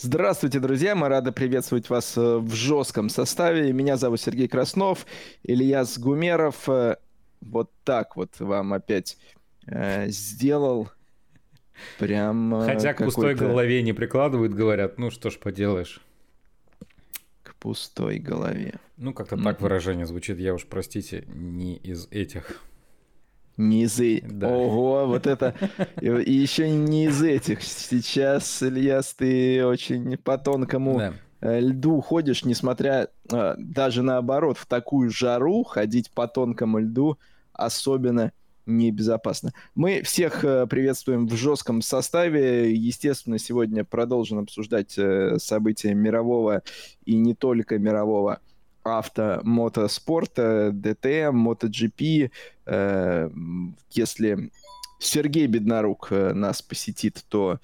Здравствуйте, 0.00 0.60
друзья! 0.60 0.94
Мы 0.94 1.08
рады 1.08 1.32
приветствовать 1.32 1.90
вас 1.90 2.16
э, 2.16 2.36
в 2.36 2.54
жестком 2.54 3.08
составе. 3.08 3.72
Меня 3.72 3.96
зовут 3.96 4.20
Сергей 4.20 4.46
Краснов, 4.46 5.04
Ильяс 5.42 5.98
Гумеров. 5.98 6.68
Э, 6.68 6.98
вот 7.40 7.72
так 7.82 8.14
вот 8.14 8.38
вам 8.38 8.74
опять 8.74 9.18
э, 9.66 10.06
сделал. 10.10 10.88
Прям 11.98 12.54
э, 12.54 12.66
Хотя 12.66 12.94
к 12.94 12.98
пустой 12.98 13.34
голове 13.34 13.82
не 13.82 13.92
прикладывают, 13.92 14.54
говорят. 14.54 14.98
Ну 14.98 15.10
что 15.10 15.30
ж 15.30 15.38
поделаешь. 15.40 16.00
К 17.42 17.56
пустой 17.56 18.20
голове. 18.20 18.74
Ну, 18.98 19.12
как-то 19.12 19.34
mm-hmm. 19.34 19.42
так 19.42 19.60
выражение 19.60 20.06
звучит. 20.06 20.38
Я 20.38 20.54
уж, 20.54 20.64
простите, 20.64 21.24
не 21.26 21.74
из 21.74 22.06
этих 22.12 22.62
не 23.58 23.84
из. 23.84 24.22
Да. 24.22 24.48
Ого, 24.48 25.06
вот 25.06 25.26
это. 25.26 25.54
И 26.00 26.32
еще 26.32 26.70
не 26.70 27.06
из 27.06 27.22
этих. 27.22 27.62
Сейчас, 27.62 28.62
Ильяс, 28.62 29.12
ты 29.14 29.66
очень 29.66 30.16
по 30.16 30.38
тонкому 30.38 30.98
да. 30.98 31.12
Э, 31.40 31.60
льду 31.60 32.00
ходишь, 32.00 32.44
несмотря 32.44 33.08
э, 33.30 33.54
даже 33.58 34.02
наоборот, 34.02 34.58
в 34.58 34.66
такую 34.66 35.10
жару 35.10 35.62
ходить 35.64 36.10
по 36.10 36.26
тонкому 36.26 36.78
льду 36.78 37.18
особенно 37.52 38.32
небезопасно. 38.66 39.52
Мы 39.74 40.02
всех 40.02 40.44
э, 40.44 40.66
приветствуем 40.66 41.26
в 41.26 41.34
жестком 41.34 41.80
составе. 41.82 42.74
Естественно, 42.74 43.38
сегодня 43.38 43.84
продолжим 43.84 44.38
обсуждать 44.38 44.98
события 45.38 45.94
мирового 45.94 46.62
и 47.04 47.16
не 47.16 47.34
только 47.34 47.78
мирового 47.78 48.40
авто, 48.88 49.40
мотоспорта, 49.44 50.70
ДТМ, 50.72 51.48
MotoGP. 51.48 52.30
Э, 52.66 53.30
если 53.90 54.50
Сергей 54.98 55.46
Беднорук 55.46 56.08
э, 56.10 56.32
нас 56.32 56.62
посетит, 56.62 57.24
то 57.28 57.60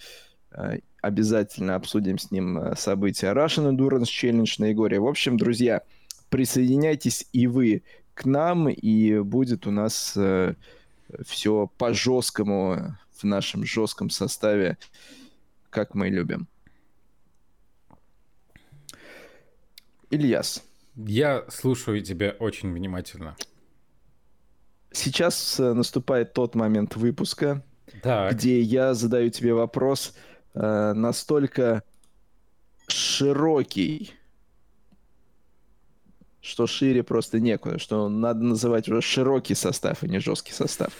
э, 0.52 0.78
обязательно 1.00 1.74
обсудим 1.74 2.18
с 2.18 2.30
ним 2.30 2.76
события 2.76 3.32
Russian 3.32 3.74
Endurance 3.74 4.04
Challenge 4.04 4.54
на 4.58 4.66
Егоре. 4.66 5.00
В 5.00 5.06
общем, 5.06 5.36
друзья, 5.36 5.82
присоединяйтесь 6.28 7.26
и 7.32 7.46
вы 7.46 7.82
к 8.14 8.24
нам, 8.24 8.68
и 8.68 9.18
будет 9.20 9.66
у 9.66 9.70
нас 9.70 10.16
все 11.26 11.70
по 11.78 11.92
жесткому 11.92 12.96
в 13.12 13.24
нашем 13.24 13.64
жестком 13.64 14.10
составе, 14.10 14.76
как 15.70 15.94
мы 15.94 16.08
любим. 16.08 16.48
Ильяс, 20.10 20.62
я 20.96 21.44
слушаю 21.48 22.02
тебя 22.02 22.34
очень 22.38 22.72
внимательно. 22.72 23.36
Сейчас 24.92 25.58
э, 25.58 25.72
наступает 25.72 26.32
тот 26.34 26.54
момент 26.54 26.96
выпуска, 26.96 27.64
так. 28.02 28.34
где 28.34 28.60
я 28.60 28.94
задаю 28.94 29.30
тебе 29.30 29.52
вопрос 29.52 30.14
э, 30.54 30.92
настолько 30.94 31.82
широкий, 32.86 34.12
что 36.40 36.66
шире 36.66 37.02
просто 37.02 37.40
некуда, 37.40 37.78
что 37.78 38.08
надо 38.08 38.44
называть 38.44 38.88
уже 38.88 39.00
широкий 39.00 39.54
состав, 39.54 40.02
а 40.02 40.06
не 40.06 40.20
жесткий 40.20 40.52
состав. 40.52 40.92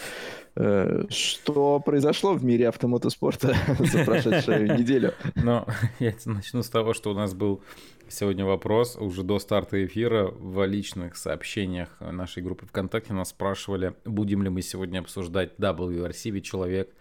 Э, 0.56 1.04
что 1.08 1.80
произошло 1.80 2.32
в 2.34 2.44
мире 2.44 2.68
автомотоспорта 2.68 3.56
за 3.78 4.04
прошедшую 4.04 4.76
неделю? 4.78 5.14
Ну, 5.34 5.66
я 5.98 6.14
начну 6.26 6.62
с 6.62 6.68
того, 6.68 6.94
что 6.94 7.10
у 7.10 7.14
нас 7.14 7.34
был 7.34 7.62
Сегодня 8.08 8.44
вопрос 8.44 8.96
уже 8.96 9.22
до 9.22 9.38
старта 9.38 9.84
эфира 9.84 10.26
в 10.26 10.64
личных 10.66 11.16
сообщениях 11.16 11.88
нашей 12.00 12.42
группы 12.42 12.66
ВКонтакте 12.66 13.14
нас 13.14 13.30
спрашивали, 13.30 13.94
будем 14.04 14.42
ли 14.42 14.50
мы 14.50 14.62
сегодня 14.62 14.98
обсуждать 14.98 15.54
WRC, 15.58 16.30
ведь 16.30 16.44
человек 16.44 16.94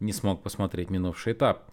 не 0.00 0.12
смог 0.12 0.42
посмотреть 0.42 0.90
минувший 0.90 1.32
этап. 1.32 1.70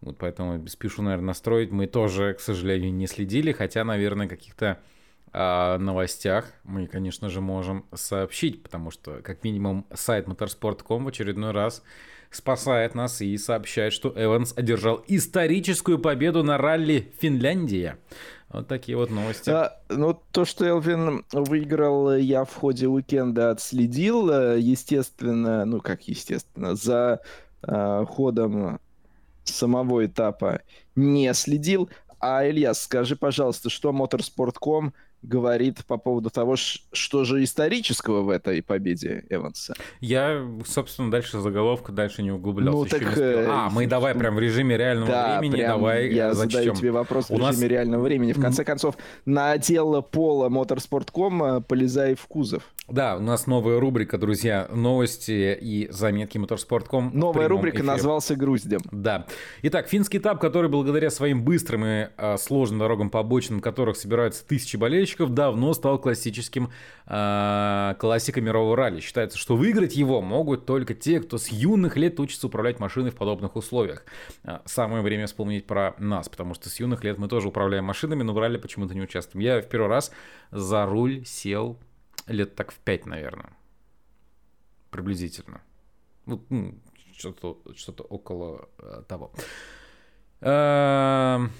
Вот 0.00 0.16
поэтому 0.18 0.66
спешу, 0.68 1.02
наверное, 1.02 1.28
настроить. 1.28 1.70
Мы 1.70 1.86
тоже, 1.86 2.34
к 2.34 2.40
сожалению, 2.40 2.92
не 2.92 3.06
следили, 3.06 3.52
хотя, 3.52 3.84
наверное, 3.84 4.28
каких-то 4.28 4.80
о 5.32 5.78
новостях 5.78 6.52
мы, 6.62 6.86
конечно 6.86 7.28
же, 7.28 7.40
можем 7.40 7.86
сообщить, 7.92 8.62
потому 8.62 8.92
что, 8.92 9.20
как 9.22 9.42
минимум, 9.42 9.84
сайт 9.92 10.28
motorsport.com 10.28 11.04
в 11.04 11.08
очередной 11.08 11.50
раз 11.50 11.82
спасает 12.34 12.94
нас 12.94 13.20
и 13.20 13.36
сообщает, 13.38 13.92
что 13.92 14.12
Эванс 14.16 14.52
одержал 14.56 15.04
историческую 15.06 15.98
победу 15.98 16.42
на 16.42 16.58
ралли 16.58 17.12
Финляндия. 17.20 17.98
Вот 18.48 18.68
такие 18.68 18.96
вот 18.96 19.10
новости. 19.10 19.50
А, 19.50 19.80
ну, 19.88 20.18
то, 20.30 20.44
что 20.44 20.64
Элвин 20.64 21.24
выиграл, 21.32 22.14
я 22.14 22.44
в 22.44 22.54
ходе 22.54 22.86
уикенда 22.86 23.50
отследил. 23.50 24.30
Естественно, 24.56 25.64
ну 25.64 25.80
как 25.80 26.06
естественно, 26.06 26.76
за 26.76 27.20
э, 27.62 28.04
ходом 28.08 28.78
самого 29.42 30.06
этапа 30.06 30.60
не 30.94 31.32
следил. 31.34 31.90
А, 32.20 32.48
Илья, 32.48 32.74
скажи, 32.74 33.16
пожалуйста, 33.16 33.70
что 33.70 33.90
Motorsport.com 33.90 34.94
говорит 35.24 35.84
по 35.86 35.96
поводу 35.96 36.30
того, 36.30 36.56
что 36.56 37.24
же 37.24 37.42
исторического 37.42 38.22
в 38.22 38.30
этой 38.30 38.62
победе 38.62 39.24
Эванса. 39.30 39.74
Я, 40.00 40.46
собственно, 40.66 41.10
дальше 41.10 41.40
заголовка, 41.40 41.92
дальше 41.92 42.22
не 42.22 42.30
углублялся. 42.30 42.78
Ну, 42.78 42.86
так, 42.86 43.16
не 43.16 43.22
э, 43.22 43.46
а, 43.48 43.70
мы 43.70 43.86
давай 43.86 44.14
прям 44.14 44.36
в 44.36 44.38
режиме 44.38 44.76
реального 44.76 45.10
да, 45.10 45.38
времени, 45.38 45.56
прям 45.56 45.78
давай 45.78 46.12
я 46.12 46.34
зачтем. 46.34 46.50
задаю 46.50 46.74
тебе 46.74 46.90
вопрос 46.92 47.26
У 47.30 47.34
в 47.34 47.38
режиме 47.38 47.46
нас... 47.46 47.62
реального 47.62 48.02
времени. 48.02 48.32
В 48.32 48.40
конце 48.40 48.64
концов, 48.64 48.96
на 49.24 49.52
отдел 49.52 50.02
пола 50.02 50.48
Motorsport.com 50.48 51.42
э, 51.42 51.60
полезай 51.62 52.14
в 52.14 52.26
кузов. 52.26 52.62
Да, 52.86 53.16
у 53.16 53.20
нас 53.20 53.46
новая 53.46 53.80
рубрика, 53.80 54.18
друзья, 54.18 54.68
новости 54.70 55.56
и 55.58 55.88
заметки 55.90 56.36
Motorsport.com. 56.36 57.12
Новая 57.14 57.48
рубрика 57.48 57.78
эфире. 57.78 57.90
назывался 57.90 58.36
«Груздем». 58.36 58.82
Да. 58.92 59.26
Итак, 59.62 59.88
финский 59.88 60.18
этап, 60.18 60.38
который 60.38 60.68
благодаря 60.68 61.08
своим 61.08 61.44
быстрым 61.44 61.82
и 61.86 62.08
а, 62.18 62.36
сложным 62.36 62.80
дорогам 62.80 63.08
по 63.08 63.20
обочинам, 63.20 63.60
которых 63.60 63.96
собираются 63.96 64.46
тысячи 64.46 64.76
болельщиков, 64.76 65.30
давно 65.32 65.72
стал 65.72 65.98
классическим 65.98 66.72
а, 67.06 67.94
классикой 67.94 68.42
мирового 68.42 68.76
ралли. 68.76 69.00
Считается, 69.00 69.38
что 69.38 69.56
выиграть 69.56 69.96
его 69.96 70.20
могут 70.20 70.66
только 70.66 70.92
те, 70.92 71.20
кто 71.20 71.38
с 71.38 71.48
юных 71.48 71.96
лет 71.96 72.20
учится 72.20 72.48
управлять 72.48 72.80
машиной 72.80 73.12
в 73.12 73.14
подобных 73.14 73.56
условиях. 73.56 74.04
А, 74.42 74.60
самое 74.66 75.02
время 75.02 75.26
вспомнить 75.26 75.66
про 75.66 75.94
нас, 75.98 76.28
потому 76.28 76.52
что 76.52 76.68
с 76.68 76.78
юных 76.78 77.02
лет 77.02 77.16
мы 77.16 77.28
тоже 77.28 77.48
управляем 77.48 77.86
машинами, 77.86 78.22
но 78.22 78.34
в 78.34 78.38
ралли 78.38 78.58
почему-то 78.58 78.94
не 78.94 79.00
участвуем. 79.00 79.42
Я 79.42 79.62
в 79.62 79.68
первый 79.70 79.88
раз 79.88 80.12
за 80.50 80.84
руль 80.84 81.24
сел 81.24 81.78
лет 82.26 82.54
так 82.54 82.72
в 82.72 82.78
пять, 82.78 83.06
наверное. 83.06 83.56
Приблизительно. 84.90 85.62
Ну, 86.26 86.44
что-то 87.16 87.60
что 87.74 87.92
около 88.04 88.68
э, 88.78 89.02
того. 89.08 89.32
Эм. 90.40 91.52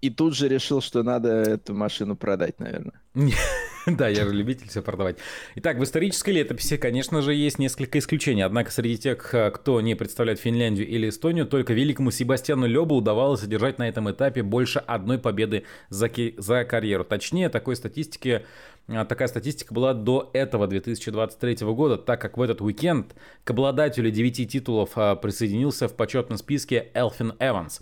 И 0.00 0.10
тут 0.10 0.34
же 0.34 0.48
решил, 0.48 0.80
что 0.80 1.02
надо 1.02 1.28
эту 1.28 1.74
машину 1.74 2.16
продать, 2.16 2.60
наверное. 2.60 3.00
Да, 3.98 4.08
я 4.08 4.24
же 4.24 4.32
любитель 4.32 4.68
все 4.68 4.82
продавать. 4.82 5.16
Итак, 5.56 5.78
в 5.78 5.84
исторической 5.84 6.30
летописи, 6.30 6.76
конечно 6.76 7.22
же, 7.22 7.34
есть 7.34 7.58
несколько 7.58 7.98
исключений. 7.98 8.42
Однако 8.42 8.70
среди 8.70 8.98
тех, 8.98 9.34
э, 9.34 9.50
кто 9.50 9.80
не 9.80 9.94
представляет 9.94 10.40
Финляндию 10.40 10.88
или 10.88 11.08
Эстонию, 11.08 11.46
только 11.46 11.72
великому 11.72 12.10
Себастьяну 12.10 12.66
Лёбу 12.66 12.96
удавалось 12.96 13.42
одержать 13.42 13.78
на 13.78 13.88
этом 13.88 14.10
этапе 14.10 14.42
больше 14.42 14.78
одной 14.78 15.18
победы 15.18 15.64
за, 15.90 16.10
за 16.38 16.64
карьеру. 16.64 17.04
Точнее, 17.04 17.48
такой 17.48 17.76
статистики 17.76 18.44
э, 18.88 19.04
Такая 19.04 19.28
статистика 19.28 19.74
была 19.74 19.94
до 19.94 20.30
этого 20.32 20.66
2023 20.66 21.66
года, 21.68 21.96
так 21.98 22.20
как 22.20 22.36
в 22.36 22.42
этот 22.42 22.60
уикенд 22.60 23.14
к 23.44 23.50
обладателю 23.50 24.10
9 24.10 24.48
титулов 24.50 24.90
э, 24.96 25.16
присоединился 25.16 25.88
в 25.88 25.94
почетном 25.94 26.38
списке 26.38 26.90
Элфин 26.94 27.34
Эванс. 27.38 27.80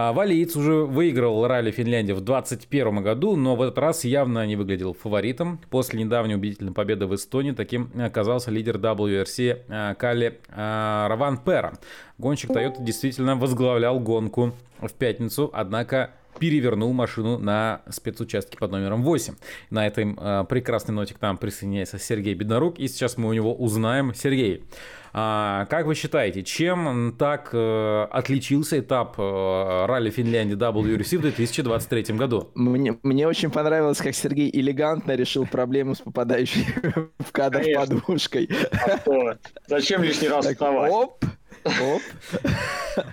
А, 0.00 0.12
Валиец 0.12 0.54
уже 0.54 0.84
выиграл 0.84 1.44
ралли 1.48 1.72
Финляндии 1.72 2.12
в 2.12 2.20
2021 2.20 3.02
году, 3.02 3.34
но 3.34 3.56
в 3.56 3.62
этот 3.62 3.78
раз 3.78 4.04
явно 4.04 4.46
не 4.46 4.54
выглядел 4.54 4.94
фаворитом. 4.94 5.58
После 5.70 5.98
недавней 5.98 6.36
убедительной 6.36 6.72
победы 6.72 7.06
в 7.06 7.16
Эстонии 7.16 7.50
таким 7.50 7.90
оказался 8.00 8.52
лидер 8.52 8.76
WRC 8.76 9.62
а, 9.68 9.94
Кали 9.96 10.38
а, 10.50 11.08
Раван 11.08 11.38
Пера. 11.38 11.72
Гонщик 12.16 12.50
Toyota 12.50 12.76
действительно 12.78 13.34
возглавлял 13.34 13.98
гонку 13.98 14.52
в 14.78 14.92
пятницу, 14.92 15.50
однако 15.52 16.12
перевернул 16.38 16.92
машину 16.92 17.38
на 17.38 17.82
спецучастке 17.88 18.58
под 18.58 18.72
номером 18.72 19.02
8. 19.02 19.34
На 19.70 19.86
этой 19.86 20.14
э, 20.16 20.44
прекрасной 20.48 20.94
ноте 20.94 21.14
к 21.14 21.20
нам 21.20 21.36
присоединяется 21.36 21.98
Сергей 21.98 22.34
Беднорук, 22.34 22.78
и 22.78 22.88
сейчас 22.88 23.16
мы 23.16 23.28
у 23.28 23.32
него 23.32 23.54
узнаем. 23.54 24.14
Сергей, 24.14 24.64
э, 25.12 25.66
как 25.68 25.86
вы 25.86 25.94
считаете, 25.94 26.42
чем 26.42 27.14
так 27.18 27.50
э, 27.52 28.06
отличился 28.10 28.78
этап 28.78 29.16
э, 29.18 29.86
ралли 29.86 30.10
Финляндии 30.10 30.56
WRC 30.56 31.18
в 31.18 31.22
2023 31.22 32.16
году? 32.16 32.50
Мне, 32.54 32.98
мне 33.02 33.26
очень 33.26 33.50
понравилось, 33.50 33.98
как 33.98 34.14
Сергей 34.14 34.50
элегантно 34.52 35.12
решил 35.12 35.46
проблему 35.46 35.94
с 35.94 36.00
попадающей 36.00 36.66
в 37.18 37.32
кадр 37.32 37.60
Конечно. 37.62 38.00
подушкой. 38.00 38.48
А 38.72 39.36
Зачем 39.66 40.02
лишний 40.02 40.28
раз 40.28 40.46
вставать? 40.46 40.92
Оп! 40.92 41.24
Оп. 41.68 42.02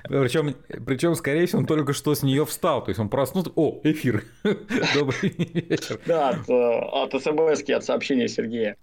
Причем, 0.03 0.55
причем, 0.85 1.15
скорее 1.15 1.45
всего, 1.45 1.59
он 1.59 1.65
только 1.65 1.93
что 1.93 2.15
с 2.15 2.23
нее 2.23 2.45
встал. 2.45 2.83
То 2.83 2.89
есть 2.89 2.99
он 2.99 3.09
проснулся. 3.09 3.51
О, 3.55 3.79
эфир. 3.83 4.23
Добрый 4.95 5.33
вечер. 5.37 5.99
Да, 6.05 6.29
от, 6.29 7.13
от 7.13 7.23
смс 7.23 7.69
от 7.69 7.83
сообщения 7.83 8.27
Сергея. 8.27 8.77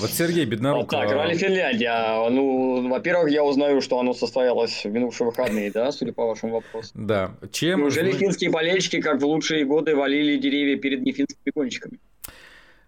Вот 0.00 0.10
Сергей 0.10 0.44
Беднорук. 0.44 0.90
Так, 0.90 1.10
ралли 1.10 1.34
Финляндия. 1.34 2.28
Ну, 2.30 2.88
во-первых, 2.88 3.30
я 3.30 3.44
узнаю, 3.44 3.80
что 3.80 3.98
оно 3.98 4.14
состоялось 4.14 4.84
в 4.84 4.90
минувшие 4.90 5.26
выходные, 5.26 5.70
да, 5.70 5.92
судя 5.92 6.12
по 6.12 6.26
вашему 6.26 6.54
вопросу. 6.54 6.90
Да. 6.94 7.36
Чем... 7.52 7.80
Неужели 7.80 8.12
финские 8.12 8.50
болельщики, 8.50 9.00
как 9.00 9.20
в 9.20 9.24
лучшие 9.24 9.64
годы, 9.64 9.96
валили 9.96 10.36
деревья 10.36 10.76
перед 10.76 11.02
нефинскими 11.02 11.52
гонщиками? 11.54 11.98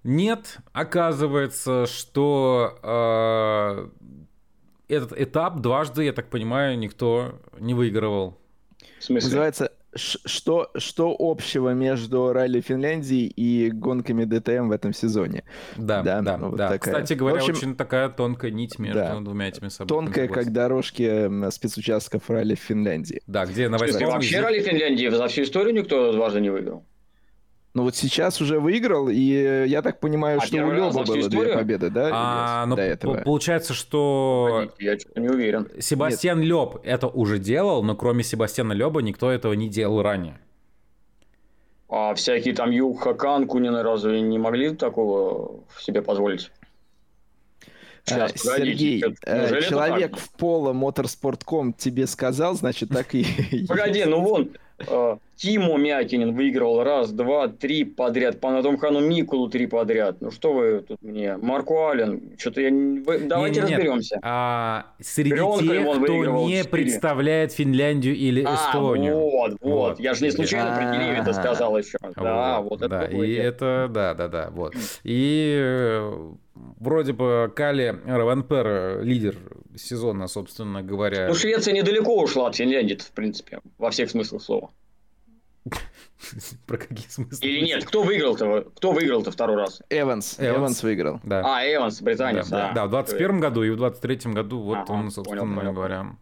Нет, 0.04 0.58
оказывается, 0.72 1.86
что 1.86 2.76
э, 2.82 3.88
этот 4.92 5.18
этап 5.18 5.60
дважды, 5.60 6.04
я 6.04 6.12
так 6.12 6.28
понимаю, 6.28 6.78
никто 6.78 7.40
не 7.58 7.74
выигрывал. 7.74 8.38
В 8.98 9.04
смысле? 9.04 9.26
Называется 9.26 9.72
что, 9.94 10.70
что 10.76 11.14
общего 11.18 11.70
между 11.74 12.32
ралли 12.32 12.60
Финляндии 12.60 13.26
и 13.26 13.70
гонками 13.70 14.24
ДТМ 14.24 14.68
в 14.68 14.72
этом 14.72 14.92
сезоне? 14.94 15.44
Да, 15.76 16.02
да, 16.02 16.22
да. 16.22 16.38
Вот 16.38 16.56
да. 16.56 16.70
Такая. 16.70 16.94
Кстати 16.94 17.14
говоря, 17.14 17.36
общем, 17.36 17.54
очень 17.54 17.76
такая 17.76 18.08
тонкая 18.08 18.50
нить 18.50 18.78
между 18.78 19.00
да, 19.00 19.20
двумя 19.20 19.48
этими 19.48 19.68
событиями. 19.68 20.06
Тонкая, 20.06 20.28
как 20.28 20.52
дорожки 20.52 21.50
спецучастков 21.50 22.30
ралли 22.30 22.54
Финляндии. 22.54 23.20
Да, 23.26 23.44
где 23.44 23.68
на 23.68 23.78
восьмом... 23.78 24.12
Вообще 24.12 24.40
ралли 24.40 24.60
Финляндии 24.60 25.08
за 25.08 25.28
всю 25.28 25.42
историю 25.42 25.74
никто 25.74 26.12
дважды 26.12 26.40
не 26.40 26.50
выиграл. 26.50 26.84
Ну 27.74 27.84
вот 27.84 27.96
сейчас 27.96 28.40
уже 28.42 28.60
выиграл, 28.60 29.08
и 29.08 29.64
я 29.66 29.80
так 29.80 29.98
понимаю, 29.98 30.40
а 30.42 30.44
что 30.44 30.58
у 30.58 30.70
Лёба 30.70 31.04
было 31.04 31.20
историю? 31.20 31.30
две 31.30 31.54
победы, 31.54 31.88
да? 31.90 32.10
А, 32.12 32.66
ну, 32.66 32.76
до 32.76 32.82
этого. 32.82 33.22
Получается, 33.22 33.72
что... 33.72 34.70
Я 34.78 34.98
не 35.16 35.28
уверен. 35.28 35.68
Себастьян 35.80 36.38
Нет. 36.40 36.48
Лёб 36.48 36.80
это 36.84 37.08
уже 37.08 37.38
делал, 37.38 37.82
но 37.82 37.96
кроме 37.96 38.24
Себастьяна 38.24 38.74
Лёба 38.74 39.00
никто 39.00 39.30
этого 39.30 39.54
не 39.54 39.70
делал 39.70 40.02
ранее. 40.02 40.38
А 41.88 42.14
всякие 42.14 42.54
там 42.54 42.70
Юг 42.70 43.02
Хакан, 43.02 43.46
Кунины 43.46 43.82
разве 43.82 44.20
не 44.20 44.38
могли 44.38 44.74
такого 44.74 45.60
себе 45.78 46.02
позволить? 46.02 46.50
Сейчас, 48.04 48.32
Сергей, 48.32 49.04
э, 49.24 49.62
человек 49.62 50.16
в 50.16 50.32
поло 50.32 50.72
Motorsport.com 50.72 51.72
тебе 51.72 52.06
сказал, 52.06 52.54
значит, 52.54 52.88
так 52.88 53.14
и... 53.14 53.24
Погоди, 53.68 54.04
ну 54.04 54.20
вон, 54.20 54.50
э, 54.78 55.16
Тимо 55.42 55.76
Мякинин 55.76 56.36
выигрывал 56.36 56.84
раз, 56.84 57.10
два, 57.10 57.48
три 57.48 57.82
подряд. 57.82 58.38
По 58.38 58.52
Натомхану 58.52 59.00
Микулу 59.00 59.48
три 59.48 59.66
подряд. 59.66 60.20
Ну 60.20 60.30
что 60.30 60.52
вы 60.52 60.84
тут 60.86 61.02
мне? 61.02 61.36
Марко 61.36 61.90
Аллен. 61.90 62.36
Что-то 62.38 62.60
я... 62.60 62.70
Давайте 62.70 63.60
нет, 63.60 63.70
нет, 63.70 63.78
разберемся. 63.78 64.20
А, 64.22 64.86
среди 65.00 65.30
Брионколь 65.30 65.68
тех, 65.68 66.04
кто 66.04 66.24
не 66.46 66.58
4. 66.58 66.68
представляет 66.70 67.52
Финляндию 67.52 68.14
или 68.14 68.44
а, 68.46 68.54
Эстонию. 68.54 69.16
вот, 69.18 69.50
вот, 69.50 69.58
вот. 69.62 70.00
Я 70.00 70.14
же 70.14 70.22
не 70.22 70.30
случайно 70.30 70.76
про 70.76 70.96
деревья 70.96 71.22
это 71.22 71.32
сказал 71.32 71.76
еще. 71.76 71.98
Да, 72.14 72.60
вот, 72.60 72.80
вот 72.80 72.82
это 72.82 73.06
И 73.06 73.32
это, 73.32 73.90
да, 73.92 74.14
да, 74.14 74.28
да, 74.28 74.48
вот. 74.52 74.76
И 75.02 75.56
э, 75.60 76.30
вроде 76.54 77.14
бы 77.14 77.52
Кали 77.52 77.96
Равенпер, 78.06 79.02
лидер 79.02 79.34
сезона, 79.76 80.28
собственно 80.28 80.84
говоря. 80.84 81.26
Ну, 81.26 81.34
Швеция 81.34 81.74
недалеко 81.74 82.22
ушла 82.22 82.46
от 82.46 82.54
Финляндии, 82.54 82.94
в 82.94 83.10
принципе, 83.10 83.58
во 83.78 83.90
всех 83.90 84.08
смыслах 84.08 84.40
слова. 84.40 84.70
Про 86.66 86.76
какие 86.76 87.08
смыслы? 87.08 87.46
Или 87.46 87.64
нет? 87.66 87.84
Кто 87.84 88.02
выиграл-то? 88.02 88.70
Кто 88.76 88.92
выиграл-то 88.92 89.30
второй 89.30 89.56
раз? 89.56 89.82
Эванс. 89.90 90.36
Эванс, 90.38 90.58
Эванс 90.58 90.82
выиграл. 90.82 91.20
Да. 91.22 91.42
А, 91.44 91.64
Эванс, 91.64 92.00
британец, 92.00 92.48
да. 92.48 92.68
Да, 92.68 92.74
да 92.74 92.86
в 92.86 92.90
21 92.90 93.40
году 93.40 93.62
и 93.62 93.70
в 93.70 93.76
23 93.76 94.32
году 94.32 94.60
вот 94.60 94.78
ага, 94.78 94.92
он, 94.92 95.10
собственно 95.10 95.42
понял, 95.42 95.56
понял. 95.56 95.72
говоря. 95.72 96.16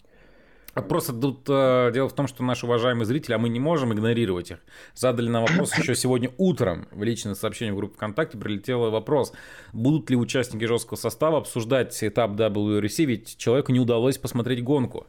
Просто 0.89 1.13
тут 1.13 1.47
э, 1.49 1.91
дело 1.93 2.09
в 2.09 2.15
том, 2.15 2.29
что 2.29 2.45
наши 2.45 2.65
уважаемые 2.65 3.05
зрители, 3.05 3.35
а 3.35 3.39
мы 3.39 3.49
не 3.49 3.59
можем 3.59 3.93
игнорировать 3.93 4.53
их, 4.53 4.59
задали 4.95 5.29
нам 5.29 5.45
вопрос 5.45 5.77
еще 5.77 5.97
сегодня 5.97 6.31
утром 6.39 6.87
в 6.93 7.03
личное 7.03 7.35
сообщение 7.35 7.75
в 7.75 7.77
группе 7.77 7.97
ВКонтакте 7.97 8.39
прилетел 8.39 8.89
вопрос, 8.91 9.33
будут 9.73 10.09
ли 10.11 10.17
участники 10.17 10.65
жесткого 10.65 10.97
состава 10.97 11.39
обсуждать 11.39 11.99
этап 12.03 12.33
WRC, 12.33 13.05
ведь 13.05 13.37
человеку 13.37 13.73
не 13.73 13.81
удалось 13.81 14.17
посмотреть 14.17 14.63
гонку. 14.63 15.09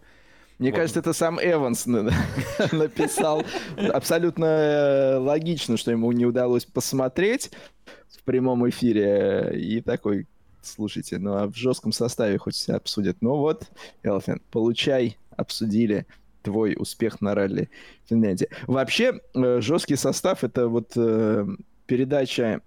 Мне 0.62 0.70
вот. 0.70 0.78
кажется, 0.78 1.00
это 1.00 1.12
сам 1.14 1.40
Эванс 1.42 1.88
написал. 2.72 3.44
Абсолютно 3.78 4.46
э, 4.46 5.18
логично, 5.18 5.76
что 5.76 5.90
ему 5.90 6.12
не 6.12 6.28
удалось 6.28 6.66
посмотреть 6.66 7.50
в 8.08 8.22
прямом 8.24 8.70
эфире. 8.70 9.54
И 9.56 9.82
такой, 9.82 10.28
слушайте, 10.62 11.18
ну 11.18 11.34
а 11.34 11.48
в 11.48 11.56
жестком 11.56 11.92
составе 11.92 12.38
хоть 12.38 12.54
все 12.54 12.74
обсудят. 12.74 13.18
Ну 13.22 13.38
вот, 13.38 13.72
Элфин, 14.04 14.40
получай, 14.52 15.18
обсудили 15.36 16.06
твой 16.44 16.76
успех 16.78 17.22
на 17.22 17.34
ралли 17.34 17.72
Финляндии. 18.08 18.48
Вообще, 18.68 19.20
э, 19.34 19.62
жесткий 19.62 19.96
состав— 19.96 20.44
это 20.46 20.68
вот 20.68 20.92
э, 20.96 21.48
передача 21.88 22.62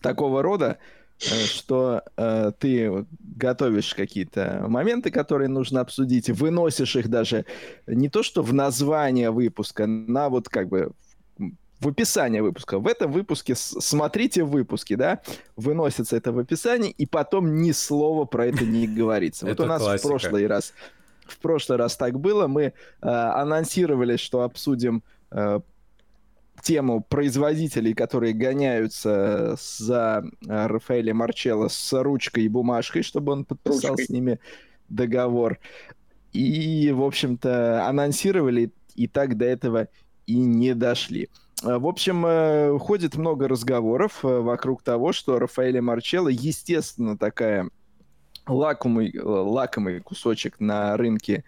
такого 0.00 0.40
рода, 0.42 0.78
Э, 0.78 0.99
что 1.20 2.02
э, 2.16 2.52
ты 2.58 3.06
готовишь 3.20 3.94
какие-то 3.94 4.64
моменты, 4.68 5.10
которые 5.10 5.48
нужно 5.48 5.80
обсудить, 5.80 6.30
выносишь 6.30 6.96
их 6.96 7.08
даже 7.08 7.44
не 7.86 8.08
то 8.08 8.22
что 8.22 8.42
в 8.42 8.52
название 8.52 9.30
выпуска, 9.30 9.86
на 9.86 10.28
вот 10.28 10.48
как 10.48 10.68
бы 10.68 10.92
в 11.80 11.88
описание 11.88 12.42
выпуска. 12.42 12.78
В 12.78 12.86
этом 12.86 13.10
выпуске 13.10 13.54
смотрите 13.56 14.44
выпуски, 14.44 14.94
да, 14.94 15.20
выносится 15.56 16.16
это 16.16 16.30
в 16.32 16.38
описании, 16.38 16.90
и 16.90 17.06
потом 17.06 17.62
ни 17.62 17.72
слова 17.72 18.26
про 18.26 18.46
это 18.46 18.64
не 18.64 18.86
говорится. 18.86 19.46
Вот 19.46 19.60
у 19.60 19.66
нас 19.66 19.82
в 19.82 20.02
прошлый 20.02 20.46
раз 20.46 20.72
в 21.26 21.38
прошлый 21.38 21.78
раз 21.78 21.96
так 21.96 22.18
было. 22.18 22.46
Мы 22.48 22.62
э, 22.62 22.72
анонсировали, 23.02 24.16
что 24.16 24.42
обсудим 24.42 25.02
э, 25.30 25.60
тему 26.62 27.00
производителей, 27.02 27.94
которые 27.94 28.32
гоняются 28.32 29.56
за 29.58 30.24
э, 30.46 30.66
Рафаэля 30.66 31.14
Марчелло 31.14 31.68
с 31.68 32.02
ручкой 32.02 32.44
и 32.44 32.48
бумажкой, 32.48 33.02
чтобы 33.02 33.32
он 33.32 33.44
подписал 33.44 33.92
ручкой. 33.92 34.06
с 34.06 34.08
ними 34.10 34.40
договор. 34.88 35.58
И, 36.32 36.92
в 36.92 37.02
общем-то, 37.02 37.86
анонсировали, 37.86 38.72
и 38.94 39.08
так 39.08 39.36
до 39.36 39.44
этого 39.44 39.88
и 40.26 40.36
не 40.36 40.74
дошли. 40.74 41.28
Э, 41.62 41.78
в 41.78 41.86
общем, 41.86 42.24
э, 42.26 42.78
ходит 42.78 43.16
много 43.16 43.48
разговоров 43.48 44.20
вокруг 44.22 44.82
того, 44.82 45.12
что 45.12 45.38
Рафаэля 45.38 45.82
Марчелло, 45.82 46.28
естественно, 46.28 47.16
такая 47.16 47.68
лакомый, 48.46 49.12
лакомый 49.18 50.00
кусочек 50.00 50.60
на 50.60 50.96
рынке 50.96 51.44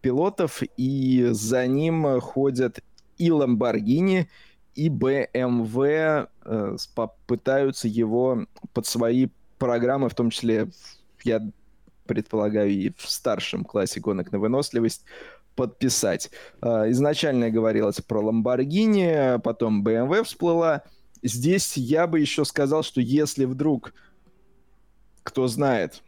пилотов, 0.00 0.62
и 0.76 1.28
за 1.30 1.66
ним 1.66 2.20
ходят 2.20 2.80
и 3.18 3.30
Ламборгини, 3.30 4.28
и 4.74 4.88
BMW 4.88 6.28
э, 6.44 6.76
попытаются 6.94 7.88
его 7.88 8.46
под 8.72 8.86
свои 8.86 9.28
программы, 9.58 10.08
в 10.08 10.14
том 10.14 10.30
числе, 10.30 10.68
я 11.24 11.40
предполагаю, 12.06 12.70
и 12.70 12.92
в 12.96 13.08
старшем 13.08 13.64
классе 13.64 14.00
гонок 14.00 14.32
на 14.32 14.38
выносливость, 14.38 15.04
подписать. 15.54 16.30
Э, 16.60 16.90
изначально 16.90 17.50
говорилось 17.50 18.00
про 18.00 18.22
Lamborghini, 18.22 19.38
потом 19.40 19.84
BMW 19.84 20.24
всплыла. 20.24 20.82
Здесь 21.22 21.76
я 21.76 22.06
бы 22.06 22.20
еще 22.20 22.44
сказал, 22.44 22.82
что 22.82 23.00
если 23.00 23.44
вдруг, 23.44 23.94
кто 25.22 25.46
знает, 25.46 26.02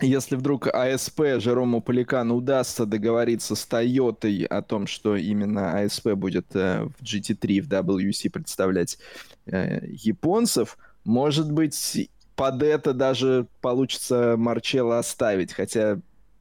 если 0.00 0.36
вдруг 0.36 0.66
АСП 0.66 1.38
Жерому 1.38 1.80
Поликану 1.80 2.36
удастся 2.36 2.84
договориться 2.86 3.54
с 3.54 3.64
Тойотой 3.64 4.44
о 4.44 4.62
том, 4.62 4.86
что 4.86 5.16
именно 5.16 5.78
АСП 5.80 6.12
будет 6.12 6.54
э, 6.54 6.84
в 6.84 7.02
GT3, 7.02 7.62
в 7.62 7.68
WC 7.68 8.30
представлять 8.30 8.98
э, 9.46 9.86
японцев, 9.86 10.76
может 11.04 11.50
быть, 11.50 12.10
под 12.34 12.62
это 12.62 12.92
даже 12.92 13.46
получится 13.60 14.34
Марчелло 14.36 14.98
оставить, 14.98 15.52
хотя 15.52 15.98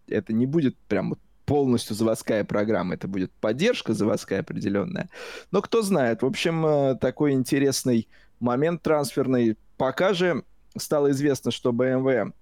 это 0.08 0.34
не 0.34 0.46
будет 0.46 0.76
прям 0.88 1.16
полностью 1.46 1.96
заводская 1.96 2.44
программа, 2.44 2.96
это 2.96 3.08
будет 3.08 3.32
поддержка 3.34 3.94
заводская 3.94 4.42
определенная. 4.42 5.10
Но 5.52 5.62
кто 5.62 5.82
знает, 5.82 6.24
в 6.24 6.26
общем, 6.26 6.66
э, 6.66 6.96
такой 6.96 7.32
интересный 7.34 8.08
момент 8.40 8.82
трансферный. 8.82 9.58
Пока 9.78 10.14
же 10.14 10.44
стало 10.78 11.12
известно, 11.12 11.52
что 11.52 11.72
BMW 11.72 12.34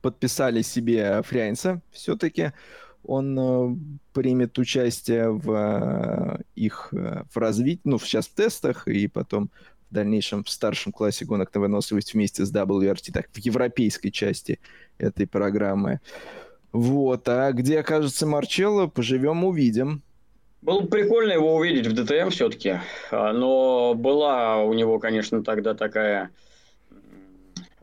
подписали 0.00 0.62
себе 0.62 1.22
Фрянца 1.22 1.80
все-таки. 1.90 2.52
Он 3.02 3.38
э, 3.38 3.76
примет 4.12 4.58
участие 4.58 5.30
в 5.30 5.50
э, 5.52 6.42
их 6.54 6.90
э, 6.92 7.22
в 7.30 7.36
развитии, 7.38 7.80
ну, 7.84 7.98
сейчас 7.98 8.26
в 8.26 8.34
тестах, 8.34 8.86
и 8.88 9.06
потом 9.08 9.50
в 9.90 9.94
дальнейшем 9.94 10.44
в 10.44 10.50
старшем 10.50 10.92
классе 10.92 11.24
гонок 11.24 11.54
на 11.54 11.62
выносливость 11.62 12.14
вместе 12.14 12.44
с 12.44 12.52
WRT, 12.52 13.12
так, 13.12 13.28
в 13.32 13.38
европейской 13.38 14.10
части 14.10 14.60
этой 14.98 15.26
программы. 15.26 16.00
Вот, 16.72 17.28
а 17.28 17.50
где 17.52 17.80
окажется 17.80 18.26
Марчелло, 18.26 18.86
поживем, 18.86 19.44
увидим. 19.44 20.02
Было 20.62 20.82
бы 20.82 20.88
прикольно 20.88 21.32
его 21.32 21.56
увидеть 21.56 21.86
в 21.86 21.94
ДТМ 21.94 22.28
все-таки, 22.28 22.80
а, 23.10 23.32
но 23.32 23.94
была 23.94 24.62
у 24.62 24.74
него, 24.74 24.98
конечно, 24.98 25.42
тогда 25.42 25.74
такая 25.74 26.30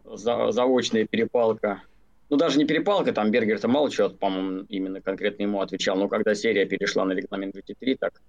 заочная 0.06 1.06
перепалка 1.06 1.82
ну, 2.29 2.38
даже 2.38 2.57
не 2.57 2.65
перепалка, 2.65 3.13
там 3.13 3.31
Бергер-то 3.31 3.67
мало 3.67 3.89
чего, 3.89 4.10
по-моему, 4.10 4.65
именно 4.69 5.01
конкретно 5.01 5.43
ему 5.43 5.62
отвечал, 5.62 5.96
но 5.96 6.07
когда 6.07 6.36
серия 6.36 6.65
перешла 6.65 7.05
на 7.05 7.13
регламент 7.13 7.55
GT3, 7.55 7.98
так 8.00 8.22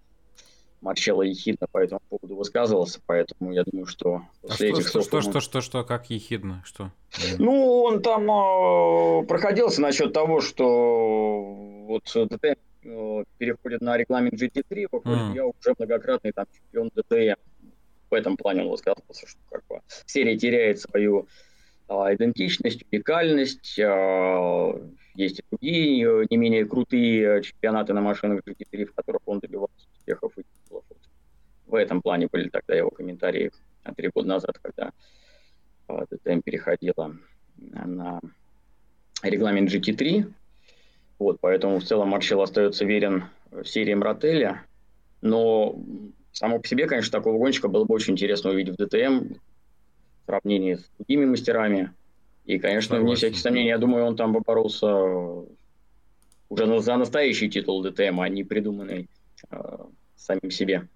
Марчелло 0.80 1.22
ехидно 1.22 1.66
по 1.66 1.78
этому 1.78 2.00
поводу 2.08 2.36
высказывался, 2.36 3.00
поэтому 3.04 3.52
я 3.52 3.64
думаю, 3.64 3.86
что 3.86 4.22
после 4.42 4.68
а 4.68 4.72
этих 4.72 4.88
что, 4.88 5.02
что, 5.02 5.20
что, 5.20 5.40
что, 5.40 5.60
что, 5.60 5.84
как 5.84 6.10
ехидно, 6.10 6.62
что? 6.64 6.92
Ну, 7.38 7.82
он 7.82 8.00
там 8.02 8.30
э, 8.30 9.26
проходился 9.26 9.80
насчет 9.80 10.12
того, 10.12 10.40
что 10.40 11.54
вот 11.86 12.04
ДТМ 12.14 12.54
э, 12.84 13.24
переходит 13.38 13.80
на 13.80 13.96
регламент 13.96 14.34
GT3, 14.34 14.86
выходит, 14.92 15.18
mm. 15.18 15.34
я 15.34 15.46
уже 15.46 15.74
многократный 15.76 16.32
там 16.32 16.46
чемпион 16.52 16.90
ДТМ. 16.94 17.40
В 18.10 18.14
этом 18.14 18.36
плане 18.36 18.62
он 18.62 18.70
высказывался, 18.70 19.26
что 19.26 19.40
как 19.50 19.62
бы 19.68 19.80
серия 20.06 20.38
теряет 20.38 20.80
свою 20.80 21.20
а, 21.22 21.47
идентичность, 21.88 22.84
уникальность. 22.90 23.78
А, 23.80 24.72
есть 25.14 25.40
и 25.40 25.44
другие 25.50 26.26
не 26.30 26.36
менее 26.36 26.64
крутые 26.64 27.42
чемпионаты 27.42 27.92
на 27.92 28.00
машинах 28.00 28.42
GT3, 28.46 28.86
в 28.86 28.94
которых 28.94 29.22
он 29.26 29.40
добивался 29.40 29.74
успехов 29.96 30.32
и 30.36 30.42
титулов. 30.42 30.84
В 31.66 31.74
этом 31.74 32.00
плане 32.00 32.28
были 32.30 32.48
тогда 32.48 32.74
его 32.74 32.90
комментарии 32.90 33.50
три 33.96 34.10
года 34.14 34.28
назад, 34.28 34.58
когда 34.60 34.92
ДТМ 35.88 36.40
переходила 36.40 37.16
на 37.56 38.20
регламент 39.22 39.70
GT3. 39.70 40.32
Вот, 41.18 41.38
поэтому 41.40 41.80
в 41.80 41.84
целом 41.84 42.08
Марчелл 42.08 42.42
остается 42.42 42.84
верен 42.84 43.24
серии 43.64 43.94
Мротеля. 43.94 44.62
Но 45.20 45.76
само 46.32 46.60
по 46.60 46.68
себе, 46.68 46.86
конечно, 46.86 47.18
такого 47.18 47.38
гонщика 47.38 47.68
было 47.68 47.84
бы 47.84 47.94
очень 47.94 48.12
интересно 48.12 48.50
увидеть 48.50 48.78
в 48.78 48.84
ДТМ 48.84 49.34
сравнении 50.28 50.74
с 50.74 50.90
другими 50.98 51.24
мастерами. 51.24 51.92
И, 52.44 52.58
конечно, 52.58 52.96
Согласен. 52.96 53.06
вне 53.06 53.16
всяких 53.16 53.38
сомнений, 53.38 53.68
я 53.68 53.78
думаю, 53.78 54.04
он 54.04 54.16
там 54.16 54.32
бы 54.32 54.40
боролся 54.40 54.86
уже 56.48 56.80
за 56.80 56.96
настоящий 56.96 57.48
титул 57.48 57.82
ДТМ, 57.82 58.20
а 58.20 58.28
не 58.28 58.44
придуманный 58.44 59.08
э, 59.50 59.76
самим 60.16 60.50
себе. 60.50 60.88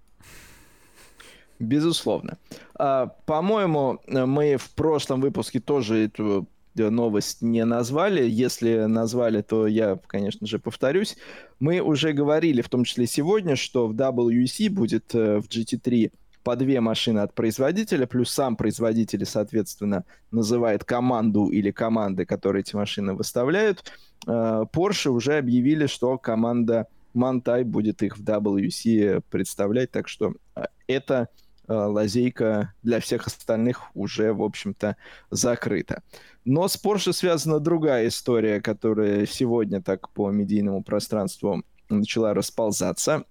Безусловно. 1.59 2.39
А, 2.75 3.07
по-моему, 3.27 4.01
мы 4.07 4.57
в 4.57 4.71
прошлом 4.75 5.21
выпуске 5.21 5.61
тоже 5.61 6.07
эту 6.07 6.47
э, 6.77 6.89
новость 6.91 7.43
не 7.43 7.65
назвали. 7.65 8.29
Если 8.29 8.87
назвали, 8.87 9.43
то 9.43 9.67
я, 9.67 9.99
конечно 10.07 10.47
же, 10.47 10.59
повторюсь. 10.59 11.17
Мы 11.61 11.81
уже 11.81 12.13
говорили, 12.13 12.63
в 12.63 12.69
том 12.69 12.85
числе 12.85 13.07
сегодня, 13.07 13.57
что 13.57 13.87
в 13.89 13.95
WEC 13.95 14.71
будет 14.71 15.15
э, 15.15 15.41
в 15.41 15.49
GT3 15.49 16.11
по 16.43 16.57
две 16.57 16.81
машины 16.81 17.21
от 17.21 17.35
производителя, 17.35 18.07
плюс 18.07 18.31
сам 18.31 18.57
производитель, 18.57 19.25
соответственно, 19.25 20.05
называет 20.31 20.85
команду 20.85 21.49
или 21.49 21.71
команды, 21.71 22.25
которые 22.25 22.61
эти 22.61 22.75
машины 22.75 23.15
выставляют. 23.15 23.93
Э, 24.27 24.65
Porsche 24.73 25.11
уже 25.11 25.39
объявили, 25.39 25.87
что 25.87 26.19
команда 26.19 26.89
Мантай 27.15 27.65
будет 27.65 28.03
их 28.03 28.17
в 28.19 28.23
WC 28.23 29.23
представлять, 29.31 29.91
так 29.91 30.09
что 30.09 30.35
э, 30.57 30.65
эта 30.87 31.29
э, 31.69 31.73
лазейка 31.73 32.73
для 32.83 33.01
всех 33.01 33.27
остальных 33.27 33.95
уже, 33.95 34.33
в 34.33 34.43
общем-то, 34.43 34.97
закрыта. 35.31 36.03
Но 36.45 36.67
с 36.67 36.83
Porsche 36.83 37.13
связана 37.13 37.61
другая 37.61 38.09
история, 38.09 38.61
которая 38.61 39.27
сегодня 39.27 39.81
так 39.81 40.09
по 40.11 40.31
медийному 40.31 40.83
пространству 40.83 41.63
начала 41.89 42.35
расползаться. 42.35 43.25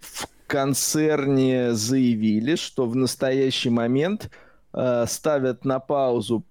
В 0.00 0.33
концерне 0.46 1.74
заявили, 1.74 2.56
что 2.56 2.86
в 2.86 2.96
настоящий 2.96 3.70
момент 3.70 4.30
э, 4.72 5.04
ставят 5.06 5.64
на 5.64 5.80
паузу 5.80 6.44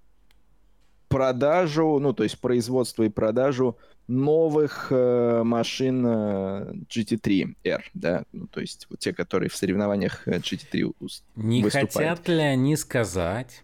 продажу, 1.08 1.98
ну, 2.00 2.12
то 2.12 2.24
есть 2.24 2.40
производство 2.40 3.04
и 3.04 3.08
продажу 3.08 3.78
новых 4.06 4.88
э, 4.90 5.42
машин 5.44 6.04
э, 6.06 6.72
GT3R, 6.88 7.82
да, 7.94 8.24
ну, 8.32 8.46
то 8.48 8.60
есть 8.60 8.86
вот 8.90 8.98
те, 8.98 9.12
которые 9.12 9.48
в 9.48 9.56
соревнованиях 9.56 10.26
э, 10.28 10.38
GT3 10.38 10.94
Не 11.36 11.62
выступают. 11.62 11.92
хотят 11.92 12.28
ли 12.28 12.42
они 12.42 12.76
сказать, 12.76 13.62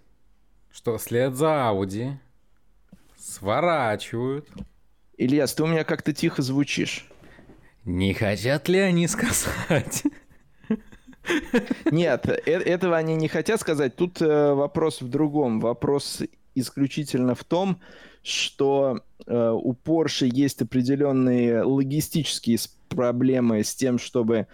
что 0.72 0.96
вслед 0.98 1.34
за 1.34 1.46
Audi 1.46 2.14
сворачивают? 3.18 4.48
Ильяс, 5.18 5.52
ты 5.52 5.62
у 5.62 5.66
меня 5.66 5.84
как-то 5.84 6.12
тихо 6.14 6.40
звучишь. 6.40 7.09
Не 7.84 8.12
хотят 8.14 8.68
ли 8.68 8.78
они 8.78 9.06
сказать? 9.08 10.04
Нет, 11.90 12.28
э, 12.28 12.50
этого 12.50 12.96
они 12.96 13.14
не 13.14 13.28
хотят 13.28 13.60
сказать. 13.60 13.96
Тут 13.96 14.20
э, 14.20 14.52
вопрос 14.52 15.00
в 15.00 15.08
другом. 15.08 15.60
Вопрос 15.60 16.22
исключительно 16.54 17.34
в 17.34 17.44
том, 17.44 17.80
что 18.22 19.00
э, 19.26 19.50
у 19.50 19.72
Porsche 19.72 20.28
есть 20.30 20.62
определенные 20.62 21.62
логистические 21.62 22.58
проблемы 22.88 23.62
с 23.62 23.74
тем, 23.74 23.98
чтобы 23.98 24.46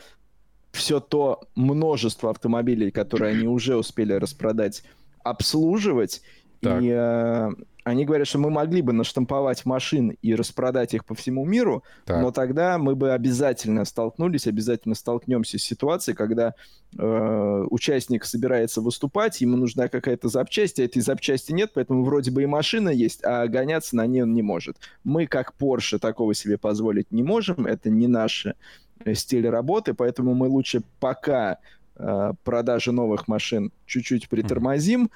все 0.73 1.00
то 1.00 1.40
множество 1.54 2.30
автомобилей, 2.30 2.90
которые 2.90 3.37
они 3.37 3.49
уже 3.49 3.76
успели 3.76 4.12
распродать, 4.12 4.83
обслуживать. 5.25 6.23
Так. 6.61 6.83
И 6.83 6.90
э, 6.90 7.50
они 7.87 8.05
говорят, 8.05 8.26
что 8.26 8.38
мы 8.38 8.50
могли 8.50 8.83
бы 8.83 8.93
наштамповать 8.93 9.64
машин 9.64 10.16
и 10.21 10.35
распродать 10.35 10.93
их 10.93 11.05
по 11.05 11.14
всему 11.14 11.45
миру, 11.45 11.85
так. 12.05 12.21
но 12.21 12.33
тогда 12.33 12.78
мы 12.78 12.97
бы 12.97 13.12
обязательно 13.12 13.85
столкнулись, 13.85 14.49
обязательно 14.49 14.97
столкнемся 14.97 15.57
с 15.57 15.62
ситуацией, 15.62 16.16
когда 16.16 16.55
э, 16.99 17.64
участник 17.71 18.25
собирается 18.25 18.81
выступать, 18.81 19.40
ему 19.40 19.57
нужна 19.57 19.87
какая-то 19.87 20.28
запчасть, 20.28 20.81
а 20.81 20.83
этой 20.83 21.00
запчасти 21.00 21.52
нет, 21.52 21.71
поэтому 21.75 22.02
вроде 22.02 22.33
бы 22.33 22.43
и 22.43 22.47
машина 22.47 22.88
есть, 22.88 23.21
а 23.23 23.47
гоняться 23.47 23.95
на 23.95 24.05
ней 24.09 24.25
он 24.25 24.35
не 24.35 24.43
может. 24.43 24.78
Мы, 25.05 25.28
как 25.28 25.55
Porsche, 25.57 26.00
такого 26.00 26.35
себе 26.35 26.59
позволить 26.59 27.12
не 27.12 27.23
можем, 27.23 27.66
это 27.66 27.88
не 27.88 28.09
наш 28.09 28.47
э, 28.47 29.14
стиль 29.14 29.49
работы, 29.49 29.95
поэтому 29.95 30.35
мы 30.35 30.49
лучше 30.49 30.83
пока 30.99 31.59
э, 31.95 32.33
продажи 32.43 32.90
новых 32.90 33.28
машин 33.28 33.71
чуть-чуть 33.87 34.28
притормозим, 34.28 35.09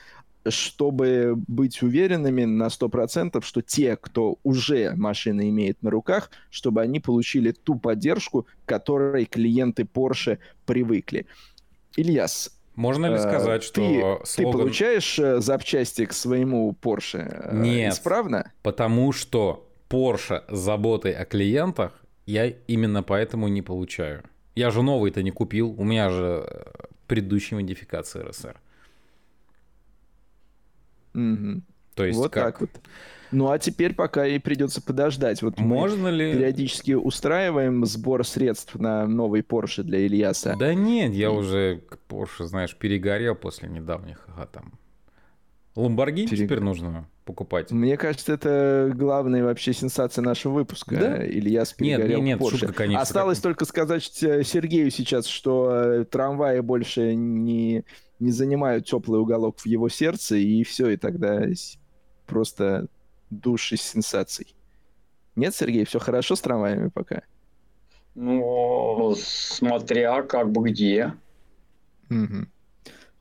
чтобы 0.48 1.34
быть 1.46 1.82
уверенными 1.82 2.44
на 2.44 2.68
100%, 2.68 3.44
что 3.44 3.62
те, 3.62 3.96
кто 3.96 4.38
уже 4.42 4.94
машины 4.96 5.50
имеет 5.50 5.82
на 5.82 5.90
руках, 5.90 6.30
чтобы 6.50 6.82
они 6.82 7.00
получили 7.00 7.52
ту 7.52 7.78
поддержку, 7.78 8.46
к 8.64 8.68
которой 8.68 9.26
клиенты 9.26 9.82
Porsche 9.82 10.38
привыкли. 10.64 11.26
Ильяс, 11.96 12.56
можно 12.74 13.06
ли 13.06 13.14
э, 13.14 13.18
сказать, 13.18 13.62
что 13.62 13.74
ты, 13.74 14.26
слоган... 14.26 14.52
ты 14.52 14.58
получаешь 14.58 15.18
э, 15.18 15.40
запчасти 15.40 16.06
к 16.06 16.12
своему 16.12 16.74
Porsche 16.80 17.28
э, 17.28 17.56
Нет, 17.56 17.92
исправно? 17.92 18.52
потому 18.62 19.12
что 19.12 19.68
Porsche 19.88 20.42
с 20.48 20.58
заботой 20.58 21.12
о 21.12 21.24
клиентах 21.24 21.92
я 22.26 22.46
именно 22.46 23.02
поэтому 23.02 23.48
не 23.48 23.60
получаю. 23.60 24.22
Я 24.54 24.70
же 24.70 24.82
новый-то 24.82 25.22
не 25.22 25.30
купил, 25.30 25.74
у 25.76 25.84
меня 25.84 26.10
же 26.10 26.46
предыдущая 27.06 27.58
модификация 27.58 28.24
РСР. 28.24 28.56
Угу. 31.14 31.62
То 31.94 32.04
есть 32.04 32.18
вот 32.18 32.32
как? 32.32 32.44
так 32.44 32.60
вот. 32.60 32.70
Ну 33.32 33.50
а 33.50 33.58
теперь 33.58 33.94
пока 33.94 34.26
и 34.26 34.38
придется 34.38 34.82
подождать. 34.82 35.42
Вот 35.42 35.58
Можно 35.58 36.08
ли... 36.08 36.32
периодически 36.32 36.92
устраиваем 36.92 37.84
сбор 37.86 38.26
средств 38.26 38.74
на 38.74 39.06
новый 39.06 39.42
Porsche 39.42 39.82
для 39.82 40.00
Ильяса. 40.00 40.56
Да 40.58 40.74
нет, 40.74 41.12
я 41.12 41.30
уже 41.30 41.82
к 41.88 41.98
Porsche, 42.08 42.44
знаешь, 42.44 42.74
перегорел 42.76 43.34
после 43.34 43.68
недавних 43.68 44.26
а, 44.36 44.46
там. 44.46 44.72
Ламборгини 45.76 46.26
Перег... 46.26 46.46
теперь 46.46 46.60
нужно 46.60 47.08
покупать. 47.24 47.70
Мне 47.70 47.96
кажется, 47.96 48.32
это 48.32 48.90
главная 48.92 49.44
вообще 49.44 49.72
сенсация 49.72 50.22
нашего 50.22 50.54
выпуска. 50.54 50.96
Да? 50.96 51.24
Ильяс 51.24 51.72
перегорел 51.72 52.20
нет, 52.22 52.40
нет, 52.40 52.40
Porsche. 52.40 52.58
Шутка, 52.58 52.72
конечно, 52.72 53.00
Осталось 53.00 53.38
как... 53.38 53.42
только 53.44 53.64
сказать 53.64 54.02
Сергею 54.02 54.90
сейчас, 54.90 55.26
что 55.26 55.70
э, 55.72 56.04
трамваи 56.04 56.58
больше 56.60 57.14
не 57.14 57.84
не 58.20 58.30
занимают 58.30 58.86
теплый 58.86 59.20
уголок 59.20 59.58
в 59.58 59.66
его 59.66 59.88
сердце, 59.88 60.36
и 60.36 60.62
все, 60.62 60.90
и 60.90 60.96
тогда 60.96 61.42
просто 62.26 62.86
душ 63.30 63.72
из 63.72 63.82
сенсаций. 63.82 64.54
Нет, 65.36 65.54
Сергей, 65.54 65.84
все 65.84 65.98
хорошо 65.98 66.36
с 66.36 66.40
трамваями 66.40 66.88
пока? 66.88 67.22
Ну, 68.14 69.14
смотря 69.16 70.22
как 70.22 70.50
бы 70.52 70.70
где. 70.70 71.14
Угу. 72.10 72.46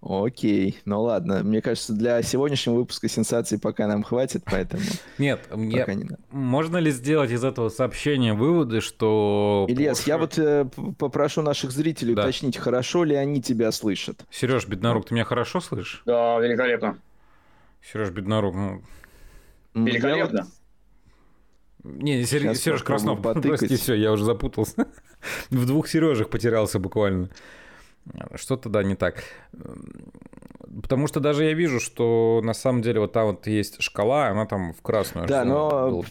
Окей, 0.01 0.79
ну 0.85 1.01
ладно. 1.01 1.43
Мне 1.43 1.61
кажется, 1.61 1.91
для 1.91 2.21
сегодняшнего 2.21 2.75
выпуска 2.75 3.09
сенсаций 3.09 3.59
пока 3.59 3.85
нам 3.85 4.03
хватит, 4.03 4.43
поэтому... 4.45 4.81
Нет, 5.17 5.49
мне... 5.53 5.83
не 5.87 6.17
можно 6.31 6.77
ли 6.77 6.89
сделать 6.91 7.31
из 7.31 7.43
этого 7.43 7.67
сообщения 7.67 8.33
выводы, 8.33 8.79
что... 8.79 9.65
Ильяс, 9.67 10.07
я 10.07 10.17
вот 10.17 10.37
э, 10.37 10.65
попрошу 10.97 11.41
наших 11.41 11.71
зрителей 11.71 12.15
да. 12.15 12.23
уточнить, 12.23 12.57
хорошо 12.57 13.03
ли 13.03 13.13
они 13.15 13.41
тебя 13.41 13.73
слышат. 13.73 14.25
Сереж 14.31 14.67
Беднорук, 14.67 15.07
ты 15.07 15.15
меня 15.15 15.25
хорошо 15.25 15.59
слышишь? 15.59 16.01
Да, 16.05 16.39
великолепно. 16.39 16.97
Сереж 17.81 18.11
Беднорук, 18.11 18.55
ну... 18.55 18.81
Великолепно. 19.73 20.47
Не, 21.83 22.23
Сер... 22.25 22.55
Сереж 22.55 22.83
Краснов, 22.83 23.21
прости, 23.41 23.75
все, 23.75 23.95
я 23.95 24.11
уже 24.11 24.23
запутался. 24.23 24.87
В 25.49 25.65
двух 25.65 25.87
Сережах 25.87 26.29
потерялся 26.29 26.79
буквально. 26.79 27.29
Что-то, 28.35 28.69
да, 28.69 28.83
не 28.83 28.95
так. 28.95 29.23
Потому 30.81 31.07
что 31.07 31.19
даже 31.19 31.45
я 31.45 31.53
вижу, 31.53 31.79
что 31.79 32.41
на 32.43 32.53
самом 32.53 32.81
деле 32.81 32.99
вот 32.99 33.11
там 33.11 33.27
вот 33.27 33.47
есть 33.47 33.81
шкала, 33.81 34.27
она 34.27 34.45
там 34.45 34.73
в 34.73 34.81
красную. 34.81 35.27
Да, 35.27 35.43
но, 35.43 35.89
был... 35.89 36.05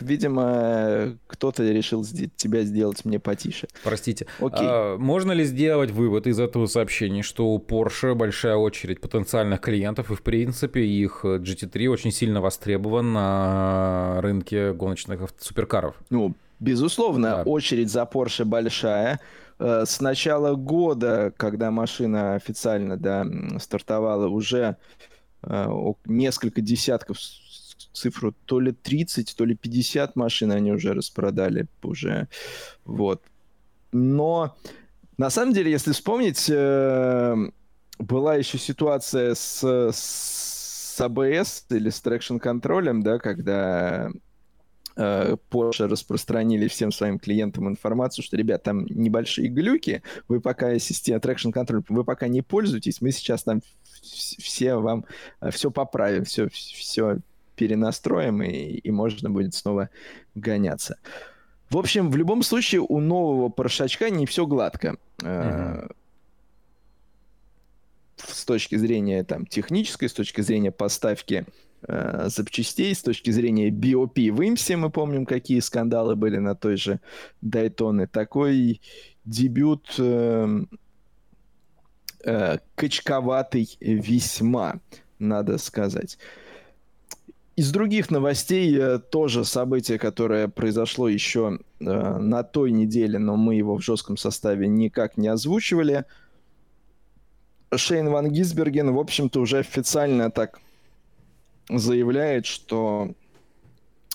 видимо, 0.00 1.16
кто-то 1.26 1.64
решил 1.64 2.04
тебя 2.04 2.62
сделать 2.62 3.04
мне 3.04 3.18
потише. 3.18 3.66
Простите. 3.82 4.26
Окей. 4.38 4.66
А, 4.68 4.96
можно 4.96 5.32
ли 5.32 5.44
сделать 5.44 5.90
вывод 5.90 6.26
из 6.26 6.38
этого 6.38 6.66
сообщения, 6.66 7.22
что 7.22 7.48
у 7.48 7.58
Porsche 7.58 8.14
большая 8.14 8.56
очередь 8.56 9.00
потенциальных 9.00 9.60
клиентов, 9.60 10.10
и 10.10 10.14
в 10.14 10.22
принципе 10.22 10.84
их 10.84 11.24
GT3 11.24 11.88
очень 11.88 12.12
сильно 12.12 12.40
востребован 12.40 13.12
на 13.12 14.20
рынке 14.20 14.72
гоночных 14.72 15.20
суперкаров? 15.38 15.96
Ну, 16.10 16.34
безусловно, 16.60 17.28
да. 17.28 17.42
очередь 17.42 17.90
за 17.90 18.02
Porsche 18.02 18.44
большая. 18.44 19.20
Э, 19.58 19.84
с 19.86 20.00
начала 20.00 20.54
года, 20.54 21.32
когда 21.36 21.70
машина 21.70 22.34
официально 22.34 22.96
да, 22.96 23.26
стартовала, 23.58 24.28
уже 24.28 24.76
э, 25.42 25.66
несколько 26.04 26.60
десятков 26.60 27.18
цифру 27.92 28.34
то 28.44 28.60
ли 28.60 28.72
30, 28.72 29.34
то 29.36 29.44
ли 29.44 29.54
50 29.54 30.16
машин 30.16 30.52
они 30.52 30.72
уже 30.72 30.92
распродали 30.92 31.66
уже. 31.82 32.28
Вот. 32.84 33.22
Но 33.92 34.56
на 35.16 35.30
самом 35.30 35.54
деле, 35.54 35.70
если 35.70 35.92
вспомнить, 35.92 36.46
э, 36.50 37.36
была 37.98 38.34
еще 38.34 38.58
ситуация 38.58 39.34
с, 39.34 39.64
с 39.64 41.00
ABS 41.00 41.64
или 41.70 41.88
с 41.88 42.02
traction 42.02 42.38
контролем, 42.38 43.02
да, 43.02 43.18
когда 43.18 44.10
Э, 44.96 45.36
Porsche 45.50 45.86
распространили 45.86 46.68
всем 46.68 46.90
своим 46.90 47.18
клиентам 47.18 47.68
информацию, 47.68 48.24
что, 48.24 48.36
ребят, 48.36 48.62
там 48.62 48.86
небольшие 48.86 49.48
глюки, 49.48 50.02
вы 50.28 50.40
пока 50.40 50.78
система 50.78 51.20
Traction 51.20 51.52
Control, 51.52 51.84
вы 51.88 52.02
пока 52.02 52.28
не 52.28 52.42
пользуетесь, 52.42 53.02
мы 53.02 53.12
сейчас 53.12 53.42
там 53.42 53.60
все 54.02 54.76
вам 54.76 55.04
э, 55.40 55.50
все 55.50 55.70
поправим, 55.70 56.24
все, 56.24 56.48
все 56.48 57.18
перенастроим, 57.56 58.42
и, 58.42 58.48
и 58.48 58.90
можно 58.90 59.28
будет 59.28 59.54
снова 59.54 59.90
гоняться. 60.34 60.98
В 61.68 61.76
общем, 61.76 62.10
в 62.10 62.16
любом 62.16 62.42
случае 62.42 62.80
у 62.80 63.00
нового 63.00 63.48
порошачка 63.48 64.08
не 64.08 64.24
все 64.24 64.46
гладко. 64.46 64.96
Mm-hmm. 65.18 65.94
С 68.16 68.44
точки 68.44 68.76
зрения 68.76 69.24
там, 69.24 69.46
технической, 69.46 70.08
с 70.08 70.12
точки 70.12 70.40
зрения 70.40 70.70
поставки 70.70 71.44
э, 71.86 72.28
запчастей 72.28 72.94
с 72.94 73.02
точки 73.02 73.30
зрения 73.30 73.70
BOP 73.70 74.30
в 74.32 74.46
имсе. 74.46 74.76
Мы 74.76 74.90
помним, 74.90 75.26
какие 75.26 75.60
скандалы 75.60 76.16
были 76.16 76.38
на 76.38 76.54
той 76.54 76.76
же 76.76 77.00
Дайтоне. 77.40 78.06
Такой 78.06 78.80
дебют 79.24 79.94
э, 79.98 80.64
э, 82.24 82.58
качковатый 82.74 83.76
весьма, 83.80 84.80
надо 85.18 85.58
сказать. 85.58 86.18
Из 87.56 87.72
других 87.72 88.10
новостей 88.10 88.76
э, 88.78 88.98
тоже 88.98 89.46
событие, 89.46 89.98
которое 89.98 90.46
произошло 90.46 91.08
еще 91.08 91.58
э, 91.80 91.84
на 91.84 92.42
той 92.42 92.70
неделе, 92.70 93.18
но 93.18 93.36
мы 93.36 93.54
его 93.54 93.76
в 93.76 93.82
жестком 93.82 94.18
составе 94.18 94.68
никак 94.68 95.16
не 95.16 95.28
озвучивали. 95.28 96.04
Шейн 97.74 98.10
Ван 98.10 98.30
Гисберген, 98.30 98.92
в 98.92 98.98
общем-то, 98.98 99.40
уже 99.40 99.58
официально 99.58 100.30
так 100.30 100.60
заявляет, 101.68 102.46
что 102.46 103.14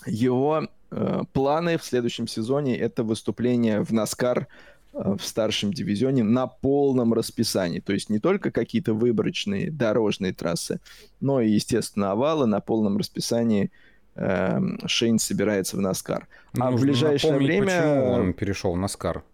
его 0.06 0.68
э, 0.90 1.20
планы 1.32 1.78
в 1.78 1.84
следующем 1.84 2.26
сезоне 2.26 2.76
это 2.76 3.04
выступление 3.04 3.82
в 3.82 3.92
Наскар 3.92 4.48
э, 4.92 5.16
в 5.18 5.24
старшем 5.24 5.72
дивизионе 5.72 6.22
на 6.22 6.46
полном 6.46 7.12
расписании. 7.12 7.80
То 7.80 7.92
есть 7.92 8.10
не 8.10 8.18
только 8.18 8.50
какие-то 8.50 8.94
выборочные 8.94 9.70
дорожные 9.70 10.32
трассы, 10.32 10.80
но 11.20 11.40
и, 11.40 11.50
естественно, 11.50 12.12
овалы 12.12 12.46
на 12.46 12.60
полном 12.60 12.96
расписании 12.96 13.70
э, 14.14 14.58
Шейн 14.86 15.18
собирается 15.18 15.76
в 15.76 15.80
Наскар. 15.80 16.28
А 16.54 16.70
Нужно 16.70 16.76
в 16.76 16.80
ближайшее 16.80 17.36
время... 17.36 17.66
Почему 17.66 18.10
он 18.10 18.32
перешел 18.34 18.72
в 18.72 18.78
Наскар? 18.78 19.24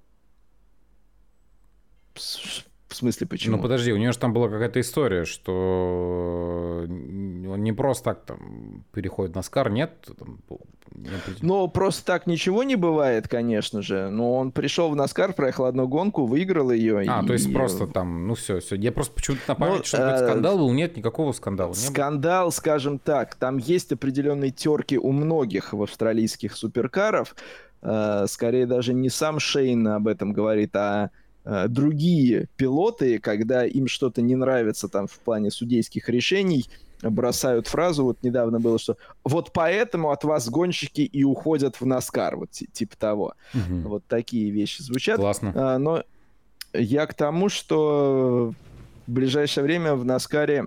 В 2.88 2.94
смысле, 2.96 3.26
почему? 3.26 3.56
Ну 3.56 3.62
подожди, 3.62 3.92
у 3.92 3.98
него 3.98 4.12
же 4.12 4.18
там 4.18 4.32
была 4.32 4.48
какая-то 4.48 4.80
история, 4.80 5.26
что 5.26 6.86
он 6.88 7.62
не 7.62 7.72
просто 7.72 8.04
так 8.04 8.24
там 8.24 8.84
переходит 8.92 9.34
на 9.34 9.42
Скар, 9.42 9.70
нет? 9.70 9.92
Там, 10.18 10.38
ну, 11.42 11.68
просто 11.68 12.04
так 12.04 12.26
ничего 12.26 12.62
не 12.62 12.76
бывает, 12.76 13.28
конечно 13.28 13.82
же. 13.82 14.08
Но 14.08 14.36
он 14.36 14.52
пришел 14.52 14.88
в 14.88 14.96
Наскар, 14.96 15.34
проехал 15.34 15.66
одну 15.66 15.86
гонку, 15.86 16.24
выиграл 16.24 16.70
ее. 16.70 17.04
А, 17.06 17.22
и... 17.22 17.26
то 17.26 17.34
есть 17.34 17.52
просто 17.52 17.86
там, 17.86 18.26
ну 18.26 18.34
все, 18.34 18.60
все. 18.60 18.74
Я 18.76 18.90
просто 18.90 19.12
почему-то 19.14 19.42
на 19.48 19.54
память, 19.54 19.78
ну, 19.78 19.84
что 19.84 19.98
э... 19.98 20.26
скандал 20.26 20.56
был. 20.56 20.72
Нет, 20.72 20.96
никакого 20.96 21.32
скандала. 21.32 21.74
Скандал, 21.74 22.50
скажем 22.50 22.98
так, 22.98 23.34
там 23.34 23.58
есть 23.58 23.92
определенные 23.92 24.50
терки 24.50 24.98
у 24.98 25.12
многих 25.12 25.74
в 25.74 25.82
австралийских 25.82 26.56
суперкаров. 26.56 27.36
Э, 27.82 28.24
скорее 28.26 28.66
даже 28.66 28.94
не 28.94 29.10
сам 29.10 29.38
Шейн 29.38 29.86
об 29.88 30.08
этом 30.08 30.32
говорит, 30.32 30.74
а 30.74 31.10
Э, 31.10 31.27
другие 31.68 32.48
пилоты, 32.56 33.18
когда 33.18 33.64
им 33.64 33.88
что-то 33.88 34.20
не 34.20 34.36
нравится 34.36 34.88
там 34.88 35.06
в 35.06 35.18
плане 35.20 35.50
судейских 35.50 36.08
решений, 36.08 36.66
бросают 37.02 37.68
фразу, 37.68 38.04
вот 38.04 38.22
недавно 38.22 38.60
было, 38.60 38.78
что 38.78 38.96
вот 39.24 39.52
поэтому 39.52 40.10
от 40.10 40.24
вас 40.24 40.48
гонщики 40.48 41.02
и 41.02 41.24
уходят 41.24 41.80
в 41.80 41.86
Наскар, 41.86 42.36
вот 42.36 42.50
типа 42.50 42.96
того. 42.96 43.34
Угу. 43.54 43.88
Вот 43.88 44.04
такие 44.06 44.50
вещи 44.50 44.82
звучат. 44.82 45.16
Классно. 45.16 45.52
А, 45.54 45.78
но 45.78 46.02
я 46.72 47.06
к 47.06 47.14
тому, 47.14 47.48
что 47.48 48.52
в 49.06 49.10
ближайшее 49.10 49.64
время 49.64 49.94
в 49.94 50.04
Наскаре 50.04 50.66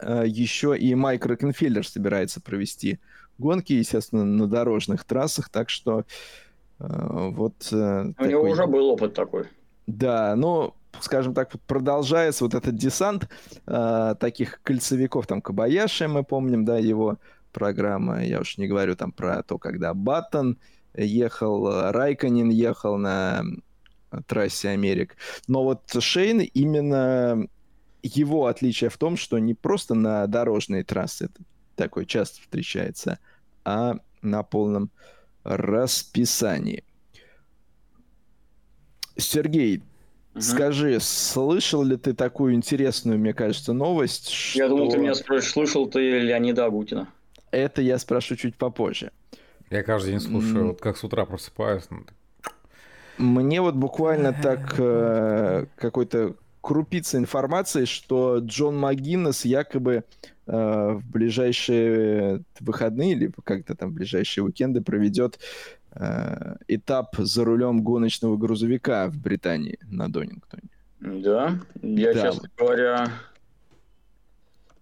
а, 0.00 0.24
еще 0.24 0.76
и 0.76 0.94
Майк 0.94 1.24
Рокенфеллер 1.24 1.86
собирается 1.86 2.40
провести 2.40 2.98
гонки, 3.38 3.72
естественно, 3.72 4.24
на 4.24 4.46
дорожных 4.46 5.04
трассах, 5.04 5.48
так 5.48 5.70
что 5.70 6.04
а, 6.78 7.30
вот... 7.30 7.54
А, 7.72 8.08
У 8.08 8.12
такой... 8.14 8.28
него 8.28 8.42
уже 8.42 8.66
был 8.66 8.88
опыт 8.88 9.14
такой. 9.14 9.44
Да, 9.88 10.36
ну, 10.36 10.74
скажем 11.00 11.32
так, 11.32 11.50
продолжается 11.66 12.44
вот 12.44 12.52
этот 12.52 12.76
десант 12.76 13.26
э, 13.66 14.14
таких 14.20 14.60
кольцевиков, 14.62 15.26
там, 15.26 15.40
Кабаяши, 15.40 16.08
мы 16.08 16.24
помним, 16.24 16.66
да, 16.66 16.76
его 16.76 17.16
программа, 17.52 18.22
я 18.22 18.40
уж 18.40 18.58
не 18.58 18.68
говорю 18.68 18.96
там 18.96 19.12
про 19.12 19.42
то, 19.42 19.56
когда 19.56 19.94
Баттон 19.94 20.58
ехал, 20.94 21.90
Райконин 21.90 22.50
ехал 22.50 22.98
на 22.98 23.42
трассе 24.26 24.68
Америк. 24.68 25.16
Но 25.46 25.64
вот 25.64 25.90
Шейн 25.98 26.40
именно 26.40 27.46
его 28.02 28.44
отличие 28.44 28.90
в 28.90 28.98
том, 28.98 29.16
что 29.16 29.38
не 29.38 29.54
просто 29.54 29.94
на 29.94 30.26
дорожные 30.26 30.84
трассы 30.84 31.24
это 31.24 31.42
такой 31.76 32.04
часто 32.04 32.42
встречается, 32.42 33.20
а 33.64 33.94
на 34.20 34.42
полном 34.42 34.90
расписании. 35.44 36.84
Сергей, 39.18 39.82
угу. 40.34 40.40
скажи, 40.40 40.98
слышал 41.00 41.82
ли 41.82 41.96
ты 41.96 42.14
такую 42.14 42.54
интересную, 42.54 43.18
мне 43.18 43.34
кажется, 43.34 43.72
новость? 43.72 44.30
Что... 44.30 44.58
Я 44.58 44.68
думал, 44.68 44.90
ты 44.90 44.98
меня 44.98 45.14
спросишь, 45.14 45.50
слышал 45.50 45.86
ты 45.88 46.20
Леонида 46.20 46.64
Агутина. 46.64 47.08
Это 47.50 47.82
я 47.82 47.98
спрошу 47.98 48.36
чуть 48.36 48.56
попозже. 48.56 49.10
Я 49.70 49.82
каждый 49.82 50.12
день 50.12 50.20
слушаю, 50.20 50.64
mm. 50.64 50.68
вот 50.68 50.80
как 50.80 50.96
с 50.96 51.04
утра 51.04 51.24
просыпаюсь. 51.26 51.84
Ну, 51.90 52.04
мне 53.18 53.60
вот 53.60 53.74
буквально 53.74 54.32
так 54.32 54.74
э, 54.78 55.66
какой-то 55.76 56.36
крупица 56.60 57.18
информации, 57.18 57.84
что 57.84 58.38
Джон 58.38 58.78
МакГиннес 58.78 59.44
якобы 59.44 60.04
э, 60.46 60.52
в 60.92 61.02
ближайшие 61.10 62.42
выходные 62.60 63.12
или 63.12 63.32
как-то 63.44 63.74
там 63.74 63.90
в 63.90 63.94
ближайшие 63.94 64.44
уикенды 64.44 64.80
проведет 64.80 65.38
Э, 66.00 66.54
этап 66.68 67.16
за 67.18 67.44
рулем 67.44 67.82
гоночного 67.82 68.36
грузовика 68.36 69.08
в 69.08 69.18
Британии 69.18 69.78
на 69.82 70.08
Донингтоне. 70.08 70.70
Да, 71.00 71.58
я, 71.82 72.14
да. 72.14 72.22
честно 72.22 72.48
говоря, 72.56 73.08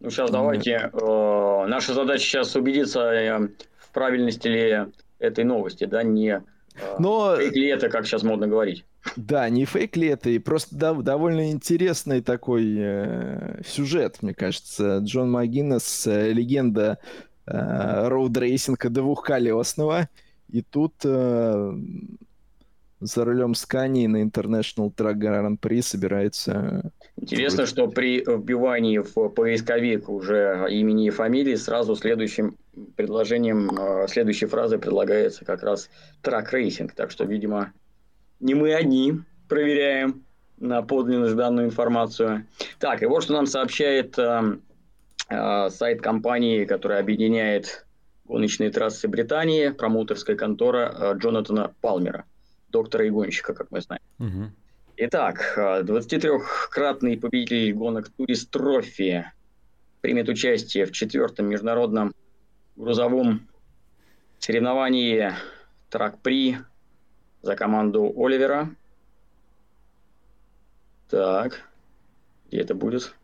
ну 0.00 0.10
сейчас 0.10 0.30
давайте, 0.30 0.90
э, 0.92 1.66
наша 1.68 1.94
задача 1.94 2.22
сейчас 2.22 2.54
убедиться 2.54 3.00
э, 3.00 3.48
в 3.78 3.90
правильности 3.94 4.48
ли 4.48 4.86
этой 5.18 5.44
новости, 5.44 5.84
да, 5.84 6.02
не 6.02 6.28
э, 6.28 6.40
Но... 6.98 7.36
фейк 7.36 7.54
ли 7.54 7.68
это, 7.68 7.88
как 7.88 8.04
сейчас 8.04 8.22
модно 8.22 8.46
говорить. 8.46 8.84
Да, 9.16 9.48
не 9.48 9.64
фейк 9.64 9.96
ли 9.96 10.08
это, 10.08 10.28
и 10.28 10.38
просто 10.38 10.76
да, 10.76 10.92
довольно 10.92 11.50
интересный 11.50 12.20
такой 12.20 12.74
э, 12.76 13.62
сюжет, 13.66 14.18
мне 14.20 14.34
кажется. 14.34 14.98
Джон 14.98 15.30
Магинес, 15.30 16.06
э, 16.06 16.32
легенда 16.32 16.98
э, 17.46 18.08
роудрейсинга 18.08 18.90
двухколесного, 18.90 20.10
и 20.48 20.62
тут 20.62 20.94
э, 21.04 21.72
за 23.00 23.24
рулем 23.24 23.54
Скании 23.54 24.06
на 24.06 24.22
International 24.22 24.92
Truck 24.94 25.16
Grand 25.16 25.58
Prix 25.58 25.82
собирается... 25.82 26.90
Интересно, 27.16 27.66
что 27.66 27.88
при 27.88 28.20
вбивании 28.20 28.98
в 28.98 29.28
поисковик 29.28 30.08
уже 30.08 30.66
имени 30.70 31.06
и 31.06 31.10
фамилии 31.10 31.54
сразу 31.54 31.96
следующим 31.96 32.56
предложением, 32.96 33.70
э, 33.70 34.06
следующей 34.08 34.46
фразой 34.46 34.78
предлагается 34.78 35.44
как 35.44 35.62
раз 35.62 35.90
трак 36.22 36.52
рейсинг. 36.52 36.92
Так 36.92 37.10
что, 37.10 37.24
видимо, 37.24 37.72
не 38.40 38.54
мы 38.54 38.74
одни 38.74 39.20
проверяем 39.48 40.24
на 40.58 40.82
подлинность 40.82 41.36
данную 41.36 41.66
информацию. 41.66 42.46
Так, 42.78 43.02
и 43.02 43.06
вот 43.06 43.22
что 43.22 43.34
нам 43.34 43.46
сообщает 43.46 44.18
э, 44.18 44.58
э, 45.28 45.70
сайт 45.70 46.00
компании, 46.00 46.64
которая 46.64 47.00
объединяет 47.00 47.85
гоночные 48.26 48.70
трассы 48.70 49.08
Британии, 49.08 49.70
промоутерская 49.70 50.36
контора 50.36 50.94
э, 50.94 51.18
Джонатана 51.18 51.74
Палмера, 51.80 52.24
доктора 52.68 53.06
и 53.06 53.10
гонщика, 53.10 53.54
как 53.54 53.70
мы 53.70 53.80
знаем. 53.80 54.02
Угу. 54.18 54.50
Итак, 54.98 55.54
23-кратный 55.56 57.16
э, 57.16 57.18
победитель 57.18 57.72
гонок 57.74 58.08
Турист 58.10 58.50
Трофи 58.50 59.30
примет 60.00 60.28
участие 60.28 60.86
в 60.86 60.92
четвертом 60.92 61.46
международном 61.46 62.14
грузовом 62.76 63.48
соревновании 64.38 65.32
Трак-При 65.90 66.58
за 67.42 67.56
команду 67.56 68.12
Оливера. 68.16 68.70
Так, 71.08 71.62
где 72.48 72.60
это 72.60 72.74
будет? 72.74 73.14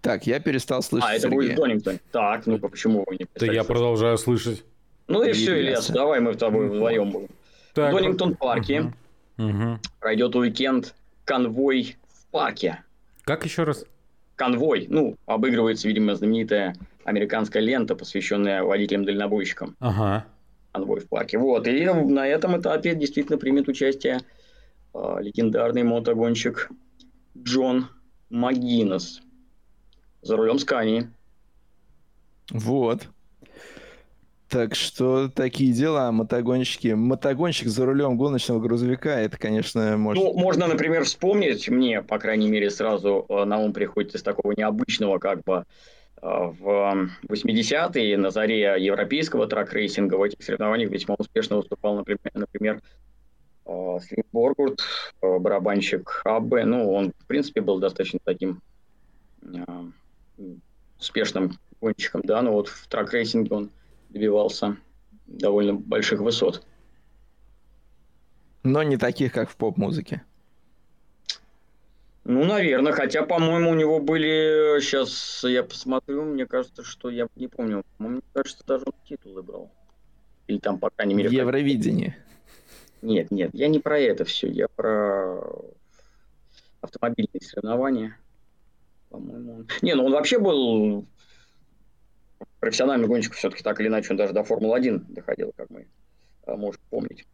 Так, 0.00 0.26
я 0.26 0.40
перестал 0.40 0.82
слышать 0.82 1.08
А, 1.10 1.12
это 1.14 1.22
Сергея. 1.22 1.40
будет 1.40 1.56
Донингтон. 1.56 1.98
Так, 2.12 2.46
ну 2.46 2.58
почему 2.58 3.04
вы 3.06 3.16
не 3.16 3.26
Да 3.34 3.46
я 3.46 3.64
продолжаю 3.64 4.16
слышать. 4.18 4.64
Ну 5.08 5.22
и 5.22 5.32
все, 5.32 5.60
Ильяс, 5.60 5.88
давай 5.88 6.20
мы 6.20 6.34
с 6.34 6.36
тобой 6.36 6.68
вдвоем 6.68 7.10
будем. 7.10 7.28
Так. 7.74 7.92
В 7.92 7.96
Донингтон 7.96 8.36
парке 8.36 8.92
угу. 9.38 9.78
пройдет 10.00 10.36
уикенд 10.36 10.94
конвой 11.24 11.96
в 12.08 12.30
парке. 12.30 12.84
Как 13.22 13.44
еще 13.44 13.64
раз? 13.64 13.84
Конвой. 14.36 14.86
Ну, 14.88 15.16
обыгрывается, 15.26 15.88
видимо, 15.88 16.14
знаменитая 16.14 16.76
американская 17.04 17.62
лента, 17.62 17.96
посвященная 17.96 18.62
водителям-дальнобойщикам. 18.62 19.76
Ага. 19.80 20.26
Конвой 20.72 21.00
в 21.00 21.08
парке. 21.08 21.38
Вот. 21.38 21.66
И 21.66 21.84
на 21.86 22.26
этом 22.26 22.58
этапе 22.58 22.94
действительно 22.94 23.38
примет 23.38 23.68
участие 23.68 24.20
э, 24.94 25.16
легендарный 25.20 25.82
мотогонщик 25.82 26.70
Джон 27.36 27.88
Макгиннесс 28.30 29.22
за 30.28 30.36
рулем 30.36 30.58
Скании. 30.58 31.08
Вот. 32.50 33.08
Так 34.48 34.74
что 34.74 35.28
такие 35.28 35.72
дела, 35.72 36.10
мотогонщики. 36.10 36.88
Мотогонщик 36.88 37.68
за 37.68 37.84
рулем 37.84 38.16
гоночного 38.16 38.60
грузовика, 38.60 39.20
это, 39.20 39.36
конечно, 39.36 39.98
может... 39.98 40.22
Ну, 40.22 40.32
можно, 40.32 40.66
например, 40.66 41.04
вспомнить, 41.04 41.68
мне, 41.68 42.00
по 42.00 42.18
крайней 42.18 42.48
мере, 42.48 42.70
сразу 42.70 43.26
э, 43.28 43.44
на 43.44 43.58
ум 43.58 43.74
приходит 43.74 44.14
из 44.14 44.22
такого 44.22 44.52
необычного, 44.52 45.18
как 45.18 45.42
бы, 45.42 45.64
э, 46.22 46.26
в 46.26 47.10
80-е, 47.28 48.16
на 48.16 48.30
заре 48.30 48.76
европейского 48.78 49.46
трак-рейсинга, 49.46 50.16
в 50.16 50.22
этих 50.22 50.42
соревнованиях 50.42 50.90
весьма 50.90 51.16
успешно 51.18 51.56
выступал, 51.56 51.96
например, 51.96 52.20
например 52.32 52.80
э, 53.66 53.98
Слим 54.00 54.24
Боргудд, 54.32 54.80
барабанщик 55.20 56.22
АББА. 56.24 56.64
Ну, 56.64 56.90
он, 56.90 57.12
в 57.18 57.26
принципе, 57.26 57.60
был 57.60 57.80
достаточно 57.80 58.18
таким 58.24 58.62
успешным 60.98 61.58
гонщиком, 61.80 62.22
да, 62.24 62.42
но 62.42 62.52
вот 62.52 62.68
в 62.68 62.88
трак-рейсинге 62.88 63.54
он 63.54 63.70
добивался 64.08 64.76
довольно 65.26 65.74
больших 65.74 66.20
высот. 66.20 66.64
Но 68.62 68.82
не 68.82 68.96
таких, 68.96 69.32
как 69.32 69.50
в 69.50 69.56
поп-музыке. 69.56 70.22
Ну, 72.24 72.44
наверное, 72.44 72.92
хотя, 72.92 73.22
по-моему, 73.22 73.70
у 73.70 73.74
него 73.74 74.00
были... 74.00 74.80
Сейчас 74.80 75.42
я 75.44 75.62
посмотрю, 75.62 76.24
мне 76.24 76.44
кажется, 76.44 76.84
что 76.84 77.08
я 77.08 77.26
не 77.36 77.48
помню. 77.48 77.84
Мне 77.98 78.20
кажется, 78.34 78.62
даже 78.66 78.84
он 78.84 78.92
титулы 79.08 79.42
брал. 79.42 79.70
Или 80.46 80.58
там, 80.58 80.78
по 80.78 80.90
крайней 80.90 81.14
мере... 81.14 81.30
Евровидение. 81.34 82.18
Нет, 83.00 83.30
нет, 83.30 83.50
я 83.54 83.68
не 83.68 83.78
про 83.78 83.98
это 83.98 84.26
все. 84.26 84.48
Я 84.48 84.68
про 84.68 85.40
автомобильные 86.82 87.40
соревнования. 87.40 88.18
По-моему, 89.10 89.64
Не, 89.82 89.94
ну 89.94 90.04
он 90.04 90.12
вообще 90.12 90.38
был 90.38 91.06
профессиональный 92.60 93.08
гонщик, 93.08 93.34
все-таки 93.34 93.62
так 93.62 93.80
или 93.80 93.88
иначе, 93.88 94.10
он 94.10 94.16
даже 94.16 94.32
до 94.32 94.44
Формулы-1 94.44 95.06
доходил, 95.08 95.52
как 95.56 95.70
мы 95.70 95.86
а, 96.46 96.56
можем 96.56 96.80
помнить. 96.90 97.26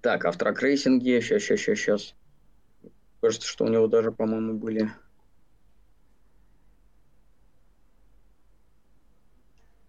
Так, 0.00 0.24
а 0.24 0.32
в 0.32 0.36
трак-рейсинге, 0.36 1.20
сейчас, 1.20 1.42
сейчас, 1.42 1.60
сейчас, 1.60 1.78
сейчас. 1.78 2.14
Кажется, 3.20 3.48
что 3.48 3.64
у 3.64 3.68
него 3.68 3.86
даже, 3.88 4.12
по-моему, 4.12 4.54
были... 4.54 4.90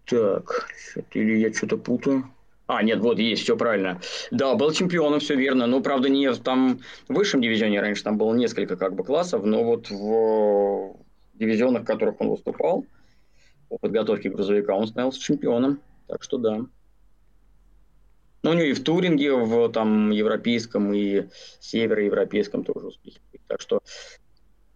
Так, 0.04 0.68
или 1.12 1.38
я 1.38 1.52
что-то 1.52 1.76
путаю. 1.76 2.24
А, 2.72 2.84
нет, 2.84 3.00
вот 3.00 3.18
есть, 3.18 3.42
все 3.42 3.56
правильно. 3.56 4.00
Да, 4.30 4.54
был 4.54 4.70
чемпионом, 4.70 5.18
все 5.18 5.34
верно. 5.34 5.66
Но, 5.66 5.80
правда, 5.80 6.08
не 6.08 6.32
там 6.34 6.78
в 7.08 7.14
высшем 7.14 7.42
дивизионе 7.42 7.80
раньше, 7.80 8.04
там 8.04 8.16
было 8.16 8.32
несколько 8.32 8.76
как 8.76 8.94
бы 8.94 9.02
классов, 9.02 9.44
но 9.44 9.64
вот 9.64 9.90
в 9.90 10.96
дивизионах, 11.34 11.82
в 11.82 11.86
которых 11.86 12.20
он 12.20 12.28
выступал, 12.28 12.86
по 13.70 13.78
подготовке 13.78 14.30
грузовика, 14.30 14.76
он 14.76 14.86
становился 14.86 15.20
чемпионом. 15.20 15.80
Так 16.06 16.22
что 16.22 16.38
да. 16.38 16.58
Ну, 18.44 18.50
у 18.50 18.54
него 18.54 18.66
и 18.66 18.72
в 18.72 18.84
туринге, 18.84 19.32
в 19.32 19.68
там 19.72 20.10
европейском, 20.10 20.94
и 20.94 21.24
североевропейском 21.58 22.62
тоже 22.62 22.86
успехи. 22.86 23.18
Так 23.48 23.60
что, 23.62 23.82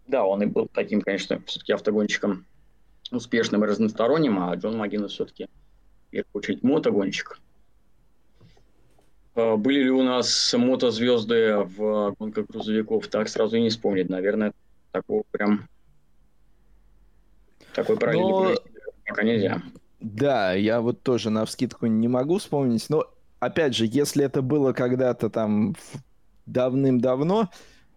да, 0.09 0.25
он 0.25 0.43
и 0.43 0.47
был 0.47 0.67
таким, 0.67 1.01
конечно, 1.01 1.41
все-таки 1.47 1.73
автогонщиком 1.73 2.45
успешным 3.13 3.63
и 3.63 3.69
разносторонним, 3.69 4.41
а 4.41 4.53
Джон 4.57 4.77
Магинес 4.79 5.13
все-таки, 5.13 5.47
в 6.09 6.11
первую 6.11 6.31
очередь, 6.33 6.65
мотогонщик. 6.65 7.39
А, 9.35 9.57
были 9.57 9.83
ли 9.83 9.91
у 9.91 10.03
нас 10.03 10.55
мотозвезды 10.57 11.57
в 11.57 12.15
гонках 12.19 12.47
грузовиков? 12.47 13.09
Так 13.09 13.29
сразу 13.29 13.57
и 13.57 13.63
не 13.63 13.71
вспомнить. 13.71 14.09
Наверное, 14.09 14.53
такого 14.93 15.25
прям 15.31 15.69
такой 17.75 17.97
параллели 17.97 18.23
Но 18.23 18.55
пока 19.07 19.23
нельзя. 19.23 19.63
Да, 20.01 20.53
я 20.53 20.81
вот 20.81 21.03
тоже 21.03 21.31
на 21.31 21.45
вскидку 21.45 21.87
не 21.87 22.09
могу 22.09 22.39
вспомнить, 22.39 22.87
но 22.89 23.07
опять 23.41 23.75
же, 23.75 23.87
если 23.87 24.25
это 24.25 24.43
было 24.43 24.73
когда-то 24.73 25.31
там 25.31 25.75
давным-давно, 26.47 27.51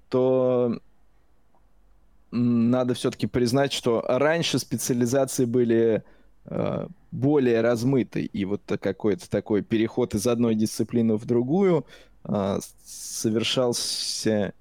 то 0.09 0.79
надо 2.31 2.93
все-таки 2.93 3.27
признать, 3.27 3.73
что 3.73 4.03
раньше 4.07 4.59
специализации 4.59 5.45
были 5.45 6.03
более 7.11 7.61
размыты, 7.61 8.23
и 8.23 8.45
вот 8.45 8.61
какой-то 8.65 9.29
такой 9.29 9.61
переход 9.63 10.15
из 10.15 10.27
одной 10.27 10.55
дисциплины 10.55 11.15
в 11.15 11.25
другую 11.25 11.85
э, 12.23 12.59
совершался, 12.85 14.53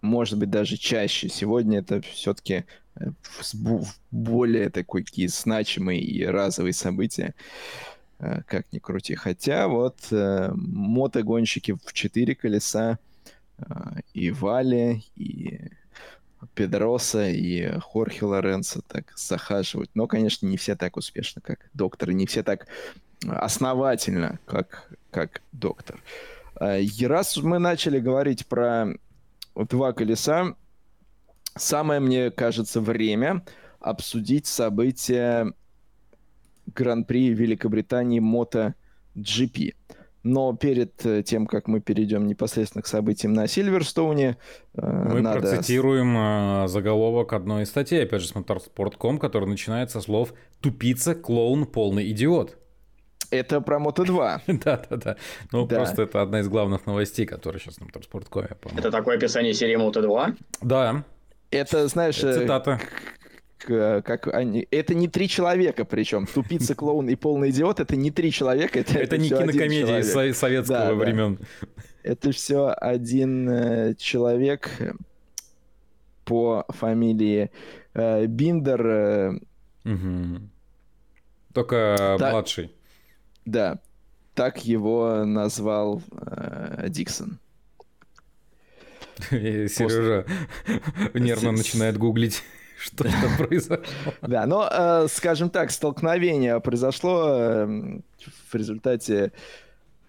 может 0.00 0.38
быть, 0.38 0.50
даже 0.50 0.76
чаще. 0.76 1.28
Сегодня 1.28 1.78
это 1.78 2.00
все-таки 2.02 2.64
более 4.10 4.68
такой 4.70 5.04
какие 5.04 5.26
значимые 5.26 6.00
и 6.00 6.24
разовые 6.24 6.74
события, 6.74 7.34
э, 8.18 8.42
как 8.46 8.66
ни 8.72 8.78
крути. 8.78 9.14
Хотя 9.14 9.68
вот 9.68 9.96
э, 10.10 10.50
мотогонщики 10.54 11.72
в 11.72 11.92
четыре 11.92 12.34
колеса 12.34 12.98
э, 13.58 13.64
и 14.12 14.30
Вали, 14.30 15.04
и 15.16 15.70
Педроса, 16.54 17.28
и 17.28 17.78
Хорхе 17.80 18.24
Лоренцо 18.24 18.80
так 18.86 19.12
захаживают. 19.16 19.90
Но, 19.94 20.06
конечно, 20.06 20.46
не 20.46 20.56
все 20.56 20.76
так 20.76 20.96
успешно, 20.96 21.40
как 21.40 21.70
доктор, 21.74 22.12
не 22.12 22.26
все 22.26 22.42
так 22.42 22.66
основательно, 23.26 24.38
как, 24.46 24.90
как 25.10 25.42
доктор. 25.52 26.02
И 26.60 27.06
раз 27.06 27.36
мы 27.36 27.58
начали 27.58 27.98
говорить 27.98 28.46
про 28.46 28.88
два 29.54 29.92
колеса, 29.92 30.54
самое, 31.56 32.00
мне 32.00 32.30
кажется, 32.30 32.80
время 32.80 33.44
обсудить 33.80 34.46
события 34.46 35.52
Гран-при 36.66 37.30
Великобритании 37.30 38.20
Мото 38.20 38.74
GP. 39.16 39.74
Но 40.22 40.54
перед 40.54 41.04
э, 41.04 41.22
тем, 41.22 41.46
как 41.46 41.66
мы 41.66 41.80
перейдем 41.80 42.26
непосредственно 42.26 42.82
к 42.82 42.86
событиям 42.86 43.32
на 43.32 43.48
Сильверстоуне, 43.48 44.36
э, 44.74 45.08
мы 45.12 45.20
надо... 45.20 45.40
процитируем 45.40 46.16
э, 46.16 46.68
заголовок 46.68 47.32
одной 47.32 47.64
из 47.64 47.68
статей, 47.68 48.04
опять 48.04 48.20
же, 48.20 48.28
с 48.28 48.32
Motorsport.com, 48.32 49.18
который 49.18 49.48
начинается 49.48 49.98
со 50.00 50.04
слов 50.04 50.32
«Тупица, 50.60 51.14
клоун, 51.14 51.66
полный 51.66 52.08
идиот». 52.10 52.56
Это 53.30 53.60
про 53.62 53.78
Мото 53.78 54.04
2. 54.04 54.42
Да-да-да. 54.46 55.16
Ну, 55.50 55.66
да. 55.66 55.76
просто 55.76 56.02
это 56.02 56.22
одна 56.22 56.40
из 56.40 56.48
главных 56.48 56.86
новостей, 56.86 57.26
которые 57.26 57.60
сейчас 57.60 57.80
на 57.80 57.86
Motorsport.com, 57.86 58.78
Это 58.78 58.90
такое 58.90 59.16
описание 59.16 59.54
серии 59.54 59.76
Мото 59.76 60.02
2? 60.02 60.34
Да. 60.60 61.04
Это, 61.50 61.88
знаешь... 61.88 62.16
Цитата. 62.16 62.78
Как 63.64 64.28
они... 64.28 64.66
Это 64.70 64.94
не 64.94 65.08
три 65.08 65.28
человека, 65.28 65.84
причем. 65.84 66.26
Тупица, 66.26 66.74
клоун 66.74 67.08
и 67.08 67.14
полный 67.14 67.50
идиот 67.50 67.80
это 67.80 67.96
не 67.96 68.10
три 68.10 68.30
человека. 68.32 68.80
Это, 68.80 68.92
это, 68.92 69.00
это 69.00 69.18
не 69.18 69.28
кинокомедия 69.28 69.98
из 69.98 70.12
советского 70.38 70.88
да, 70.88 70.94
времен. 70.94 71.38
Да. 71.60 71.68
Это 72.02 72.32
все 72.32 72.74
один 72.76 73.48
э, 73.48 73.94
человек 73.96 74.70
по 76.24 76.64
фамилии 76.68 77.50
э, 77.94 78.26
Биндер. 78.26 78.86
Э, 78.86 79.38
угу. 79.84 80.40
Только 81.52 82.16
так, 82.18 82.32
младший. 82.32 82.72
Да, 83.44 83.80
так 84.34 84.64
его 84.64 85.24
назвал 85.24 86.02
э, 86.12 86.86
Диксон. 86.88 87.38
Сережа 89.30 90.26
нервно 91.14 91.52
начинает 91.52 91.98
гуглить. 91.98 92.42
Что 92.82 93.04
там 93.04 93.36
произошло? 93.38 93.84
Да, 94.22 94.44
но, 94.46 94.68
э, 94.68 95.06
скажем 95.08 95.50
так, 95.50 95.70
столкновение 95.70 96.60
произошло 96.60 97.28
эм, 97.38 98.04
в 98.50 98.54
результате 98.56 99.32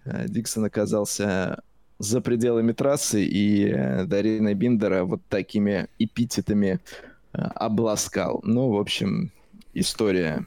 э, 0.06 0.28
Диксон 0.28 0.66
оказался 0.66 1.62
за 2.00 2.20
пределами 2.20 2.72
трассы, 2.72 3.24
и 3.24 3.68
э, 3.68 4.06
Дарина 4.06 4.56
Биндера 4.56 5.04
вот 5.04 5.22
такими 5.30 5.88
эпитетами 6.00 6.80
обласкал. 7.32 8.42
Ну, 8.44 8.70
в 8.70 8.80
общем, 8.80 9.32
история 9.76 10.46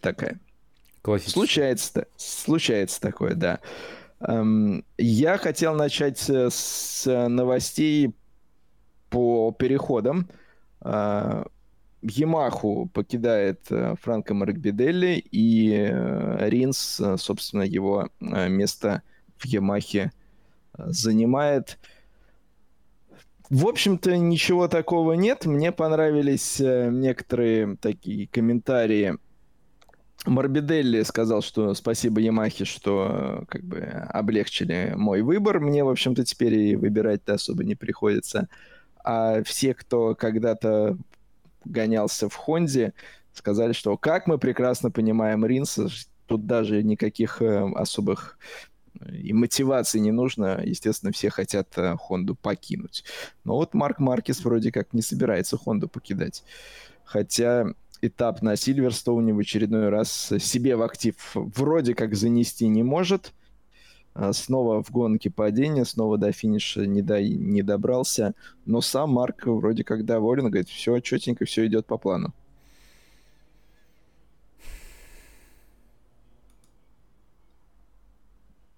такая. 0.00 0.38
Случается, 1.26 2.06
случается 2.16 3.00
такое, 3.00 3.34
да. 3.34 3.60
Эм, 4.20 4.84
я 4.98 5.38
хотел 5.38 5.74
начать 5.74 6.18
с 6.18 7.06
новостей 7.28 8.14
по 9.08 9.50
переходам. 9.58 10.28
Э, 10.84 11.44
Ямаху 12.02 12.90
покидает 12.92 13.60
э, 13.70 13.94
Франко 14.00 14.34
Маркбиделли, 14.34 15.22
и 15.30 15.72
э, 15.72 16.48
Ринс, 16.48 17.00
собственно, 17.16 17.62
его 17.62 18.08
место 18.20 19.02
в 19.36 19.46
Ямахе 19.46 20.12
занимает. 20.76 21.78
В 23.50 23.66
общем-то, 23.66 24.16
ничего 24.16 24.66
такого 24.66 25.12
нет. 25.12 25.44
Мне 25.44 25.72
понравились 25.72 26.58
некоторые 26.58 27.76
такие 27.76 28.26
комментарии. 28.26 29.18
Морбиделли 30.24 31.02
сказал, 31.02 31.42
что 31.42 31.74
спасибо 31.74 32.20
Ямахе, 32.20 32.64
что 32.64 33.44
как 33.48 33.62
бы 33.62 33.80
облегчили 33.80 34.94
мой 34.96 35.20
выбор. 35.20 35.60
Мне, 35.60 35.84
в 35.84 35.90
общем-то, 35.90 36.24
теперь 36.24 36.54
и 36.54 36.76
выбирать-то 36.76 37.34
особо 37.34 37.62
не 37.64 37.74
приходится 37.74 38.48
а 39.04 39.42
все, 39.42 39.74
кто 39.74 40.14
когда-то 40.14 40.96
гонялся 41.64 42.28
в 42.28 42.34
Хонде, 42.34 42.92
сказали, 43.32 43.72
что 43.72 43.96
как 43.96 44.26
мы 44.26 44.38
прекрасно 44.38 44.90
понимаем 44.90 45.44
Ринса, 45.46 45.88
тут 46.26 46.46
даже 46.46 46.82
никаких 46.82 47.42
э, 47.42 47.70
особых 47.74 48.38
э, 49.00 49.14
и 49.16 49.32
мотивации 49.32 49.98
не 49.98 50.12
нужно. 50.12 50.60
Естественно, 50.64 51.12
все 51.12 51.30
хотят 51.30 51.68
э, 51.76 51.96
Хонду 51.96 52.34
покинуть. 52.34 53.04
Но 53.44 53.56
вот 53.56 53.74
Марк 53.74 53.98
Маркес 53.98 54.44
вроде 54.44 54.72
как 54.72 54.92
не 54.92 55.02
собирается 55.02 55.56
Хонду 55.56 55.88
покидать. 55.88 56.44
Хотя 57.04 57.66
этап 58.00 58.42
на 58.42 58.56
Сильверстоуне 58.56 59.32
в 59.32 59.38
очередной 59.38 59.88
раз 59.88 60.32
себе 60.38 60.76
в 60.76 60.82
актив 60.82 61.14
вроде 61.34 61.94
как 61.94 62.14
занести 62.14 62.66
не 62.68 62.82
может. 62.82 63.32
А, 64.14 64.32
снова 64.32 64.82
в 64.82 64.90
гонке 64.90 65.30
падения, 65.30 65.84
снова 65.84 66.18
до 66.18 66.32
финиша 66.32 66.86
не, 66.86 67.00
до, 67.02 67.22
не 67.22 67.62
добрался. 67.62 68.34
Но 68.66 68.80
сам 68.80 69.10
Марк 69.10 69.46
вроде 69.46 69.84
как 69.84 70.04
доволен, 70.04 70.46
говорит, 70.46 70.68
все 70.68 71.00
четенько, 71.00 71.44
все 71.44 71.66
идет 71.66 71.86
по 71.86 71.96
плану. 71.96 72.32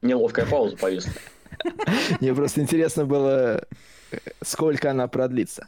Неловкая 0.03 0.47
пауза 0.47 0.77
повисла. 0.77 1.12
Мне 2.20 2.35
просто 2.35 2.61
интересно 2.61 3.07
было, 3.07 3.66
сколько 4.42 4.90
она 4.90 5.09
продлится. 5.09 5.66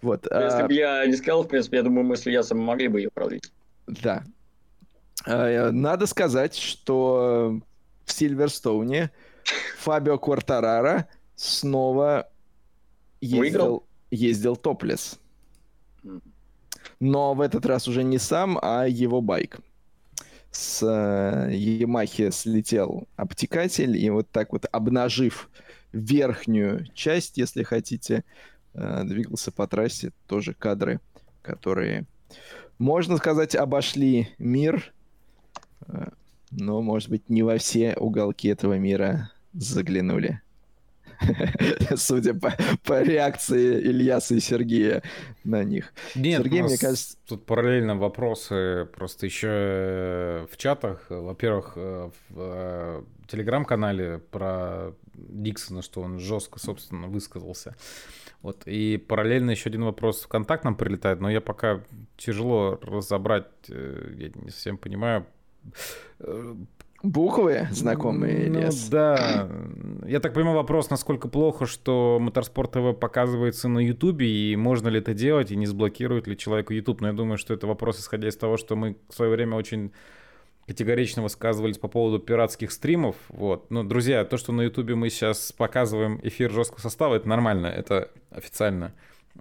Вот. 0.00 0.24
Если 0.24 0.62
а 0.62 0.66
бы 0.66 0.72
я 0.72 1.04
не 1.04 1.16
сказал, 1.16 1.42
в 1.42 1.48
принципе, 1.48 1.78
я 1.78 1.82
думаю, 1.82 2.06
мы 2.06 2.16
с 2.16 2.26
Ильясом 2.26 2.58
могли 2.60 2.88
бы 2.88 3.00
ее 3.00 3.10
продлить. 3.10 3.52
Да. 3.88 4.22
А, 5.26 5.70
надо 5.72 6.06
сказать, 6.06 6.54
что 6.54 7.60
в 8.04 8.12
Сильверстоуне 8.12 9.10
Фабио 9.78 10.18
Квартарара 10.18 11.08
снова 11.34 12.30
ездил, 13.20 13.84
ездил 14.10 14.56
топлес. 14.56 15.18
Но 17.00 17.34
в 17.34 17.40
этот 17.40 17.66
раз 17.66 17.88
уже 17.88 18.02
не 18.02 18.18
сам, 18.18 18.58
а 18.60 18.86
его 18.86 19.20
байк. 19.20 19.58
С 20.50 20.82
э, 20.82 21.54
Ямахи 21.54 22.30
слетел 22.30 23.08
обтекатель, 23.16 23.96
и 23.96 24.10
вот 24.10 24.28
так 24.30 24.52
вот 24.52 24.66
обнажив 24.70 25.48
верхнюю 25.92 26.86
часть, 26.94 27.38
если 27.38 27.62
хотите, 27.62 28.24
э, 28.74 29.04
двигался 29.04 29.50
по 29.50 29.66
трассе. 29.66 30.12
Тоже 30.26 30.54
кадры, 30.54 31.00
которые, 31.40 32.04
можно 32.78 33.16
сказать, 33.16 33.54
обошли 33.54 34.28
мир. 34.38 34.92
Но, 36.52 36.82
может 36.82 37.08
быть, 37.08 37.28
не 37.28 37.42
во 37.42 37.58
все 37.58 37.94
уголки 37.96 38.48
этого 38.48 38.78
мира 38.78 39.30
заглянули. 39.52 40.40
Судя 41.96 42.34
по, 42.34 42.52
по 42.84 43.02
реакции 43.02 43.80
Ильяса 43.80 44.34
и 44.34 44.40
Сергея 44.40 45.02
на 45.44 45.64
них. 45.64 45.92
Нет, 46.14 46.42
Сергей, 46.42 46.62
мне 46.62 46.78
кажется... 46.78 47.16
Тут 47.26 47.46
параллельно 47.46 47.96
вопросы 47.96 48.88
просто 48.94 49.26
еще 49.26 49.48
э, 49.50 50.46
в 50.50 50.56
чатах. 50.56 51.06
Во-первых, 51.08 51.72
э, 51.76 52.10
в 52.28 52.36
э, 52.36 53.02
телеграм-канале 53.28 54.18
про 54.30 54.94
Диксона, 55.14 55.82
что 55.82 56.02
он 56.02 56.18
жестко, 56.18 56.58
собственно, 56.58 57.08
высказался. 57.08 57.76
Вот. 58.42 58.62
И 58.66 58.96
параллельно 58.96 59.52
еще 59.52 59.68
один 59.68 59.84
вопрос 59.84 60.22
в 60.22 60.28
контакт 60.28 60.64
нам 60.64 60.74
прилетает, 60.74 61.20
но 61.20 61.30
я 61.30 61.40
пока 61.40 61.84
тяжело 62.16 62.78
разобрать, 62.82 63.46
я 63.68 64.30
не 64.34 64.50
совсем 64.50 64.76
понимаю, 64.76 65.26
Буквы 67.02 67.66
знакомые, 67.72 68.48
ну, 68.48 68.70
Да. 68.90 69.48
Я 70.06 70.20
так 70.20 70.34
понимаю 70.34 70.56
вопрос, 70.56 70.88
насколько 70.88 71.26
плохо, 71.26 71.66
что 71.66 72.18
Моторспорт 72.20 72.72
ТВ 72.72 72.96
показывается 72.98 73.68
на 73.68 73.80
Ютубе, 73.80 74.28
и 74.28 74.54
можно 74.54 74.88
ли 74.88 75.00
это 75.00 75.12
делать, 75.12 75.50
и 75.50 75.56
не 75.56 75.66
заблокирует 75.66 76.28
ли 76.28 76.36
человеку 76.36 76.72
Ютуб. 76.72 77.00
Но 77.00 77.08
я 77.08 77.12
думаю, 77.12 77.38
что 77.38 77.54
это 77.54 77.66
вопрос, 77.66 77.98
исходя 77.98 78.28
из 78.28 78.36
того, 78.36 78.56
что 78.56 78.76
мы 78.76 78.96
в 79.08 79.14
свое 79.14 79.32
время 79.32 79.56
очень 79.56 79.90
категорично 80.68 81.22
высказывались 81.22 81.78
по 81.78 81.88
поводу 81.88 82.20
пиратских 82.20 82.70
стримов. 82.70 83.16
Вот. 83.30 83.70
Но, 83.70 83.82
друзья, 83.82 84.24
то, 84.24 84.36
что 84.36 84.52
на 84.52 84.62
Ютубе 84.62 84.94
мы 84.94 85.10
сейчас 85.10 85.50
показываем 85.50 86.20
эфир 86.22 86.52
жесткого 86.52 86.80
состава, 86.80 87.16
это 87.16 87.28
нормально, 87.28 87.66
это 87.66 88.10
официально. 88.30 88.94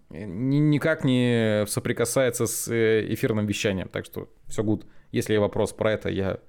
Никак 0.09 1.03
не 1.03 1.65
соприкасается 1.67 2.47
с 2.47 2.67
э, 2.69 3.05
эфирным 3.13 3.45
вещанием. 3.45 3.87
Так 3.87 4.05
что 4.05 4.29
все 4.47 4.63
гуд. 4.63 4.85
Если 5.11 5.35
вопрос 5.37 5.73
про 5.73 5.93
это, 5.93 6.09
я, 6.09 6.39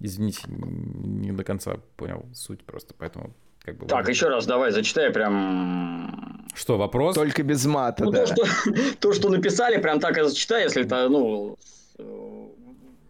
извините, 0.00 0.42
не 0.48 1.32
до 1.32 1.44
конца 1.44 1.78
понял 1.96 2.24
суть 2.34 2.62
просто, 2.64 2.94
поэтому 2.96 3.34
как 3.64 3.76
бы... 3.76 3.86
Так, 3.86 3.98
ладно. 3.98 4.10
еще 4.10 4.28
раз 4.28 4.46
давай, 4.46 4.70
зачитай 4.70 5.10
прям... 5.10 6.46
Что, 6.54 6.78
вопрос? 6.78 7.14
Только 7.16 7.42
без 7.42 7.64
мата, 7.66 8.04
ну, 8.04 8.12
да. 8.12 8.26
То 8.26 8.44
что, 8.44 8.72
то, 9.00 9.12
что 9.12 9.28
написали, 9.30 9.80
прям 9.80 10.00
так 10.00 10.16
и 10.18 10.22
зачитай, 10.22 10.64
если 10.64 10.84
это, 10.84 11.08
ну, 11.08 11.58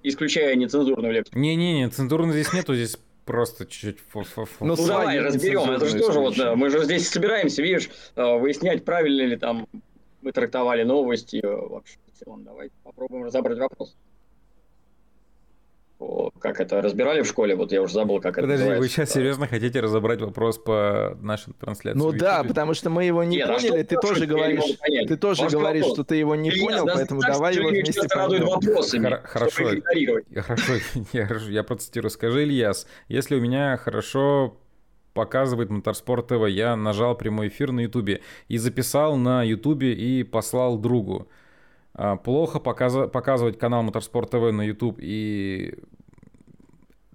исключая 0.02 0.54
нецензурную 0.54 1.12
лекцию. 1.12 1.38
Не-не-не, 1.38 1.88
цензурно 1.90 2.32
здесь 2.32 2.52
нету, 2.52 2.74
здесь 2.74 2.96
просто 3.26 3.66
чуть-чуть... 3.66 3.98
Ну, 4.14 4.46
ну 4.60 4.86
давай, 4.86 5.18
разберем, 5.20 5.70
это 5.70 5.86
же 5.86 5.98
тоже 5.98 6.20
вот, 6.20 6.36
да, 6.36 6.56
мы 6.56 6.70
же 6.70 6.84
здесь 6.84 7.08
собираемся, 7.08 7.62
видишь, 7.62 7.90
э, 8.16 8.38
выяснять, 8.38 8.84
правильно 8.84 9.22
ли 9.22 9.36
там 9.36 9.66
мы 10.22 10.32
трактовали 10.32 10.82
новости 10.82 11.40
э, 11.42 11.46
вообще. 11.46 11.96
Давай 12.26 12.70
попробуем 12.82 13.24
разобрать 13.24 13.58
вопрос 13.58 13.94
как 16.40 16.60
это 16.60 16.82
разбирали 16.82 17.22
в 17.22 17.26
школе, 17.26 17.54
вот 17.56 17.72
я 17.72 17.80
уже 17.80 17.94
забыл, 17.94 18.20
как 18.20 18.34
Подожди, 18.34 18.54
это 18.54 18.64
Подожди, 18.64 18.80
вы 18.80 18.88
сейчас 18.88 19.12
серьезно 19.12 19.46
хотите 19.46 19.80
разобрать 19.80 20.20
вопрос 20.20 20.58
по 20.58 21.16
нашей 21.20 21.54
трансляции? 21.54 21.98
Ну 21.98 22.12
да, 22.12 22.44
потому 22.44 22.74
что 22.74 22.90
мы 22.90 23.04
его 23.04 23.24
не 23.24 23.36
Нет, 23.36 23.48
а 23.48 23.54
поняли, 23.54 23.80
а 23.80 23.84
ты 23.84 23.96
тоже 23.96 24.26
говоришь, 24.26 24.64
ты 25.08 25.16
тоже 25.16 25.42
Может, 25.44 25.58
говоришь, 25.58 25.82
вопрос. 25.82 25.96
что 25.96 26.04
ты 26.04 26.16
его 26.16 26.34
не 26.34 26.50
Илья, 26.50 26.64
понял, 26.64 26.86
поэтому 26.92 27.20
давай 27.20 27.54
его 27.54 27.68
вместе 27.68 28.08
поймем. 28.08 28.46
Вопросами, 28.46 29.20
хорошо, 29.24 29.70
я, 30.30 30.42
хорошо, 30.42 30.74
я, 31.12 31.28
я 31.48 31.62
процитирую. 31.62 32.10
Скажи, 32.10 32.44
Ильяс, 32.44 32.86
если 33.08 33.36
у 33.36 33.40
меня 33.40 33.76
хорошо 33.76 34.58
показывает 35.14 35.70
Моторспорт 35.70 36.26
ТВ, 36.26 36.48
я 36.48 36.76
нажал 36.76 37.16
прямой 37.16 37.48
эфир 37.48 37.72
на 37.72 37.80
Ютубе 37.80 38.20
и 38.48 38.58
записал 38.58 39.16
на 39.16 39.42
Ютубе 39.42 39.94
и 39.94 40.24
послал 40.24 40.76
другу. 40.76 41.28
А, 41.94 42.16
плохо 42.16 42.58
показывать 42.58 43.58
канал 43.58 43.82
Моторспорт 43.82 44.30
ТВ 44.30 44.52
на 44.52 44.62
YouTube 44.62 44.98
и 45.00 45.74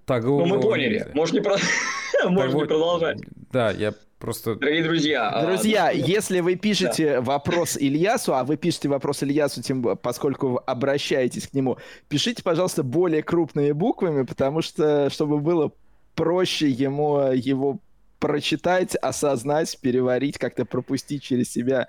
тагового... 0.06 0.46
Ну, 0.46 0.56
мы 0.56 0.60
поняли. 0.60 1.10
Можешь 1.14 1.34
не, 1.34 1.40
про... 1.40 1.56
Можешь 2.28 2.54
не 2.54 2.64
продолжать. 2.64 3.18
Да, 3.52 3.70
я 3.70 3.94
просто... 4.18 4.54
Дорогие 4.54 4.82
друзья... 4.84 5.28
А, 5.28 5.46
друзья, 5.46 5.88
а... 5.88 5.92
если 5.92 6.40
вы 6.40 6.56
пишете 6.56 7.16
да. 7.16 7.20
вопрос 7.20 7.76
Ильясу, 7.76 8.34
а 8.34 8.42
вы 8.42 8.56
пишете 8.56 8.88
вопрос 8.88 9.22
Ильясу, 9.22 9.62
тем, 9.62 9.82
поскольку 9.98 10.48
вы 10.48 10.58
обращаетесь 10.60 11.46
к 11.46 11.52
нему, 11.52 11.76
пишите, 12.08 12.42
пожалуйста, 12.42 12.82
более 12.82 13.22
крупными 13.22 13.72
буквами, 13.72 14.22
потому 14.24 14.62
что, 14.62 15.10
чтобы 15.10 15.40
было 15.40 15.72
проще 16.14 16.70
ему 16.70 17.18
его 17.32 17.80
прочитать, 18.18 18.94
осознать, 18.96 19.78
переварить, 19.80 20.38
как-то 20.38 20.64
пропустить 20.64 21.22
через 21.22 21.50
себя. 21.50 21.88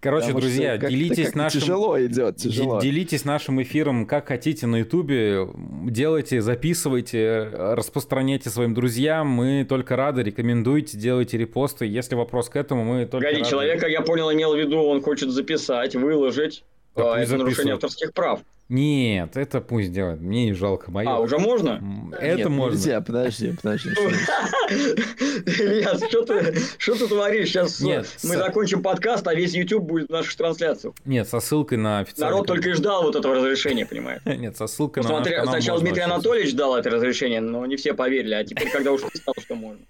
Короче, 0.00 0.28
Потому 0.28 0.40
друзья, 0.40 0.78
делитесь 0.78 1.34
нашим... 1.34 1.60
Тяжело 1.60 2.00
идет, 2.00 2.36
тяжело. 2.36 2.80
Делитесь 2.80 3.26
нашим 3.26 3.62
эфиром 3.62 4.06
как 4.06 4.28
хотите 4.28 4.66
на 4.66 4.76
Ютубе. 4.76 5.46
Делайте, 5.84 6.40
записывайте, 6.40 7.50
распространяйте 7.52 8.48
своим 8.48 8.72
друзьям. 8.72 9.28
Мы 9.28 9.66
только 9.68 9.96
рады, 9.96 10.22
рекомендуйте, 10.22 10.96
делайте 10.96 11.36
репосты. 11.36 11.84
Если 11.84 12.14
вопрос 12.14 12.48
к 12.48 12.56
этому, 12.56 12.82
мы 12.82 13.04
только 13.04 13.26
Погоди, 13.26 13.40
рады. 13.40 13.50
человека, 13.50 13.86
я 13.88 14.00
понял, 14.00 14.32
имел 14.32 14.54
в 14.54 14.58
виду, 14.58 14.78
он 14.78 15.02
хочет 15.02 15.30
записать, 15.30 15.94
выложить. 15.94 16.64
А, 16.94 17.18
это 17.18 17.36
нарушение 17.36 17.74
авторских 17.74 18.14
прав. 18.14 18.40
Нет, 18.70 19.36
это 19.36 19.60
пусть 19.60 19.90
делает. 19.90 20.20
Мне 20.20 20.44
не 20.44 20.52
жалко 20.52 20.92
мое. 20.92 21.10
А, 21.10 21.18
уже 21.18 21.38
можно? 21.38 21.82
Это 22.20 22.36
Нет, 22.36 22.48
можно. 22.50 22.76
Нельзя, 22.76 23.00
подожди, 23.00 23.52
подожди. 23.60 23.90
Илья, 24.70 25.96
что 25.96 26.22
ты, 26.22 26.56
что 26.78 26.94
ты 26.94 27.08
творишь? 27.08 27.48
Сейчас 27.48 27.80
Нет, 27.80 28.06
мы 28.22 28.36
с... 28.36 28.38
закончим 28.38 28.80
подкаст, 28.80 29.26
а 29.26 29.34
весь 29.34 29.54
YouTube 29.54 29.82
будет 29.82 30.06
в 30.06 30.12
наших 30.12 30.36
трансляциях. 30.36 30.94
Нет, 31.04 31.28
со 31.28 31.40
ссылкой 31.40 31.78
на 31.78 31.98
официальный... 31.98 32.30
Народ 32.30 32.46
только 32.46 32.68
и 32.68 32.72
ждал 32.74 33.02
вот 33.02 33.16
этого 33.16 33.34
разрешения, 33.34 33.86
понимаешь? 33.86 34.22
Нет, 34.24 34.56
со 34.56 34.68
ссылкой 34.68 35.02
на 35.02 35.18
наш 35.18 35.48
Сначала 35.48 35.80
Дмитрий 35.80 36.02
Анатольевич 36.02 36.54
дал 36.54 36.76
это 36.76 36.90
разрешение, 36.90 37.40
но 37.40 37.66
не 37.66 37.74
все 37.74 37.92
поверили, 37.92 38.34
а 38.34 38.44
теперь, 38.44 38.70
когда 38.70 38.92
уж 38.92 39.00
стал, 39.14 39.34
что 39.40 39.56
можно. 39.56 39.84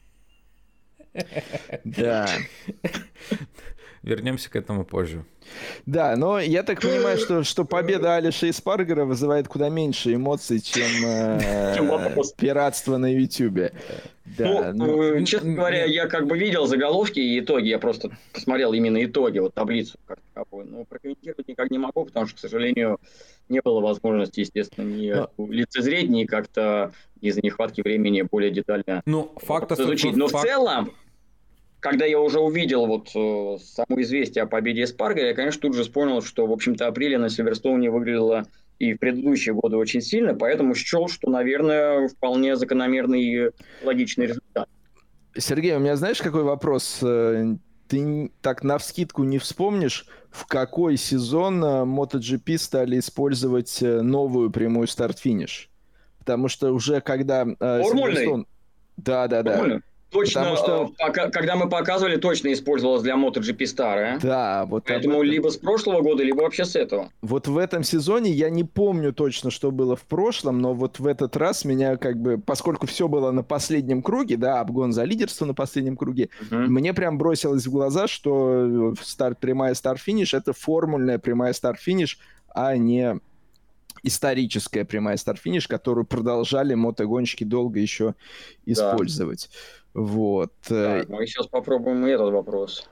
Да. 1.85 2.31
Вернемся 4.03 4.51
к 4.51 4.57
этому 4.57 4.85
позже. 4.85 5.25
Да, 5.85 6.17
но 6.17 6.41
я 6.41 6.63
так 6.63 6.81
понимаю, 6.81 7.19
что, 7.19 7.45
что 7.45 7.65
победа 7.65 8.17
Алиша 8.17 8.47
и 8.47 8.53
Спаргера 8.53 9.05
вызывает 9.05 9.47
куда 9.47 9.69
меньше 9.69 10.15
эмоций, 10.15 10.61
чем 10.61 10.87
э, 11.05 11.77
пиратство 12.39 12.97
на 12.97 13.13
Ютубе. 13.13 13.73
Да, 14.39 14.73
ну, 14.73 14.87
ну, 14.87 15.03
э, 15.03 15.25
честно 15.25 15.53
говоря, 15.53 15.85
я 15.85 16.07
как 16.07 16.27
бы 16.27 16.39
видел 16.39 16.67
заголовки 16.67 17.19
и 17.19 17.41
итоги, 17.41 17.69
я 17.69 17.79
просто 17.79 18.11
посмотрел 18.33 18.73
именно 18.73 19.05
итоги, 19.05 19.39
вот 19.39 19.53
таблицу 19.53 19.99
как 20.07 20.19
таковую, 20.33 20.67
но 20.69 20.85
прокомментировать 20.85 21.49
никак 21.49 21.71
не 21.71 21.79
могу, 21.79 22.07
потому 22.07 22.27
что, 22.27 22.37
к 22.37 22.41
сожалению, 22.41 22.99
не 23.51 23.61
было 23.61 23.81
возможности, 23.81 24.41
естественно, 24.41 24.85
ни 24.85 25.11
но... 25.11 25.29
лицезреть, 25.51 26.09
ни 26.09 26.25
как-то 26.25 26.93
из-за 27.21 27.41
нехватки 27.43 27.83
времени 27.83 28.23
более 28.23 28.51
детально 28.51 29.03
ну, 29.05 29.33
факт 29.37 29.73
изучить. 29.73 30.17
Но 30.17 30.29
факт... 30.29 30.45
в 30.45 30.49
целом, 30.49 30.93
когда 31.81 32.05
я 32.05 32.21
уже 32.21 32.39
увидел 32.39 32.87
вот 32.87 33.09
э, 33.15 33.59
само 33.63 34.01
известие 34.03 34.45
о 34.45 34.47
победе 34.47 34.87
Спарга, 34.87 35.27
я, 35.27 35.35
конечно, 35.35 35.63
тут 35.63 35.75
же 35.75 35.83
вспомнил, 35.83 36.23
что, 36.23 36.47
в 36.47 36.53
общем-то, 36.53 36.87
апреля 36.87 37.19
на 37.19 37.31
Сильверстоуне 37.31 37.91
выглядело 37.91 38.47
и 38.79 38.95
в 38.95 38.99
предыдущие 38.99 39.55
годы 39.55 39.77
очень 39.77 40.01
сильно, 40.01 40.35
поэтому 40.35 40.75
счел, 40.75 41.09
что, 41.09 41.31
наверное, 41.31 42.09
вполне 42.09 42.57
закономерный 42.57 43.23
и 43.23 43.51
логичный 43.83 44.27
результат. 44.27 44.69
Сергей, 45.37 45.75
у 45.77 45.81
меня 45.81 45.97
знаешь, 45.97 46.21
какой 46.21 46.43
вопрос? 46.43 46.99
Э, 47.03 47.55
ты 47.89 48.31
так 48.43 48.63
навскидку 48.63 49.25
не 49.25 49.39
вспомнишь, 49.39 50.07
в 50.31 50.47
какой 50.47 50.97
сезон 50.97 51.65
э, 51.65 51.85
MotoGP 51.85 52.59
стали 52.59 52.99
использовать 52.99 53.83
э, 53.83 54.03
новую 54.03 54.51
прямую 54.51 54.87
старт-финиш? 54.87 55.71
Потому 56.19 56.49
что 56.49 56.73
уже 56.73 57.01
когда... 57.01 57.47
Формульный? 57.59 58.47
Да, 58.97 59.27
да, 59.29 59.43
да. 59.43 59.81
Точно, 60.11 60.41
Потому 60.41 60.57
что... 60.57 60.93
Э, 60.99 61.31
когда 61.31 61.55
мы 61.55 61.69
показывали, 61.69 62.17
точно 62.17 62.53
использовалась 62.53 63.03
для 63.03 63.15
MotoGP 63.15 63.67
старая. 63.67 64.19
Да, 64.21 64.65
вот 64.67 64.85
Поэтому 64.87 65.23
либо 65.23 65.51
с 65.51 65.57
прошлого 65.57 66.03
года, 66.03 66.25
либо 66.25 66.43
вообще 66.43 66.65
с 66.65 66.75
этого. 66.75 67.11
Вот 67.23 67.47
в 67.47 67.57
этом 67.57 67.85
сезоне 67.85 68.31
я 68.31 68.51
не 68.51 68.65
помню 68.65 69.13
точно, 69.13 69.51
что 69.51 69.71
было 69.71 69.95
в 69.95 70.03
прошлом, 70.03 70.59
но 70.59 70.75
вот 70.75 70.99
в 70.99 71.07
этот 71.07 71.37
раз 71.37 71.65
меня 71.65 71.97
как 71.97 72.17
бы, 72.17 72.39
поскольку 72.39 72.87
все 72.87 73.07
было 73.07 73.31
на 73.31 73.45
последнем 73.45 74.03
круге, 74.03 74.37
да, 74.37 74.61
обгон 74.61 74.93
за 74.93 75.05
лидерство 75.05 75.45
на 75.45 75.55
последнем 75.55 75.97
круге, 75.97 76.29
угу. 76.41 76.57
мне 76.57 76.93
прям 76.93 77.17
бросилось 77.17 77.67
в 77.67 77.71
глаза, 77.71 78.09
что 78.09 78.95
старт, 79.03 79.39
прямая 79.39 79.75
старт-финиш— 79.75 80.35
это 80.35 80.53
формульная 80.53 81.19
прямая 81.19 81.53
старт-финиш, 81.53 82.19
а 82.53 82.77
не 82.77 83.21
историческая 84.03 84.85
прямая 84.85 85.17
старт-финиш, 85.17 85.69
которую 85.69 86.05
продолжали 86.05 86.75
мотогонщики 86.75 87.45
долго 87.45 87.81
еще 87.81 88.15
использовать. 88.67 89.49
Да. 89.51 89.80
Вот. 89.95 90.53
Э, 90.71 91.01
так, 91.01 91.09
мы 91.09 91.27
сейчас 91.27 91.47
попробуем 91.47 92.05
этот 92.05 92.33
вопрос. 92.33 92.89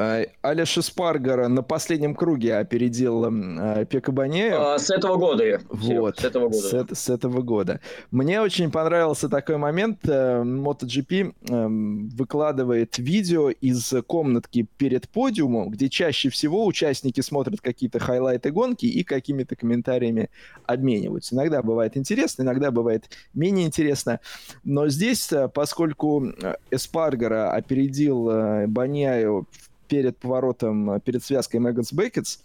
А, 0.00 0.24
Алеша 0.42 0.80
Спаргара 0.80 1.48
на 1.48 1.64
последнем 1.64 2.14
круге 2.14 2.56
опередил 2.56 3.24
э, 3.24 3.84
Пека 3.86 4.12
Банея. 4.12 4.74
А, 4.74 4.78
с 4.78 4.90
этого 4.90 5.16
года. 5.16 5.60
Вот, 5.70 6.20
с 6.20 6.24
этого 6.24 6.48
года. 6.50 6.94
С, 6.94 6.94
с 6.94 7.10
этого 7.10 7.42
года. 7.42 7.80
Мне 8.12 8.40
очень 8.40 8.70
понравился 8.70 9.28
такой 9.28 9.56
момент. 9.56 9.98
Э, 10.04 10.42
MotoGP 10.44 11.34
э, 11.50 12.14
выкладывает 12.16 12.96
видео 12.98 13.50
из 13.50 13.92
комнатки 14.06 14.68
перед 14.76 15.08
подиумом, 15.08 15.70
где 15.70 15.88
чаще 15.88 16.30
всего 16.30 16.64
участники 16.64 17.20
смотрят 17.20 17.60
какие-то 17.60 17.98
хайлайты 17.98 18.52
гонки 18.52 18.86
и 18.86 19.02
какими-то 19.02 19.56
комментариями 19.56 20.30
обмениваются. 20.64 21.34
Иногда 21.34 21.60
бывает 21.60 21.96
интересно, 21.96 22.42
иногда 22.42 22.70
бывает 22.70 23.10
менее 23.34 23.66
интересно. 23.66 24.20
Но 24.62 24.86
здесь, 24.88 25.32
э, 25.32 25.48
поскольку 25.48 26.24
э, 26.24 26.54
Эспаргара 26.70 27.50
опередил 27.50 28.28
Баньяю 28.68 29.48
перед 29.88 30.18
поворотом, 30.18 30.90
э, 30.92 31.00
перед 31.00 31.24
связкой 31.24 31.60
Maggotts 31.60 31.92
Becketts. 31.92 32.38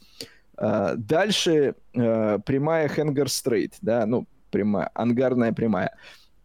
Э, 0.58 0.94
дальше 0.98 1.76
э, 1.94 2.40
прямая 2.46 2.88
Hangar 2.88 3.30
Straight, 3.30 3.76
да, 3.82 4.06
ну, 4.06 4.28
прямая, 4.50 4.90
ангарная 4.94 5.54
прямая. 5.54 5.96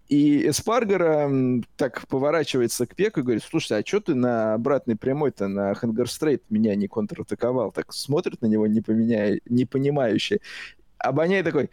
И 0.09 0.49
Эспаргаро 0.49 1.31
так 1.77 2.07
поворачивается 2.09 2.87
к 2.87 2.95
Пекко 2.95 3.21
и 3.21 3.23
говорит, 3.23 3.43
слушай, 3.43 3.79
а 3.79 3.87
что 3.87 4.01
ты 4.01 4.15
на 4.15 4.55
обратной 4.55 4.97
прямой-то 4.97 5.49
на 5.49 5.75
Hangar 5.75 6.09
Straight 6.09 6.43
меня 6.49 6.75
не 6.75 6.89
контратаковал? 6.89 7.73
Так 7.73 7.93
смотрит 7.93 8.41
на 8.41 8.47
него 8.47 8.67
не 8.67 8.81
понимая, 8.81 9.39
не 9.45 9.67
понимающе. 9.67 10.41
А 10.97 11.13
Баньяя 11.13 11.43
такой, 11.43 11.71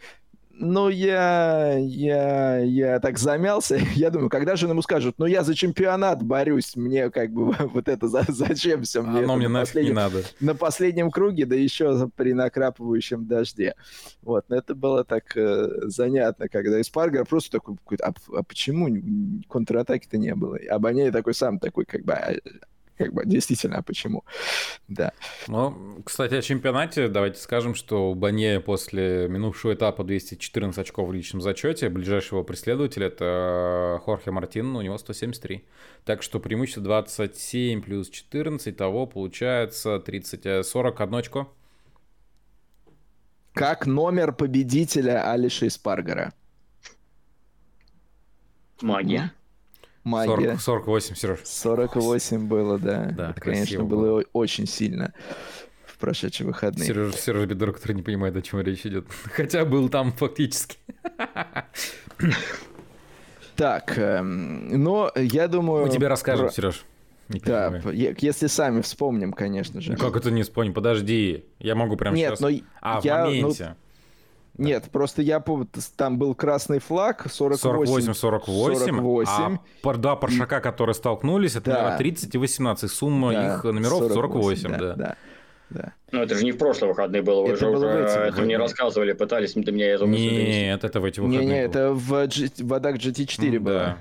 ну, 0.58 0.88
я, 0.88 1.76
я, 1.78 2.58
я 2.58 3.00
так 3.00 3.18
замялся. 3.18 3.76
Я 3.94 4.10
думаю, 4.10 4.30
когда 4.30 4.56
же 4.56 4.66
ему 4.66 4.82
скажут, 4.82 5.16
ну, 5.18 5.26
я 5.26 5.42
за 5.42 5.54
чемпионат 5.54 6.22
борюсь, 6.22 6.76
мне 6.76 7.10
как 7.10 7.30
бы 7.30 7.54
вот 7.74 7.88
это 7.88 8.08
за, 8.08 8.24
зачем 8.28 8.82
все 8.82 9.02
мне? 9.02 9.20
Оно 9.20 9.36
мне 9.36 9.48
нафиг 9.48 9.82
не 9.82 9.92
надо. 9.92 10.22
На 10.40 10.54
последнем 10.54 11.10
круге, 11.10 11.46
да 11.46 11.54
еще 11.54 12.08
при 12.16 12.32
накрапывающем 12.32 13.26
дожде. 13.26 13.74
Вот, 14.22 14.46
но 14.48 14.56
это 14.56 14.74
было 14.74 15.04
так 15.04 15.36
э, 15.36 15.68
занятно, 15.88 16.48
когда 16.48 16.80
Испаргер 16.80 17.26
просто 17.26 17.52
такой, 17.52 17.76
а, 18.02 18.12
а 18.32 18.42
почему 18.42 18.88
контратаки-то 19.48 20.16
не 20.16 20.34
было? 20.34 20.58
А 20.70 20.78
Баней 20.78 21.10
такой 21.10 21.34
сам 21.34 21.58
такой, 21.58 21.84
как 21.84 22.04
бы, 22.04 22.12
а, 22.12 22.34
как 22.96 23.12
бы 23.12 23.24
действительно, 23.26 23.82
почему? 23.82 24.24
Да. 24.88 25.12
Ну, 25.48 26.00
кстати, 26.04 26.34
о 26.34 26.42
чемпионате 26.42 27.08
давайте 27.08 27.40
скажем, 27.40 27.74
что 27.74 28.10
у 28.10 28.14
Банье 28.14 28.60
после 28.60 29.28
минувшего 29.28 29.74
этапа 29.74 30.04
214 30.04 30.78
очков 30.78 31.08
в 31.08 31.12
личном 31.12 31.40
зачете, 31.40 31.88
ближайшего 31.88 32.42
преследователя 32.42 33.08
это 33.08 34.00
Хорхе 34.04 34.30
Мартин, 34.30 34.74
у 34.74 34.80
него 34.80 34.96
173. 34.98 35.64
Так 36.04 36.22
что 36.22 36.40
преимущество 36.40 36.82
27 36.82 37.82
плюс 37.82 38.08
14, 38.08 38.76
того 38.76 39.06
получается 39.06 40.00
30, 40.00 40.66
41 40.66 41.14
э, 41.14 41.18
очко. 41.18 41.52
Как 43.52 43.86
номер 43.86 44.32
победителя 44.32 45.30
Алиша 45.30 45.66
Испаргара? 45.66 46.32
Магия 48.82 49.32
магия. 50.06 50.56
40, 50.56 50.60
48, 50.60 51.14
Сереж. 51.14 51.38
48 51.44 52.46
было, 52.46 52.78
да. 52.78 53.10
Да, 53.16 53.30
Это, 53.30 53.40
конечно, 53.40 53.84
было, 53.84 54.00
было 54.00 54.24
очень 54.32 54.66
сильно 54.66 55.12
в 55.84 55.98
прошедшие 55.98 56.46
выходные. 56.46 56.86
Сереж, 56.86 57.14
Сереж 57.14 57.46
Бедор, 57.46 57.72
который 57.72 57.92
не 57.92 58.02
понимает, 58.02 58.36
о 58.36 58.42
чем 58.42 58.60
речь 58.60 58.86
идет. 58.86 59.06
Хотя 59.24 59.64
был 59.64 59.88
там 59.88 60.12
фактически. 60.12 60.78
Так, 63.56 63.96
эм, 63.96 64.68
но 64.82 65.10
я 65.16 65.48
думаю... 65.48 65.86
Мы 65.86 65.90
тебе 65.90 66.08
расскажем, 66.08 66.48
про... 66.48 66.52
Сереж. 66.52 66.84
Да, 67.28 67.80
если 68.18 68.48
сами 68.48 68.82
вспомним, 68.82 69.32
конечно 69.32 69.80
же. 69.80 69.96
Как 69.96 70.14
это 70.14 70.30
не 70.30 70.42
вспомним? 70.42 70.74
Подожди, 70.74 71.46
я 71.58 71.74
могу 71.74 71.96
прямо 71.96 72.14
Нет, 72.14 72.32
сейчас... 72.32 72.40
но 72.40 72.48
а, 72.82 73.00
я, 73.02 73.24
в 73.24 73.28
моменте. 73.28 73.68
Ну, 73.68 73.74
нет, 74.58 74.84
да. 74.84 74.90
просто 74.90 75.22
я 75.22 75.40
помню, 75.40 75.68
там 75.96 76.18
был 76.18 76.34
красный 76.34 76.78
флаг 76.78 77.26
48. 77.30 78.12
48, 78.12 78.14
48. 78.14 79.58
А 79.82 79.94
два 79.94 80.16
паршака, 80.16 80.60
которые 80.60 80.94
столкнулись, 80.94 81.56
это 81.56 81.70
да. 81.70 81.96
30 81.96 82.34
и 82.34 82.38
18. 82.38 82.90
Сумма 82.90 83.32
да. 83.32 83.54
их 83.54 83.64
номеров 83.64 84.12
48, 84.12 84.14
48 84.14 84.70
да. 84.70 84.78
да. 84.78 84.94
да. 84.94 85.16
Да. 85.70 85.92
Ну, 86.12 86.22
это 86.22 86.36
же 86.36 86.44
не 86.44 86.52
в 86.52 86.58
прошлые 86.58 86.90
выходные 86.90 87.22
было, 87.22 87.42
вы 87.42 87.48
это 87.48 87.58
же 87.58 87.70
уже 87.70 87.86
это 87.88 88.40
мне 88.42 88.56
рассказывали, 88.56 89.12
пытались 89.12 89.54
до 89.54 89.72
меня 89.72 89.98
мысль 89.98 90.22
Нет, 90.22 90.84
это 90.84 91.00
в 91.00 91.04
эти 91.04 91.18
выходные 91.18 91.44
Не, 91.44 91.46
не, 91.54 91.60
это 91.60 91.92
в, 91.92 92.26
G... 92.28 92.48
в 92.58 92.72
Адак 92.74 92.96
GT4 92.96 93.50
mm, 93.50 93.58
было. 93.58 93.78
Да. 93.78 93.98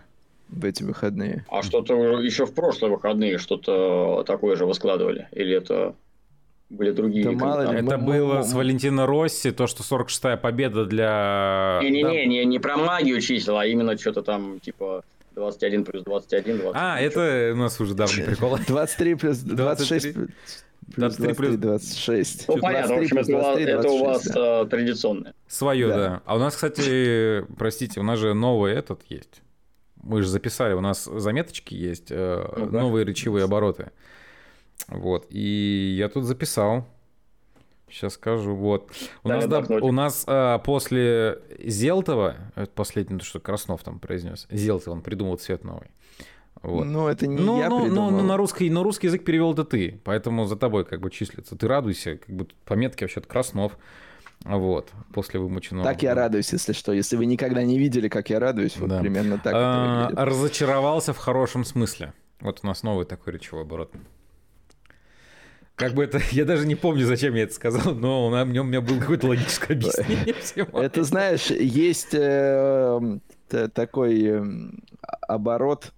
В 0.50 0.64
эти 0.64 0.84
выходные. 0.84 1.44
А 1.50 1.64
что-то 1.64 1.96
еще 2.20 2.46
в 2.46 2.54
прошлые 2.54 2.92
выходные 2.94 3.40
что-то 3.40 4.24
такое 4.28 4.56
же 4.56 4.68
выскладывали? 4.68 5.28
Или 5.32 5.56
это 5.56 5.96
были 6.70 6.92
другие. 6.92 7.26
Да 7.26 7.32
мало 7.32 7.72
ли, 7.72 7.80
это 7.80 7.98
мы, 7.98 8.06
было 8.06 8.38
мы, 8.38 8.44
с 8.44 8.54
Валентина 8.54 9.06
Росси, 9.06 9.52
то, 9.52 9.68
что 9.68 9.84
46-я 9.84 10.38
победа 10.38 10.86
для... 10.86 11.80
Не-не-не, 11.82 12.04
да. 12.04 12.26
не, 12.26 12.46
не 12.46 12.60
про 12.60 12.78
магию 12.78 13.22
чисел, 13.22 13.58
а 13.58 13.66
именно 13.66 13.98
что-то 13.98 14.22
там, 14.24 14.60
типа, 14.60 15.04
21 15.36 15.86
плюс 15.86 16.04
21, 16.04 16.58
20. 16.58 16.72
А, 16.76 17.00
это 17.00 17.52
у 17.54 17.58
нас 17.58 17.80
уже 17.80 17.94
давний 17.94 18.24
прикол. 18.26 18.58
23 18.68 19.16
плюс 19.16 19.38
26. 19.40 20.18
23 20.88 21.34
плюс 21.34 21.56
26. 21.56 22.48
Ну, 22.48 22.58
понятно, 22.58 22.96
в 22.96 23.00
общем, 23.00 23.18
это, 23.18 23.32
23, 23.32 23.66
это 23.66 23.90
у 23.90 24.06
вас 24.06 24.24
да. 24.24 24.62
э, 24.62 24.66
традиционное. 24.66 25.34
Свое, 25.48 25.88
да. 25.88 25.96
да. 25.96 26.22
А 26.26 26.36
у 26.36 26.40
нас, 26.40 26.56
кстати, 26.56 27.44
простите, 27.58 28.00
у 28.00 28.04
нас 28.04 28.20
же 28.20 28.34
новый 28.34 28.74
этот 28.74 29.02
есть. 29.10 29.42
Мы 30.02 30.22
же 30.22 30.28
записали, 30.28 30.74
у 30.74 30.82
нас 30.82 31.06
заметочки 31.06 31.74
есть, 31.74 32.08
э, 32.12 32.48
ну, 32.58 32.68
да. 32.68 32.82
новые 32.82 33.06
речевые 33.06 33.46
обороты. 33.46 33.92
Вот, 34.88 35.28
и 35.30 35.96
я 35.98 36.10
тут 36.10 36.26
записал. 36.26 36.88
Сейчас 37.90 38.14
скажу, 38.14 38.56
вот. 38.56 38.92
У 39.24 39.30
да, 39.30 39.36
нас, 39.36 39.48
да, 39.48 39.76
у 39.78 39.92
нас 39.92 40.24
а, 40.28 40.58
после 40.60 41.40
Зелтова, 41.60 42.36
это 42.56 42.72
последний, 42.72 43.20
что 43.20 43.40
Краснов 43.40 43.84
там 43.84 44.00
произнес, 44.00 44.48
Зелтов, 44.50 44.90
он 44.90 45.02
придумал 45.02 45.38
цвет 45.38 45.64
новый. 45.64 45.90
Вот. 46.62 46.86
Ну, 46.86 47.08
это 47.08 47.28
не 47.28 47.38
ну, 47.38 47.60
я 47.60 47.70
ну, 47.70 47.84
придумал. 47.84 48.10
Ну, 48.10 48.24
на 48.24 48.38
русский, 48.38 48.70
на 48.72 48.82
русский 48.82 49.08
язык 49.08 49.24
перевел 49.24 49.54
это 49.54 49.64
ты, 49.64 50.00
поэтому 50.04 50.46
за 50.46 50.56
тобой 50.56 50.84
как 50.84 51.00
бы 51.00 51.12
числится. 51.12 51.56
Ты 51.56 51.68
радуйся, 51.68 52.18
как 52.18 52.36
бы 52.36 52.48
пометки 52.66 53.04
вообще-то 53.04 53.28
Краснов. 53.28 53.78
Вот, 54.44 54.92
после 55.14 55.40
вымученного. 55.40 55.86
Так 55.86 56.04
я 56.04 56.14
радуюсь, 56.14 56.52
если 56.52 56.74
что. 56.74 56.92
Если 56.92 57.16
вы 57.16 57.26
никогда 57.26 57.64
не 57.64 57.80
видели, 57.80 58.10
как 58.10 58.30
я 58.30 58.40
радуюсь, 58.40 58.78
вот 58.78 58.90
да. 58.90 59.00
примерно 59.00 59.40
так 59.40 59.54
а, 59.56 60.10
это 60.12 60.26
Разочаровался 60.26 61.14
в 61.14 61.18
хорошем 61.18 61.64
смысле. 61.64 62.14
Вот 62.42 62.60
у 62.64 62.68
нас 62.68 62.84
новый 62.84 63.06
такой 63.06 63.34
речевой 63.34 63.64
оборот. 63.64 63.94
Как 65.76 65.94
бы 65.94 66.04
это, 66.04 66.22
я 66.32 66.46
даже 66.46 66.66
не 66.66 66.76
помню, 66.76 67.06
зачем 67.06 67.36
я 67.36 67.44
это 67.44 67.54
сказал, 67.54 67.94
но 67.96 68.28
у 68.28 68.46
меня, 68.46 68.62
у 68.62 68.66
меня 68.66 68.82
было 68.82 69.00
какое-то 69.00 69.28
логическое 69.28 69.74
объяснение 69.74 70.34
всего. 70.40 70.82
Это, 70.82 71.04
знаешь, 71.04 71.48
есть 71.48 72.14
э, 72.14 73.20
такой 73.74 74.24
э, 74.24 74.44
оборот, 75.22 75.92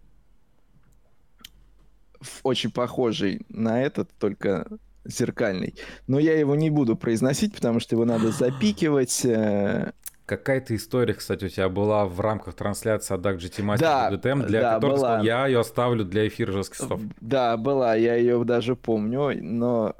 очень 2.44 2.72
похожий 2.72 3.42
на 3.50 3.82
этот, 3.82 4.10
только 4.18 4.68
зеркальный. 5.08 5.76
Но 6.08 6.20
я 6.20 6.38
его 6.38 6.56
не 6.56 6.70
буду 6.70 6.96
произносить, 6.96 7.54
потому 7.54 7.80
что 7.80 7.96
его 7.96 8.06
надо 8.06 8.32
запикивать. 8.32 9.26
Э. 9.26 9.92
Какая-то 10.26 10.76
история, 10.76 11.14
кстати, 11.14 11.46
у 11.46 11.50
тебя 11.50 11.70
была 11.70 12.06
в 12.06 12.20
рамках 12.20 12.54
трансляции 12.54 13.14
от 13.14 13.22
GT 13.22 13.64
Master 13.64 13.80
да, 13.80 14.12
DTM, 14.12 14.46
для 14.46 14.62
да, 14.62 14.74
которой 14.76 14.98
была. 14.98 15.22
я 15.22 15.48
ее 15.48 15.62
оставлю 15.62 16.04
для 16.04 16.28
эфира 16.28 16.52
жестких 16.52 16.78
слов. 16.78 17.02
Да, 17.22 17.56
была, 17.56 17.96
я 17.96 18.16
ее 18.16 18.44
даже 18.44 18.76
помню, 18.76 19.32
но... 19.42 19.96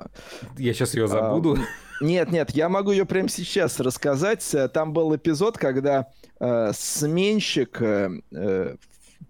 Я 0.58 0.74
сейчас 0.74 0.96
ее 0.96 1.08
забуду. 1.08 1.56
А, 1.56 2.04
нет, 2.04 2.32
нет, 2.32 2.52
я 2.52 2.68
могу 2.68 2.92
ее 2.92 3.06
прямо 3.06 3.30
сейчас 3.30 3.80
рассказать. 3.80 4.56
Там 4.74 4.92
был 4.92 5.16
эпизод, 5.16 5.58
когда 5.58 6.08
э, 6.40 6.72
сменщик 6.74 7.82
э, 7.82 8.10
э 8.32 8.76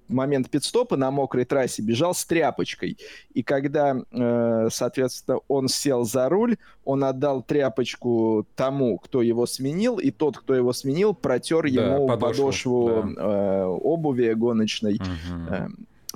момент 0.07 0.49
пидстопа 0.49 0.97
на 0.97 1.11
мокрой 1.11 1.45
трассе 1.45 1.81
бежал 1.81 2.13
с 2.13 2.25
тряпочкой. 2.25 2.97
И 3.33 3.43
когда, 3.43 3.95
э, 4.11 4.67
соответственно, 4.71 5.39
он 5.47 5.67
сел 5.67 6.03
за 6.03 6.29
руль, 6.29 6.57
он 6.85 7.03
отдал 7.03 7.41
тряпочку 7.41 8.47
тому, 8.55 8.97
кто 8.97 9.21
его 9.21 9.45
сменил, 9.45 9.97
и 9.97 10.11
тот, 10.11 10.37
кто 10.37 10.55
его 10.55 10.73
сменил, 10.73 11.13
протер 11.13 11.63
да, 11.63 11.67
ему 11.69 12.07
подошву, 12.07 12.45
подошву 12.45 13.13
да. 13.15 13.21
э, 13.21 13.65
обуви 13.65 14.33
гоночной, 14.33 14.95
угу. 14.95 15.53
э, 15.53 15.67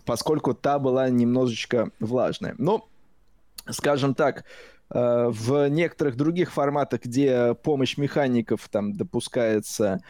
поскольку 0.06 0.54
та 0.54 0.80
была 0.80 1.10
немножечко 1.10 1.92
влажная. 2.00 2.56
Но, 2.58 2.88
скажем 3.70 4.16
так, 4.16 4.46
э, 4.90 5.30
в 5.30 5.70
некоторых 5.70 6.16
других 6.16 6.52
форматах, 6.52 7.02
где 7.02 7.54
помощь 7.56 7.98
механиков 7.98 8.68
там 8.70 8.94
допускается 8.94 10.02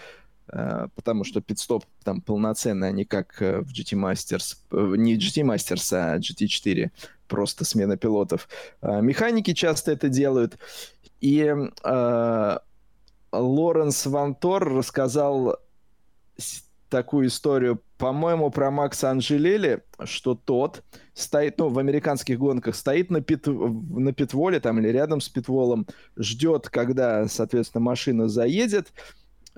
потому 0.96 1.24
что 1.24 1.42
пидстоп 1.42 1.86
там 2.04 2.22
полноценный, 2.22 2.90
а 2.90 2.92
не 2.92 3.06
как 3.06 3.42
э, 3.42 3.62
в 3.62 3.72
GT 3.72 3.98
Masters, 3.98 4.58
э, 4.72 4.96
не 4.98 5.18
GT 5.18 5.44
Masters, 5.44 5.94
а 5.94 6.18
GT4, 6.18 6.92
просто 7.28 7.64
смена 7.64 7.96
пилотов. 7.96 8.50
Механики 8.82 9.54
часто 9.54 9.94
это 9.94 10.10
делают. 10.10 10.58
И 11.22 11.54
э, 11.84 12.58
Лоренс 13.32 14.06
Вантор 14.06 14.74
рассказал 14.74 15.58
такую 16.90 17.28
историю, 17.28 17.82
по-моему, 17.98 18.52
про 18.52 18.70
Макса 18.70 19.12
Анжелели, 19.12 19.82
что 20.04 20.36
тот 20.36 20.84
стоит, 21.14 21.58
ну, 21.58 21.70
в 21.70 21.80
американских 21.80 22.38
гонках 22.38 22.76
стоит 22.76 23.10
на, 23.10 23.22
пит, 23.22 23.48
на 23.48 24.12
питволе 24.12 24.60
там 24.60 24.80
или 24.80 24.90
рядом 24.90 25.22
с 25.22 25.30
питволом, 25.30 25.88
ждет, 26.18 26.70
когда, 26.70 27.28
соответственно, 27.28 27.82
машина 27.82 28.28
заедет, 28.28 28.92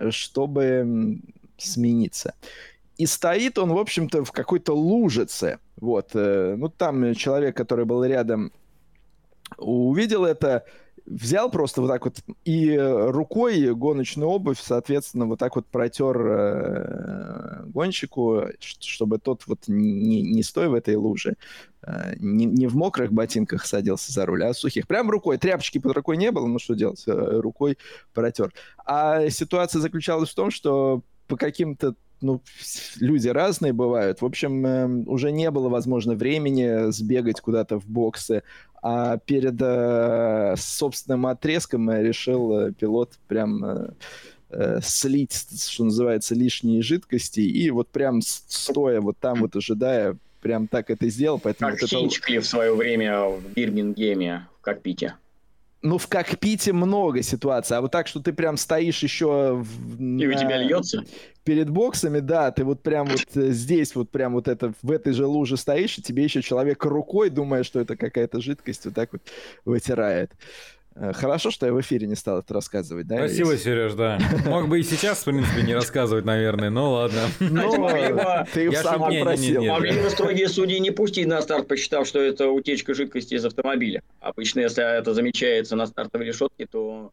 чтобы 0.09 1.19
смениться. 1.57 2.33
И 2.97 3.05
стоит 3.05 3.57
он, 3.57 3.73
в 3.73 3.77
общем-то, 3.77 4.23
в 4.23 4.31
какой-то 4.31 4.73
лужице. 4.73 5.59
Вот. 5.77 6.11
Э, 6.13 6.55
ну, 6.57 6.69
там 6.69 7.15
человек, 7.15 7.57
который 7.57 7.85
был 7.85 8.03
рядом, 8.03 8.51
увидел 9.57 10.25
это, 10.25 10.65
взял 11.05 11.49
просто 11.51 11.81
вот 11.81 11.89
так 11.89 12.05
вот 12.05 12.17
и 12.45 12.77
рукой 12.77 13.73
гоночную 13.73 14.29
обувь, 14.29 14.59
соответственно, 14.61 15.25
вот 15.25 15.39
так 15.39 15.55
вот 15.55 15.65
протер 15.65 16.17
э, 16.17 17.63
гонщику, 17.65 18.43
чтобы 18.59 19.19
тот 19.19 19.43
вот 19.47 19.67
не, 19.67 20.21
не 20.21 20.43
стоя 20.43 20.69
в 20.69 20.73
этой 20.73 20.95
луже, 20.95 21.35
э, 21.81 22.15
не, 22.17 22.45
не 22.45 22.67
в 22.67 22.75
мокрых 22.75 23.11
ботинках 23.11 23.65
садился 23.65 24.11
за 24.11 24.25
руль, 24.25 24.43
а 24.43 24.53
сухих. 24.53 24.87
Прям 24.87 25.09
рукой. 25.09 25.37
Тряпочки 25.37 25.77
под 25.77 25.93
рукой 25.93 26.17
не 26.17 26.31
было, 26.31 26.47
ну 26.47 26.59
что 26.59 26.73
делать, 26.73 27.03
э, 27.07 27.11
рукой 27.11 27.77
протер. 28.13 28.53
А 28.85 29.29
ситуация 29.29 29.81
заключалась 29.81 30.29
в 30.29 30.35
том, 30.35 30.51
что 30.51 31.01
по 31.27 31.37
каким-то 31.37 31.95
ну, 32.21 32.41
люди 32.99 33.27
разные 33.27 33.73
бывают. 33.73 34.21
В 34.21 34.25
общем, 34.25 34.65
э, 34.65 34.87
уже 35.05 35.31
не 35.31 35.51
было, 35.51 35.69
возможно, 35.69 36.15
времени 36.15 36.89
сбегать 36.91 37.41
куда-то 37.41 37.79
в 37.79 37.85
боксы, 37.85 38.43
а 38.83 39.17
перед 39.17 39.55
э, 39.61 40.55
собственным 40.57 41.25
отрезком 41.25 41.89
решил 41.89 42.59
э, 42.59 42.71
пилот 42.73 43.13
прям 43.29 43.63
э, 43.63 43.89
э, 44.49 44.79
слить, 44.83 45.33
что 45.69 45.85
называется, 45.85 46.35
лишние 46.35 46.81
жидкости, 46.81 47.39
и 47.39 47.69
вот 47.69 47.87
прям 47.87 48.21
стоя 48.21 48.99
вот 48.99 49.17
там 49.19 49.39
вот 49.39 49.55
ожидая, 49.55 50.17
прям 50.41 50.67
так 50.67 50.89
это 50.89 51.07
сделал. 51.07 51.39
Поэтому 51.39 51.71
как 51.71 51.81
вот 51.81 51.93
это... 51.93 52.41
в 52.41 52.45
свое 52.45 52.75
время 52.75 53.23
в 53.23 53.53
Бирмингеме 53.53 54.47
в 54.59 54.61
кокпите 54.61 55.15
ну, 55.83 55.97
в 55.97 56.07
кокпите 56.07 56.71
много 56.71 57.21
ситуаций, 57.21 57.77
а 57.77 57.81
вот 57.81 57.91
так, 57.91 58.07
что 58.07 58.21
ты 58.21 58.31
прям 58.31 58.55
стоишь 58.55 59.03
еще... 59.03 59.61
В, 59.61 59.99
И 59.99 60.25
на... 60.25 60.33
у 60.33 60.39
тебя 60.39 60.57
льется? 60.57 61.03
Перед 61.43 61.69
боксами, 61.69 62.19
да, 62.19 62.51
ты 62.51 62.63
вот 62.63 62.81
прям 62.81 63.05
вот 63.07 63.25
э, 63.35 63.51
здесь 63.51 63.93
вот 63.93 64.09
прям 64.09 64.33
вот 64.33 64.47
это, 64.47 64.73
в 64.81 64.89
этой 64.89 65.11
же 65.11 65.25
луже 65.25 65.57
стоишь, 65.57 65.97
и 65.97 66.01
тебе 66.01 66.23
еще 66.23 66.41
человек 66.41 66.85
рукой, 66.85 67.29
думая, 67.29 67.63
что 67.63 67.81
это 67.81 67.97
какая-то 67.97 68.39
жидкость, 68.39 68.85
вот 68.85 68.93
так 68.95 69.09
вот 69.11 69.21
вытирает. 69.65 70.31
Э, 70.95 71.11
хорошо, 71.13 71.49
что 71.49 71.65
я 71.65 71.73
в 71.73 71.81
эфире 71.81 72.07
не 72.07 72.15
стал 72.15 72.39
это 72.39 72.53
рассказывать, 72.53 73.07
да? 73.07 73.17
Спасибо, 73.17 73.51
Есть? 73.51 73.63
Сереж, 73.63 73.93
да. 73.93 74.19
Мог 74.45 74.67
бы 74.67 74.79
и 74.79 74.83
сейчас, 74.83 75.19
в 75.19 75.25
принципе, 75.25 75.63
не 75.63 75.73
рассказывать, 75.73 76.25
наверное, 76.25 76.69
но 76.69 76.91
ладно. 76.91 77.21
Ну, 77.39 77.87
ты 78.53 78.71
сам 78.73 79.01
попросил. 79.01 79.63
Могли 79.63 80.01
бы 80.01 80.09
строгие 80.09 80.47
судьи 80.47 80.79
не 80.79 80.91
пустить 80.91 81.27
на 81.27 81.41
старт, 81.41 81.67
посчитав, 81.67 82.07
что 82.07 82.19
это 82.19 82.49
утечка 82.49 82.93
жидкости 82.93 83.35
из 83.35 83.45
автомобиля. 83.45 84.03
Обычно, 84.19 84.61
если 84.61 84.83
это 84.83 85.13
замечается 85.13 85.75
на 85.75 85.87
стартовой 85.87 86.27
решетке, 86.27 86.67
то 86.67 87.11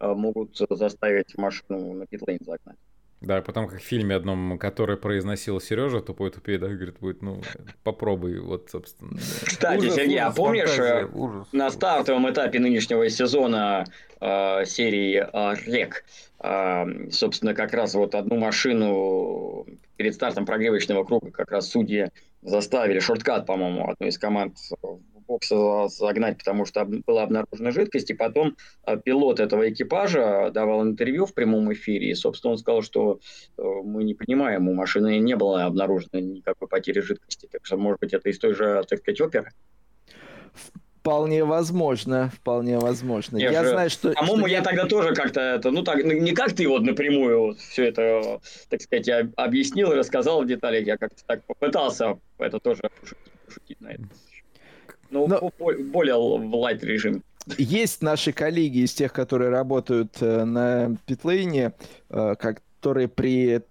э, 0.00 0.12
могут 0.12 0.58
заставить 0.70 1.36
машину 1.36 1.94
на 1.94 2.06
питлейн 2.06 2.40
загнать. 2.44 2.76
Да, 3.22 3.40
потом 3.40 3.68
как 3.68 3.80
в 3.80 3.84
фильме 3.84 4.16
одном, 4.16 4.58
который 4.58 4.96
произносил 4.96 5.60
Сережа, 5.60 6.00
тупой 6.00 6.30
тупее, 6.30 6.58
да, 6.58 6.66
говорит, 6.66 6.98
будет, 6.98 7.22
ну, 7.22 7.40
попробуй, 7.84 8.40
вот, 8.40 8.68
собственно. 8.70 9.16
Кстати, 9.44 9.78
ужас, 9.78 9.94
Сергей, 9.94 10.16
ужас, 10.16 10.32
а 10.32 10.36
помнишь, 10.36 10.70
фантазия, 10.70 11.06
ужас. 11.06 11.48
на 11.52 11.70
стартовом 11.70 12.30
этапе 12.30 12.58
нынешнего 12.58 13.08
сезона 13.08 13.84
э, 14.20 14.64
серии 14.64 15.24
э, 15.24 15.54
«Рек», 15.66 16.04
э, 16.40 17.10
собственно, 17.12 17.54
как 17.54 17.72
раз 17.74 17.94
вот 17.94 18.16
одну 18.16 18.38
машину 18.38 19.66
перед 19.96 20.14
стартом 20.14 20.44
прогревочного 20.44 21.04
круга 21.04 21.30
как 21.30 21.52
раз 21.52 21.70
судьи 21.70 22.08
заставили, 22.42 22.98
шорткат, 22.98 23.46
по-моему, 23.46 23.88
одной 23.88 24.08
из 24.08 24.18
команд 24.18 24.56
бокса 25.32 25.88
загнать, 25.88 26.38
потому 26.38 26.66
что 26.66 26.84
была 26.84 27.22
обнаружена 27.22 27.70
жидкость, 27.70 28.10
и 28.10 28.14
потом 28.14 28.56
а, 28.84 28.96
пилот 28.96 29.40
этого 29.40 29.70
экипажа 29.70 30.50
давал 30.52 30.82
интервью 30.82 31.24
в 31.24 31.32
прямом 31.32 31.72
эфире, 31.72 32.10
и, 32.10 32.14
собственно, 32.14 32.52
он 32.52 32.58
сказал, 32.58 32.82
что 32.82 33.20
э, 33.56 33.62
мы 33.62 34.04
не 34.04 34.14
понимаем, 34.14 34.68
у 34.68 34.74
машины 34.74 35.18
не 35.18 35.36
было 35.36 35.64
обнаружено 35.64 36.20
никакой 36.20 36.68
потери 36.68 37.00
жидкости, 37.00 37.48
так 37.50 37.64
что, 37.64 37.76
может 37.76 38.00
быть, 38.00 38.12
это 38.12 38.28
из 38.28 38.38
той 38.38 38.54
же, 38.54 38.84
так 38.88 38.98
сказать, 38.98 39.20
оперы? 39.20 39.52
Вполне 41.00 41.44
возможно, 41.44 42.30
вполне 42.32 42.78
возможно. 42.78 43.36
Я, 43.36 43.50
я 43.50 43.64
же, 43.64 43.70
знаю, 43.70 43.90
что... 43.90 44.12
По-моему, 44.12 44.46
я 44.46 44.62
тогда 44.62 44.86
тоже 44.86 45.14
как-то 45.14 45.40
это, 45.40 45.70
ну 45.70 45.82
так, 45.82 46.04
не 46.04 46.32
как 46.32 46.52
ты 46.52 46.68
вот 46.68 46.82
напрямую 46.82 47.40
вот 47.40 47.58
все 47.58 47.86
это, 47.86 48.40
так 48.68 48.82
сказать, 48.82 49.08
я 49.08 49.28
объяснил 49.36 49.92
и 49.92 49.96
рассказал 49.96 50.42
в 50.42 50.46
деталях, 50.46 50.86
я 50.86 50.96
как-то 50.96 51.24
так 51.26 51.42
попытался 51.44 52.18
это 52.38 52.60
тоже 52.60 52.82
пошутить 53.46 53.80
на 53.80 53.92
это. 53.92 54.04
Ну, 55.12 55.28
Но... 55.28 55.52
более 55.58 56.16
в 56.16 56.54
лайт 56.56 56.82
режим. 56.82 57.22
Есть 57.58 58.02
наши 58.02 58.32
коллеги 58.32 58.78
из 58.78 58.94
тех, 58.94 59.12
которые 59.12 59.50
работают 59.50 60.16
э, 60.20 60.44
на 60.44 60.96
питлейне, 61.06 61.72
э, 62.08 62.34
которые 62.80 63.08
при 63.08 63.62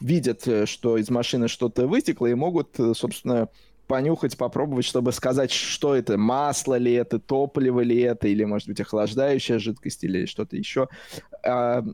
видят, 0.00 0.46
э, 0.46 0.66
что 0.66 0.98
из 0.98 1.08
машины 1.10 1.48
что-то 1.48 1.86
вытекло, 1.86 2.26
и 2.26 2.34
могут, 2.34 2.76
собственно, 2.94 3.48
понюхать, 3.86 4.36
попробовать, 4.36 4.84
чтобы 4.84 5.12
сказать, 5.12 5.50
что 5.50 5.94
это, 5.94 6.18
масло 6.18 6.76
ли 6.76 6.92
это, 6.92 7.18
топливо 7.18 7.80
ли 7.80 8.00
это, 8.00 8.28
или, 8.28 8.44
может 8.44 8.68
быть, 8.68 8.80
охлаждающая 8.80 9.58
жидкость, 9.58 10.04
или 10.04 10.26
что-то 10.26 10.56
еще. 10.56 10.88
А, 11.44 11.84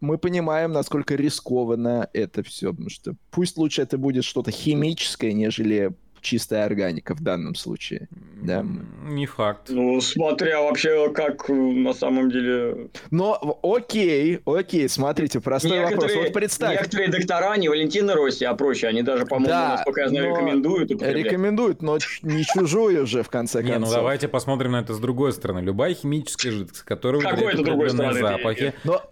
мы 0.00 0.18
понимаем, 0.18 0.72
насколько 0.72 1.14
рискованно 1.14 2.08
это 2.12 2.42
все, 2.42 2.70
потому 2.70 2.90
что 2.90 3.14
пусть 3.30 3.56
лучше 3.56 3.82
это 3.82 3.98
будет 3.98 4.24
что-то 4.24 4.50
химическое, 4.50 5.32
нежели 5.32 5.92
чистая 6.20 6.64
органика 6.64 7.14
в 7.14 7.20
данном 7.22 7.54
случае. 7.54 8.08
Да. 8.42 8.64
Не 9.04 9.26
факт. 9.26 9.68
Ну, 9.68 10.00
смотря 10.00 10.62
вообще, 10.62 11.10
как 11.12 11.48
на 11.48 11.92
самом 11.92 12.30
деле... 12.30 12.88
Но 13.10 13.58
окей, 13.62 14.40
окей, 14.44 14.88
смотрите, 14.88 15.40
простой 15.40 15.78
некоторые, 15.78 15.96
вопрос. 15.96 16.24
Вот 16.24 16.32
представь. 16.32 16.72
Некоторые 16.72 17.08
доктора, 17.10 17.56
не 17.56 17.68
Валентина 17.68 18.14
Росси, 18.14 18.44
а 18.44 18.54
проще, 18.54 18.86
они 18.86 19.02
даже, 19.02 19.26
по-моему, 19.26 19.48
да, 19.48 19.68
насколько 19.70 20.02
я 20.02 20.08
знаю, 20.08 20.30
рекомендуют 20.30 20.90
Рекомендуют, 20.90 21.82
но 21.82 21.98
не 22.22 22.44
чужую 22.44 23.06
же, 23.06 23.22
в 23.22 23.28
конце 23.28 23.62
концов. 23.62 23.80
Не, 23.80 23.84
ну 23.84 23.90
давайте 23.90 24.28
посмотрим 24.28 24.72
на 24.72 24.80
это 24.80 24.94
с 24.94 24.98
другой 24.98 25.32
стороны. 25.32 25.60
Любая 25.60 25.94
химическая 25.94 26.52
жидкость, 26.52 26.82
которая 26.82 27.20
выделяет 27.20 27.60
определенные 27.60 28.14
запахи, 28.14 28.74
но 28.84 29.02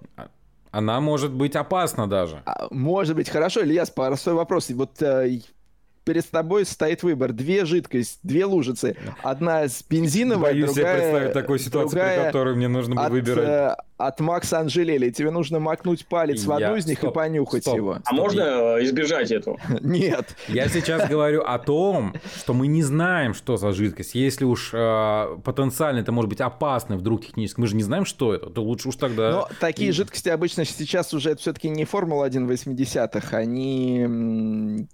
она 0.70 1.00
может 1.00 1.32
быть 1.32 1.56
опасна 1.56 2.06
даже. 2.06 2.42
А, 2.44 2.68
может 2.70 3.16
быть, 3.16 3.30
хорошо, 3.30 3.62
Ильяс, 3.62 3.88
простой 3.90 4.34
вопрос. 4.34 4.68
Вот 4.70 5.00
э, 5.00 5.40
перед 6.06 6.30
тобой 6.30 6.64
стоит 6.64 7.02
выбор. 7.02 7.32
Две 7.32 7.64
жидкости, 7.64 8.18
две 8.22 8.44
лужицы. 8.44 8.96
Одна 9.24 9.64
с 9.64 9.82
бензиновой, 9.82 10.52
Боюсь 10.52 10.72
другая... 10.72 10.96
себе 10.96 11.10
представить 11.10 11.32
такую 11.34 11.58
ситуацию, 11.58 12.00
при 12.00 12.24
которой 12.24 12.54
мне 12.54 12.68
нужно 12.68 12.94
бы 12.94 13.02
от, 13.02 13.10
выбирать. 13.10 13.48
Э, 13.48 13.76
от 13.98 14.20
Макса 14.20 14.60
Анжелели. 14.60 15.10
Тебе 15.10 15.32
нужно 15.32 15.58
макнуть 15.58 16.06
палец 16.06 16.44
Я... 16.44 16.48
в 16.48 16.52
одну 16.52 16.76
из 16.76 16.86
них 16.86 16.98
стоп, 16.98 17.10
и 17.10 17.14
понюхать 17.14 17.64
стоп, 17.64 17.76
его. 17.76 17.98
А 18.04 18.14
можно 18.14 18.40
э, 18.40 18.84
избежать 18.84 19.32
этого? 19.32 19.58
Нет. 19.80 20.36
Я 20.46 20.68
сейчас 20.68 21.08
говорю 21.08 21.42
о 21.42 21.58
том, 21.58 22.14
что 22.36 22.54
мы 22.54 22.68
не 22.68 22.84
знаем, 22.84 23.34
что 23.34 23.56
за 23.56 23.72
жидкость. 23.72 24.14
Если 24.14 24.44
уж 24.44 24.70
э, 24.72 25.38
потенциально 25.44 25.98
это 25.98 26.12
может 26.12 26.28
быть 26.28 26.40
опасно 26.40 26.96
вдруг 26.96 27.26
технически, 27.26 27.58
мы 27.58 27.66
же 27.66 27.74
не 27.74 27.82
знаем, 27.82 28.04
что 28.04 28.32
это, 28.32 28.46
то 28.48 28.62
лучше 28.62 28.90
уж 28.90 28.96
тогда... 28.96 29.32
Но 29.32 29.48
такие 29.58 29.90
жидкости 29.90 30.28
обычно 30.28 30.64
сейчас 30.64 31.12
уже 31.12 31.34
все-таки 31.34 31.68
не 31.68 31.84
Формула-1 31.84 32.48
80-х, 32.48 33.36
они 33.36 34.86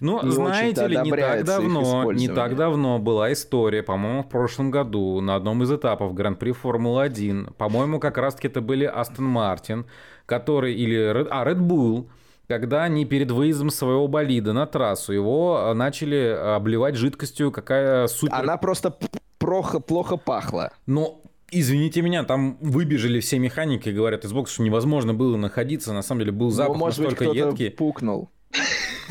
ну, 0.00 0.22
не 0.22 0.30
знаете 0.30 0.86
ли, 0.86 0.96
не 0.98 1.10
так 1.10 1.44
давно, 1.44 2.12
не 2.12 2.28
так 2.28 2.56
давно 2.56 2.98
была 2.98 3.32
история, 3.32 3.82
по-моему, 3.82 4.22
в 4.22 4.28
прошлом 4.28 4.70
году 4.70 5.20
на 5.20 5.36
одном 5.36 5.62
из 5.62 5.72
этапов 5.72 6.14
Гран-при 6.14 6.52
Формулы-1, 6.52 7.54
по-моему, 7.54 8.00
как 8.00 8.18
раз-таки 8.18 8.48
это 8.48 8.60
были 8.60 8.84
Астон 8.84 9.26
Мартин, 9.26 9.86
который, 10.26 10.74
или, 10.74 11.26
а, 11.30 11.44
Red 11.44 11.58
Bull, 11.58 12.08
когда 12.48 12.84
они 12.84 13.04
перед 13.04 13.30
выездом 13.30 13.70
своего 13.70 14.08
болида 14.08 14.52
на 14.52 14.66
трассу 14.66 15.12
его 15.12 15.58
а, 15.58 15.74
начали 15.74 16.36
обливать 16.56 16.96
жидкостью, 16.96 17.50
какая 17.50 18.06
супер... 18.06 18.34
Она 18.34 18.56
просто 18.56 18.96
плохо, 19.38 19.80
плохо 19.80 20.16
пахла. 20.16 20.72
Но 20.86 21.22
Извините 21.52 22.02
меня, 22.02 22.24
там 22.24 22.58
выбежали 22.60 23.20
все 23.20 23.38
механики, 23.38 23.88
говорят 23.88 24.24
из 24.24 24.32
бокса, 24.32 24.54
что 24.54 24.62
невозможно 24.64 25.14
было 25.14 25.36
находиться. 25.36 25.92
На 25.92 26.02
самом 26.02 26.20
деле 26.20 26.32
был 26.32 26.46
ну, 26.46 26.50
запах 26.52 26.74
ну, 26.74 26.80
может 26.80 26.98
настолько 26.98 27.26
быть, 27.26 27.36
едкий. 27.36 27.70
пукнул. 27.70 28.30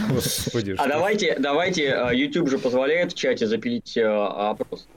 Господи, 0.10 0.76
а 0.78 0.88
давайте, 0.88 1.38
давайте, 1.40 1.94
а, 1.94 2.14
YouTube 2.14 2.50
же 2.50 2.58
позволяет 2.58 3.14
в 3.14 3.16
чате 3.16 3.48
запилить 3.48 3.98
а, 3.98 4.52
опрос. 4.52 4.88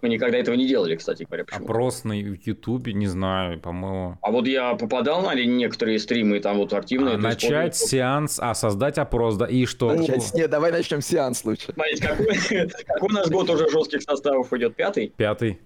Мы 0.00 0.10
никогда 0.10 0.38
этого 0.38 0.54
не 0.54 0.68
делали, 0.68 0.94
кстати 0.94 1.24
говоря. 1.24 1.44
Почему? 1.44 1.64
Опрос 1.64 2.04
на 2.04 2.12
Ютубе, 2.12 2.92
не 2.92 3.08
знаю, 3.08 3.60
по-моему. 3.60 4.16
А 4.22 4.30
вот 4.30 4.46
я 4.46 4.74
попадал 4.74 5.22
на 5.22 5.34
некоторые 5.34 5.98
стримы, 5.98 6.38
там 6.38 6.58
вот 6.58 6.72
активно. 6.72 7.14
А, 7.14 7.16
начать 7.16 7.74
сеанс, 7.74 8.38
а 8.40 8.54
создать 8.54 8.98
опрос, 8.98 9.36
да, 9.36 9.46
и 9.46 9.66
что? 9.66 9.92
Начать, 9.92 10.32
нет, 10.34 10.50
давай 10.50 10.70
начнем 10.70 11.00
сеанс 11.00 11.44
лучше. 11.44 11.72
Смотрите, 11.72 12.06
какой, 12.06 12.26
какой 12.86 13.08
у 13.08 13.12
нас 13.12 13.28
год 13.28 13.50
уже 13.50 13.68
жестких 13.68 14.02
составов 14.02 14.52
идет? 14.52 14.76
Пятый? 14.76 15.12
Пятый. 15.16 15.58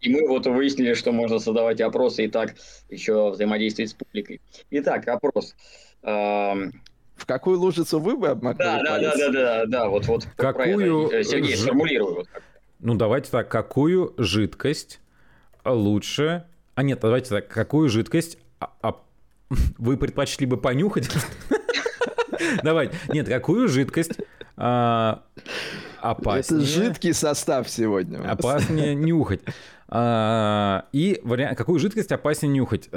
И 0.00 0.10
мы 0.10 0.26
вот 0.28 0.46
выяснили, 0.46 0.94
что 0.94 1.12
можно 1.12 1.38
создавать 1.38 1.80
опросы 1.80 2.24
и 2.24 2.28
так 2.28 2.54
еще 2.90 3.30
взаимодействовать 3.30 3.90
с 3.90 3.94
публикой. 3.94 4.40
Итак, 4.70 5.06
опрос. 5.08 5.54
В 7.16 7.24
какую 7.26 7.58
лужицу 7.58 7.98
вы 7.98 8.16
бы 8.16 8.28
обмакнули 8.28 8.66
да, 8.66 8.82
да, 8.82 8.98
да, 8.98 9.16
да, 9.16 9.30
да, 9.30 9.66
да, 9.66 9.88
вот, 9.88 10.06
вот. 10.06 10.28
Какую... 10.36 11.10
Э, 11.10 11.24
Сергей, 11.24 11.56
сформулируй. 11.56 12.14
Вот 12.14 12.28
Ну, 12.78 12.94
давайте 12.94 13.30
так, 13.30 13.48
какую 13.48 14.14
жидкость 14.18 15.00
лучше... 15.64 16.44
А 16.74 16.82
нет, 16.82 17.00
давайте 17.00 17.30
так, 17.30 17.48
какую 17.48 17.88
жидкость 17.88 18.38
а, 18.60 18.70
а... 18.82 18.96
вы 19.78 19.96
предпочли 19.96 20.46
бы 20.46 20.56
понюхать? 20.58 21.08
Давайте. 22.62 22.96
Нет, 23.08 23.28
какую 23.28 23.68
жидкость 23.68 24.18
а, 24.56 25.22
опаснее... 26.00 26.62
Это 26.62 26.70
жидкий 26.70 27.12
состав 27.12 27.68
сегодня. 27.68 28.18
Опаснее 28.30 28.94
нюхать. 28.94 29.40
А, 29.88 30.86
и 30.92 31.20
вариант, 31.22 31.56
какую 31.56 31.78
жидкость 31.78 32.12
опаснее 32.12 32.52
нюхать? 32.52 32.88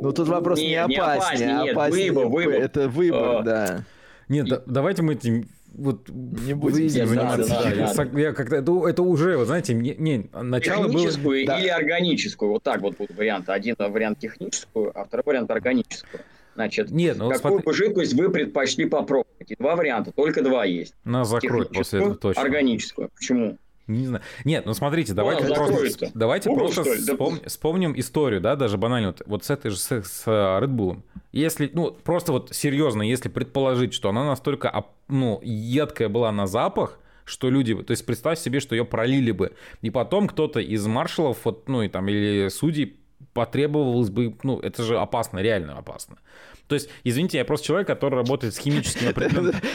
Ну 0.00 0.12
тут 0.12 0.28
вопрос 0.28 0.58
не, 0.58 0.68
не 0.68 0.76
опаснее, 0.76 1.46
не 1.46 1.70
опаснее, 1.70 1.72
опаснее, 1.72 2.12
выбор, 2.12 2.28
выбор. 2.28 2.54
это 2.54 2.88
выбор, 2.88 3.36
а, 3.36 3.42
да. 3.42 3.84
Нет, 4.28 4.46
и... 4.46 4.60
давайте 4.66 5.02
мы 5.02 5.14
этим 5.14 5.48
вот 5.74 6.08
не 6.08 6.54
будем 6.54 6.88
заниматься. 6.88 7.48
Да, 7.48 7.94
да, 7.94 8.04
да. 8.04 8.20
Я 8.20 8.32
как-то 8.32 8.56
это, 8.56 8.88
это 8.88 9.02
уже, 9.02 9.36
вот 9.36 9.46
знаете, 9.46 9.74
не, 9.74 9.94
не 9.96 10.28
начало 10.32 10.88
техническую 10.88 11.46
было... 11.46 11.58
или 11.58 11.68
да. 11.68 11.76
органическую, 11.76 12.50
вот 12.52 12.62
так 12.62 12.80
вот 12.80 12.96
будут 12.96 13.16
варианты. 13.16 13.52
Один 13.52 13.74
вариант 13.78 14.18
техническую, 14.18 14.92
а 14.98 15.04
второй 15.04 15.24
вариант 15.26 15.50
органическую. 15.50 16.22
Значит, 16.54 16.90
Нет, 16.90 17.16
ну, 17.16 17.30
какую 17.30 17.60
смотри... 17.60 17.72
жидкость 17.72 18.14
вы 18.14 18.30
предпочли 18.30 18.84
попробовать? 18.84 19.28
Два 19.58 19.74
варианта, 19.74 20.12
только 20.12 20.40
два 20.40 20.64
есть. 20.64 20.94
Нас 21.04 21.28
закроют 21.28 21.72
после 21.72 22.00
этого 22.00 22.14
точно. 22.14 22.42
Органическую. 22.42 23.10
Почему? 23.12 23.58
Не 23.86 24.06
знаю. 24.06 24.22
Нет, 24.44 24.64
ну 24.64 24.72
смотрите, 24.72 25.12
давайте 25.12 25.46
О, 25.46 25.54
просто, 25.54 26.10
давайте 26.14 26.48
Google, 26.48 26.72
просто 26.72 26.94
вспом... 26.94 27.40
вспомним 27.44 27.98
историю, 27.98 28.40
да, 28.40 28.56
даже 28.56 28.78
банально 28.78 29.08
вот, 29.08 29.22
вот 29.26 29.44
с 29.44 29.50
этой 29.50 29.70
же 29.70 29.76
с, 29.76 30.02
с 30.02 30.26
Red 30.26 30.68
Bull. 30.68 31.02
Если, 31.32 31.70
ну, 31.72 31.90
просто 31.90 32.32
вот 32.32 32.54
серьезно, 32.54 33.02
если 33.02 33.28
предположить, 33.28 33.92
что 33.92 34.08
она 34.08 34.24
настолько, 34.24 34.86
ну, 35.08 35.38
едкая 35.42 36.08
была 36.08 36.32
на 36.32 36.46
запах, 36.46 36.98
что 37.26 37.50
люди, 37.50 37.74
то 37.74 37.90
есть 37.90 38.06
представь 38.06 38.38
себе, 38.38 38.60
что 38.60 38.74
ее 38.74 38.86
пролили 38.86 39.32
бы, 39.32 39.52
и 39.82 39.90
потом 39.90 40.28
кто-то 40.28 40.60
из 40.60 40.86
маршалов, 40.86 41.38
вот, 41.44 41.68
ну, 41.68 41.82
и 41.82 41.88
там, 41.88 42.08
или 42.08 42.48
судей 42.48 42.96
потребовалось 43.34 44.10
бы, 44.10 44.34
ну, 44.42 44.60
это 44.60 44.82
же 44.82 44.98
опасно, 44.98 45.40
реально 45.40 45.76
опасно. 45.76 46.18
То 46.66 46.76
есть, 46.76 46.88
извините, 47.04 47.38
я 47.38 47.44
просто 47.44 47.66
человек, 47.66 47.86
который 47.86 48.14
работает 48.14 48.54
с 48.54 48.58
химическими 48.58 49.12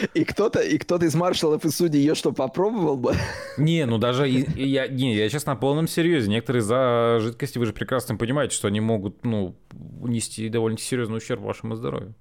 И 0.14 0.24
кто-то, 0.24 0.60
и 0.60 0.76
кто-то 0.76 1.06
из 1.06 1.14
маршалов 1.14 1.64
и 1.64 1.70
судей 1.70 2.00
ее 2.00 2.14
что, 2.14 2.32
попробовал 2.32 2.96
бы? 2.96 3.14
Не, 3.58 3.86
ну 3.86 3.98
даже 3.98 4.26
я, 4.28 4.88
не, 4.88 5.14
я 5.14 5.28
сейчас 5.28 5.46
на 5.46 5.54
полном 5.54 5.86
серьезе. 5.86 6.28
Некоторые 6.28 6.62
за 6.62 7.18
жидкости, 7.20 7.58
вы 7.58 7.66
же 7.66 7.72
прекрасно 7.72 8.16
понимаете, 8.16 8.56
что 8.56 8.66
они 8.66 8.80
могут, 8.80 9.24
ну, 9.24 9.56
нести 10.02 10.48
довольно 10.48 10.78
серьезный 10.78 11.18
ущерб 11.18 11.40
вашему 11.40 11.76
здоровью. 11.76 12.14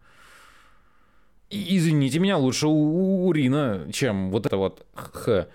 извините 1.49 2.20
меня, 2.20 2.38
лучше 2.38 2.67
у, 2.67 3.28
урина, 3.28 3.88
чем 3.91 4.30
вот 4.30 4.45
это 4.45 4.57
вот 4.57 4.86
х, 4.93 5.47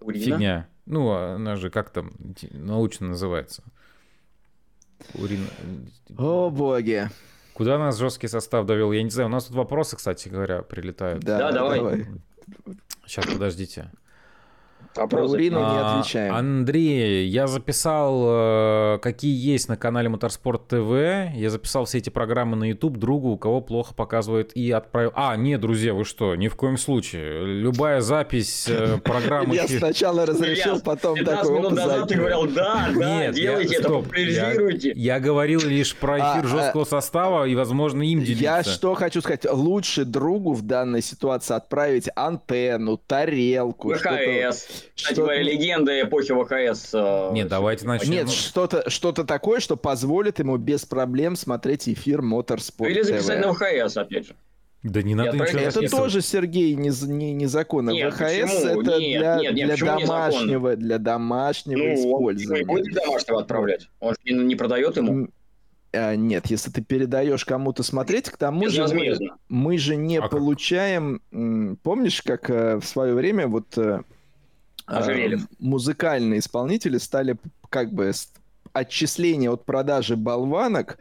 фигня. 0.00 0.68
Ну, 0.84 1.10
она 1.10 1.56
же 1.56 1.70
как 1.70 1.90
там 1.90 2.12
научно 2.50 3.08
называется. 3.08 3.62
Урин. 5.14 5.46
О, 6.16 6.50
боги. 6.50 7.08
Куда 7.58 7.76
нас 7.76 7.98
жесткий 7.98 8.28
состав 8.28 8.66
довел? 8.66 8.92
Я 8.92 9.02
не 9.02 9.10
знаю. 9.10 9.28
У 9.28 9.32
нас 9.32 9.46
тут 9.46 9.56
вопросы, 9.56 9.96
кстати 9.96 10.28
говоря, 10.28 10.62
прилетают. 10.62 11.24
Да, 11.24 11.38
да 11.38 11.50
давай. 11.50 11.78
давай. 11.78 12.06
Сейчас, 13.04 13.26
подождите. 13.26 13.90
Про 15.06 15.26
Урину 15.26 15.60
не 15.60 15.64
а, 15.64 16.00
отвечаем. 16.00 16.34
Андрей, 16.34 17.26
я 17.28 17.46
записал, 17.46 18.24
э, 18.26 18.98
какие 19.00 19.34
есть 19.34 19.68
на 19.68 19.76
канале 19.76 20.08
Моторспорт 20.08 20.68
ТВ. 20.68 21.34
Я 21.34 21.50
записал 21.50 21.84
все 21.84 21.98
эти 21.98 22.10
программы 22.10 22.56
на 22.56 22.64
YouTube 22.64 22.96
другу, 22.96 23.30
у 23.30 23.38
кого 23.38 23.60
плохо 23.60 23.94
показывает, 23.94 24.52
и 24.56 24.70
отправил. 24.70 25.12
А, 25.14 25.36
нет, 25.36 25.60
друзья, 25.60 25.94
вы 25.94 26.04
что? 26.04 26.34
Ни 26.34 26.48
в 26.48 26.56
коем 26.56 26.78
случае. 26.78 27.44
Любая 27.46 28.00
запись 28.00 28.66
э, 28.68 28.98
программы... 29.04 29.54
Я 29.54 29.68
сначала 29.68 30.26
разрешил, 30.26 30.80
потом 30.80 31.24
такой 31.24 31.58
минут 31.58 31.72
назад 31.72 32.08
ты 32.08 32.16
говорил, 32.16 32.46
да, 32.46 32.88
да, 32.94 33.32
делайте 33.32 33.76
это, 33.76 33.88
популяризируйте. 33.88 34.92
Я 34.94 35.20
говорил 35.20 35.60
лишь 35.60 35.94
про 35.94 36.14
а, 36.14 36.38
эфир 36.38 36.48
жесткого 36.48 36.84
состава, 36.84 37.46
и, 37.46 37.54
возможно, 37.54 38.02
им 38.02 38.20
делиться. 38.20 38.44
Я 38.44 38.62
что 38.62 38.94
хочу 38.94 39.20
сказать. 39.20 39.46
Лучше 39.50 40.04
другу 40.04 40.52
в 40.52 40.62
данной 40.62 41.02
ситуации 41.02 41.54
отправить 41.54 42.08
антенну, 42.14 42.96
тарелку. 42.96 43.94
ВХС. 43.94 44.87
Кстати 44.94 45.14
что... 45.14 45.22
говоря, 45.22 45.42
легенда 45.42 46.00
эпохи 46.00 46.32
ВХС. 46.32 46.90
Э, 46.94 47.30
Нет, 47.32 47.48
давайте 47.48 47.86
начнем. 47.86 48.12
Нет, 48.12 48.30
что-то 48.30 48.88
что 48.88 49.12
такое, 49.12 49.60
что 49.60 49.76
позволит 49.76 50.38
ему 50.38 50.56
без 50.56 50.84
проблем 50.84 51.36
смотреть 51.36 51.88
эфир 51.88 52.22
Моторспорт 52.22 52.90
Или 52.90 53.02
записать 53.02 53.40
на 53.40 53.52
ВХС, 53.52 53.96
опять 53.96 54.26
же. 54.26 54.36
Да 54.84 55.02
не 55.02 55.14
надо 55.16 55.36
ничего 55.36 55.60
Это 55.60 55.88
тоже, 55.88 56.22
Сергей, 56.22 56.74
не, 56.74 56.90
не, 57.06 57.32
незаконно. 57.32 57.90
Нет, 57.90 58.14
ВХС 58.14 58.20
почему? 58.20 58.80
это 58.82 58.98
нет, 59.00 59.20
для, 59.20 59.36
нет, 59.40 59.54
нет, 59.54 59.76
для 59.76 59.76
домашнего, 59.76 60.76
для 60.76 60.98
домашнего 60.98 61.78
ну, 61.78 61.94
использования. 61.94 62.62
Он 62.62 62.66
будет 62.66 62.94
домашнего 62.94 63.40
отправлять. 63.40 63.88
Он 63.98 64.14
же 64.14 64.32
не, 64.32 64.44
не 64.44 64.54
продает 64.54 64.96
ему. 64.96 65.28
А, 65.92 66.14
нет, 66.14 66.46
если 66.46 66.70
ты 66.70 66.82
передаешь 66.82 67.44
кому-то 67.44 67.82
смотреть, 67.82 68.30
к 68.30 68.36
тому 68.36 68.68
же 68.68 68.86
мы, 68.86 69.16
мы 69.48 69.78
же 69.78 69.96
не 69.96 70.18
а 70.18 70.28
получаем... 70.28 71.22
Как? 71.30 71.80
Помнишь, 71.82 72.22
как 72.22 72.48
э, 72.48 72.76
в 72.76 72.84
свое 72.84 73.14
время 73.14 73.48
вот 73.48 73.76
э, 74.88 75.36
музыкальные 75.58 76.40
исполнители 76.40 76.98
стали 76.98 77.36
как 77.70 77.92
бы 77.92 78.10
отчисления 78.72 79.50
от 79.50 79.64
продажи 79.64 80.16
болванок 80.16 80.98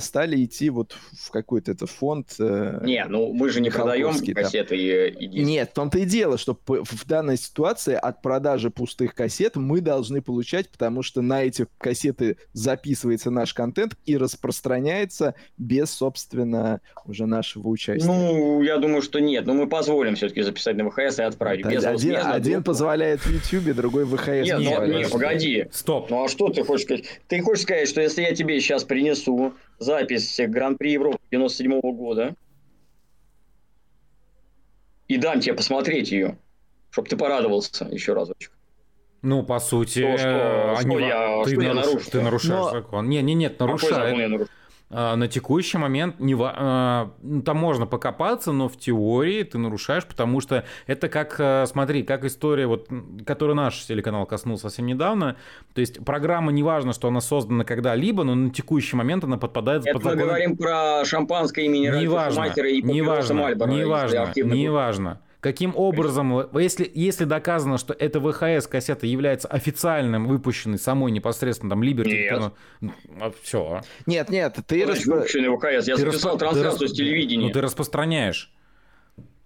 стали 0.00 0.44
идти 0.44 0.68
вот 0.70 0.94
в 1.12 1.30
какой-то 1.30 1.72
это 1.72 1.86
фонд. 1.86 2.34
Э, 2.38 2.80
не, 2.84 3.04
ну 3.06 3.32
мы 3.32 3.48
же 3.48 3.60
не 3.60 3.70
продаем 3.70 4.12
кассеты 4.34 4.76
и, 4.76 5.08
и 5.08 5.26
диски. 5.26 5.44
Нет, 5.44 5.70
в 5.70 5.74
том-то 5.74 5.98
и 5.98 6.04
дело, 6.04 6.36
что 6.36 6.58
в 6.66 7.06
данной 7.06 7.38
ситуации 7.38 7.94
от 7.94 8.20
продажи 8.20 8.70
пустых 8.70 9.14
кассет 9.14 9.56
мы 9.56 9.80
должны 9.80 10.20
получать, 10.20 10.70
потому 10.70 11.02
что 11.02 11.22
на 11.22 11.44
эти 11.44 11.66
кассеты 11.78 12.36
записывается 12.52 13.30
наш 13.30 13.54
контент 13.54 13.96
и 14.04 14.16
распространяется 14.16 15.34
без, 15.56 15.90
собственно, 15.90 16.80
уже 17.06 17.26
нашего 17.26 17.68
участия. 17.68 18.06
Ну, 18.06 18.62
я 18.62 18.76
думаю, 18.76 19.00
что 19.00 19.18
нет. 19.20 19.46
Но 19.46 19.54
мы 19.54 19.66
позволим 19.66 20.14
все-таки 20.14 20.42
записать 20.42 20.76
на 20.76 20.90
ВХС 20.90 21.18
и 21.18 21.22
отправить. 21.22 21.64
без 21.64 21.84
один, 21.84 22.16
один 22.16 22.62
позволяет 22.62 23.20
в 23.20 23.30
YouTube, 23.30 23.74
другой 23.74 24.04
ВХС. 24.04 24.26
Нет, 24.26 24.58
не 24.58 24.78
ну, 24.78 24.86
нет, 24.86 25.10
погоди. 25.10 25.66
Стоп. 25.72 26.10
Ну 26.10 26.24
а 26.24 26.28
что 26.28 26.50
ты 26.50 26.64
хочешь 26.64 26.84
сказать? 26.84 27.04
Ты 27.28 27.40
хочешь 27.40 27.62
сказать, 27.62 27.88
что 27.88 28.00
если 28.00 28.22
я 28.22 28.34
тебе 28.34 28.60
сейчас 28.60 28.84
принесу 28.84 29.54
запись 29.80 30.38
Гран-при 30.38 30.92
Европы 30.92 31.18
97 31.30 31.80
-го 31.80 31.92
года 31.92 32.36
и 35.08 35.16
дам 35.16 35.40
тебе 35.40 35.54
посмотреть 35.54 36.12
ее, 36.12 36.38
чтобы 36.90 37.08
ты 37.08 37.16
порадовался 37.16 37.86
еще 37.86 38.12
разочек. 38.12 38.52
Ну, 39.22 39.42
по 39.42 39.58
сути, 39.58 40.00
что, 40.00 40.18
что, 40.18 40.76
они, 40.78 40.90
что 40.90 40.98
я, 40.98 41.44
ты, 41.44 41.50
что 41.50 41.60
наруш, 41.60 41.64
я 41.64 41.74
нарушу, 41.74 42.10
ты 42.10 42.20
нарушаешь 42.22 42.64
Но... 42.64 42.70
закон. 42.70 43.08
Не, 43.08 43.20
не, 43.20 43.34
нет, 43.34 43.58
нарушает. 43.58 44.40
А, 44.40 44.46
на 44.90 45.28
текущий 45.28 45.78
момент 45.78 46.18
не, 46.18 46.36
а, 46.38 47.12
ну, 47.22 47.42
там 47.42 47.56
можно 47.58 47.86
покопаться, 47.86 48.50
но 48.50 48.68
в 48.68 48.76
теории 48.76 49.44
ты 49.44 49.56
нарушаешь, 49.56 50.04
потому 50.04 50.40
что 50.40 50.64
это 50.88 51.08
как, 51.08 51.36
а, 51.38 51.64
смотри, 51.66 52.02
как 52.02 52.24
история, 52.24 52.66
вот, 52.66 52.88
которую 53.24 53.54
наш 53.54 53.84
телеканал 53.86 54.26
коснулся 54.26 54.64
совсем 54.64 54.86
недавно. 54.86 55.36
То 55.74 55.80
есть 55.80 56.04
программа, 56.04 56.50
неважно, 56.50 56.92
что 56.92 57.06
она 57.06 57.20
создана 57.20 57.64
когда-либо, 57.64 58.24
но 58.24 58.34
на 58.34 58.50
текущий 58.50 58.96
момент 58.96 59.22
она 59.22 59.38
подпадает 59.38 59.82
это 59.82 59.94
под 59.94 60.02
закон... 60.02 60.18
мы 60.18 60.24
говорим 60.24 60.56
про 60.56 61.04
шампанское 61.04 61.66
имени 61.66 61.86
неважно, 61.86 62.46
и 62.46 62.82
неважно, 62.82 63.54
неважно, 63.54 64.32
неважно. 64.34 65.20
Каким 65.40 65.74
образом, 65.74 66.48
если, 66.58 66.90
если 66.94 67.24
доказано, 67.24 67.78
что 67.78 67.94
эта 67.94 68.20
ВХС-кассета 68.20 69.06
является 69.06 69.48
официальным, 69.48 70.28
выпущенной 70.28 70.78
самой 70.78 71.12
непосредственно 71.12 71.70
там 71.70 71.82
Liberty, 71.82 72.12
нет. 72.12 72.52
ну, 72.82 72.92
а, 73.18 73.32
все. 73.42 73.80
Нет, 74.04 74.28
нет, 74.28 74.58
ты... 74.66 74.84
Расп... 74.84 75.06
Выпущенный 75.06 75.48
ВХС, 75.56 75.88
я 75.88 75.96
ты 75.96 76.02
записал 76.02 76.32
расп... 76.32 76.40
трансляцию 76.40 76.82
расп... 76.82 76.94
с 76.94 76.96
телевидения. 76.96 77.46
Ну 77.46 77.52
ты 77.52 77.60
распространяешь. 77.62 78.52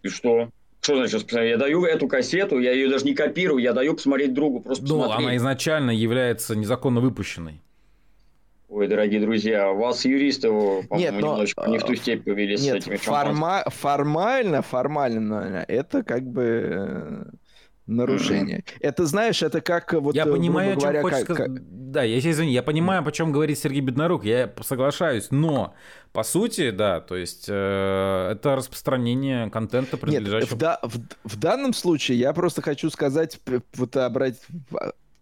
И 0.02 0.08
что? 0.08 0.50
Что 0.80 0.96
значит 0.96 1.14
распространять? 1.14 1.50
Я 1.52 1.56
даю 1.58 1.84
эту 1.84 2.08
кассету, 2.08 2.58
я 2.58 2.72
ее 2.72 2.90
даже 2.90 3.04
не 3.04 3.14
копирую, 3.14 3.62
я 3.62 3.72
даю 3.72 3.94
посмотреть 3.94 4.34
другу, 4.34 4.60
просто 4.60 4.84
Ну, 4.84 4.98
посмотреть. 4.98 5.26
она 5.26 5.36
изначально 5.36 5.90
является 5.92 6.56
незаконно 6.56 7.00
выпущенной. 7.00 7.62
Ой, 8.74 8.88
дорогие 8.88 9.20
друзья, 9.20 9.70
у 9.70 9.76
вас 9.76 10.04
юристы, 10.04 10.48
по-моему, 10.48 11.18
немножечко 11.18 11.64
не 11.68 11.78
в 11.78 11.84
ту 11.84 11.94
степь 11.94 12.24
повели 12.24 12.56
нет, 12.56 12.82
с 12.82 12.86
этими 12.86 12.96
форма- 12.96 13.62
формально, 13.68 14.62
формально, 14.62 15.64
это 15.68 16.02
как 16.02 16.24
бы 16.24 16.42
э, 16.42 17.24
нарушение. 17.86 18.58
Mm-hmm. 18.58 18.78
Это, 18.80 19.06
знаешь, 19.06 19.44
это 19.44 19.60
как 19.60 19.92
вот... 19.92 20.16
Я 20.16 20.26
понимаю, 20.26 20.72
о 20.72 20.80
чем 20.80 20.80
говоря, 20.80 21.02
хочешь 21.02 21.24
как... 21.24 21.36
сказать. 21.36 21.52
Да, 21.92 22.02
я 22.02 22.18
извини, 22.18 22.52
я 22.52 22.64
понимаю, 22.64 23.06
о 23.06 23.12
чем 23.12 23.30
говорит 23.30 23.60
Сергей 23.60 23.80
Беднорук, 23.80 24.24
я 24.24 24.52
соглашаюсь, 24.62 25.28
но 25.30 25.76
по 26.12 26.24
сути, 26.24 26.72
да, 26.72 27.00
то 27.00 27.14
есть 27.14 27.46
э, 27.48 28.30
это 28.32 28.56
распространение 28.56 29.50
контента, 29.50 29.98
принадлежащего... 29.98 30.40
Нет, 30.40 30.50
в, 30.50 30.56
да, 30.56 30.80
в, 30.82 30.98
в 31.22 31.38
данном 31.38 31.74
случае 31.74 32.18
я 32.18 32.32
просто 32.32 32.60
хочу 32.60 32.90
сказать, 32.90 33.38
вот 33.76 33.96
обратить 33.96 34.42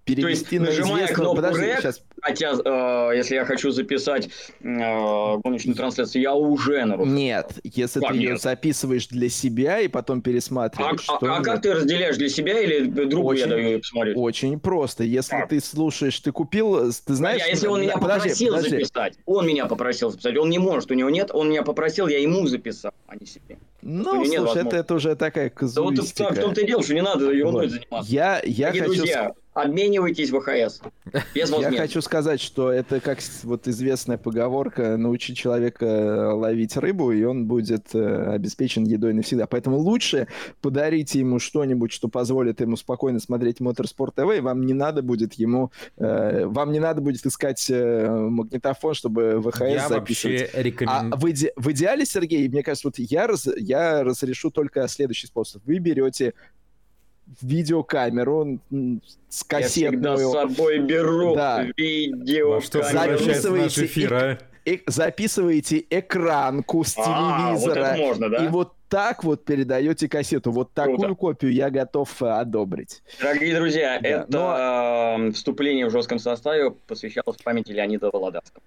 перевести 0.05 0.59
То 0.59 0.65
есть, 0.65 0.79
на 0.79 0.85
нажимая 0.85 1.07
кнопку 1.09 1.37
Подожди, 1.37 1.63
REC, 1.63 1.81
сейчас... 1.81 2.03
хотя 2.21 2.53
э, 2.53 3.17
если 3.17 3.35
я 3.37 3.45
хочу 3.45 3.71
записать 3.71 4.29
э, 4.61 5.39
гоночную 5.45 5.77
трансляцию, 5.77 6.23
я 6.23 6.35
уже 6.35 6.85
нарушил. 6.85 7.13
Нет, 7.13 7.53
если 7.63 8.01
как 8.01 8.11
ты 8.11 8.19
нет? 8.19 8.31
ее 8.31 8.37
записываешь 8.37 9.09
для 9.09 9.29
себя 9.29 9.81
и 9.81 9.89
потом 9.89 10.23
пересматриваешь. 10.23 11.07
А, 11.09 11.19
а, 11.21 11.39
а 11.39 11.43
как 11.43 11.63
ты 11.63 11.75
разделяешь 11.75 12.17
для 12.17 12.29
себя 12.29 12.61
или 12.61 12.85
другу 12.87 13.29
очень, 13.29 13.43
я 13.43 13.49
даю 13.49 13.79
посмотреть? 13.79 14.17
Очень 14.17 14.59
просто. 14.59 15.05
Если 15.05 15.37
как? 15.37 15.49
ты 15.49 15.61
слушаешь, 15.61 16.19
ты 16.19 16.33
купил, 16.33 16.93
ты 16.93 17.15
знаешь... 17.15 17.43
А 17.45 17.49
если 17.49 17.69
он 17.69 17.83
меня 17.83 17.97
подожди, 17.97 18.29
попросил 18.29 18.55
подожди. 18.55 18.71
записать, 18.71 19.19
он 19.25 19.47
меня 19.47 19.67
попросил 19.67 20.11
записать, 20.11 20.37
он 20.37 20.51
не 20.51 20.59
может, 20.59 20.91
у 20.91 20.95
него 20.95 21.11
нет, 21.11 21.31
он 21.33 21.51
меня 21.51 21.63
попросил, 21.63 22.09
я 22.09 22.19
ему 22.19 22.47
записал, 22.47 22.93
а 23.07 23.17
не 23.17 23.27
себе. 23.27 23.59
Ну, 23.83 24.25
слушай, 24.25 24.63
это, 24.63 24.77
это 24.77 24.95
уже 24.95 25.17
такая 25.17 25.51
казуистика. 25.51 26.19
Да 26.19 26.29
вот 26.29 26.39
в 26.39 26.41
том-то 26.41 26.61
и 26.61 26.67
дело, 26.67 26.83
что 26.83 26.95
не 26.95 27.03
надо 27.03 27.31
ерундой 27.31 27.67
вот. 27.67 27.71
заниматься. 27.71 28.13
Я, 28.13 28.41
я 28.45 28.71
хочу... 28.71 28.85
Друзья, 28.85 29.33
обменивайтесь 29.55 30.31
в 30.31 30.41
ХС. 30.41 30.81
Без 31.35 31.51
Я 31.51 31.71
хочу 31.73 32.01
сказать, 32.01 32.41
что 32.41 32.73
это 32.73 33.01
как 33.01 33.19
вот 33.43 33.69
известная 33.69 34.17
поговорка 34.17 34.97
научить 34.97 35.37
человека 35.37 36.33
ловить 36.35 36.77
рыбу, 36.77 37.13
и 37.13 37.23
он 37.25 37.47
будет 37.47 37.95
э, 37.95 38.33
обеспечен 38.33 38.85
едой 38.85 39.13
навсегда. 39.13 39.47
Поэтому 39.47 39.79
лучше 39.79 40.29
подарите 40.61 41.19
ему 41.19 41.39
что-нибудь, 41.39 41.93
что 41.93 42.09
позволит 42.09 42.61
ему 42.61 42.77
спокойно 42.77 43.21
смотреть 43.21 43.61
Моторспорт 43.61 44.15
ТВ, 44.15 44.37
и 44.37 44.41
вам 44.41 44.65
не 44.65 44.73
надо 44.73 45.03
будет 45.03 45.35
ему, 45.35 45.71
э, 45.99 46.47
вам 46.47 46.73
не 46.73 46.81
надо 46.81 47.01
будет 47.01 47.27
искать 47.27 47.69
э, 47.69 48.09
магнитофон, 48.09 48.95
чтобы 48.95 49.43
ВХС 49.43 49.61
я 49.61 49.89
записывать. 49.89 50.51
Рекомен... 50.55 51.13
А 51.13 51.17
в, 51.17 51.31
иде... 51.31 51.53
в 51.57 51.71
идеале, 51.73 52.07
Сергей, 52.07 52.49
мне 52.49 52.63
кажется, 52.63 52.89
вот 52.89 52.99
я, 52.99 53.27
раз... 53.27 53.47
я 53.57 54.03
разрешу 54.03 54.51
только 54.51 54.89
следующий 54.89 55.27
способ. 55.27 55.63
Вы 55.67 55.79
берете 55.79 56.35
видеокамеру 57.41 58.59
с 59.29 59.45
кассетную. 59.45 60.11
Я 60.11 60.17
всегда 60.17 60.17
с 60.17 60.33
собой 60.33 60.79
беру 60.81 61.35
да. 61.35 61.67
видеокамеру. 61.77 62.61
Что 62.61 62.83
записываете, 62.83 63.85
эфир, 63.87 64.15
а? 64.15 64.39
э, 64.65 64.79
записываете 64.87 65.85
экранку 65.91 66.85
с 66.85 66.95
а, 66.99 67.03
телевизора. 67.03 67.91
Вот 67.91 67.99
можно, 67.99 68.29
да? 68.29 68.45
И 68.45 68.49
вот 68.49 68.75
так 68.89 69.25
вот 69.25 69.45
передаете 69.45 70.09
кассету. 70.09 70.53
Вот 70.53 70.73
такую 70.73 70.99
Круто. 70.99 71.15
копию 71.15 71.53
я 71.53 71.71
готов 71.71 72.23
э, 72.23 72.27
одобрить. 72.27 73.03
Дорогие 73.21 73.57
друзья, 73.57 73.99
да, 74.01 74.09
это 74.09 74.27
но... 74.29 75.29
Э, 75.29 75.33
вступление 75.33 75.87
в 75.87 75.91
жестком 75.91 76.19
составе 76.19 76.73
посвящалось 76.87 77.39
памяти 77.43 77.73
Леонида 77.73 78.11
Володарского. 78.11 78.63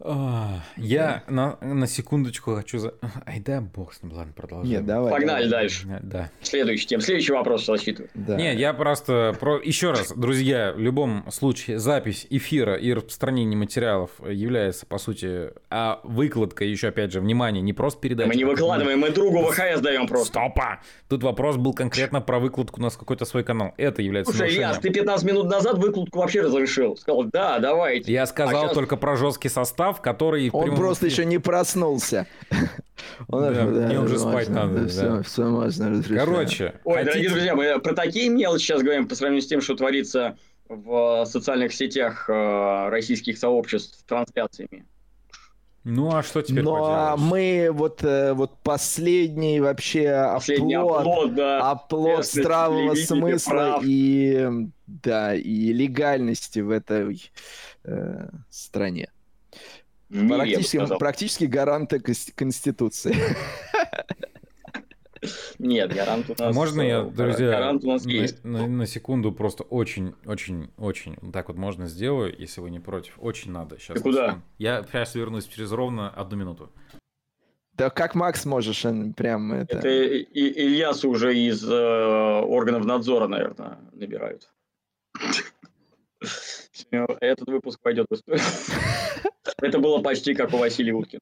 Я 0.00 1.24
на, 1.26 1.58
на 1.60 1.86
секундочку 1.86 2.54
хочу... 2.54 2.78
За... 2.78 2.94
Ай, 3.26 3.40
да, 3.40 3.60
бог 3.60 3.94
с 3.94 4.02
ним, 4.02 4.12
ладно, 4.12 4.32
продолжим. 4.32 4.70
Нет, 4.70 4.86
давай. 4.86 5.10
Погнали 5.10 5.48
давай. 5.48 5.62
дальше. 5.62 6.00
Да. 6.02 6.30
Следующий 6.40 6.86
тем. 6.86 7.00
Следующий 7.00 7.32
вопрос 7.32 7.66
засчитываю. 7.66 8.08
Да. 8.14 8.36
Не, 8.36 8.54
я 8.54 8.72
просто... 8.74 9.36
Про... 9.40 9.60
Еще 9.60 9.90
раз, 9.90 10.12
друзья, 10.14 10.72
в 10.72 10.78
любом 10.78 11.28
случае 11.30 11.78
запись 11.78 12.26
эфира 12.30 12.76
и 12.76 12.92
распространение 12.92 13.56
материалов 13.56 14.10
является, 14.24 14.86
по 14.86 14.98
сути, 14.98 15.50
а 15.70 16.00
выкладка, 16.04 16.64
еще 16.64 16.88
опять 16.88 17.12
же, 17.12 17.20
внимание, 17.20 17.60
не 17.60 17.72
просто 17.72 18.00
передача. 18.00 18.28
Мы 18.28 18.36
не 18.36 18.44
выкладываем, 18.44 19.00
мы 19.00 19.10
другу 19.10 19.42
ВХС 19.50 19.80
даем 19.80 20.06
просто. 20.06 20.28
Стопа! 20.28 20.80
Тут 21.08 21.24
вопрос 21.24 21.56
был 21.56 21.72
конкретно 21.72 22.20
про 22.20 22.38
выкладку 22.38 22.80
на 22.80 22.90
какой-то 22.90 23.24
свой 23.24 23.42
канал. 23.42 23.74
Это 23.76 24.02
является 24.02 24.32
Слушай, 24.32 24.54
Ильяс, 24.54 24.78
ты 24.78 24.90
15 24.90 25.26
минут 25.26 25.48
назад 25.48 25.78
выкладку 25.78 26.20
вообще 26.20 26.42
разрешил. 26.42 26.96
Сказал, 26.96 27.24
да, 27.24 27.58
давайте. 27.58 28.12
Я 28.12 28.26
сказал 28.26 28.62
а 28.62 28.64
сейчас... 28.66 28.74
только 28.74 28.96
про 28.96 29.16
жесткий 29.16 29.48
состав, 29.48 29.87
который... 29.94 30.50
Он 30.52 30.76
просто 30.76 31.06
еще 31.06 31.24
не 31.24 31.38
проснулся. 31.38 32.26
Он, 33.28 33.42
да, 33.42 33.50
да, 33.50 33.86
мне 33.86 34.00
уже 34.00 34.18
спать 34.18 34.48
надо. 34.48 34.82
Да, 34.82 34.88
все, 34.88 35.22
все 35.22 35.44
можно 35.44 35.90
разрешать. 35.90 36.24
Короче. 36.24 36.74
Ой, 36.84 36.94
хотите... 36.94 37.10
дорогие 37.10 37.30
друзья, 37.30 37.54
мы 37.54 37.80
про 37.80 37.94
такие 37.94 38.28
мелочи 38.28 38.64
сейчас 38.64 38.82
говорим 38.82 39.08
по 39.08 39.14
сравнению 39.14 39.42
с 39.42 39.46
тем, 39.46 39.60
что 39.60 39.74
творится 39.74 40.36
в 40.68 41.24
социальных 41.26 41.72
сетях 41.72 42.28
э, 42.28 42.88
российских 42.90 43.38
сообществ 43.38 43.98
с 43.98 44.02
трансляциями. 44.04 44.84
Ну 45.84 46.14
а 46.14 46.22
что 46.22 46.42
теперь? 46.42 46.62
Ну 46.62 46.84
а 46.84 47.16
мы 47.16 47.70
вот 47.72 48.04
э, 48.04 48.34
вот 48.34 48.58
последний 48.62 49.60
вообще 49.60 50.32
последний 50.34 50.74
оплот, 50.74 51.00
оплот, 51.00 51.34
да. 51.34 51.70
оплот 51.70 52.26
здравого 52.26 52.94
смысла 52.94 53.50
прав. 53.50 53.82
и 53.86 54.68
да 54.86 55.34
и 55.34 55.72
легальности 55.72 56.60
в 56.60 56.70
этой 56.70 57.30
э, 57.84 58.28
стране. 58.50 59.08
Мире, 60.08 60.36
практически, 60.36 60.98
практически 60.98 61.44
гаранты 61.44 62.00
Конституции. 62.34 63.14
Нет, 65.58 65.92
гарант 65.92 66.30
у 66.30 66.42
нас... 66.42 66.54
Можно 66.54 66.82
я, 66.82 67.00
э, 67.00 67.10
друзья, 67.10 67.50
гарант 67.50 67.84
у 67.84 67.88
нас 67.88 68.04
на, 68.04 68.10
есть. 68.10 68.44
На, 68.44 68.66
на 68.66 68.86
секунду 68.86 69.32
просто 69.32 69.64
очень, 69.64 70.14
очень, 70.24 70.70
очень 70.78 71.16
так 71.32 71.48
вот 71.48 71.56
можно 71.56 71.88
сделаю, 71.88 72.34
если 72.38 72.60
вы 72.60 72.70
не 72.70 72.78
против. 72.78 73.14
Очень 73.18 73.52
надо. 73.52 73.78
Сейчас 73.78 73.96
Ты 73.96 74.02
куда? 74.02 74.42
Я 74.58 74.84
сейчас 74.84 75.14
вернусь 75.14 75.46
через 75.46 75.72
ровно 75.72 76.08
одну 76.10 76.36
минуту. 76.36 76.70
Да 77.72 77.90
как 77.90 78.14
Макс 78.14 78.44
можешь, 78.44 78.82
прям 79.16 79.52
это... 79.52 79.78
Это 79.78 79.88
и, 79.88 80.22
Ильясу 80.32 81.10
уже 81.10 81.36
из 81.36 81.62
э, 81.68 82.40
органов 82.40 82.84
надзора, 82.84 83.28
наверное, 83.28 83.78
набирают. 83.92 84.50
Этот 87.20 87.48
выпуск 87.48 87.80
пойдет 87.80 88.06
в 88.08 88.14
историю. 88.14 88.44
Это 89.62 89.78
было 89.78 90.00
почти 90.00 90.34
как 90.34 90.52
у 90.52 90.58
Василия 90.58 90.92
Уткина. 90.92 91.20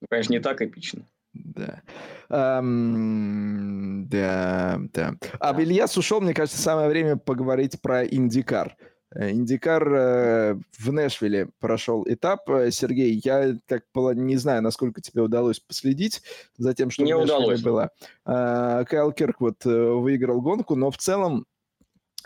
Ну, 0.00 0.06
конечно, 0.08 0.32
не 0.32 0.40
так 0.40 0.60
эпично. 0.62 1.06
Да. 1.32 1.82
Um, 2.30 4.04
да, 4.06 4.80
да. 4.92 5.14
А 5.40 5.60
Ильяс 5.60 5.96
ушел, 5.96 6.20
мне 6.20 6.34
кажется, 6.34 6.60
самое 6.60 6.88
время 6.88 7.16
поговорить 7.16 7.80
про 7.80 8.06
Индикар. 8.06 8.76
Э, 9.14 9.30
Индикар 9.30 9.94
э, 9.94 10.54
в 10.78 10.92
Нэшвилле 10.92 11.48
прошел 11.60 12.04
этап. 12.06 12.48
Э, 12.50 12.70
Сергей, 12.70 13.20
я 13.24 13.56
так 13.66 13.84
не 13.94 14.36
знаю, 14.36 14.62
насколько 14.62 15.00
тебе 15.00 15.22
удалось 15.22 15.60
последить 15.60 16.22
за 16.56 16.74
тем, 16.74 16.90
что 16.90 17.02
не 17.02 17.14
в 17.14 17.20
удалось. 17.20 17.62
было. 17.62 17.90
Кайл 18.24 19.12
Кирквуд 19.12 19.64
выиграл 19.64 20.40
гонку, 20.40 20.74
но 20.74 20.90
в 20.90 20.98
целом, 20.98 21.46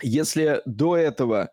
если 0.03 0.62
до 0.64 0.97
этого 0.97 1.51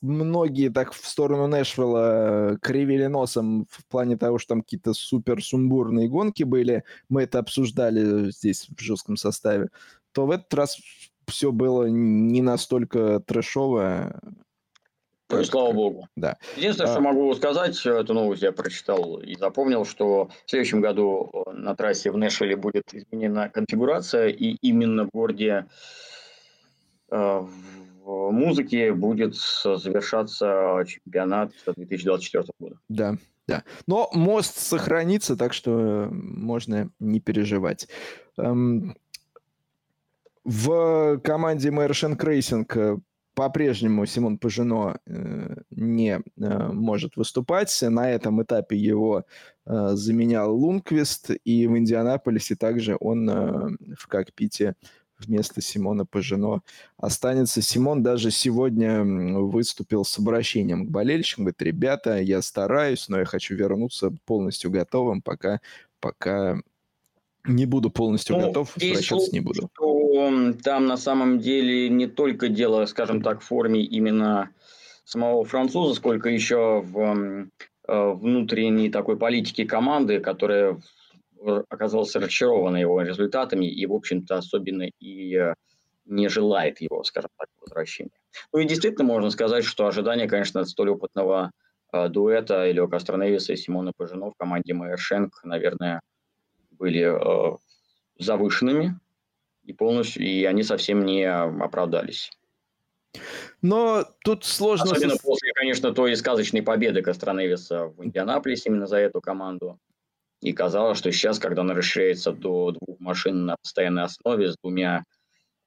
многие 0.00 0.68
так 0.68 0.92
в 0.92 1.06
сторону 1.06 1.46
Нэшвилла 1.46 2.52
э, 2.52 2.56
кривили 2.60 3.06
носом 3.06 3.66
в 3.70 3.84
плане 3.86 4.16
того, 4.16 4.38
что 4.38 4.54
там 4.54 4.62
какие-то 4.62 4.92
супер 4.94 5.42
сумбурные 5.42 6.08
гонки 6.08 6.42
были, 6.42 6.84
мы 7.08 7.22
это 7.22 7.38
обсуждали 7.38 8.30
здесь 8.30 8.68
в 8.68 8.80
жестком 8.80 9.16
составе, 9.16 9.68
то 10.12 10.26
в 10.26 10.30
этот 10.30 10.52
раз 10.54 10.78
все 11.26 11.52
было 11.52 11.86
не 11.86 12.42
настолько 12.42 13.20
трэшово. 13.20 14.20
Ну, 15.30 15.44
слава 15.44 15.72
богу. 15.72 16.08
Да. 16.16 16.38
Единственное, 16.56 16.90
а... 16.90 16.92
что 16.94 17.02
могу 17.02 17.34
сказать, 17.34 17.84
эту 17.84 18.14
новость 18.14 18.42
я 18.42 18.50
прочитал 18.50 19.18
и 19.18 19.34
запомнил, 19.36 19.84
что 19.84 20.30
в 20.46 20.50
следующем 20.50 20.80
году 20.80 21.30
э, 21.32 21.50
на 21.52 21.76
трассе 21.76 22.10
в 22.10 22.16
Нэшвилле 22.16 22.56
будет 22.56 22.94
изменена 22.94 23.50
конфигурация, 23.50 24.28
и 24.28 24.56
именно 24.62 25.04
в 25.04 25.10
городе 25.10 25.66
музыки 28.08 28.90
будет 28.90 29.34
завершаться 29.36 30.82
чемпионат 30.86 31.52
2024 31.66 32.44
года. 32.58 32.78
Да, 32.88 33.16
да. 33.46 33.64
Но 33.86 34.08
мост 34.12 34.58
сохранится, 34.58 35.36
так 35.36 35.52
что 35.52 36.08
можно 36.10 36.90
не 36.98 37.20
переживать. 37.20 37.88
Эм, 38.38 38.96
в 40.44 41.18
команде 41.18 41.70
Meyer 41.70 41.93
Shank 41.93 42.16
Racing 42.18 42.76
по-прежнему 43.38 44.04
Симон 44.04 44.36
Пажено 44.36 44.98
э, 45.06 45.54
не 45.70 46.18
э, 46.18 46.72
может 46.72 47.16
выступать. 47.16 47.78
На 47.82 48.10
этом 48.10 48.42
этапе 48.42 48.76
его 48.76 49.26
э, 49.64 49.90
заменял 49.92 50.52
Лундквист, 50.56 51.30
и 51.44 51.68
в 51.68 51.78
Индианаполисе 51.78 52.56
также 52.56 52.96
он 52.98 53.28
в 53.96 54.08
кокпите 54.08 54.74
вместо 55.18 55.60
Симона 55.60 56.06
Пажино 56.06 56.62
останется. 56.96 57.62
Симон 57.62 58.02
даже 58.02 58.30
сегодня 58.30 59.02
выступил 59.04 60.04
с 60.04 60.18
обращением 60.18 60.86
к 60.86 60.90
болельщикам. 60.90 61.44
Говорит, 61.44 61.62
ребята, 61.62 62.18
я 62.18 62.42
стараюсь, 62.42 63.08
но 63.08 63.18
я 63.18 63.24
хочу 63.24 63.54
вернуться 63.54 64.12
полностью 64.24 64.70
готовым, 64.70 65.22
пока, 65.22 65.60
пока 66.00 66.60
не 67.44 67.66
буду 67.66 67.90
полностью 67.90 68.36
ну, 68.36 68.46
готов, 68.46 68.76
возвращаться 68.76 69.32
не 69.32 69.40
буду. 69.40 69.70
Что 69.74 70.54
там 70.62 70.86
на 70.86 70.96
самом 70.96 71.38
деле 71.38 71.88
не 71.88 72.06
только 72.06 72.48
дело, 72.48 72.84
скажем 72.86 73.22
так, 73.22 73.40
в 73.40 73.44
форме 73.44 73.82
именно 73.82 74.50
самого 75.04 75.44
француза, 75.44 75.94
сколько 75.94 76.28
еще 76.28 76.82
в 76.82 77.48
э, 77.88 78.12
внутренней 78.12 78.90
такой 78.90 79.16
политике 79.16 79.64
команды, 79.64 80.20
которая 80.20 80.80
оказался 81.68 82.18
разочарован 82.18 82.76
его 82.76 83.00
результатами 83.02 83.66
и, 83.66 83.86
в 83.86 83.92
общем-то, 83.92 84.36
особенно 84.36 84.88
и 85.00 85.36
э, 85.36 85.54
не 86.04 86.28
желает 86.28 86.80
его, 86.80 87.04
скажем 87.04 87.30
так, 87.36 87.48
возвращения. 87.60 88.10
Ну 88.52 88.60
и 88.60 88.66
действительно 88.66 89.04
можно 89.04 89.30
сказать, 89.30 89.64
что 89.64 89.86
ожидания, 89.86 90.28
конечно, 90.28 90.60
от 90.60 90.68
столь 90.68 90.90
опытного 90.90 91.50
э, 91.92 92.08
дуэта 92.08 92.66
Илио 92.68 92.88
Кастроневиса 92.88 93.52
и 93.52 93.56
Симона 93.56 93.92
Пажино 93.96 94.30
в 94.30 94.34
команде 94.36 94.74
Майершенк, 94.74 95.44
наверное, 95.44 96.00
были 96.70 97.02
э, 97.02 97.56
завышенными 98.18 98.98
и 99.64 99.72
полностью, 99.72 100.24
и 100.24 100.44
они 100.44 100.62
совсем 100.62 101.04
не 101.04 101.24
оправдались. 101.24 102.30
Но 103.62 104.04
тут 104.24 104.44
сложно... 104.44 104.92
Особенно 104.92 105.16
после, 105.16 105.52
конечно, 105.52 105.92
той 105.92 106.16
сказочной 106.16 106.62
победы 106.62 107.02
Кастроневиса 107.02 107.86
в 107.86 108.04
Индианаполисе 108.04 108.68
именно 108.68 108.86
за 108.86 108.98
эту 108.98 109.20
команду. 109.20 109.78
И 110.40 110.52
казалось, 110.52 110.98
что 110.98 111.10
сейчас, 111.10 111.38
когда 111.38 111.62
она 111.62 111.74
расширяется 111.74 112.32
до 112.32 112.72
двух 112.72 113.00
машин 113.00 113.46
на 113.46 113.56
постоянной 113.56 114.04
основе 114.04 114.52
с 114.52 114.56
двумя 114.62 115.02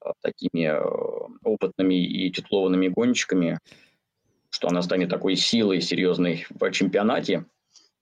э, 0.04 0.10
такими 0.22 0.68
э, 0.68 1.28
опытными 1.44 1.96
и 1.96 2.32
титулованными 2.32 2.88
гонщиками, 2.88 3.60
что 4.50 4.70
она 4.70 4.82
станет 4.82 5.10
такой 5.10 5.36
силой 5.36 5.82
серьезной 5.82 6.46
в 6.50 6.72
чемпионате. 6.72 7.46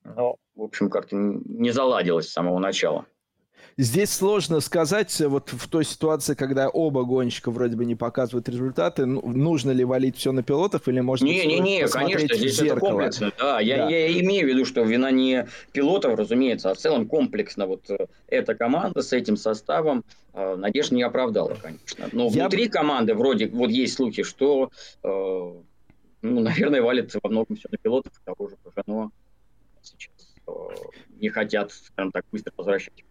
Но, 0.04 0.36
в 0.56 0.62
общем, 0.62 0.90
как-то 0.90 1.16
не 1.16 1.72
заладилось 1.72 2.30
с 2.30 2.34
самого 2.34 2.60
начала. 2.60 3.06
Здесь 3.82 4.12
сложно 4.12 4.60
сказать, 4.60 5.22
э, 5.22 5.28
вот 5.30 5.54
в 5.54 5.70
той 5.70 5.86
ситуации, 5.86 6.34
когда 6.34 6.68
оба 6.68 7.06
гонщика 7.06 7.50
вроде 7.50 7.78
бы 7.78 7.86
не 7.86 7.96
показывают 7.96 8.50
результаты, 8.50 9.06
ну, 9.06 9.26
нужно 9.26 9.72
ли 9.72 9.86
валить 9.86 10.18
все 10.18 10.34
на 10.34 10.44
пилотов 10.44 10.90
или 10.90 11.00
можно 11.00 11.24
не, 11.24 11.46
не, 11.46 11.60
не, 11.60 11.88
конечно, 11.88 12.36
здесь 12.36 12.60
это 12.60 12.76
комплексно, 12.76 13.32
да. 13.38 13.54
да. 13.54 13.60
Я, 13.62 13.88
я 13.88 14.20
имею 14.20 14.48
в 14.48 14.50
виду, 14.50 14.66
что 14.66 14.84
вина 14.84 15.12
не 15.12 15.48
пилотов, 15.72 16.20
разумеется, 16.20 16.72
а 16.72 16.74
в 16.74 16.78
целом 16.78 17.08
комплексно 17.08 17.68
вот 17.68 17.90
э, 17.90 18.08
эта 18.28 18.54
команда 18.54 19.02
с 19.02 19.14
этим 19.14 19.38
составом 19.38 20.04
э, 20.34 20.56
надежд 20.58 20.92
не 20.92 21.04
оправдала, 21.04 21.56
конечно. 21.56 22.10
Но 22.12 22.28
я... 22.28 22.32
внутри 22.32 22.68
команды 22.68 23.14
вроде 23.14 23.48
вот 23.48 23.70
есть 23.70 23.94
слухи, 23.94 24.24
что, 24.24 24.72
э, 25.04 25.08
ну, 25.08 25.62
наверное, 26.22 26.82
валит 26.82 27.16
во 27.24 27.30
многом 27.30 27.56
все 27.56 27.70
на 27.72 27.78
пилотов, 27.78 28.12
того 28.26 28.50
же 28.50 28.58
Пажено 28.58 29.12
сейчас 29.82 30.36
э, 30.48 30.52
не 31.22 31.30
хотят, 31.30 31.72
скажем 31.72 32.12
так, 32.12 32.26
быстро 32.30 32.52
возвращать 32.58 33.06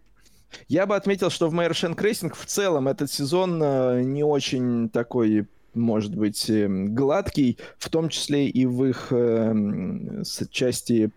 я 0.68 0.86
бы 0.86 0.96
отметил, 0.96 1.30
что 1.30 1.48
в 1.48 1.52
Meyer 1.52 1.73
Shank 1.73 1.94
Racing 1.94 2.36
в 2.36 2.46
целом 2.46 2.88
этот 2.88 3.10
сезон 3.10 3.60
э, 3.62 4.02
не 4.02 4.24
очень 4.24 4.88
такой 4.88 5.46
может 5.74 6.14
быть, 6.14 6.48
эм, 6.50 6.94
гладкий, 6.94 7.58
в 7.78 7.88
том 7.88 8.08
числе 8.08 8.48
и 8.48 8.66
в 8.66 8.84
их 8.84 9.08
э, 9.10 10.22
части 10.50 11.10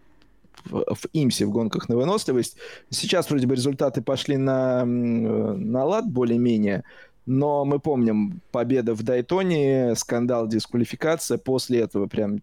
в, 0.66 1.08
имсе, 1.14 1.46
в 1.46 1.52
гонках 1.52 1.90
на 1.90 1.96
выносливость. 1.96 2.58
Сейчас 2.90 3.30
вроде 3.30 3.48
бы 3.48 3.56
результаты 3.56 4.02
пошли 4.02 4.38
на, 4.38 4.86
на 4.86 5.86
лад 5.86 6.08
более-менее, 6.08 6.84
но 7.26 7.66
мы 7.66 7.80
помним 7.80 8.42
победа 8.52 8.94
в 8.94 9.04
Дайтоне, 9.04 9.96
скандал, 9.96 10.48
дисквалификация. 10.48 11.38
После 11.38 11.80
этого 11.80 12.08
прям 12.08 12.42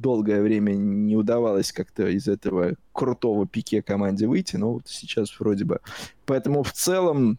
долгое 0.00 0.42
время 0.42 0.72
не 0.72 1.16
удавалось 1.16 1.72
как-то 1.72 2.08
из 2.08 2.28
этого 2.28 2.74
крутого 2.92 3.46
пике 3.46 3.82
команде 3.82 4.26
выйти, 4.26 4.56
но 4.56 4.74
вот 4.74 4.82
сейчас 4.86 5.38
вроде 5.38 5.64
бы. 5.64 5.80
Поэтому 6.26 6.62
в 6.62 6.72
целом, 6.72 7.38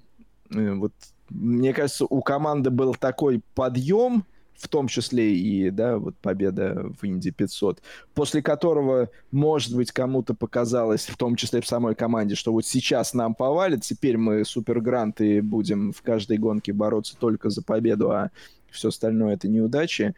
э, 0.54 0.74
вот 0.74 0.94
мне 1.30 1.74
кажется, 1.74 2.06
у 2.06 2.22
команды 2.22 2.70
был 2.70 2.94
такой 2.94 3.42
подъем, 3.56 4.26
в 4.62 4.68
том 4.68 4.88
числе 4.88 5.36
и, 5.36 5.72
да, 5.72 5.98
вот 5.98 6.16
победа 6.18 6.92
в 7.02 7.06
Инди 7.06 7.32
500, 7.32 7.82
после 8.14 8.44
которого, 8.44 9.10
может 9.32 9.76
быть, 9.76 9.92
кому-то 9.92 10.36
показалось, 10.36 11.08
в 11.08 11.18
том 11.18 11.36
числе 11.36 11.62
в 11.62 11.68
самой 11.68 11.96
команде, 11.96 12.36
что 12.36 12.52
вот 12.52 12.66
сейчас 12.66 13.16
нам 13.16 13.34
повалит, 13.34 13.82
теперь 13.82 14.18
мы 14.18 14.46
супергранты 14.46 15.42
будем 15.42 15.92
в 15.92 16.04
каждой 16.04 16.38
гонке 16.38 16.74
бороться 16.74 17.18
только 17.18 17.50
за 17.50 17.64
победу, 17.64 18.12
а 18.12 18.30
все 18.70 18.90
остальное 18.90 19.34
это 19.34 19.48
неудачи. 19.48 20.16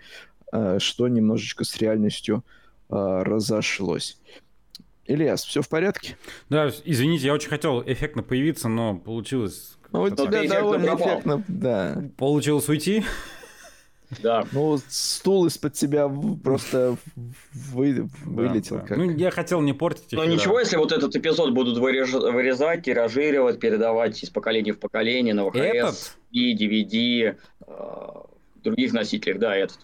Э, 0.54 0.78
что 0.78 1.08
немножечко 1.08 1.64
с 1.64 1.78
реальностью 1.78 2.46
э, 2.88 2.94
разошлось. 2.94 4.20
Ильяс, 5.08 5.44
все 5.44 5.64
в 5.64 5.68
порядке? 5.68 6.16
Да, 6.48 6.72
извините, 6.86 7.26
я 7.26 7.34
очень 7.34 7.50
хотел 7.50 7.82
эффектно 7.82 8.22
появиться, 8.22 8.70
но 8.70 8.96
получилось... 8.96 9.78
Ну, 9.92 10.04
у 10.04 10.10
тебя 10.12 10.48
довольно 10.48 10.96
эффектно, 10.96 11.44
да. 11.48 12.04
Получилось 12.18 12.70
уйти? 12.70 13.04
Да. 14.22 14.46
Ну, 14.52 14.78
стул 14.90 15.48
из-под 15.48 15.74
тебя 15.74 16.08
просто 16.44 16.98
вы, 17.52 18.08
вылетел. 18.24 18.76
Да, 18.76 18.82
да. 18.84 18.88
Как... 18.90 18.98
Ну, 19.00 19.10
я 19.10 19.32
хотел 19.32 19.60
не 19.62 19.74
портить. 19.74 20.12
Ну, 20.12 20.24
ничего, 20.24 20.60
если 20.60 20.78
вот 20.78 20.92
этот 20.92 21.16
эпизод 21.16 21.52
будут 21.52 21.80
вырезать, 21.80 22.84
тиражировать, 22.84 23.60
передавать 23.60 24.22
из 24.22 24.30
поколения 24.30 24.74
в 24.74 24.80
поколение 24.80 25.34
на 25.34 25.50
ВХС 25.50 25.58
этот? 25.58 26.18
и 26.30 26.56
DVD, 26.56 27.36
э, 27.66 28.08
других 28.64 28.94
носителях, 28.94 29.40
да, 29.40 29.56
этот. 29.56 29.80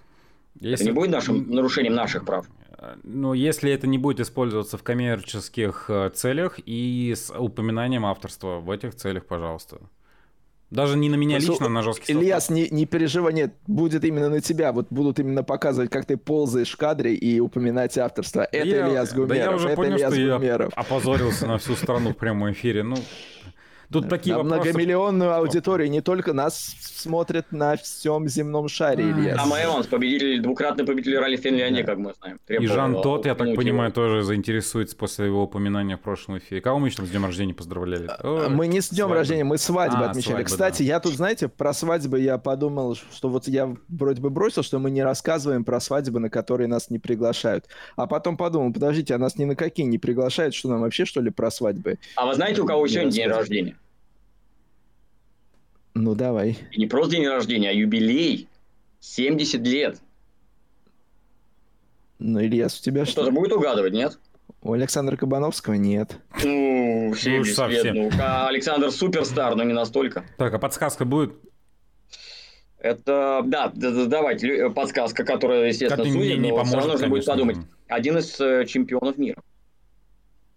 Если... 0.56 0.86
Это 0.86 0.86
не 0.86 0.91
будет 0.91 1.10
нашим 1.12 1.50
нарушением 1.50 1.95
наших 1.95 2.26
прав? 2.26 2.47
Ну, 3.04 3.34
если 3.34 3.72
это 3.72 3.88
не 3.88 3.97
будет 3.97 4.20
использоваться 4.22 4.78
в 4.78 4.84
коммерческих 4.84 5.86
э, 5.89 6.12
целях 6.14 6.60
и 6.66 7.14
с 7.16 7.34
упоминанием 7.34 8.06
авторства 8.06 8.60
в 8.60 8.72
этих 8.72 8.95
целях, 8.95 9.26
пожалуйста. 9.26 9.80
Даже 10.72 10.97
не 10.97 11.10
на 11.10 11.16
меня 11.16 11.38
Просто, 11.38 11.52
лично, 11.52 11.70
на 11.70 11.82
жесткий 11.82 12.14
Ильяс, 12.14 12.50
не, 12.50 12.70
не 12.70 12.86
переживай, 12.86 13.34
нет, 13.34 13.56
будет 13.66 14.06
именно 14.06 14.30
на 14.30 14.39
тебя. 14.39 14.72
Вот 14.72 14.88
будут 14.91 15.20
именно 15.20 15.43
показывать, 15.43 15.89
как 15.89 16.06
ты 16.06 16.16
ползаешь 16.16 16.72
в 16.72 16.78
кадре 16.78 17.16
и 17.16 17.39
упоминать 17.39 17.97
авторство. 17.97 18.41
Это 18.41 18.68
я, 18.68 18.88
Ильяс 18.88 19.12
Гумеров. 19.12 19.30
Да 19.30 19.36
я 19.36 19.52
уже 19.52 19.68
это 19.70 19.76
понял, 19.76 19.97
Ильяс 19.97 20.14
что 20.14 20.38
Гумеров. 20.38 20.74
я 20.76 20.82
опозорился 20.82 21.47
на 21.47 21.58
всю 21.58 21.76
страну 21.76 22.12
в 22.12 22.18
прямом 22.18 22.52
эфире. 22.52 22.84
Ну, 22.84 22.97
Тут 23.92 24.04
да. 24.04 24.10
такие 24.10 24.36
на 24.36 24.44
вопросы... 24.44 24.70
многомиллионную 24.70 25.34
аудиторию, 25.34 25.90
не 25.90 26.02
только 26.02 26.34
нас 26.34 26.76
смотрят 26.96 27.52
на 27.52 27.76
всем 27.76 28.28
земном 28.28 28.68
шаре, 28.68 29.10
Илья. 29.10 29.36
А 29.40 29.64
Эванс, 29.64 29.88
победитель, 29.88 30.42
двукратный 30.42 30.86
победитель 30.86 31.18
ралли 31.18 31.38
Финляндии, 31.38 31.82
да. 31.82 31.88
как 31.88 31.98
мы 31.98 32.14
знаем. 32.14 32.40
И 32.48 32.68
Жан 32.68 33.02
Тот, 33.02 33.26
я 33.26 33.34
так 33.34 33.56
понимаю, 33.56 33.92
тоже 33.92 34.22
заинтересуется 34.22 34.96
после 34.96 35.26
его 35.26 35.44
упоминания 35.44 35.98
в 35.98 36.02
прошлом 36.02 36.38
эфире. 36.38 36.62
Кого 36.62 36.80
мы 36.80 36.90
еще 36.90 37.04
с 37.04 37.10
днем 37.10 37.26
рождения 37.26 37.54
поздравляли? 37.54 38.10
О, 38.22 38.50
мы 38.50 38.68
не 38.68 38.82
с 38.82 38.90
днем 38.90 39.06
свадьбы. 39.06 39.16
рождения, 39.16 39.44
мы 39.44 39.58
свадьбы 39.58 40.06
а, 40.06 40.10
отмечали. 40.10 40.34
Свадьбы, 40.34 40.46
Кстати, 40.46 40.84
да. 40.84 40.88
я 40.88 41.00
тут, 41.00 41.14
знаете, 41.14 41.48
про 41.48 41.74
свадьбы 41.74 42.20
я 42.20 42.38
подумал, 42.38 42.96
что 42.96 43.30
вот 43.30 43.48
я 43.48 43.76
вроде 43.88 44.22
бы 44.22 44.30
бросил, 44.30 44.62
что 44.62 44.78
мы 44.78 44.92
не 44.92 45.02
рассказываем 45.02 45.64
про 45.64 45.80
свадьбы, 45.80 46.20
на 46.20 46.30
которые 46.30 46.68
нас 46.68 46.92
не 46.92 47.00
приглашают. 47.00 47.66
А 47.96 48.06
потом 48.06 48.38
подумал, 48.38 48.72
подождите, 48.72 49.16
а 49.16 49.18
нас 49.18 49.38
ни 49.38 49.46
на 49.46 49.56
какие 49.56 49.88
не 49.88 49.98
приглашают, 49.98 50.54
что 50.54 50.70
нам 50.70 50.82
вообще 50.82 51.06
что 51.06 51.22
ли 51.22 51.32
про 51.32 51.50
свадьбы? 51.50 51.98
А 52.16 52.28
вы 52.28 52.36
знаете, 52.36 52.62
у 52.62 52.66
кого 52.66 52.88
сегодня 52.88 53.12
день 53.12 53.28
рождения? 53.28 53.78
Ну, 55.94 56.16
давай. 56.16 56.58
И 56.72 56.80
не 56.80 56.88
просто 56.88 57.12
день 57.12 57.28
рождения, 57.28 57.70
а 57.70 57.74
юбилей. 57.74 58.48
70 59.00 59.62
лет. 59.62 60.02
Ну, 62.20 62.42
Ильяс, 62.42 62.80
у 62.80 62.84
тебя 62.84 63.06
что? 63.06 63.22
Кто-то 63.22 63.32
будет 63.32 63.54
угадывать, 63.54 63.94
нет? 63.94 64.20
У 64.62 64.74
Александра 64.74 65.16
Кабановского 65.16 65.76
нет. 65.76 66.18
Ну, 66.44 67.14
70 67.16 67.58
ну, 67.58 67.68
лет. 67.70 67.94
Ну, 67.94 68.10
а 68.20 68.48
Александр 68.50 68.92
суперстар, 68.92 69.56
но 69.56 69.64
не 69.64 69.74
настолько. 69.74 70.26
Так, 70.38 70.54
а 70.54 70.60
подсказка 70.60 71.06
будет? 71.06 71.34
Это, 72.78 73.42
да, 73.46 73.72
давайте, 73.74 74.70
подсказка, 74.70 75.26
которая, 75.26 75.68
естественно, 75.68 76.04
как 76.04 76.14
судит, 76.14 76.40
не, 76.40 76.50
но 76.50 76.56
поможет, 76.56 76.68
все 76.68 76.78
равно 76.78 76.92
нужно 76.94 77.08
будет 77.10 77.26
подумать. 77.26 77.58
Один 77.88 78.18
из 78.18 78.40
э, 78.40 78.66
чемпионов 78.66 79.18
мира 79.18 79.42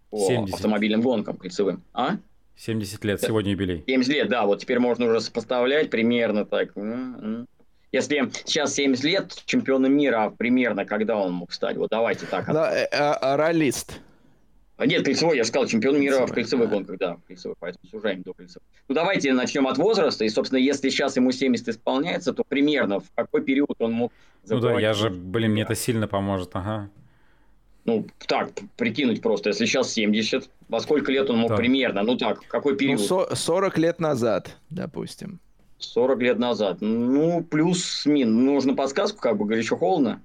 по 0.09 0.19
70. 0.27 0.53
автомобильным 0.53 1.01
гонкам 1.01 1.37
кольцевым. 1.37 1.83
А? 1.93 2.17
70 2.55 3.03
лет, 3.03 3.21
сегодня 3.21 3.51
юбилей. 3.51 3.83
70 3.87 4.11
лет, 4.11 4.29
да, 4.29 4.45
вот 4.45 4.61
теперь 4.61 4.79
можно 4.79 5.05
уже 5.05 5.21
сопоставлять 5.21 5.89
примерно 5.89 6.45
так. 6.45 6.73
Если 7.91 8.27
сейчас 8.45 8.73
70 8.73 9.03
лет 9.03 9.43
чемпиона 9.45 9.85
мира, 9.85 10.25
а 10.25 10.29
примерно 10.31 10.83
когда 10.83 11.15
он 11.15 11.31
мог 11.33 11.53
стать? 11.53 11.77
Вот 11.77 11.91
давайте 11.91 12.25
так. 12.25 12.47
Да, 12.47 12.75
э, 12.75 12.87
а, 12.91 13.13
а, 13.13 13.37
ролист. 13.37 13.99
Нет, 14.79 15.05
кольцевой, 15.05 15.37
я 15.37 15.43
же 15.43 15.49
сказал, 15.49 15.67
чемпион 15.67 15.99
мира 15.99 16.17
кольцевой, 16.17 16.31
в 16.31 16.33
кольцевых 16.33 16.69
да. 16.69 16.75
гонках, 16.75 16.97
да, 16.97 17.17
кольцевой, 17.27 17.55
поэтому 17.59 17.87
сужаем 17.91 18.23
до 18.23 18.33
кольцевых. 18.33 18.63
Ну, 18.87 18.95
давайте 18.95 19.31
начнем 19.33 19.67
от 19.67 19.77
возраста, 19.77 20.25
и, 20.25 20.29
собственно, 20.29 20.57
если 20.57 20.89
сейчас 20.89 21.15
ему 21.15 21.31
70 21.31 21.69
исполняется, 21.69 22.33
то 22.33 22.43
примерно 22.43 22.99
в 22.99 23.11
какой 23.13 23.43
период 23.43 23.75
он 23.77 23.91
мог 23.91 24.11
Ну 24.47 24.59
да, 24.59 24.79
я 24.79 24.93
же, 24.93 25.11
блин, 25.11 25.51
мне 25.51 25.61
это 25.61 25.75
сильно 25.75 26.07
поможет, 26.07 26.49
ага. 26.53 26.89
Ну, 27.85 28.05
так, 28.27 28.51
прикинуть 28.77 29.21
просто, 29.21 29.49
если 29.49 29.65
сейчас 29.65 29.91
70, 29.91 30.49
во 30.69 30.79
сколько 30.79 31.11
лет 31.11 31.29
он 31.29 31.39
мог 31.39 31.49
так. 31.49 31.57
примерно, 31.57 32.03
ну 32.03 32.17
так, 32.17 32.41
какой 32.47 32.77
период? 32.77 33.01
Ну, 33.09 33.25
40 33.35 33.77
лет 33.77 33.99
назад, 33.99 34.55
допустим. 34.69 35.39
40 35.79 36.21
лет 36.21 36.39
назад. 36.39 36.77
Ну, 36.81 37.43
плюс 37.43 38.05
мин. 38.05 38.45
Нужно 38.45 38.73
подсказку, 38.73 39.19
как 39.19 39.37
бы 39.37 39.45
горячо 39.45 39.75
холодно. 39.75 40.21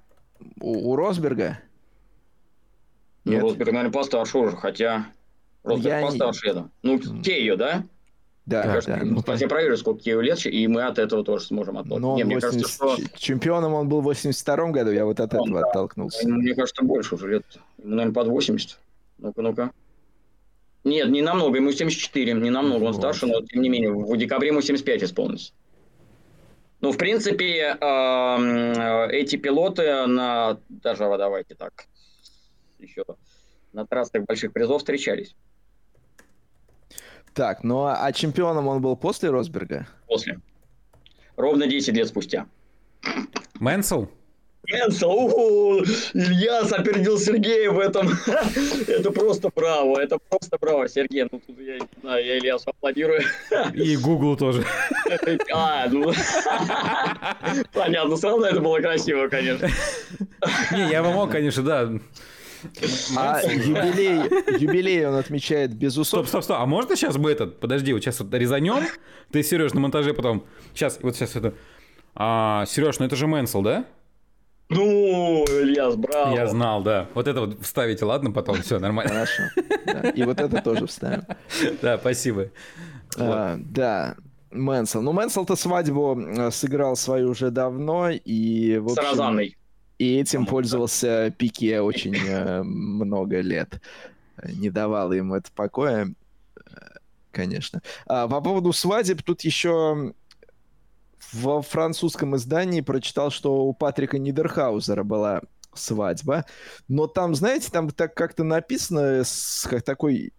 У, 0.61 0.91
у 0.91 0.95
Росберга? 0.95 1.59
Ну, 3.25 3.33
Нет. 3.33 3.41
Росберг, 3.41 3.71
наверное, 3.71 3.91
постарше 3.91 4.37
уже, 4.37 4.55
хотя... 4.55 5.07
Росберг 5.63 5.95
я 5.95 6.05
постарше, 6.05 6.47
не... 6.47 6.53
я 6.53 6.69
Ну, 6.83 6.99
Кею, 7.21 7.57
да? 7.57 7.83
Да, 8.49 8.63
мне 8.63 8.73
кажется, 8.73 8.97
да. 8.99 9.05
Ну, 9.05 9.23
я 9.35 9.47
проверю, 9.47 9.77
сколько 9.77 10.01
Кею 10.01 10.21
лет, 10.21 10.43
и 10.45 10.67
мы 10.67 10.81
от 10.83 10.97
этого 10.97 11.23
тоже 11.23 11.45
сможем 11.45 11.77
оттолкнуться. 11.77 12.01
Но 12.01 12.15
не, 12.17 12.23
80... 12.23 12.25
мне 12.25 12.41
кажется, 12.41 12.73
что... 12.73 13.17
Чемпионом 13.17 13.73
он 13.75 13.87
был 13.87 14.01
в 14.01 14.05
82 14.05 14.71
году, 14.71 14.91
я 14.91 15.05
вот 15.05 15.19
от 15.19 15.33
он, 15.35 15.49
этого 15.49 15.61
да. 15.61 15.67
оттолкнулся. 15.67 16.27
Мне 16.27 16.55
кажется, 16.55 16.83
больше 16.83 17.15
уже 17.15 17.29
лет. 17.29 17.45
Ему, 17.77 17.95
наверное, 17.95 18.13
под 18.13 18.27
80. 18.27 18.79
Ну-ка, 19.19 19.41
ну-ка. 19.41 19.71
Нет, 20.83 21.09
не 21.09 21.21
намного, 21.21 21.57
ему 21.57 21.71
74, 21.71 22.33
не 22.33 22.49
намного, 22.49 22.85
он 22.85 22.93
старше, 22.95 23.27
но 23.27 23.41
тем 23.41 23.61
не 23.61 23.69
менее, 23.69 23.91
в 23.93 24.17
декабре 24.17 24.47
ему 24.47 24.61
75 24.61 25.03
исполнится. 25.03 25.53
Ну, 26.81 26.91
в 26.91 26.97
принципе, 26.97 27.77
эти 29.11 29.35
пилоты 29.35 30.07
на, 30.07 30.57
даже 30.69 31.03
давайте 31.03 31.53
так, 31.53 31.85
еще 32.79 33.03
на 33.73 33.85
трассах 33.85 34.23
больших 34.23 34.53
призов 34.53 34.79
встречались. 34.79 35.35
Так, 37.33 37.63
ну 37.63 37.83
а, 37.83 38.05
а 38.05 38.11
чемпионом 38.11 38.67
он 38.67 38.81
был 38.81 38.95
после 38.95 39.29
Росберга? 39.29 39.87
После. 40.07 40.39
Ровно 41.35 41.67
10 41.67 41.93
лет 41.95 42.07
спустя. 42.07 42.45
Мэнсел? 43.59 44.09
Кэнсел, 44.69 45.09
уху, 45.09 45.83
Ильяс 46.13 46.71
опередил 46.71 47.17
Сергея 47.17 47.71
в 47.71 47.79
этом. 47.79 48.09
это 48.87 49.11
просто 49.11 49.49
браво, 49.55 49.99
это 49.99 50.19
просто 50.29 50.57
браво, 50.61 50.87
Сергей. 50.87 51.27
Ну, 51.31 51.41
тут 51.45 51.59
я, 51.59 51.79
да, 52.03 52.19
я 52.19 52.37
Ильясу 52.37 52.69
аплодирую. 52.69 53.21
И 53.73 53.97
Google 53.97 54.37
тоже. 54.37 54.63
а, 55.53 55.87
ну... 55.89 56.11
Понятно, 57.73 58.15
все 58.15 58.29
равно 58.29 58.47
это 58.47 58.59
было 58.59 58.79
красиво, 58.79 59.27
конечно. 59.27 59.69
Не, 60.71 60.91
я 60.91 61.01
бы 61.01 61.13
мог, 61.13 61.31
конечно, 61.31 61.63
да. 61.63 61.89
А 63.17 63.41
юбилей, 63.43 64.59
юбилей 64.59 65.05
он 65.07 65.15
отмечает 65.15 65.73
без 65.73 65.97
усов. 65.97 66.27
Стоп, 66.27 66.27
стоп, 66.27 66.43
стоп. 66.43 66.57
А 66.59 66.65
можно 66.65 66.95
сейчас 66.95 67.17
мы 67.17 67.31
этот, 67.31 67.59
подожди, 67.59 67.93
вот 67.93 68.01
сейчас 68.01 68.19
вот 68.19 68.33
резанем, 68.33 68.83
ты, 69.31 69.43
Сереж, 69.43 69.73
на 69.73 69.79
монтаже 69.79 70.13
потом, 70.13 70.45
сейчас, 70.73 70.99
вот 71.01 71.15
сейчас 71.15 71.35
это, 71.35 71.53
а, 72.15 72.65
Сереж, 72.65 72.99
ну 72.99 73.05
это 73.05 73.15
же 73.15 73.27
Мэнсел, 73.27 73.61
да? 73.61 73.85
Ну, 74.69 75.45
Ильяс, 75.45 75.95
браво. 75.95 76.35
Я 76.35 76.47
знал, 76.47 76.83
да. 76.83 77.07
Вот 77.15 77.27
это 77.27 77.41
вот 77.41 77.59
вставите, 77.61 78.05
ладно, 78.05 78.31
потом, 78.31 78.61
все, 78.61 78.77
нормально. 78.77 79.11
Хорошо. 79.11 79.43
Да. 79.85 80.09
И 80.09 80.23
вот 80.23 80.39
это 80.39 80.61
тоже 80.61 80.85
вставим. 80.85 81.23
Да, 81.81 81.97
спасибо. 81.97 82.51
А, 83.17 83.55
вот. 83.55 83.71
Да, 83.71 84.15
Мэнсел. 84.51 85.01
Ну, 85.01 85.11
Мэнсел-то 85.11 85.55
свадьбу 85.55 86.19
э, 86.19 86.51
сыграл 86.51 86.95
свою 86.95 87.31
уже 87.31 87.49
давно, 87.49 88.09
и... 88.09 88.77
В 88.77 88.91
общем, 88.91 89.03
С 89.03 89.09
Розанной. 89.09 89.57
И 89.99 90.15
этим 90.15 90.45
пользовался 90.45 91.31
Пике 91.37 91.81
очень 91.81 92.15
э, 92.15 92.63
много 92.63 93.41
лет. 93.41 93.81
Не 94.43 94.69
давало 94.69 95.13
ему 95.13 95.35
это 95.35 95.51
покоя, 95.53 96.13
конечно. 97.31 97.81
А, 98.07 98.27
по 98.27 98.41
поводу 98.41 98.73
свадеб, 98.73 99.21
тут 99.23 99.41
еще 99.41 100.13
во 101.33 101.61
французском 101.61 102.35
издании 102.35 102.81
прочитал, 102.81 103.29
что 103.29 103.65
у 103.65 103.73
Патрика 103.73 104.17
Нидерхаузера 104.17 105.03
была 105.03 105.41
свадьба. 105.73 106.45
Но 106.87 107.07
там, 107.07 107.35
знаете, 107.35 107.69
там 107.71 107.89
так 107.89 108.15
как-то 108.15 108.43
написано 108.43 109.23
с 109.23 109.67
как 109.69 109.83
такой 109.83 110.33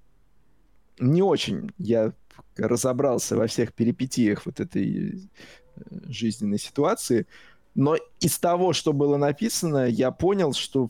не 0.98 1.22
очень 1.22 1.70
я 1.78 2.12
разобрался 2.56 3.36
во 3.36 3.46
всех 3.46 3.72
перипетиях 3.72 4.44
вот 4.44 4.60
этой 4.60 5.14
э, 5.14 5.80
жизненной 6.08 6.58
ситуации. 6.58 7.26
Но 7.74 7.96
из 8.20 8.38
того, 8.38 8.72
что 8.72 8.92
было 8.92 9.16
написано, 9.16 9.86
я 9.86 10.10
понял, 10.10 10.52
что 10.52 10.88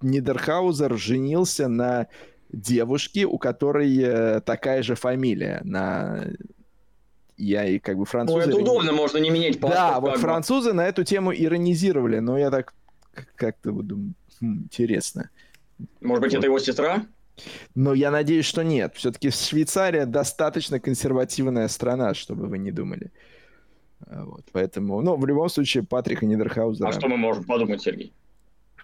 Нидерхаузер 0.00 0.96
женился 0.96 1.68
на 1.68 2.08
девушке, 2.50 3.24
у 3.26 3.38
которой 3.38 3.96
э, 3.98 4.40
такая 4.40 4.82
же 4.82 4.94
фамилия, 4.94 5.60
на 5.64 6.26
я 7.36 7.64
и 7.64 7.78
как 7.78 7.96
бы 7.96 8.04
французы... 8.04 8.46
Ну, 8.46 8.52
это 8.52 8.60
удобно, 8.60 8.92
можно 8.92 9.18
не 9.18 9.30
менять 9.30 9.60
паспорт. 9.60 9.74
Да, 9.74 10.00
вот 10.00 10.18
французы 10.18 10.72
на 10.72 10.86
эту 10.86 11.04
тему 11.04 11.32
иронизировали, 11.32 12.18
но 12.18 12.36
я 12.36 12.50
так 12.50 12.74
как-то 13.36 13.70
думаю, 13.70 14.14
хм, 14.40 14.64
интересно. 14.64 15.30
Может 16.00 16.22
быть, 16.22 16.32
вот. 16.32 16.38
это 16.38 16.46
его 16.46 16.58
сестра? 16.58 17.06
Но 17.76 17.94
я 17.94 18.10
надеюсь, 18.10 18.44
что 18.44 18.62
нет. 18.62 18.94
Все-таки 18.96 19.30
Швейцария 19.30 20.04
достаточно 20.06 20.80
консервативная 20.80 21.68
страна, 21.68 22.14
чтобы 22.14 22.48
вы 22.48 22.58
не 22.58 22.72
думали. 22.72 23.12
Вот, 24.06 24.44
поэтому, 24.52 25.00
ну, 25.02 25.16
в 25.16 25.26
любом 25.26 25.48
случае, 25.48 25.82
Патрика 25.82 26.24
Нидерхаузера... 26.24 26.88
А 26.88 26.92
что 26.92 27.08
мы 27.08 27.16
можем 27.16 27.44
подумать, 27.44 27.82
Сергей? 27.82 28.12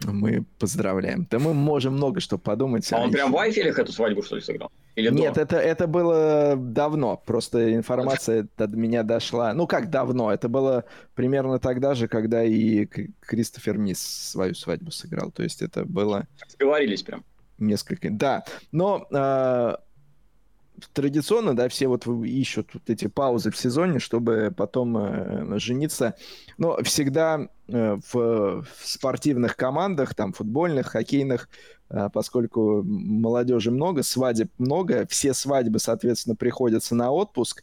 Мы 0.03 0.45
поздравляем. 0.59 1.27
Да 1.31 1.39
мы 1.39 1.55
можем 1.55 1.95
много 1.95 2.21
что 2.21 2.37
подумать. 2.37 2.93
А 2.93 3.01
он 3.01 3.12
прям 3.12 3.33
в 3.33 3.39
Айфелях 3.39 3.79
эту 3.79 3.93
свадьбу, 3.93 4.23
что 4.23 4.37
ли, 4.37 4.43
сыграл? 4.43 4.71
Или 4.97 5.11
Нет, 5.11 5.39
это, 5.39 5.57
это 5.57 5.87
было 5.87 6.57
давно. 6.57 7.17
Просто 7.25 7.75
информация 7.75 8.49
до 8.57 8.67
меня 8.69 9.03
дошла. 9.03 9.53
Ну, 9.55 9.67
как 9.67 9.91
давно? 9.91 10.33
Это 10.33 10.49
было 10.49 10.85
примерно 11.15 11.59
тогда 11.59 11.95
же, 11.95 12.09
когда 12.09 12.45
и 12.45 12.87
Кристофер 12.87 13.79
Мисс 13.79 14.01
свою 14.01 14.55
свадьбу 14.55 14.91
сыграл. 14.91 15.31
То 15.31 15.43
есть 15.43 15.62
это 15.62 15.85
было... 15.85 16.27
Сговорились 16.49 17.03
прям. 17.03 17.25
Несколько... 17.59 18.11
Да. 18.11 18.45
Но 18.73 19.07
э, 19.11 19.77
традиционно, 20.93 21.55
да, 21.55 21.68
все 21.68 21.87
вот 21.89 22.07
ищут 22.07 22.70
вот 22.75 22.83
эти 22.89 23.07
паузы 23.07 23.51
в 23.51 23.57
сезоне, 23.57 23.99
чтобы 23.99 24.53
потом 24.57 24.97
э, 24.97 25.59
жениться. 25.59 26.14
Но 26.59 26.79
всегда 26.83 27.49
э, 27.68 27.99
в, 28.12 28.62
в 28.62 28.66
спортивных 28.83 29.57
командах, 29.57 30.14
там, 30.14 30.33
футбольных, 30.33 30.89
хоккейных, 30.89 31.49
э, 31.91 32.09
поскольку 32.12 32.83
молодежи 32.83 33.70
много, 33.70 34.03
свадеб 34.03 34.51
много, 34.59 35.07
все 35.09 35.35
свадьбы, 35.35 35.79
соответственно, 35.79 36.37
приходятся 36.37 36.95
на 36.95 37.11
отпуск, 37.11 37.62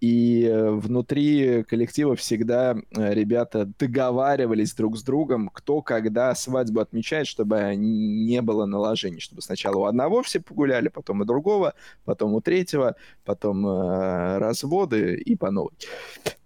и 0.00 0.44
э, 0.44 0.70
внутри 0.70 1.62
коллектива 1.64 2.16
всегда 2.16 2.74
э, 2.74 3.14
ребята 3.14 3.66
договаривались 3.78 4.74
друг 4.74 4.96
с 4.96 5.02
другом, 5.02 5.50
кто 5.52 5.82
когда 5.82 6.34
свадьбу 6.34 6.80
отмечает, 6.80 7.26
чтобы 7.26 7.74
не 7.76 8.40
было 8.40 8.64
наложений, 8.64 9.20
чтобы 9.20 9.42
сначала 9.42 9.76
у 9.76 9.84
одного 9.84 10.22
все 10.22 10.40
погуляли, 10.40 10.88
потом 10.88 11.20
у 11.20 11.24
другого, 11.24 11.74
потом 12.04 12.34
у 12.34 12.40
третьего, 12.40 12.96
потом 13.24 13.66
э, 13.66 14.38
разводы 14.38 15.14
и 15.16 15.36
по 15.36 15.50
новой. 15.50 15.74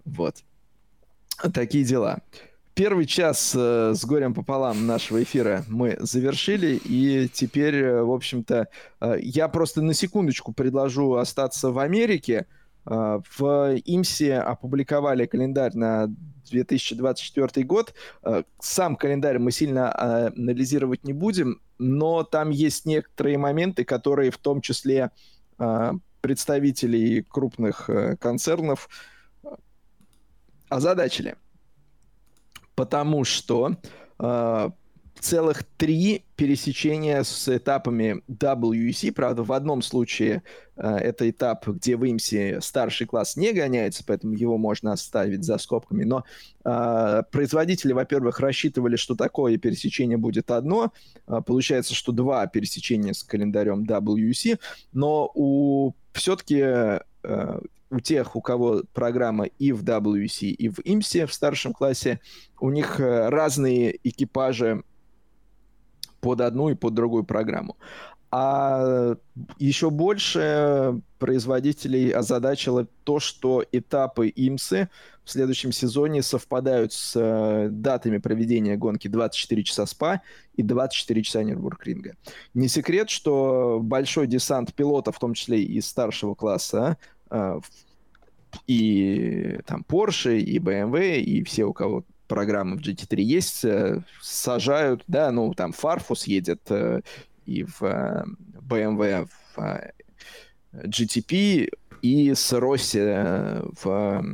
Вот. 0.05 0.37
Такие 1.53 1.85
дела. 1.85 2.23
Первый 2.75 3.07
час 3.07 3.55
э, 3.57 3.93
с 3.95 4.05
горем 4.05 4.35
пополам 4.35 4.85
нашего 4.85 5.23
эфира 5.23 5.65
мы 5.69 5.97
завершили, 6.01 6.81
и 6.85 7.29
теперь, 7.33 7.77
э, 7.77 8.03
в 8.03 8.11
общем-то, 8.11 8.67
э, 9.01 9.17
я 9.21 9.47
просто 9.47 9.81
на 9.81 9.95
секундочку 9.95 10.53
предложу 10.53 11.15
остаться 11.15 11.71
в 11.71 11.79
Америке, 11.79 12.47
в 12.85 13.77
ИМСе 13.85 14.39
опубликовали 14.39 15.27
календарь 15.27 15.75
на 15.75 16.09
2024 16.51 17.67
год. 17.67 17.95
А, 18.23 18.45
сам 18.61 18.97
календарь 18.97 19.39
мы 19.39 19.53
сильно 19.53 19.91
а, 19.91 20.27
анализировать 20.29 21.05
не 21.05 21.13
будем, 21.13 21.61
но 21.79 22.23
там 22.25 22.51
есть 22.51 22.87
некоторые 22.87 23.39
моменты, 23.39 23.85
которые 23.85 24.31
в 24.31 24.39
том 24.39 24.61
числе 24.61 25.11
представителей 26.21 27.23
крупных 27.23 27.89
концернов 28.19 28.89
озадачили. 30.69 31.37
Потому 32.75 33.23
что 33.23 33.77
целых 35.25 35.65
три 35.79 36.23
пересечения 36.37 37.23
с 37.23 37.49
этапами 37.49 38.23
WEC. 38.29 39.11
Правда, 39.13 39.43
в 39.43 39.53
одном 39.53 39.81
случае 39.81 40.43
э, 40.77 40.87
это 40.87 41.29
этап, 41.31 41.67
где 41.67 41.97
в 41.97 42.05
IMSI 42.05 42.61
старший 42.61 43.07
класс 43.07 43.37
не 43.37 43.53
гоняется, 43.53 44.05
поэтому 44.07 44.35
его 44.35 44.59
можно 44.59 44.93
оставить 44.93 45.43
за 45.43 45.57
скобками. 45.57 46.05
Но 46.05 46.25
э, 46.65 47.23
производители, 47.33 47.95
во-первых, 47.95 48.39
рассчитывали, 48.41 48.97
что 48.97 49.15
такое 49.15 49.57
пересечение 49.57 50.19
будет 50.19 50.51
одно. 50.51 50.93
Э, 51.27 51.41
получается, 51.45 51.95
что 51.95 52.13
два 52.13 52.47
пересечения 52.47 53.15
с 53.15 53.23
календарем 53.23 53.85
WEC. 53.85 54.59
Но 54.93 55.31
у 55.35 55.95
все-таки 56.13 56.61
э, 56.61 57.61
у 57.91 58.01
тех, 58.01 58.37
у 58.37 58.43
кого 58.43 58.83
программа 58.93 59.47
и 59.47 59.73
в 59.73 59.83
WC, 59.85 60.49
и 60.49 60.69
в 60.69 60.81
IMSI 60.81 61.27
в 61.27 61.33
старшем 61.33 61.73
классе, 61.73 62.21
у 62.61 62.71
них 62.71 63.01
э, 63.01 63.31
разные 63.31 63.99
экипажи 64.03 64.85
под 66.25 66.41
одну 66.41 66.71
и 66.71 66.75
под 66.75 66.95
другую 66.95 67.25
программу. 67.25 67.77
А 68.31 69.15
еще 69.59 69.91
больше 69.91 71.01
производителей 71.19 72.11
озадачило 72.11 72.87
то, 73.05 73.21
что 73.21 73.63
этапы 73.71 74.29
ИМСы 74.29 74.89
в 75.23 75.31
следующем 75.31 75.71
сезоне 75.71 76.23
совпадают 76.23 76.95
с 76.95 77.13
э, 77.15 77.69
датами 77.71 78.19
проведения 78.19 78.77
гонки 78.77 79.07
24 79.07 79.63
часа 79.65 79.87
СПА 79.87 80.23
и 80.57 80.63
24 80.63 81.23
часа 81.23 81.43
Нюрбургринга. 81.43 82.15
Не 82.55 82.69
секрет, 82.69 83.11
что 83.11 83.81
большой 83.83 84.27
десант 84.27 84.75
пилотов, 84.75 85.17
в 85.17 85.21
том 85.21 85.35
числе 85.35 85.63
и 85.63 85.81
старшего 85.83 86.35
класса, 86.35 86.97
э, 87.31 87.61
и 88.67 89.59
там 89.67 89.85
Porsche, 89.87 90.39
и 90.39 90.59
BMW, 90.59 91.21
и 91.21 91.45
все, 91.45 91.65
у 91.65 91.75
кого 91.75 92.05
программы 92.27 92.77
в 92.77 92.81
GT3 92.81 93.21
есть, 93.21 93.65
э, 93.65 94.03
сажают, 94.21 95.05
да, 95.07 95.31
ну, 95.31 95.53
там 95.55 95.73
Farfus 95.73 96.25
едет 96.27 96.63
э, 96.71 97.01
и 97.47 97.65
в 97.65 97.83
э, 97.83 98.25
BMW 98.61 99.29
в 99.55 99.81
GTP, 100.73 101.69
и 102.03 102.35
с 102.35 102.53
Росси 102.53 102.99
в 103.01 104.25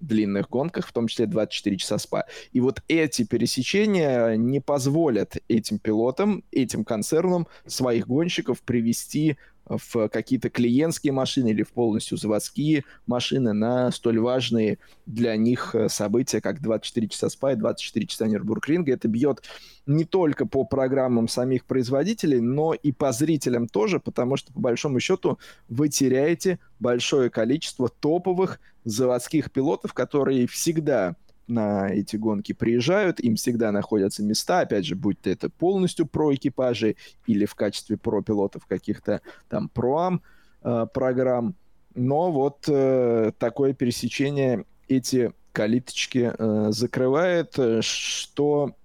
длинных 0.00 0.48
гонках, 0.48 0.86
в 0.86 0.92
том 0.92 1.08
числе 1.08 1.26
24 1.26 1.76
часа 1.76 1.98
спа. 1.98 2.24
И 2.52 2.60
вот 2.60 2.82
эти 2.88 3.24
пересечения 3.24 4.36
не 4.36 4.60
позволят 4.60 5.36
этим 5.48 5.78
пилотам, 5.78 6.44
этим 6.52 6.84
концернам 6.84 7.46
своих 7.66 8.06
гонщиков 8.06 8.62
привести 8.62 9.36
в 9.68 10.08
какие-то 10.08 10.50
клиентские 10.50 11.12
машины 11.12 11.48
или 11.48 11.62
в 11.62 11.72
полностью 11.72 12.18
заводские 12.18 12.84
машины 13.06 13.52
на 13.52 13.90
столь 13.90 14.20
важные 14.20 14.78
для 15.06 15.36
них 15.36 15.74
э, 15.74 15.88
события, 15.88 16.40
как 16.40 16.60
24 16.60 17.08
часа 17.08 17.28
спа 17.28 17.52
и 17.52 17.56
24 17.56 18.06
часа 18.06 18.26
Нюрбургринга. 18.26 18.92
Это 18.92 19.08
бьет 19.08 19.42
не 19.86 20.04
только 20.04 20.46
по 20.46 20.64
программам 20.64 21.28
самих 21.28 21.64
производителей, 21.64 22.40
но 22.40 22.74
и 22.74 22.92
по 22.92 23.12
зрителям 23.12 23.68
тоже, 23.68 24.00
потому 24.00 24.36
что, 24.36 24.52
по 24.52 24.60
большому 24.60 25.00
счету, 25.00 25.38
вы 25.68 25.88
теряете 25.88 26.58
большое 26.78 27.30
количество 27.30 27.88
топовых 27.88 28.60
заводских 28.84 29.50
пилотов, 29.50 29.94
которые 29.94 30.46
всегда 30.46 31.16
на 31.48 31.88
эти 31.88 32.16
гонки 32.16 32.52
приезжают, 32.52 33.20
им 33.20 33.36
всегда 33.36 33.72
находятся 33.72 34.22
места, 34.22 34.60
опять 34.60 34.84
же, 34.84 34.94
будь 34.94 35.20
то 35.20 35.30
это 35.30 35.48
полностью 35.48 36.06
про 36.06 36.34
экипажи 36.34 36.96
или 37.26 37.46
в 37.46 37.54
качестве 37.54 37.96
про 37.96 38.22
пилотов 38.22 38.66
каких-то 38.66 39.22
там 39.48 39.68
проам 39.68 40.22
э, 40.62 40.86
программ. 40.92 41.54
Но 41.94 42.30
вот 42.30 42.64
э, 42.68 43.32
такое 43.38 43.72
пересечение 43.72 44.64
эти 44.88 45.32
калиточки 45.52 46.32
э, 46.36 46.66
закрывает, 46.70 47.58
э, 47.58 47.80
что 47.82 48.76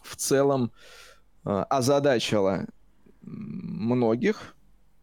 в 0.00 0.16
целом 0.16 0.72
э, 1.44 1.50
озадачило 1.50 2.66
многих. 3.22 4.56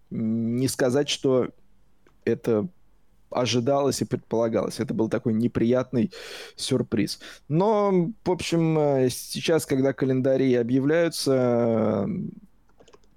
Не 0.09 0.67
сказать, 0.67 1.07
что 1.07 1.49
это 2.25 2.67
ожидалось 3.32 4.01
и 4.01 4.05
предполагалось. 4.05 4.80
Это 4.80 4.93
был 4.93 5.09
такой 5.09 5.34
неприятный 5.34 6.11
сюрприз. 6.55 7.19
Но, 7.47 8.11
в 8.23 8.32
общем, 8.32 8.77
э, 8.77 9.09
сейчас, 9.09 9.65
когда 9.65 9.93
календари 9.93 10.53
объявляются, 10.55 12.07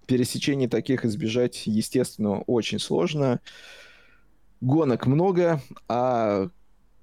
пересечений 0.07 0.69
таких 0.69 1.05
избежать, 1.05 1.67
естественно, 1.67 2.43
очень 2.43 2.79
сложно. 2.79 3.41
Гонок 4.61 5.07
много, 5.07 5.61
а 5.89 6.49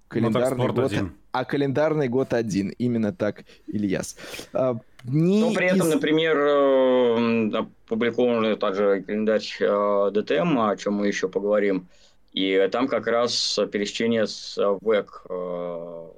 календарный 0.07 0.67
год... 0.67 0.91
Один. 0.91 1.13
А 1.31 1.45
календарный 1.45 2.07
год 2.07 2.33
один. 2.33 2.69
Именно 2.69 3.13
так, 3.13 3.45
Ильяс. 3.67 4.17
А, 4.53 4.79
не 5.03 5.41
Но 5.41 5.53
при 5.53 5.67
этом, 5.67 5.87
из... 5.87 5.93
например, 5.93 6.37
э, 6.37 7.51
опубликован 7.57 8.57
также 8.57 9.03
календарь 9.05 9.43
э, 9.59 10.11
ДТМ, 10.11 10.59
о 10.59 10.75
чем 10.75 10.95
мы 10.95 11.07
еще 11.07 11.29
поговорим. 11.29 11.87
И 12.33 12.69
там 12.71 12.87
как 12.87 13.07
раз 13.07 13.59
пересечение 13.71 14.27
с 14.27 14.55
ВЭК 14.81 15.25
э, 15.29 16.09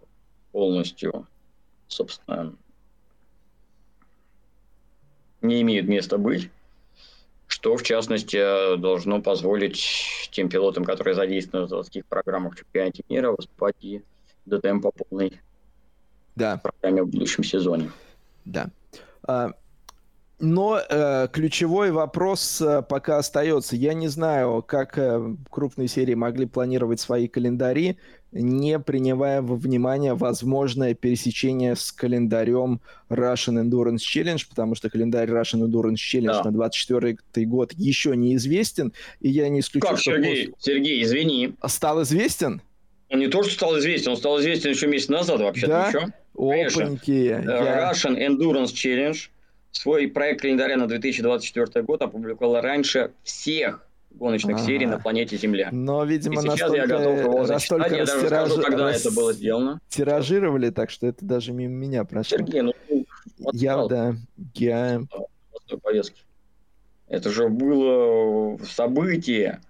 полностью, 0.52 1.28
собственно, 1.88 2.54
не 5.42 5.62
имеет 5.62 5.88
места 5.88 6.18
быть, 6.18 6.50
что, 7.48 7.78
в 7.78 7.84
частности, 7.84 8.78
должно 8.78 9.22
позволить 9.22 10.30
тем 10.32 10.50
пилотам, 10.50 10.84
которые 10.84 11.16
задействованы 11.16 11.68
в 11.68 11.70
заводских 11.70 12.06
программах 12.06 12.58
чемпионате 12.58 13.04
мира, 13.10 13.32
выступать 13.32 13.76
и 13.82 14.02
ДТМ 14.46 14.82
по 14.82 14.92
полной 14.92 15.40
да. 16.36 16.58
программе 16.58 17.04
в 17.04 17.08
будущем 17.08 17.44
сезоне. 17.44 17.92
Да. 18.46 18.70
А, 19.24 19.52
но 20.42 20.80
э, 20.80 21.28
ключевой 21.32 21.92
вопрос 21.92 22.62
э, 22.62 22.82
пока 22.82 23.20
остается. 23.20 23.76
Я 23.76 23.94
не 23.94 24.08
знаю, 24.08 24.64
как 24.68 24.98
э, 24.98 25.36
крупные 25.50 25.88
серии 25.88 26.16
могли 26.16 26.48
планировать 26.48 27.00
свои 27.00 27.28
календари, 27.28 27.98
не 28.32 28.80
принимая 28.80 29.44
во 29.44 29.56
внимание 29.56 30.16
возможное 30.16 30.96
пересечение 30.96 31.76
с 31.76 31.92
календарем 31.92 32.82
Russian 33.10 33.64
Endurance 33.64 33.98
Challenge, 33.98 34.44
потому 34.50 34.74
что 34.74 34.90
календарь 34.90 35.30
Russian 35.30 35.62
Endurance 35.68 35.96
Challenge 35.96 36.42
да. 36.42 36.44
на 36.46 36.52
24 36.52 37.18
год 37.46 37.74
еще 37.74 38.18
неизвестен, 38.18 38.94
и 39.20 39.30
я 39.30 39.48
не 39.48 39.60
исключаю... 39.60 39.96
Как, 39.96 40.02
Сергей? 40.02 40.48
После... 40.50 40.74
Сергей, 40.74 41.04
извини. 41.04 41.54
Стал 41.68 42.02
известен? 42.02 42.62
Он 43.10 43.20
не 43.20 43.28
то, 43.28 43.44
что 43.44 43.52
стал 43.52 43.78
известен, 43.78 44.12
он 44.12 44.18
стал 44.18 44.40
известен 44.40 44.72
еще 44.72 44.88
месяц 44.88 45.10
назад 45.10 45.40
вообще-то. 45.40 45.68
Да? 45.68 45.88
Еще. 45.90 46.82
Опаньки. 46.82 47.12
Я... 47.12 47.92
Russian 47.92 48.18
Endurance 48.18 48.74
Challenge– 48.74 49.18
свой 49.72 50.08
проект 50.08 50.42
календаря 50.42 50.78
на 50.78 50.88
2024 50.88 51.84
год 51.84 52.02
опубликовала 52.02 52.62
раньше 52.62 53.12
всех 53.24 53.88
гоночных 54.12 54.58
ага. 54.58 54.66
серий 54.66 54.86
на 54.86 55.00
планете 55.00 55.38
Земля. 55.38 55.70
Но, 55.72 56.04
видимо, 56.04 56.42
и 56.42 56.48
сейчас 56.48 56.74
я 56.74 56.86
готов 56.86 57.20
его 57.20 57.46
зачитать. 57.46 57.92
Я 57.92 58.06
даже 58.06 58.28
тираж... 58.28 58.50
скажу, 58.50 58.62
когда 58.62 58.84
рас... 58.86 59.06
это 59.06 59.16
было 59.16 59.34
сделано. 59.34 59.80
Тиражировали, 59.90 60.70
так 60.70 60.90
что 60.90 61.08
это 61.08 61.26
даже 61.26 61.54
мимо 61.54 61.74
меня 61.74 62.04
прошло. 62.04 62.38
Сергей, 62.38 62.62
ну... 62.62 62.74
Я, 63.54 63.86
да, 63.88 64.16
я... 64.56 65.02
Повестки. 65.82 66.24
Это 67.08 67.30
же 67.30 67.48
было 67.48 68.58
событие 68.66 69.62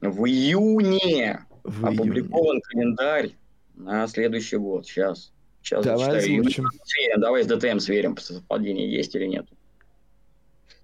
в 0.00 0.24
июне. 0.24 1.44
В 1.62 1.86
Опубликован 1.86 2.56
июне. 2.56 2.60
календарь 2.62 3.30
на 3.74 4.06
следующий 4.08 4.56
год. 4.56 4.86
Сейчас. 4.86 5.31
Сейчас 5.62 5.84
Давай 5.84 6.20
зачитаю. 6.20 6.70
Сверим. 6.84 7.20
Давай 7.20 7.44
с 7.44 7.46
ДТМ 7.46 7.78
сверим, 7.78 8.16
совпадение 8.16 8.90
есть 8.90 9.14
или 9.14 9.26
нет. 9.26 9.46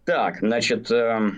Так, 0.04 0.38
значит... 0.38 0.90
Э, 0.90 1.30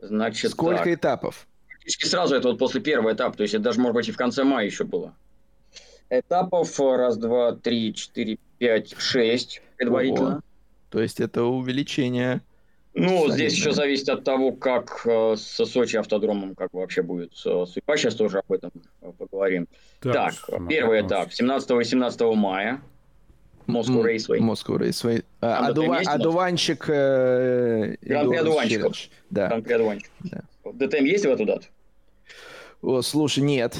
значит 0.00 0.50
Сколько 0.50 0.84
так. 0.84 0.94
этапов? 0.94 1.46
практически 1.86 2.08
сразу, 2.08 2.34
это 2.34 2.48
вот 2.48 2.58
после 2.58 2.80
первого 2.80 3.12
этапа, 3.12 3.36
то 3.36 3.42
есть 3.42 3.54
это 3.54 3.62
даже, 3.62 3.80
может 3.80 3.94
быть, 3.94 4.08
и 4.08 4.12
в 4.12 4.16
конце 4.16 4.42
мая 4.42 4.66
еще 4.66 4.82
было. 4.82 5.14
Этапов 6.10 6.78
раз, 6.80 7.16
два, 7.16 7.52
три, 7.52 7.94
четыре, 7.94 8.38
пять, 8.58 8.96
шесть 8.98 9.62
предварительно. 9.76 10.28
Ого. 10.28 10.40
То 10.90 11.00
есть 11.00 11.20
это 11.20 11.44
увеличение. 11.44 12.42
Ну, 12.98 13.08
Солидно. 13.08 13.34
здесь 13.34 13.52
еще 13.52 13.72
зависит 13.72 14.08
от 14.08 14.24
того, 14.24 14.52
как 14.52 15.02
э, 15.04 15.36
со 15.36 15.66
Сочи 15.66 15.96
автодромом 15.96 16.54
как 16.54 16.72
вообще 16.72 17.02
будет 17.02 17.32
э, 17.44 17.66
судьба. 17.66 17.94
Сейчас 17.98 18.14
тоже 18.14 18.38
об 18.38 18.50
этом 18.50 18.70
э, 19.02 19.12
поговорим. 19.18 19.68
Так, 20.00 20.32
так 20.34 20.66
первый 20.66 21.02
этап 21.02 21.28
17-18 21.28 22.34
мая. 22.34 22.80
Москва 23.66 24.02
Рейсвей. 24.02 24.40
Москва 24.40 24.78
Рейсвей. 24.78 25.24
Одува... 25.40 25.98
Одуванчик. 25.98 26.86
Гран-при 26.86 28.36
одуванчиков. 28.36 28.96
Да. 29.28 29.48
Гран-при 29.48 29.72
одуванчиков. 29.74 30.14
Да. 30.20 30.40
ДТМ 30.72 31.04
есть 31.04 31.26
в 31.26 31.28
эту 31.30 31.44
дату? 31.44 31.66
О, 32.80 33.02
слушай, 33.02 33.40
нет. 33.40 33.76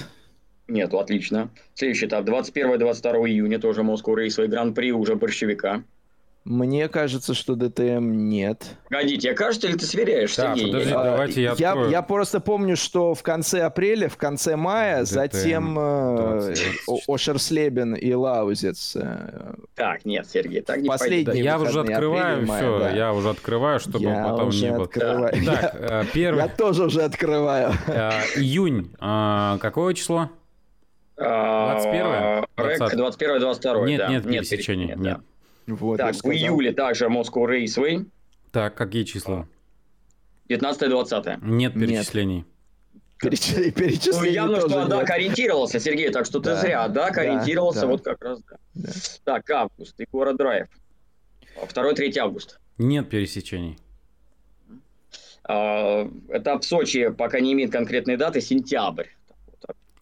Нету, 0.69 0.99
отлично. 0.99 1.49
Следующий 1.73 2.07
этап, 2.07 2.29
21-22 2.29 3.29
июня, 3.31 3.59
тоже 3.59 3.83
Москва 3.83 4.15
Рейсвей 4.15 4.49
Гран-при 4.49 4.93
уже 4.93 5.15
борщевика. 5.15 5.85
Мне 6.47 6.89
кажется, 6.89 7.35
что 7.35 7.57
ДТМ 7.57 8.29
нет. 8.29 8.77
Погоди, 8.89 9.19
тебе 9.19 9.35
кажется, 9.35 9.67
или 9.67 9.77
ты 9.77 9.85
сверяешься? 9.85 10.43
Да, 10.43 10.51
подожди, 10.51 10.93
а, 10.93 11.03
давайте 11.03 11.43
я 11.43 11.55
я, 11.59 11.75
я 11.91 12.03
просто 12.03 12.39
помню, 12.39 12.77
что 12.77 13.15
в 13.15 13.25
конце 13.25 13.63
апреля, 13.63 14.09
в 14.09 14.17
конце 14.17 14.55
мая, 14.55 15.01
ДТМ 15.01 15.07
затем 15.09 15.77
э, 15.77 16.55
Ошерслебен 17.09 17.95
и 17.95 18.13
Лаузец. 18.13 18.95
Э, 18.95 19.55
так, 19.75 20.05
нет, 20.05 20.29
Сергей, 20.33 20.61
так 20.61 20.83
не 20.83 20.89
Последний 20.89 21.25
да, 21.25 21.33
Я 21.33 21.59
уже 21.59 21.81
открываю 21.81 22.45
апреля, 22.45 22.57
все, 22.57 22.79
да. 22.79 22.91
я 22.91 23.13
уже 23.13 23.31
открываю, 23.31 23.81
чтобы 23.81 24.05
я 24.05 24.23
потом 24.23 24.49
уже 24.49 24.67
не 24.67 24.71
было. 24.71 24.85
Открываю. 24.85 25.45
Да. 25.45 25.57
Так, 25.57 25.75
я, 25.75 26.03
э, 26.03 26.05
первый... 26.15 26.43
я 26.43 26.49
тоже 26.49 26.85
уже 26.85 27.03
открываю. 27.03 27.73
Июнь, 28.37 28.93
а, 29.01 29.59
какое 29.59 29.95
число? 29.95 30.31
21 31.17 32.45
21-22. 32.57 33.87
Нет, 33.87 33.99
да. 33.99 34.09
нет, 34.09 34.25
нет 34.27 34.49
пересечения. 34.49 34.95
Нет, 34.95 34.99
нет. 34.99 35.21
Вот, 35.67 35.99
так, 35.99 36.15
в 36.15 36.31
июле 36.31 36.73
также 36.73 37.07
Moscow 37.07 37.47
Raceway. 37.47 38.07
Так, 38.53 38.75
какие 38.75 39.05
числа? 39.05 39.49
19-20. 40.49 41.39
Нет 41.43 41.75
перечислений. 41.75 42.45
Переч... 43.19 43.55
Перечислений 43.75 44.39
ну, 44.39 44.55
явно, 44.55 44.61
что 44.61 44.83
Адак 44.83 45.11
ориентировался, 45.11 45.81
Сергей, 45.81 46.11
так 46.11 46.27
что 46.27 46.39
да. 46.39 46.55
ты 46.55 46.61
зря. 46.61 46.85
Адак 46.85 47.15
да, 47.15 47.23
ориентировался 47.23 47.83
да. 47.83 47.87
вот 47.87 48.05
как 48.05 48.23
раз. 48.23 48.41
Да. 48.43 48.57
Да. 48.75 48.91
Так, 49.25 49.51
август, 49.51 49.99
Егора 49.99 50.35
Драйв. 50.35 50.69
2-3 51.57 52.19
августа. 52.19 52.59
Нет 52.79 53.09
пересечений. 53.09 53.79
А, 55.45 56.09
этап 56.29 56.65
Сочи 56.65 57.09
пока 57.09 57.41
не 57.41 57.53
имеет 57.55 57.73
конкретной 57.73 58.17
даты, 58.17 58.41
сентябрь. 58.41 59.09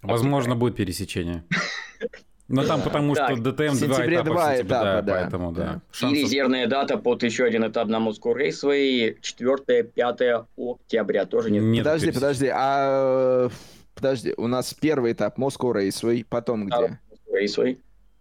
Возможно, 0.02 0.56
будет 0.56 0.76
пересечение. 0.76 1.44
Но 2.48 2.64
там 2.66 2.82
потому 2.82 3.14
так, 3.14 3.30
что 3.30 3.40
ДТМ 3.40 3.86
два 3.86 4.06
этапа 4.06 4.24
два 4.24 4.56
этапа, 4.56 4.68
да, 4.68 5.02
да, 5.02 5.12
поэтому 5.14 5.52
да. 5.52 5.80
И 6.02 6.14
резервная 6.14 6.66
дата 6.66 6.98
под 6.98 7.22
еще 7.22 7.44
один 7.44 7.66
этап 7.66 7.88
на 7.88 7.96
Moscow 7.96 8.34
Raceway 8.34 9.16
4-5 9.20 10.46
октября 10.56 11.24
тоже 11.24 11.50
нет. 11.50 11.62
нет 11.62 11.84
подожди, 11.84 12.12
подожди, 12.12 12.50
а 12.52 13.48
подожди, 13.94 14.34
у 14.36 14.46
нас 14.46 14.74
первый 14.74 15.12
этап 15.12 15.38
Moscow 15.38 15.72
Raceway, 15.74 16.26
потом 16.28 16.66
где? 16.66 16.98
Moscow 17.10 17.42
Raceway. 17.42 17.78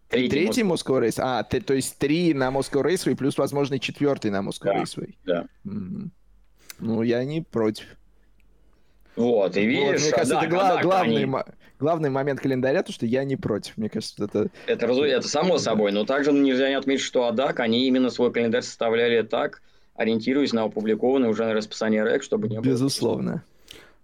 Третий, 0.08 0.30
третий 0.30 0.62
Moscow 0.62 1.02
Raceway? 1.02 1.22
А, 1.22 1.44
ты, 1.44 1.60
то 1.60 1.74
есть 1.74 1.98
три 1.98 2.34
на 2.34 2.50
Moscow 2.50 2.84
Raceway 2.84 3.16
плюс, 3.16 3.38
возможно, 3.38 3.78
четвертый 3.80 4.32
на 4.32 4.42
Moscow 4.42 4.66
да, 4.66 4.84
Raceway. 4.84 5.16
Да. 5.26 5.48
Mm-hmm. 5.66 6.10
Ну, 6.80 7.02
я 7.02 7.24
не 7.26 7.42
против. 7.42 7.86
Вот, 9.16 9.58
и 9.58 9.66
видишь, 9.66 9.84
вот, 9.84 10.02
мне 10.02 10.12
кажется, 10.12 10.36
да, 10.36 10.42
это 10.42 10.50
гла- 10.50 10.82
главный, 10.82 11.24
они... 11.24 11.36
главный 11.84 12.10
момент 12.10 12.40
календаря, 12.40 12.82
то, 12.82 12.94
что 12.94 13.06
я 13.06 13.26
не 13.26 13.36
против. 13.36 13.78
Мне 13.78 13.90
кажется, 13.90 14.24
это... 14.24 14.48
Это, 14.68 14.86
это 14.88 15.28
само 15.28 15.58
собой, 15.58 15.92
но 15.92 16.06
также 16.06 16.32
нельзя 16.32 16.70
не 16.70 16.76
отметить, 16.76 17.04
что 17.04 17.28
АДАК, 17.28 17.60
они 17.60 17.88
именно 17.88 18.10
свой 18.10 18.32
календарь 18.32 18.62
составляли 18.62 19.22
так, 19.22 19.62
ориентируясь 19.96 20.54
на 20.54 20.64
опубликованное 20.64 21.30
уже 21.30 21.44
на 21.44 21.54
расписание 21.54 22.04
РЭК, 22.04 22.24
чтобы 22.24 22.48
не 22.48 22.56
было... 22.56 22.66
Безусловно. 22.66 23.44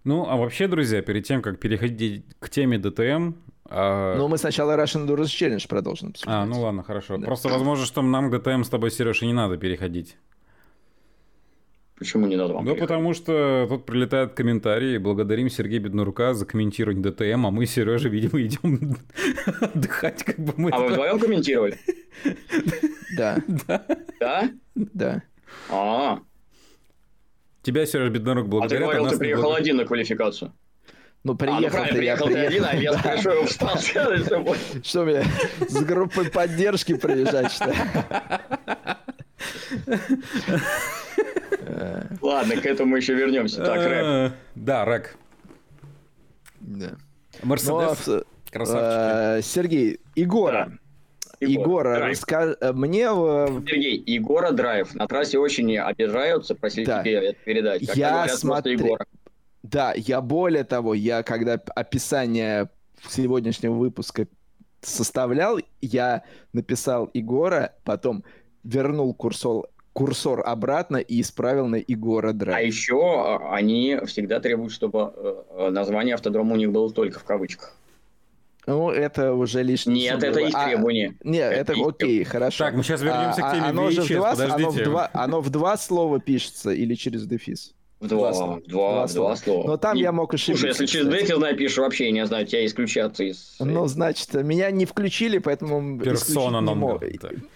Ну, 0.03 0.27
а 0.29 0.35
вообще, 0.35 0.67
друзья, 0.67 1.01
перед 1.01 1.25
тем, 1.25 1.41
как 1.41 1.59
переходить 1.59 2.25
к 2.39 2.49
теме 2.49 2.77
ДТМ... 2.77 3.33
А... 3.71 4.17
Ну, 4.17 4.27
мы 4.27 4.37
сначала 4.37 4.75
Russian 4.75 5.07
Endurance 5.07 5.27
Challenge 5.27 5.65
продолжим. 5.69 6.09
Обсуждать. 6.09 6.35
А, 6.35 6.45
ну 6.45 6.61
ладно, 6.61 6.83
хорошо. 6.83 7.17
Да. 7.17 7.25
Просто 7.25 7.47
возможно, 7.47 7.85
что 7.85 8.01
нам 8.01 8.29
к 8.29 8.37
ДТМ 8.37 8.63
с 8.63 8.69
тобой, 8.69 8.91
Сереж, 8.91 9.21
и 9.21 9.27
не 9.27 9.33
надо 9.33 9.57
переходить. 9.57 10.17
Почему 11.99 12.27
не 12.27 12.37
надо 12.37 12.53
вам? 12.53 12.63
Ну, 12.63 12.75
потому 12.77 13.13
что 13.13 13.65
тут 13.67 13.85
прилетают 13.85 14.33
комментарии. 14.33 14.97
Благодарим 14.97 15.49
Сергея 15.49 15.81
Беднорука 15.81 16.33
за 16.33 16.45
комментирование 16.45 17.03
ДТМ, 17.03 17.45
а 17.45 17.51
мы, 17.51 17.65
Сережа, 17.65 18.07
видимо, 18.07 18.41
идем 18.41 18.97
отдыхать. 19.61 20.23
Как 20.23 20.39
бы 20.39 20.53
мы 20.55 20.69
а 20.71 20.79
вы 20.79 20.93
вдвоем 20.93 21.19
комментировали? 21.19 21.77
Да. 23.17 23.37
Да? 23.67 23.85
Да? 24.19 24.49
Да. 24.75 25.23
А. 25.69 26.19
Тебя, 27.63 27.85
Сережа 27.85 28.11
Беднорук, 28.11 28.47
благодарят. 28.47 28.87
А 28.87 28.91
ты 28.91 28.97
говорил, 28.97 29.11
ты 29.11 29.17
приехал 29.17 29.53
один 29.53 29.77
на 29.77 29.85
квалификацию. 29.85 30.53
Ну, 31.23 31.35
приехал, 31.35 31.57
а, 31.57 31.61
ну, 31.61 31.69
правильно, 31.69 31.97
приехал 31.97 32.27
ты 32.27 32.37
один, 32.37 32.65
а 32.65 32.75
я 32.75 32.93
спрашиваю, 32.93 33.45
встал 33.45 33.77
Что 34.83 35.03
мне, 35.03 35.25
с 35.67 35.83
группой 35.83 36.29
поддержки 36.29 36.95
приезжать, 36.95 37.51
что 37.51 37.65
ли? 37.65 37.75
Ладно, 42.21 42.55
к 42.55 42.65
этому 42.65 42.95
еще 42.95 43.13
вернемся. 43.13 43.63
Так, 43.63 43.77
рэп. 43.77 44.05
Э, 44.05 44.31
да, 44.55 44.85
рэк. 44.85 45.15
Да. 46.59 46.97
Мерседес. 47.43 48.07
Ну, 48.07 48.23
а, 48.53 49.37
э, 49.37 49.41
Сергей, 49.41 49.99
Егора. 50.15 50.77
Егора, 51.39 52.09
расскажи 52.09 52.57
мне... 52.73 53.03
Сергей, 53.03 54.03
Егора 54.05 54.51
Драйв. 54.51 54.93
На 54.95 55.07
трассе 55.07 55.37
очень 55.37 55.77
обижаются, 55.77 56.55
просили 56.55 56.85
тебе 56.85 57.29
это 57.29 57.39
передать. 57.45 57.95
я 57.95 58.27
смотрю... 58.27 58.97
Да, 59.63 59.93
я 59.95 60.21
более 60.21 60.63
того, 60.63 60.93
я 60.93 61.21
когда 61.21 61.61
описание 61.75 62.69
сегодняшнего 63.07 63.73
выпуска 63.73 64.27
составлял, 64.81 65.59
я 65.81 66.23
написал 66.53 67.09
Егора, 67.13 67.75
потом 67.83 68.23
вернул 68.63 69.13
курсор 69.13 69.67
курсор 69.93 70.41
обратно 70.45 70.97
и 70.97 71.21
исправил 71.21 71.67
на 71.67 71.75
Егора 71.75 72.33
Драйв. 72.33 72.57
А 72.57 72.61
еще 72.61 73.01
а, 73.01 73.55
они 73.55 73.99
всегда 74.05 74.39
требуют, 74.39 74.71
чтобы 74.71 75.13
э, 75.15 75.69
название 75.71 76.15
автодрома 76.15 76.53
у 76.53 76.57
них 76.57 76.71
было 76.71 76.91
только 76.91 77.19
в 77.19 77.23
кавычках. 77.23 77.75
Ну, 78.69 78.91
это 78.91 79.33
уже 79.33 79.63
лишнее. 79.63 80.11
Нет, 80.11 80.23
это 80.23 80.39
их 80.41 80.53
требование. 80.53 81.15
А, 81.23 81.27
нет, 81.27 81.51
это, 81.51 81.73
это 81.73 81.87
окей, 81.87 82.23
хорошо. 82.23 82.65
Так, 82.65 82.75
мы 82.75 82.83
сейчас 82.83 83.01
вернемся 83.01 83.41
а, 83.43 83.49
к 83.49 83.55
теме 83.55 83.65
оно 83.65 83.89
VHS, 83.89 83.93
же 83.93 84.01
в 84.01 84.07
два, 84.17 84.31
Оно 84.31 84.69
в, 84.69 84.83
два, 84.83 85.09
оно 85.13 85.41
в 85.41 85.49
два 85.49 85.77
слова 85.77 86.19
пишется 86.19 86.69
или 86.69 86.93
через 86.93 87.25
дефис? 87.25 87.73
В 87.99 88.07
два, 88.07 88.31
два, 88.31 88.59
два, 88.67 89.07
два 89.07 89.35
слова. 89.35 89.67
Но 89.67 89.77
там 89.77 89.97
и, 89.97 90.01
я 90.01 90.11
мог 90.11 90.33
ошибиться. 90.33 90.67
Слушай, 90.67 90.69
если 90.69 90.85
через 90.85 91.07
дефис 91.07 91.37
напишешь, 91.37 91.77
вообще, 91.79 92.11
не 92.11 92.25
знаю, 92.27 92.45
тебя 92.45 92.65
исключат 92.65 93.19
из... 93.19 93.55
Ну, 93.59 93.87
значит, 93.87 94.35
меня 94.35 94.69
не 94.69 94.85
включили, 94.85 95.39
поэтому... 95.39 95.99
Персона 95.99 96.61
номер. 96.61 96.99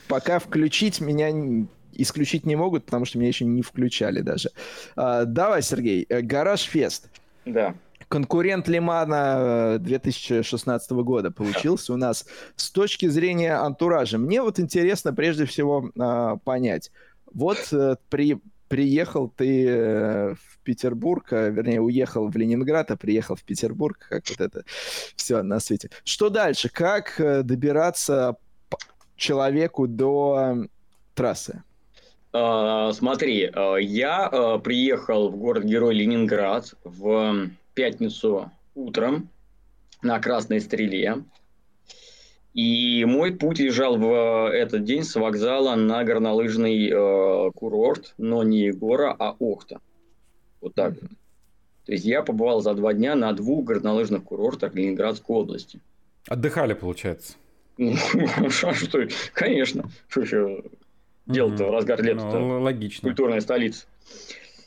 Пока 0.08 0.40
включить 0.40 1.00
меня 1.00 1.32
исключить 1.96 2.46
не 2.46 2.56
могут, 2.56 2.86
потому 2.86 3.06
что 3.06 3.18
меня 3.18 3.30
еще 3.30 3.46
не 3.46 3.62
включали 3.62 4.22
даже. 4.22 4.52
А, 4.96 5.26
давай, 5.26 5.62
Сергей, 5.62 6.06
э, 6.10 6.22
Гараж 6.22 6.62
Фест. 6.62 7.10
Да. 7.46 7.76
Конкурент 8.14 8.68
Лимана 8.68 9.78
2016 9.80 10.92
э, 10.92 10.96
года 10.96 11.32
получился 11.32 11.94
у 11.94 11.98
нас 11.98 12.28
с 12.56 12.70
точки 12.70 13.08
зрения 13.08 13.56
антуража. 13.56 14.18
Мне 14.18 14.42
вот 14.42 14.60
интересно 14.60 15.14
прежде 15.14 15.46
всего 15.46 15.90
а, 15.98 16.38
понять. 16.38 16.92
Вот 17.34 17.58
э, 17.72 17.96
при, 18.10 18.40
приехал 18.68 19.30
ты 19.30 20.36
в 20.36 20.60
Петербург, 20.64 21.26
а, 21.32 21.50
вернее, 21.50 21.82
уехал 21.82 22.30
в 22.30 22.38
Ленинград, 22.38 22.92
а 22.92 22.98
приехал 22.98 23.36
в 23.36 23.44
Петербург, 23.44 23.98
как 24.10 24.30
вот 24.30 24.42
это 24.42 24.64
все 25.16 25.42
на 25.42 25.60
свете. 25.60 25.90
Что 26.04 26.30
дальше? 26.30 26.70
Как 26.70 27.16
добираться 27.18 28.38
человеку 29.16 29.88
до 29.88 30.68
трассы? 31.16 31.64
А, 32.34 32.92
смотри, 32.94 33.50
а, 33.54 33.76
я 33.78 34.26
а, 34.26 34.58
приехал 34.58 35.30
в 35.30 35.38
город-герой 35.38 35.94
Ленинград 35.94 36.74
в 36.84 37.50
пятницу 37.76 38.52
утром 38.74 39.30
на 40.02 40.20
Красной 40.20 40.60
Стреле. 40.60 41.24
И 42.56 43.06
мой 43.06 43.36
путь 43.36 43.60
лежал 43.60 43.98
в 43.98 44.52
этот 44.52 44.84
день 44.84 45.04
с 45.04 45.16
вокзала 45.16 45.76
на 45.76 46.04
горнолыжный 46.04 46.88
э, 46.88 47.52
курорт, 47.56 48.14
но 48.20 48.44
не 48.44 48.66
Егора, 48.66 49.16
а 49.18 49.36
Охта. 49.40 49.80
Вот 50.62 50.76
так. 50.76 50.94
Mm-hmm. 50.94 51.10
То 51.86 51.92
есть 51.92 52.06
я 52.06 52.22
побывал 52.22 52.62
за 52.62 52.76
два 52.76 52.94
дня 52.94 53.16
на 53.16 53.34
двух 53.34 53.66
горнолыжных 53.66 54.24
курортах 54.24 54.76
Ленинградской 54.76 55.36
области. 55.36 55.80
Отдыхали, 56.28 56.74
получается? 56.74 57.36
Ну, 57.78 57.96
что, 58.50 59.08
конечно. 59.34 59.90
Еще? 61.26 61.36
делать-то 61.36 61.66
в 61.66 61.72
разгар 61.72 62.02
лета. 62.02 62.24
Ну, 62.24 62.62
логично. 62.62 63.10
Культурная 63.10 63.42
столица. 63.42 63.86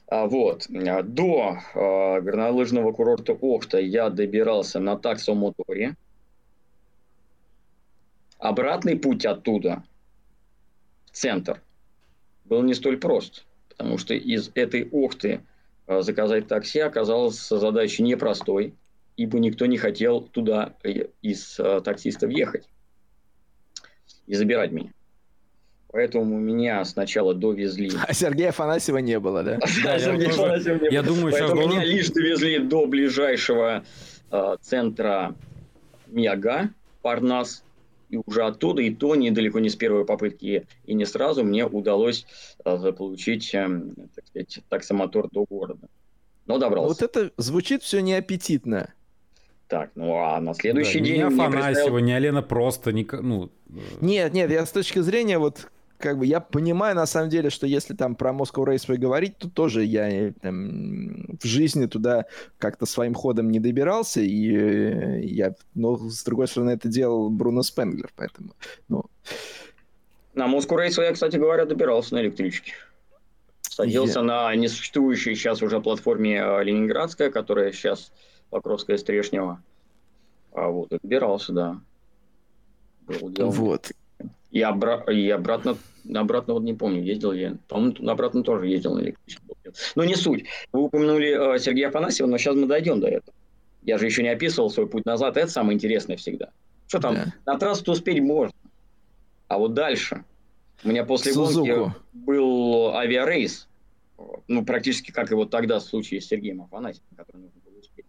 А, 0.08 0.26
вот. 0.26 0.66
До 0.68 1.58
а, 1.74 2.20
горнолыжного 2.20 2.92
курорта 2.92 3.32
Охта 3.32 3.78
я 3.78 4.10
добирался 4.10 4.78
на 4.78 4.96
таксомоторе. 4.96 5.96
Обратный 8.38 8.96
путь 8.98 9.24
оттуда, 9.24 9.82
в 11.06 11.10
центр, 11.12 11.62
был 12.44 12.62
не 12.62 12.74
столь 12.74 12.98
прост, 12.98 13.46
потому 13.70 13.98
что 13.98 14.14
из 14.14 14.50
этой 14.54 14.88
Охты 14.90 15.40
а, 15.86 16.02
заказать 16.02 16.46
такси 16.46 16.80
оказалось 16.80 17.48
задачей 17.48 18.02
непростой, 18.02 18.74
ибо 19.16 19.38
никто 19.38 19.66
не 19.66 19.78
хотел 19.78 20.20
туда 20.20 20.74
э, 20.82 21.08
из 21.22 21.58
а, 21.58 21.80
таксистов 21.80 22.30
ехать 22.30 22.68
и 24.26 24.34
забирать 24.34 24.72
меня. 24.72 24.92
Поэтому 25.96 26.38
меня 26.38 26.84
сначала 26.84 27.32
довезли. 27.32 27.90
А 28.06 28.12
Сергея 28.12 28.50
Афанасьева 28.50 28.98
не 28.98 29.18
было, 29.18 29.42
да? 29.42 29.58
Да, 29.82 29.98
Сергея 29.98 30.28
Афанасьева 30.28 30.74
не 30.74 30.80
было. 30.80 30.90
Я 30.90 31.02
думаю, 31.02 31.32
сейчас 31.32 31.52
меня 31.54 31.82
лишь 31.82 32.10
довезли 32.10 32.58
до 32.58 32.84
ближайшего 32.86 33.82
э, 34.30 34.56
центра 34.60 35.34
Мега, 36.08 36.68
Парнас, 37.00 37.64
и 38.10 38.18
уже 38.26 38.44
оттуда, 38.44 38.82
и 38.82 38.94
то 38.94 39.16
недалеко 39.16 39.58
не 39.58 39.70
с 39.70 39.74
первой 39.74 40.04
попытки, 40.04 40.66
и 40.84 40.92
не 40.92 41.06
сразу 41.06 41.44
мне 41.44 41.64
удалось 41.64 42.26
э, 42.62 42.76
заполучить, 42.76 43.54
э, 43.54 43.66
так 44.14 44.26
сказать, 44.26 44.58
таксомотор 44.68 45.30
до 45.30 45.46
города. 45.48 45.88
Но 46.44 46.58
добрался. 46.58 46.88
Вот 46.88 47.00
это 47.00 47.32
звучит 47.38 47.82
все 47.82 48.00
неаппетитно. 48.00 48.92
Так, 49.66 49.92
ну 49.94 50.14
а 50.14 50.38
на 50.42 50.52
следующий 50.52 50.98
да, 50.98 51.04
день... 51.06 51.16
Не 51.16 51.22
Афанасьева, 51.22 51.64
представил... 51.64 51.98
не 52.00 52.12
Алена 52.12 52.42
просто, 52.42 52.92
не... 52.92 53.08
ну... 53.10 53.50
Нет, 54.02 54.34
нет, 54.34 54.50
я 54.50 54.66
с 54.66 54.72
точки 54.72 54.98
зрения 54.98 55.38
вот 55.38 55.70
как 55.98 56.18
бы 56.18 56.26
я 56.26 56.40
понимаю 56.40 56.94
на 56.94 57.06
самом 57.06 57.30
деле, 57.30 57.50
что 57.50 57.66
если 57.66 57.94
там 57.94 58.14
про 58.14 58.30
Moscow 58.30 58.64
Raceway 58.64 58.96
говорить, 58.96 59.36
то 59.38 59.48
тоже 59.48 59.84
я 59.84 60.08
э, 60.08 60.32
там, 60.40 61.36
в 61.40 61.44
жизни 61.44 61.86
туда 61.86 62.26
как-то 62.58 62.86
своим 62.86 63.14
ходом 63.14 63.50
не 63.50 63.60
добирался, 63.60 64.20
и 64.20 64.56
э, 64.56 65.20
я, 65.22 65.54
но 65.74 65.96
с 65.96 66.24
другой 66.24 66.48
стороны 66.48 66.70
это 66.70 66.88
делал 66.88 67.30
Бруно 67.30 67.62
Спенглер, 67.62 68.10
поэтому, 68.16 68.54
ну... 68.88 69.04
На 70.34 70.46
Moscow 70.46 70.76
Raceway 70.76 71.04
я, 71.04 71.12
кстати 71.12 71.36
говоря, 71.36 71.64
добирался 71.64 72.14
на 72.14 72.20
электричке. 72.20 72.74
Садился 73.62 74.20
я... 74.20 74.24
на 74.24 74.54
несуществующей 74.54 75.34
сейчас 75.34 75.62
уже 75.62 75.80
платформе 75.80 76.36
э, 76.36 76.64
Ленинградская, 76.64 77.30
которая 77.30 77.72
сейчас 77.72 78.12
Покровская 78.50 78.96
Стрешнева. 78.96 79.62
А 80.52 80.68
вот, 80.68 80.88
добирался, 80.90 81.52
да. 81.52 81.80
Был 83.06 83.50
вот. 83.50 83.92
И, 84.50 84.60
обра- 84.60 85.12
и 85.12 85.28
обратно, 85.30 85.76
обратно 86.14 86.54
вот 86.54 86.62
не 86.62 86.74
помню, 86.74 87.02
ездил 87.02 87.32
я. 87.32 87.56
По-моему, 87.68 88.08
обратно 88.08 88.42
тоже 88.42 88.66
ездил 88.68 88.94
на 88.94 89.00
электричке. 89.00 89.42
Но 89.94 90.04
не 90.04 90.14
суть. 90.14 90.46
Вы 90.72 90.84
упомянули 90.84 91.56
э, 91.56 91.58
Сергея 91.58 91.88
Афанасьева, 91.88 92.28
но 92.28 92.38
сейчас 92.38 92.54
мы 92.54 92.66
дойдем 92.66 93.00
до 93.00 93.08
этого. 93.08 93.34
Я 93.82 93.98
же 93.98 94.06
еще 94.06 94.22
не 94.22 94.28
описывал 94.28 94.70
свой 94.70 94.88
путь 94.88 95.04
назад. 95.04 95.36
Это 95.36 95.48
самое 95.48 95.74
интересное 95.74 96.16
всегда. 96.16 96.50
Что 96.88 97.00
там, 97.00 97.14
да. 97.14 97.34
на 97.44 97.58
трассу 97.58 97.92
успеть 97.92 98.20
можно. 98.20 98.54
А 99.48 99.58
вот 99.58 99.74
дальше. 99.74 100.24
У 100.84 100.88
меня 100.88 101.04
после 101.04 101.32
Сузуку. 101.32 101.66
гонки 101.66 101.96
был 102.12 102.94
авиарейс. 102.94 103.68
Ну, 104.48 104.64
практически 104.64 105.10
как 105.10 105.30
и 105.30 105.34
вот 105.34 105.50
тогда 105.50 105.78
в 105.78 105.82
случае 105.82 106.20
с 106.20 106.26
Сергеем 106.26 106.62
Афанасьевым, 106.62 107.16
который 107.16 107.42
нужно 107.42 107.60
было 107.64 107.78
успеть. 107.78 108.06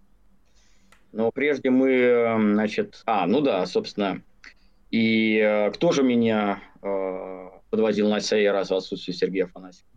Но 1.11 1.31
прежде 1.31 1.69
мы, 1.69 1.91
э, 1.91 2.53
значит... 2.53 3.01
А, 3.05 3.27
ну 3.27 3.41
да, 3.41 3.65
собственно, 3.65 4.21
и 4.91 5.37
э, 5.37 5.71
кто 5.71 5.91
же 5.91 6.03
меня 6.03 6.61
э, 6.81 7.49
подводил 7.69 8.09
на 8.09 8.19
сей 8.21 8.49
раз 8.49 8.69
в 8.69 8.75
отсутствие 8.75 9.15
Сергея 9.15 9.45
Афанасьева? 9.45 9.89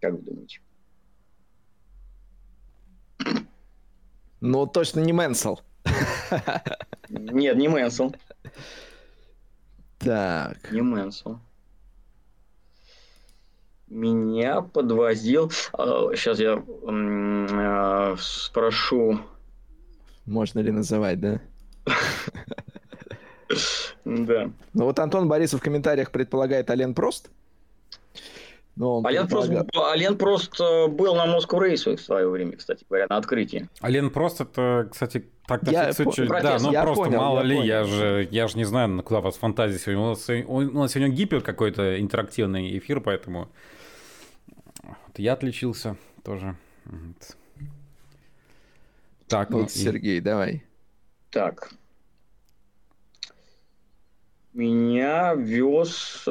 Как 0.00 0.12
вы 0.12 0.18
думаете? 0.18 0.60
Ну, 4.40 4.66
точно 4.66 5.00
не 5.00 5.12
Мэнсел. 5.12 5.60
Нет, 7.08 7.56
не 7.56 7.68
Мэнсел. 7.68 8.14
Так. 9.98 10.72
Не 10.72 10.80
Мэнсел. 10.80 11.40
Меня 13.88 14.62
подвозил... 14.62 15.50
Сейчас 15.50 16.38
а, 16.38 16.42
я 16.42 18.12
э, 18.12 18.16
спрошу... 18.18 19.20
Можно 20.26 20.60
ли 20.60 20.70
называть, 20.70 21.20
да? 21.20 21.40
Да. 24.04 24.50
Ну 24.74 24.84
вот 24.84 24.98
Антон 24.98 25.28
Борисов 25.28 25.60
в 25.60 25.62
комментариях 25.62 26.10
предполагает 26.10 26.70
Ален 26.70 26.94
Прост. 26.94 27.30
Но 28.76 29.02
Ален, 29.04 29.22
предполагал... 29.22 29.64
Прост, 29.64 29.88
Ален 29.88 30.16
Прост 30.16 30.60
э, 30.60 30.86
был 30.86 31.14
на 31.14 31.26
Moscow 31.26 31.58
Raceway 31.60 31.96
в 31.96 32.00
свое 32.00 32.28
время, 32.28 32.56
кстати 32.56 32.84
говоря, 32.88 33.06
на 33.10 33.16
открытии. 33.16 33.68
Ален 33.82 34.10
Прост 34.10 34.40
это, 34.40 34.88
кстати, 34.90 35.28
так 35.46 35.62
я 35.64 35.92
по... 35.92 36.12
чуть... 36.12 36.28
Да, 36.28 36.58
ну 36.60 36.72
я 36.72 36.82
просто 36.84 37.04
понял, 37.04 37.18
мало 37.18 37.38
я 37.40 37.44
ли, 37.44 37.56
понял. 37.56 37.66
я 37.66 37.84
же, 37.84 38.28
я 38.30 38.48
же 38.48 38.56
не 38.56 38.64
знаю, 38.64 39.02
куда 39.02 39.20
у 39.20 39.22
вас 39.22 39.36
фантазия 39.36 39.78
сегодня. 39.78 40.02
У 40.02 40.08
нас, 40.10 40.28
у 40.28 40.78
нас 40.78 40.92
сегодня 40.92 41.14
гипер 41.14 41.40
какой-то 41.40 42.00
интерактивный 42.00 42.78
эфир, 42.78 43.00
поэтому 43.00 43.48
вот 44.82 45.18
я 45.18 45.32
отличился 45.32 45.96
тоже. 46.24 46.56
Так, 49.26 49.50
вот, 49.50 49.62
ну, 49.62 49.68
Сергей, 49.68 50.18
и... 50.18 50.20
давай. 50.20 50.64
Так, 51.30 51.70
меня 54.52 55.34
вез 55.34 56.24
э, 56.26 56.30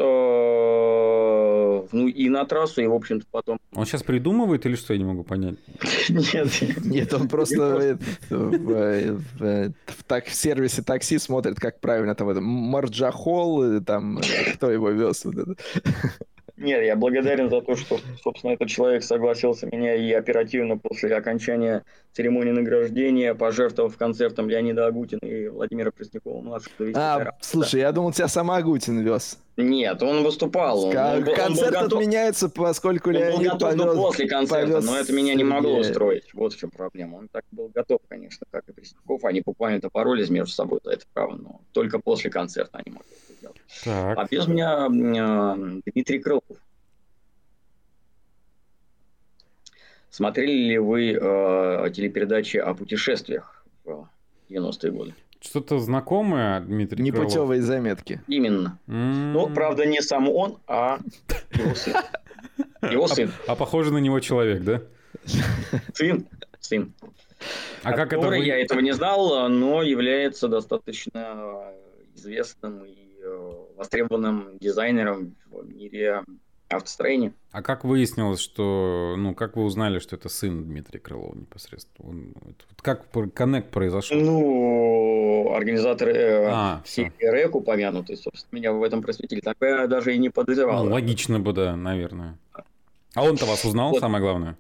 ну, 1.91 2.07
и 2.07 2.29
на 2.29 2.45
трассу, 2.45 2.81
и, 2.81 2.87
в 2.87 2.93
общем-то, 2.93 3.25
потом... 3.31 3.59
Он 3.73 3.85
сейчас 3.85 4.03
придумывает 4.03 4.65
или 4.65 4.75
что, 4.75 4.93
я 4.93 4.99
не 4.99 5.05
могу 5.05 5.23
понять? 5.23 5.55
Нет. 6.09 6.85
Нет, 6.85 7.13
он 7.13 7.27
просто 7.29 7.97
в 10.27 10.33
сервисе 10.33 10.81
такси 10.81 11.17
смотрит, 11.17 11.59
как 11.59 11.79
правильно 11.79 12.15
там 12.15 12.43
Марджахол, 12.43 13.81
там, 13.81 14.19
кто 14.55 14.69
его 14.71 14.89
вез. 14.89 15.25
Нет, 16.59 16.83
я 16.83 16.95
благодарен 16.97 17.49
за 17.49 17.61
то, 17.61 17.75
что, 17.75 17.99
собственно, 18.21 18.51
этот 18.51 18.67
человек 18.67 19.03
согласился 19.03 19.65
меня 19.67 19.95
и 19.95 20.11
оперативно 20.11 20.77
после 20.77 21.15
окончания 21.15 21.83
церемонии 22.11 22.51
награждения, 22.51 23.33
пожертвовав 23.33 23.95
концертом 23.95 24.49
Леонида 24.49 24.87
Агутина 24.87 25.25
и 25.25 25.47
Владимира 25.47 25.91
Преснякова 25.91 26.41
младшего. 26.41 26.73
А, 26.95 27.31
слушай, 27.39 27.79
да. 27.79 27.87
я 27.87 27.91
думал, 27.93 28.11
тебя 28.11 28.27
сама 28.27 28.57
Агутин 28.57 28.99
вез. 28.99 29.39
Нет, 29.55 30.03
он 30.03 30.23
выступал. 30.23 30.85
Он, 30.85 30.97
он, 30.97 31.23
Концерт 31.23 31.75
он 31.75 31.83
готов... 31.83 31.99
отменяется, 31.99 32.49
поскольку 32.49 33.09
он 33.09 33.15
Леонид 33.15 33.37
был 33.37 33.59
готов 33.59 33.77
повез... 33.77 33.95
после 33.95 34.27
концерта, 34.27 34.71
повез... 34.73 34.85
но 34.85 34.97
это 34.97 35.13
меня 35.13 35.35
не 35.35 35.43
могло 35.45 35.77
устроить. 35.79 36.33
Вот 36.33 36.53
в 36.53 36.57
чем 36.57 36.71
проблема. 36.71 37.17
Он 37.17 37.29
так 37.29 37.43
был 37.51 37.69
готов, 37.73 37.99
конечно, 38.09 38.45
как 38.51 38.67
и 38.67 38.73
Пресняков. 38.73 39.23
Они 39.23 39.41
буквально-то 39.45 39.89
поролись 39.89 40.29
между 40.29 40.51
собой 40.51 40.79
за 40.83 40.91
это 40.91 41.05
право, 41.13 41.35
но 41.35 41.61
только 41.71 41.99
после 41.99 42.29
концерта 42.29 42.79
они 42.79 42.95
могли 42.95 43.28
сделать. 43.39 43.61
Так. 43.83 44.17
А 44.17 44.25
без 44.25 44.47
меня 44.47 44.87
э, 44.87 45.81
Дмитрий 45.85 46.19
Крылов. 46.19 46.43
Смотрели 50.09 50.51
ли 50.51 50.77
вы 50.77 51.11
э, 51.11 51.89
телепередачи 51.93 52.57
о 52.57 52.73
путешествиях 52.73 53.63
в 53.83 54.07
90-е 54.49 54.91
годы? 54.91 55.15
Что-то 55.39 55.79
знакомое, 55.79 56.59
Дмитрий 56.59 57.03
Непутевые 57.03 57.61
заметки. 57.61 58.21
Именно. 58.27 58.77
Mm-hmm. 58.87 59.31
Ну, 59.31 59.49
правда, 59.53 59.85
не 59.85 60.01
сам 60.01 60.27
он, 60.27 60.57
а 60.67 60.99
его 61.53 61.75
сын. 61.75 61.93
Его 62.81 63.07
сын. 63.07 63.31
А, 63.47 63.53
а 63.53 63.55
похоже 63.55 63.93
на 63.93 63.99
него 63.99 64.19
человек, 64.19 64.63
да? 64.63 64.81
Сын. 65.93 66.27
Сын. 66.59 66.93
А 67.83 67.93
как 67.93 68.11
это 68.11 68.27
вы... 68.27 68.39
Я 68.39 68.59
этого 68.59 68.79
не 68.79 68.91
знал, 68.91 69.47
но 69.47 69.81
является 69.81 70.49
достаточно 70.49 71.71
известным 72.15 72.83
и 72.83 72.95
э, 72.95 72.98
востребованным 73.79 74.57
дизайнером 74.59 75.35
в 75.49 75.65
мире 75.73 76.23
автостроения. 76.67 77.33
А 77.51 77.63
как 77.63 77.83
выяснилось, 77.83 78.39
что, 78.39 79.15
ну, 79.17 79.33
как 79.33 79.55
вы 79.55 79.63
узнали, 79.63 79.99
что 79.99 80.15
это 80.15 80.29
сын 80.29 80.65
Дмитрия 80.65 80.99
Крылова 80.99 81.33
непосредственно? 81.33 82.09
Он, 82.09 82.33
как 82.81 83.07
коннект 83.33 83.71
произошел? 83.71 84.19
Ну, 84.19 85.51
организаторы 85.55 86.11
э, 86.13 86.49
а, 86.51 86.81
всей 86.85 87.11
РЭК 87.19 87.55
упомянутый, 87.55 88.17
собственно, 88.17 88.59
меня 88.59 88.73
в 88.73 88.83
этом 88.83 89.01
просветили. 89.01 89.39
Так 89.39 89.57
я 89.61 89.87
даже 89.87 90.13
и 90.13 90.19
не 90.19 90.29
подозревал. 90.29 90.85
Ну, 90.85 90.91
логично 90.91 91.39
бы, 91.39 91.53
да, 91.53 91.75
наверное. 91.75 92.37
А 93.15 93.23
он-то 93.23 93.45
вас 93.45 93.65
узнал, 93.65 93.91
вот. 93.91 94.01
самое 94.01 94.21
главное? 94.21 94.57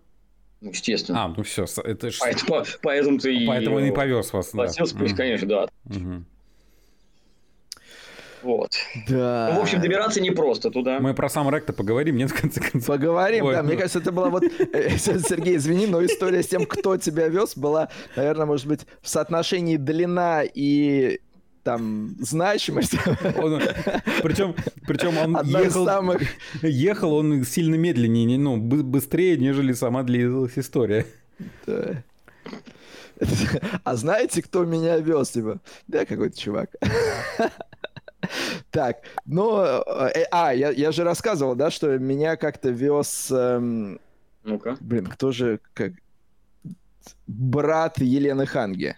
Ну, 0.61 0.71
естественно. 0.71 1.25
А, 1.25 1.27
ну 1.27 1.43
все, 1.43 1.65
это 1.83 2.09
ж... 2.09 2.17
Поэтому, 2.19 2.63
поэтому 2.81 3.19
ты 3.19 3.45
Поэтому 3.47 3.79
и 3.79 3.91
повез 3.91 4.33
вас, 4.33 4.51
да. 4.53 4.67
Пусть, 4.97 5.15
конечно, 5.15 5.47
да. 5.47 5.67
Угу. 5.85 6.23
Вот. 8.43 8.71
Да. 9.07 9.51
Ну, 9.53 9.59
в 9.59 9.63
общем, 9.63 9.81
добираться 9.81 10.21
непросто 10.21 10.71
туда. 10.71 10.99
Мы 10.99 11.13
про 11.13 11.29
сам 11.29 11.49
рэк 11.49 11.65
поговорим, 11.75 12.17
нет, 12.17 12.31
в 12.31 12.39
конце 12.39 12.61
концов. 12.61 12.85
Поговорим, 12.87 13.45
Ой, 13.45 13.53
да. 13.53 13.61
Ну... 13.61 13.67
Мне 13.67 13.77
кажется, 13.77 13.99
это 13.99 14.11
была 14.11 14.29
вот... 14.29 14.43
Э, 14.43 14.89
Сергей, 14.97 15.57
извини, 15.57 15.87
но 15.87 16.03
история 16.05 16.43
с 16.43 16.47
тем, 16.47 16.65
кто 16.65 16.97
тебя 16.97 17.27
вез, 17.27 17.57
была, 17.57 17.89
наверное, 18.15 18.45
может 18.45 18.67
быть, 18.67 18.81
в 19.01 19.09
соотношении 19.09 19.77
длина 19.77 20.43
и 20.43 21.19
там 21.63 22.15
значимость. 22.19 22.95
Он, 23.37 23.61
причем, 24.23 24.55
причем 24.87 25.17
он 25.17 25.45
ехал, 25.45 25.85
самых... 25.85 26.21
ехал 26.61 27.13
он 27.13 27.43
сильно 27.43 27.75
медленнее, 27.75 28.37
ну, 28.37 28.57
быстрее, 28.57 29.37
нежели 29.37 29.73
сама 29.73 30.03
длилась 30.03 30.57
история. 30.57 31.05
Да. 31.65 32.03
А 33.83 33.95
знаете, 33.95 34.41
кто 34.41 34.63
меня 34.65 34.97
вез? 34.97 35.29
Типа, 35.31 35.59
да, 35.87 36.05
какой-то 36.05 36.39
чувак. 36.39 36.69
Так, 38.71 38.97
ну, 39.25 39.61
э, 39.61 40.25
а, 40.31 40.53
я, 40.53 40.69
я 40.69 40.91
же 40.91 41.03
рассказывал, 41.03 41.55
да, 41.55 41.71
что 41.71 41.97
меня 41.97 42.35
как-то 42.35 42.69
вез... 42.69 43.31
Эм, 43.31 43.99
Ну-ка. 44.43 44.77
Блин, 44.79 45.07
кто 45.07 45.31
же, 45.31 45.59
как... 45.73 45.93
Брат 47.27 47.99
Елены 47.99 48.45
Ханги. 48.45 48.95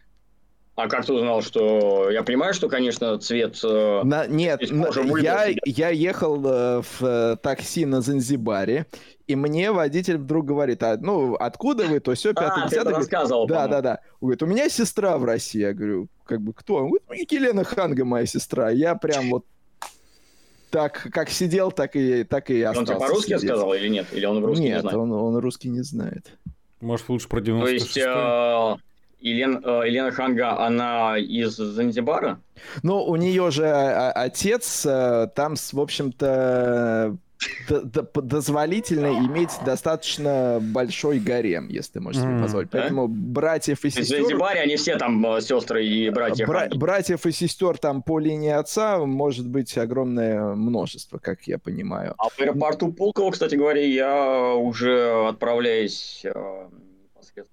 А 0.82 0.88
как 0.88 1.06
ты 1.06 1.14
узнал, 1.14 1.44
что... 1.44 2.10
Я 2.10 2.24
понимаю, 2.24 2.56
что, 2.56 2.68
конечно, 2.68 3.20
цвет... 3.20 3.60
Э, 3.64 4.02
на... 4.04 4.26
Нет, 4.26 4.72
на... 4.72 4.90
я, 5.20 5.54
я 5.64 5.90
ехал 5.90 6.44
э, 6.44 6.82
в 6.82 7.04
э, 7.04 7.38
такси 7.38 7.86
на 7.86 8.02
Занзибаре, 8.02 8.88
и 9.28 9.36
мне 9.36 9.72
водитель 9.72 10.18
вдруг 10.18 10.48
говорит, 10.48 10.82
а, 10.82 10.98
ну, 10.98 11.36
откуда 11.36 11.86
вы, 11.86 12.00
то 12.00 12.16
все, 12.16 12.34
пятый, 12.34 12.64
а, 12.64 12.68
ты 12.68 12.78
это 12.78 12.90
рассказывал, 12.90 13.46
Да, 13.46 13.68
да, 13.68 13.82
да. 13.82 14.00
Он 14.20 14.30
говорит, 14.30 14.42
у 14.42 14.48
меня 14.48 14.70
сестра 14.70 15.20
в 15.20 15.24
России. 15.24 15.62
Я 15.62 15.74
говорю, 15.74 16.08
как 16.26 16.42
бы, 16.42 16.52
кто? 16.52 16.78
Он 16.78 16.88
говорит, 16.88 17.04
ну, 17.08 17.38
Елена 17.38 17.64
Ханга 17.64 18.04
моя 18.04 18.26
сестра. 18.26 18.72
Я 18.72 18.96
прям 18.96 19.30
вот 19.30 19.46
так, 20.72 21.10
как 21.12 21.30
сидел, 21.30 21.72
так 21.72 21.96
и, 21.96 22.24
так 22.24 22.50
и 22.50 22.60
остался. 22.64 22.94
Он 22.94 22.98
тебе 22.98 23.08
по-русски 23.08 23.28
сидеть. 23.28 23.42
сказал 23.42 23.74
или 23.76 23.88
нет? 23.88 24.08
Или 24.14 24.26
он 24.26 24.44
русский 24.44 24.64
нет, 24.64 24.78
не 24.78 24.82
знает? 24.82 24.98
Он, 24.98 25.12
он 25.12 25.38
русский 25.38 25.70
не 25.70 25.82
знает. 25.82 26.26
Может, 26.80 27.10
лучше 27.10 27.28
про 27.28 27.42
96 27.42 27.94
То 27.94 28.78
есть, 28.78 28.84
Елен, 29.22 29.62
э, 29.64 29.84
Елена 29.88 30.12
Ханга, 30.12 30.60
она 30.60 31.18
из 31.18 31.56
Занзибара? 31.56 32.40
Ну, 32.84 33.04
у 33.04 33.16
нее 33.16 33.52
же 33.52 33.66
а, 33.68 34.12
отец 34.12 34.86
э, 34.86 35.28
там, 35.36 35.56
в 35.56 35.80
общем-то, 35.80 37.18
дозволительно 38.16 39.08
иметь 39.26 39.52
достаточно 39.66 40.60
большой 40.62 41.20
гарем, 41.20 41.70
если 41.70 41.94
ты 41.94 42.00
можешь 42.00 42.22
себе 42.22 42.40
позволить. 42.40 42.70
Поэтому 42.72 43.08
братьев 43.08 43.84
и 43.86 43.90
сестер... 43.90 44.04
В 44.04 44.28
Занзибаре 44.28 44.62
они 44.62 44.76
все 44.76 44.98
там 44.98 45.26
э, 45.26 45.42
сестры 45.42 45.86
и 45.86 46.10
братья. 46.10 46.46
Бра- 46.46 46.70
братьев 46.74 47.26
и 47.26 47.32
сестер 47.32 47.78
там 47.78 48.04
по 48.04 48.20
линии 48.20 48.52
отца 48.52 49.00
может 49.00 49.48
быть 49.48 49.78
огромное 49.78 50.54
множество, 50.56 51.18
как 51.18 51.44
я 51.44 51.58
понимаю. 51.58 52.16
А 52.18 52.30
в 52.30 52.40
аэропорту 52.40 52.92
Пулково, 52.92 53.32
кстати 53.32 53.56
говоря, 53.56 53.82
я 53.86 54.54
уже 54.56 55.28
отправляюсь... 55.28 56.26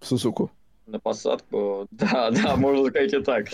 В 0.01 0.07
Сузуку 0.07 0.51
на 0.89 0.99
посадку. 0.99 1.87
Да, 1.93 2.31
да, 2.31 2.57
можно 2.57 2.89
сказать 2.89 3.13
и 3.13 3.23
так. 3.23 3.47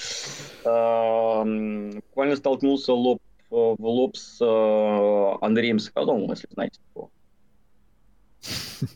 Буквально 2.07 2.37
столкнулся 2.37 2.93
лоб 2.93 3.21
в 3.51 3.77
лоб 3.87 4.17
с 4.17 4.41
э, 4.41 5.45
Андреем 5.45 5.79
Соколовым, 5.79 6.31
если 6.31 6.49
знаете 6.53 6.81
такого. 6.89 7.11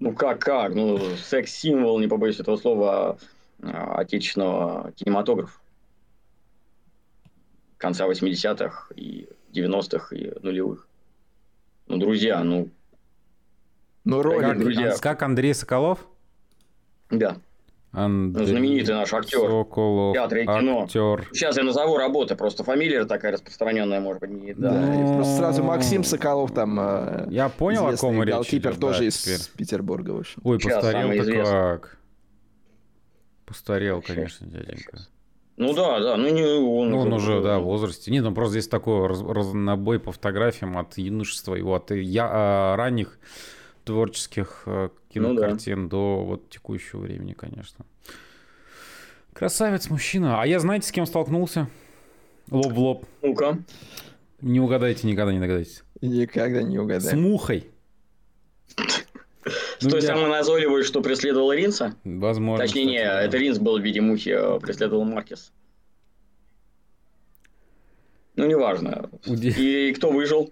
Ну 0.00 0.12
как, 0.12 0.40
как? 0.40 0.74
Ну, 0.74 0.98
секс-символ, 1.16 1.98
не 1.98 2.08
побоюсь 2.08 2.40
этого 2.40 2.56
слова, 2.56 3.16
э, 3.62 3.68
отечественного 3.70 4.92
кинематографа. 4.92 5.58
Конца 7.78 8.06
80-х 8.06 8.92
и 8.96 9.28
90-х 9.52 10.14
и 10.14 10.32
нулевых. 10.42 10.86
Ну, 11.86 11.96
друзья, 11.98 12.42
ну... 12.42 12.68
Ну, 14.04 14.20
ролик, 14.20 14.48
как, 14.48 14.58
друзья. 14.58 14.96
Как 15.00 15.22
Андрей 15.22 15.54
Соколов? 15.54 16.06
Да. 17.10 17.38
Андрей 17.94 18.46
Знаменитый 18.46 18.94
наш 18.94 19.12
актер. 19.14 19.48
Соколов, 19.48 20.14
театре 20.14 20.42
и 20.42 20.46
кино. 20.46 20.82
Актер. 20.82 21.28
Сейчас 21.32 21.56
я 21.56 21.62
назову 21.62 21.96
работы, 21.96 22.34
просто 22.34 22.64
фамилия 22.64 23.04
такая 23.04 23.32
распространенная, 23.32 24.00
может 24.00 24.20
быть, 24.20 24.30
не... 24.30 24.52
Да, 24.52 24.72
ну... 24.72 25.14
просто 25.14 25.36
сразу 25.36 25.62
Максим 25.62 26.02
Соколов 26.02 26.52
там... 26.52 26.78
Э, 26.80 27.26
я 27.30 27.48
понял, 27.48 27.86
о 27.86 27.96
ком 27.96 28.22
речь 28.22 28.52
идет. 28.52 28.80
тоже 28.80 29.00
да, 29.00 29.04
из 29.06 29.22
теперь. 29.22 29.38
Петербурга, 29.56 30.10
в 30.10 30.18
общем. 30.18 30.40
Ой, 30.42 30.58
постарел-то 30.58 31.32
как. 31.32 31.98
Постарел, 33.46 34.02
конечно, 34.02 34.46
дяденька. 34.46 34.98
Ну 35.56 35.72
да, 35.72 36.00
да, 36.00 36.16
ну 36.16 36.28
не 36.30 36.42
он. 36.42 36.90
Ну, 36.90 37.00
он 37.00 37.12
уже, 37.12 37.40
да, 37.40 37.60
в 37.60 37.64
возрасте. 37.64 38.10
Нет, 38.10 38.24
ну 38.24 38.34
просто 38.34 38.54
здесь 38.54 38.68
такой 38.68 39.06
раз, 39.06 39.22
разнобой 39.22 40.00
по 40.00 40.10
фотографиям 40.10 40.76
от 40.76 40.98
юношества 40.98 41.54
его, 41.54 41.76
от 41.76 41.92
я, 41.92 42.28
а, 42.28 42.76
ранних 42.76 43.20
творческих 43.84 44.62
э, 44.66 44.88
кинокартин 45.10 45.82
ну, 45.82 45.88
да. 45.88 45.90
до 45.90 46.24
вот 46.24 46.50
текущего 46.50 47.00
времени, 47.00 47.32
конечно. 47.32 47.84
Красавец 49.32 49.90
мужчина. 49.90 50.40
А 50.40 50.46
я 50.46 50.60
знаете, 50.60 50.88
с 50.88 50.92
кем 50.92 51.06
столкнулся? 51.06 51.68
Лоб 52.50 52.72
в 52.72 52.78
лоб. 52.78 53.06
Ну-ка. 53.22 53.58
Не 54.40 54.60
угадайте, 54.60 55.06
никогда 55.06 55.32
не 55.32 55.40
догадаетесь. 55.40 55.82
Никогда 56.00 56.62
не 56.62 56.78
угадаете. 56.78 57.16
С 57.16 57.18
мухой. 57.18 57.68
С 59.78 59.86
той 59.86 60.02
самой 60.02 60.28
назойливой, 60.28 60.84
что 60.84 61.02
преследовал 61.02 61.52
Ринса? 61.52 61.94
Возможно. 62.04 62.64
Точнее, 62.64 62.84
не, 62.84 62.98
это 62.98 63.36
Ринс 63.36 63.58
был 63.58 63.78
в 63.78 63.82
виде 63.82 64.00
мухи, 64.00 64.30
а 64.30 64.58
преследовал 64.58 65.04
Маркес. 65.04 65.52
Ну, 68.36 68.46
неважно. 68.46 69.10
И 69.26 69.92
кто 69.96 70.10
выжил? 70.10 70.50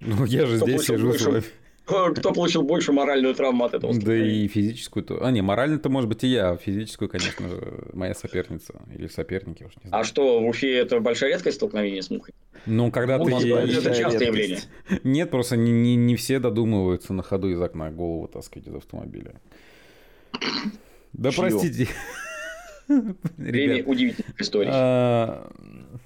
Ну, 0.00 0.24
я 0.24 0.46
же 0.46 0.58
здесь 0.58 0.82
сижу 0.82 1.12
с 1.12 1.24
вами. 1.24 1.42
Кто 1.84 2.32
получил 2.32 2.62
больше 2.62 2.92
моральную 2.92 3.34
травму 3.34 3.64
от 3.64 3.74
этого? 3.74 3.92
Да 3.94 4.16
и 4.16 4.48
физическую. 4.48 5.04
-то. 5.04 5.18
А, 5.20 5.30
не, 5.30 5.42
морально-то 5.42 5.90
может 5.90 6.08
быть 6.08 6.24
и 6.24 6.28
я, 6.28 6.50
а 6.50 6.56
физическую, 6.56 7.08
конечно 7.08 7.48
же, 7.48 7.84
моя 7.92 8.14
соперница 8.14 8.80
или 8.96 9.06
соперники, 9.06 9.64
уж 9.64 9.72
не 9.82 9.88
знаю. 9.88 10.00
А 10.00 10.04
что, 10.04 10.40
в 10.40 10.46
Уфе 10.46 10.78
это 10.78 11.00
большая 11.00 11.30
редкость 11.30 11.56
столкновения 11.56 12.00
с 12.00 12.10
мухой? 12.10 12.34
Ну, 12.66 12.90
когда 12.90 13.18
ты... 13.18 13.30
Это 13.30 13.94
частое 13.94 14.28
явление. 14.28 14.60
Нет, 15.04 15.30
просто 15.30 15.56
не, 15.56 15.72
не, 15.72 15.96
не 15.96 16.16
все 16.16 16.38
додумываются 16.38 17.12
на 17.12 17.22
ходу 17.22 17.50
из 17.50 17.60
окна 17.60 17.90
голову 17.90 18.28
таскать 18.28 18.66
из 18.66 18.74
автомобиля. 18.74 19.34
Да 21.12 21.30
Чьё? 21.30 21.42
простите. 21.42 21.88
Время 23.36 23.84
удивительных 23.84 24.40
историй. 24.40 24.70
А, 24.72 25.50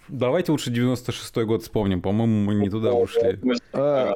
давайте 0.09 0.52
лучше 0.52 0.70
96-й 0.70 1.44
год 1.44 1.62
вспомним. 1.62 2.02
По-моему, 2.02 2.44
мы 2.44 2.55
не 2.55 2.68
туда 2.68 2.92
ушли. 2.92 3.38
А, 3.72 4.14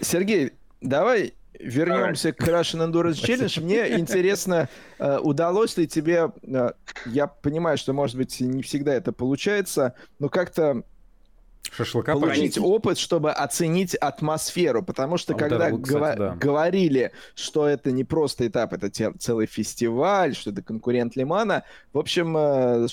Сергей, 0.00 0.52
Давай 0.86 1.34
вернемся 1.58 2.32
к 2.32 2.40
Russian 2.40 2.90
Endurance 2.90 3.14
Challenge. 3.14 3.60
Мне 3.62 3.98
интересно, 3.98 4.68
э, 4.98 5.18
удалось 5.18 5.76
ли 5.76 5.86
тебе, 5.86 6.30
э, 6.42 6.70
я 7.06 7.26
понимаю, 7.26 7.78
что, 7.78 7.92
может 7.92 8.16
быть, 8.16 8.40
не 8.40 8.62
всегда 8.62 8.94
это 8.94 9.12
получается, 9.12 9.94
но 10.18 10.28
как-то 10.28 10.82
Шашлыка 11.72 12.12
получить 12.12 12.54
поранить. 12.54 12.58
опыт, 12.58 12.98
чтобы 12.98 13.32
оценить 13.32 13.94
атмосферу, 13.96 14.82
потому 14.82 15.16
что 15.16 15.34
а 15.34 15.36
когда 15.36 15.58
дорогу, 15.58 15.82
кстати, 15.82 15.98
гова- 15.98 16.16
да. 16.16 16.34
говорили, 16.36 17.12
что 17.34 17.66
это 17.66 17.90
не 17.90 18.04
просто 18.04 18.46
этап, 18.46 18.72
это 18.72 18.90
целый 19.18 19.46
фестиваль, 19.46 20.34
что 20.36 20.50
это 20.50 20.62
конкурент 20.62 21.16
Лимана, 21.16 21.64
в 21.92 21.98
общем, 21.98 22.36
э, 22.36 22.86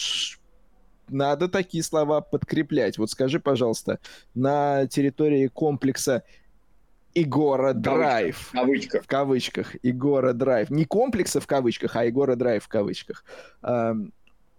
надо 1.10 1.50
такие 1.50 1.84
слова 1.84 2.22
подкреплять. 2.22 2.98
Вот 2.98 3.12
скажи, 3.12 3.40
пожалуйста, 3.40 4.00
на 4.34 4.88
территории 4.88 5.48
комплекса 5.48 6.24
Игора 7.16 7.74
Драйв. 7.74 8.38
В 8.38 8.52
кавычках. 8.52 9.04
В 9.04 9.08
кавычках. 9.08 9.76
Игора 9.84 10.34
Драйв. 10.34 10.70
Не 10.70 10.86
комплекса 10.86 11.40
в 11.40 11.48
кавычках, 11.48 11.96
а 11.96 12.08
Игора 12.08 12.36
Драйв 12.36 12.64
в 12.64 12.68
кавычках. 12.68 13.24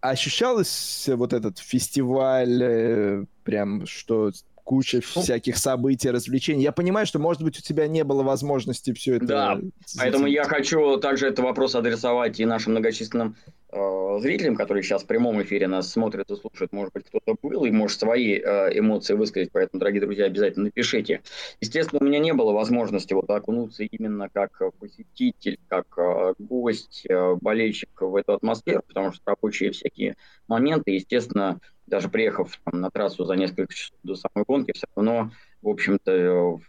Ощущалось 0.01 1.09
вот 1.09 1.33
этот 1.33 1.59
фестиваль, 1.59 2.63
э, 2.63 3.25
прям 3.43 3.87
что 3.87 4.33
куча 4.65 5.01
ну, 5.15 5.23
всяких 5.23 5.57
событий, 5.59 6.11
развлечений. 6.11 6.63
Я 6.63 6.73
понимаю, 6.73 7.07
что, 7.07 7.19
может 7.19 7.43
быть, 7.43 7.59
у 7.59 7.63
тебя 7.63 7.87
не 7.87 8.03
было 8.03 8.23
возможности 8.23 8.93
все 8.93 9.17
это... 9.17 9.27
Да, 9.27 9.61
поэтому 9.99 10.27
я 10.27 10.45
хочу 10.45 10.97
также 10.97 11.29
этот 11.29 11.45
вопрос 11.45 11.75
адресовать 11.75 12.41
и 12.41 12.47
нашим 12.47 12.73
многочисленным 12.73 13.37
э, 13.71 14.19
зрителям, 14.21 14.57
которые 14.57 14.83
сейчас 14.83 15.03
в 15.03 15.07
прямом 15.07 15.43
эфире 15.43 15.69
нас 15.69 15.93
смотрят 15.93 16.31
и 16.31 16.37
слушают. 16.37 16.73
Может 16.73 16.95
быть, 16.95 17.05
кто-то 17.07 17.37
был 17.43 17.65
и 17.67 17.71
может 17.71 18.01
свои 18.01 18.39
э, 18.39 18.79
эмоции 18.79 19.15
высказать, 19.15 19.51
поэтому, 19.53 19.81
дорогие 19.81 20.01
друзья, 20.01 20.25
обязательно 20.25 20.65
напишите. 20.67 21.21
Естественно, 21.61 22.01
у 22.03 22.05
меня 22.07 22.19
не 22.19 22.33
было 22.33 22.53
возможности 22.53 23.13
вот 23.13 23.29
окунуться 23.29 23.85
именно 23.85 24.29
как 24.33 24.63
посетитель, 24.79 25.59
как 25.69 25.87
э, 25.99 26.35
гость, 26.39 27.05
э, 27.09 27.35
болельщик 27.41 27.91
в 28.01 28.17
эту 28.17 28.33
атмосферу, 28.33 28.83
потому 28.87 29.13
что 29.13 29.23
рабочие 29.27 29.73
всякие 29.73 30.17
моменты, 30.49 30.93
естественно, 30.93 31.61
даже 31.87 32.09
приехав 32.09 32.59
там, 32.65 32.81
на 32.81 32.91
трассу 32.91 33.25
за 33.25 33.35
несколько 33.35 33.73
часов 33.75 33.99
до 34.03 34.15
самой 34.15 34.45
гонки, 34.47 34.73
все 34.73 34.87
равно, 34.95 35.31
в 35.63 35.69
общем-то, 35.69 36.61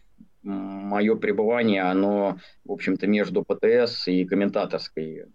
мое 0.45 1.15
пребывание, 1.15 1.83
оно, 1.83 2.37
в 2.63 2.71
общем-то, 2.71 3.07
между 3.07 3.43
ПТС 3.43 4.07
и 4.07 4.25
комментаторской 4.25 5.25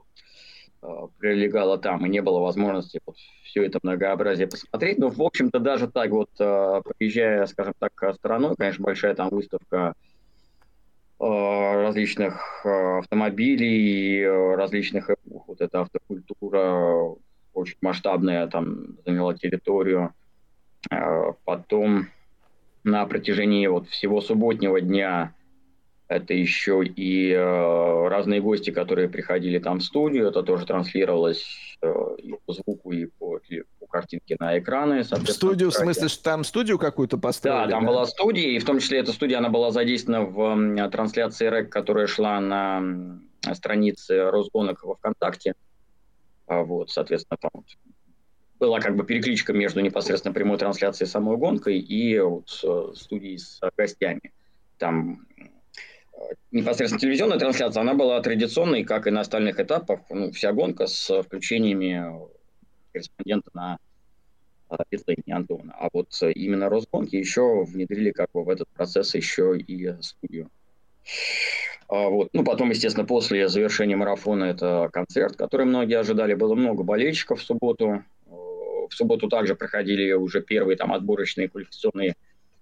э, 0.82 0.88
прилегало 1.18 1.78
там, 1.78 2.06
и 2.06 2.08
не 2.08 2.22
было 2.22 2.38
возможности 2.38 3.00
вот 3.04 3.16
все 3.44 3.64
это 3.64 3.80
многообразие 3.82 4.46
посмотреть. 4.46 4.98
Но, 4.98 5.08
в 5.08 5.20
общем-то, 5.20 5.58
даже 5.58 5.88
так 5.90 6.10
вот, 6.10 6.30
э, 6.38 6.82
приезжая, 6.96 7.46
скажем 7.46 7.74
так, 7.78 7.92
стороной, 8.14 8.54
конечно, 8.56 8.84
большая 8.84 9.14
там 9.14 9.30
выставка 9.30 9.94
э, 11.18 11.24
различных 11.24 12.64
автомобилей, 12.64 14.24
различных 14.54 15.10
эпох, 15.10 15.48
вот 15.48 15.60
эта 15.60 15.80
автокультура 15.80 17.16
очень 17.54 17.76
масштабная, 17.80 18.46
там 18.46 18.96
заняла 19.04 19.34
территорию. 19.34 20.14
Потом 21.44 22.08
на 22.84 23.04
протяжении 23.06 23.66
вот 23.66 23.88
всего 23.88 24.20
субботнего 24.20 24.80
дня 24.80 25.34
это 26.10 26.34
еще 26.34 26.82
и 26.84 27.30
э, 27.30 28.08
разные 28.08 28.40
гости, 28.40 28.70
которые 28.70 29.08
приходили 29.08 29.60
там 29.60 29.78
в 29.78 29.84
студию. 29.84 30.26
Это 30.26 30.42
тоже 30.42 30.66
транслировалось 30.66 31.78
э, 31.82 32.16
и 32.18 32.34
по 32.44 32.52
звуку, 32.52 32.90
и 32.90 33.06
по, 33.06 33.38
и 33.48 33.62
по 33.78 33.86
картинке 33.86 34.36
на 34.40 34.58
экраны. 34.58 35.04
В 35.04 35.30
студию, 35.30 35.70
в 35.70 35.74
смысле, 35.74 36.08
что 36.08 36.24
там 36.24 36.42
студию 36.42 36.80
какую-то 36.80 37.16
построили? 37.16 37.66
Да, 37.66 37.70
там 37.70 37.84
да? 37.84 37.90
была 37.92 38.06
студия, 38.06 38.48
и 38.48 38.58
в 38.58 38.64
том 38.64 38.80
числе 38.80 38.98
эта 38.98 39.12
студия, 39.12 39.38
она 39.38 39.50
была 39.50 39.70
задействована 39.70 40.24
в 40.24 40.90
трансляции 40.90 41.46
РЭК, 41.46 41.70
которая 41.70 42.08
шла 42.08 42.40
на 42.40 43.20
странице 43.54 44.30
Росгонок 44.32 44.82
во 44.82 44.96
ВКонтакте. 44.96 45.52
А 45.52 45.69
вот, 46.50 46.90
соответственно, 46.90 47.38
там 47.40 47.64
была 48.58 48.80
как 48.80 48.96
бы 48.96 49.04
перекличка 49.04 49.52
между 49.52 49.80
непосредственно 49.80 50.34
прямой 50.34 50.58
трансляцией 50.58 51.08
самой 51.08 51.36
гонкой 51.38 51.78
и 51.78 52.18
вот, 52.18 52.60
э, 52.62 52.92
студией 52.94 53.38
с 53.38 53.60
гостями. 53.76 54.32
Там 54.78 55.26
непосредственно 56.50 57.00
телевизионная 57.00 57.38
трансляция, 57.38 57.80
она 57.80 57.94
была 57.94 58.20
традиционной, 58.20 58.84
как 58.84 59.06
и 59.06 59.10
на 59.10 59.20
остальных 59.20 59.58
этапах. 59.60 60.00
Ну, 60.10 60.30
вся 60.32 60.52
гонка 60.52 60.86
с 60.86 61.22
включениями 61.22 62.04
корреспондента 62.92 63.50
на 63.54 63.78
питлейне 64.88 65.34
Антона. 65.34 65.74
А 65.78 65.88
вот 65.92 66.08
именно 66.34 66.68
Росгонки 66.68 67.16
еще 67.16 67.64
внедрили 67.64 68.10
как 68.10 68.30
бы 68.32 68.44
в 68.44 68.48
этот 68.48 68.68
процесс 68.68 69.14
еще 69.14 69.58
и 69.58 69.94
студию. 70.02 70.50
А 71.90 72.08
вот. 72.08 72.28
Ну, 72.32 72.44
потом, 72.44 72.70
естественно, 72.70 73.04
после 73.04 73.48
завершения 73.48 73.96
марафона 73.96 74.44
это 74.44 74.88
концерт, 74.92 75.36
который 75.36 75.66
многие 75.66 75.98
ожидали. 75.98 76.34
Было 76.34 76.54
много 76.54 76.84
болельщиков 76.84 77.40
в 77.40 77.42
субботу. 77.42 78.04
В 78.26 78.94
субботу 78.94 79.28
также 79.28 79.56
проходили 79.56 80.12
уже 80.12 80.40
первые 80.40 80.76
там 80.76 80.92
отборочные 80.92 81.48
квалификационные 81.48 82.14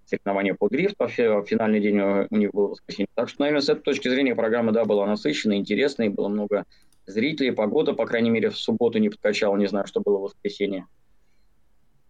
соревнования 0.05 0.55
по 0.55 0.67
дрифту, 0.67 1.03
а 1.03 1.07
финальный 1.07 1.79
день 1.79 1.99
у 1.99 2.35
них 2.35 2.51
был 2.51 2.69
воскресенье. 2.69 3.07
Так 3.13 3.29
что, 3.29 3.41
наверное, 3.41 3.61
с 3.61 3.69
этой 3.69 3.83
точки 3.83 4.07
зрения 4.09 4.33
программа, 4.33 4.71
да, 4.71 4.83
была 4.85 5.05
насыщенной, 5.05 5.57
интересной, 5.57 6.09
было 6.09 6.27
много 6.27 6.65
зрителей, 7.05 7.51
погода, 7.51 7.93
по 7.93 8.07
крайней 8.07 8.31
мере, 8.31 8.49
в 8.49 8.57
субботу 8.57 8.97
не 8.97 9.09
подкачала, 9.09 9.55
не 9.57 9.67
знаю, 9.67 9.85
что 9.85 10.01
было 10.01 10.17
в 10.17 10.21
воскресенье. 10.23 10.87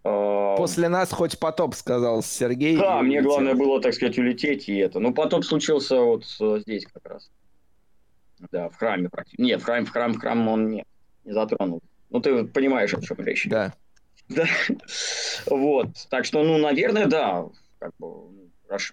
А, 0.04 0.56
После 0.56 0.90
нас 0.90 1.12
хоть 1.12 1.40
потоп, 1.40 1.76
сказал 1.76 2.24
Сергей. 2.24 2.78
Да, 2.78 3.02
мне 3.02 3.22
главное 3.22 3.56
было, 3.56 3.82
так 3.82 3.94
сказать, 3.94 4.18
улететь 4.18 4.70
и 4.70 4.78
это. 4.78 5.00
Ну, 5.00 5.14
потоп 5.14 5.44
случился 5.44 6.00
вот 6.00 6.26
здесь 6.62 6.86
как 6.86 7.06
раз. 7.06 7.32
Да, 8.52 8.70
в 8.70 8.76
храме 8.78 9.10
практически. 9.10 9.42
Нет, 9.42 9.62
в 9.62 9.66
храм, 9.66 9.86
в 9.86 9.92
храм, 9.92 10.14
в 10.14 10.20
храм 10.20 10.48
он 10.48 10.70
не, 10.70 10.86
не 11.26 11.34
затронул. 11.34 11.82
Ну, 12.10 12.22
ты 12.22 12.46
понимаешь, 12.46 12.94
о 12.94 13.02
чем 13.02 13.18
речь. 13.20 13.48
Да. 13.48 13.74
Да. 14.30 14.46
Вот. 15.48 15.88
Так 16.12 16.24
что, 16.24 16.44
ну, 16.44 16.60
наверное, 16.60 17.08
да 17.08 17.48
как 17.80 17.94
бы 17.98 18.30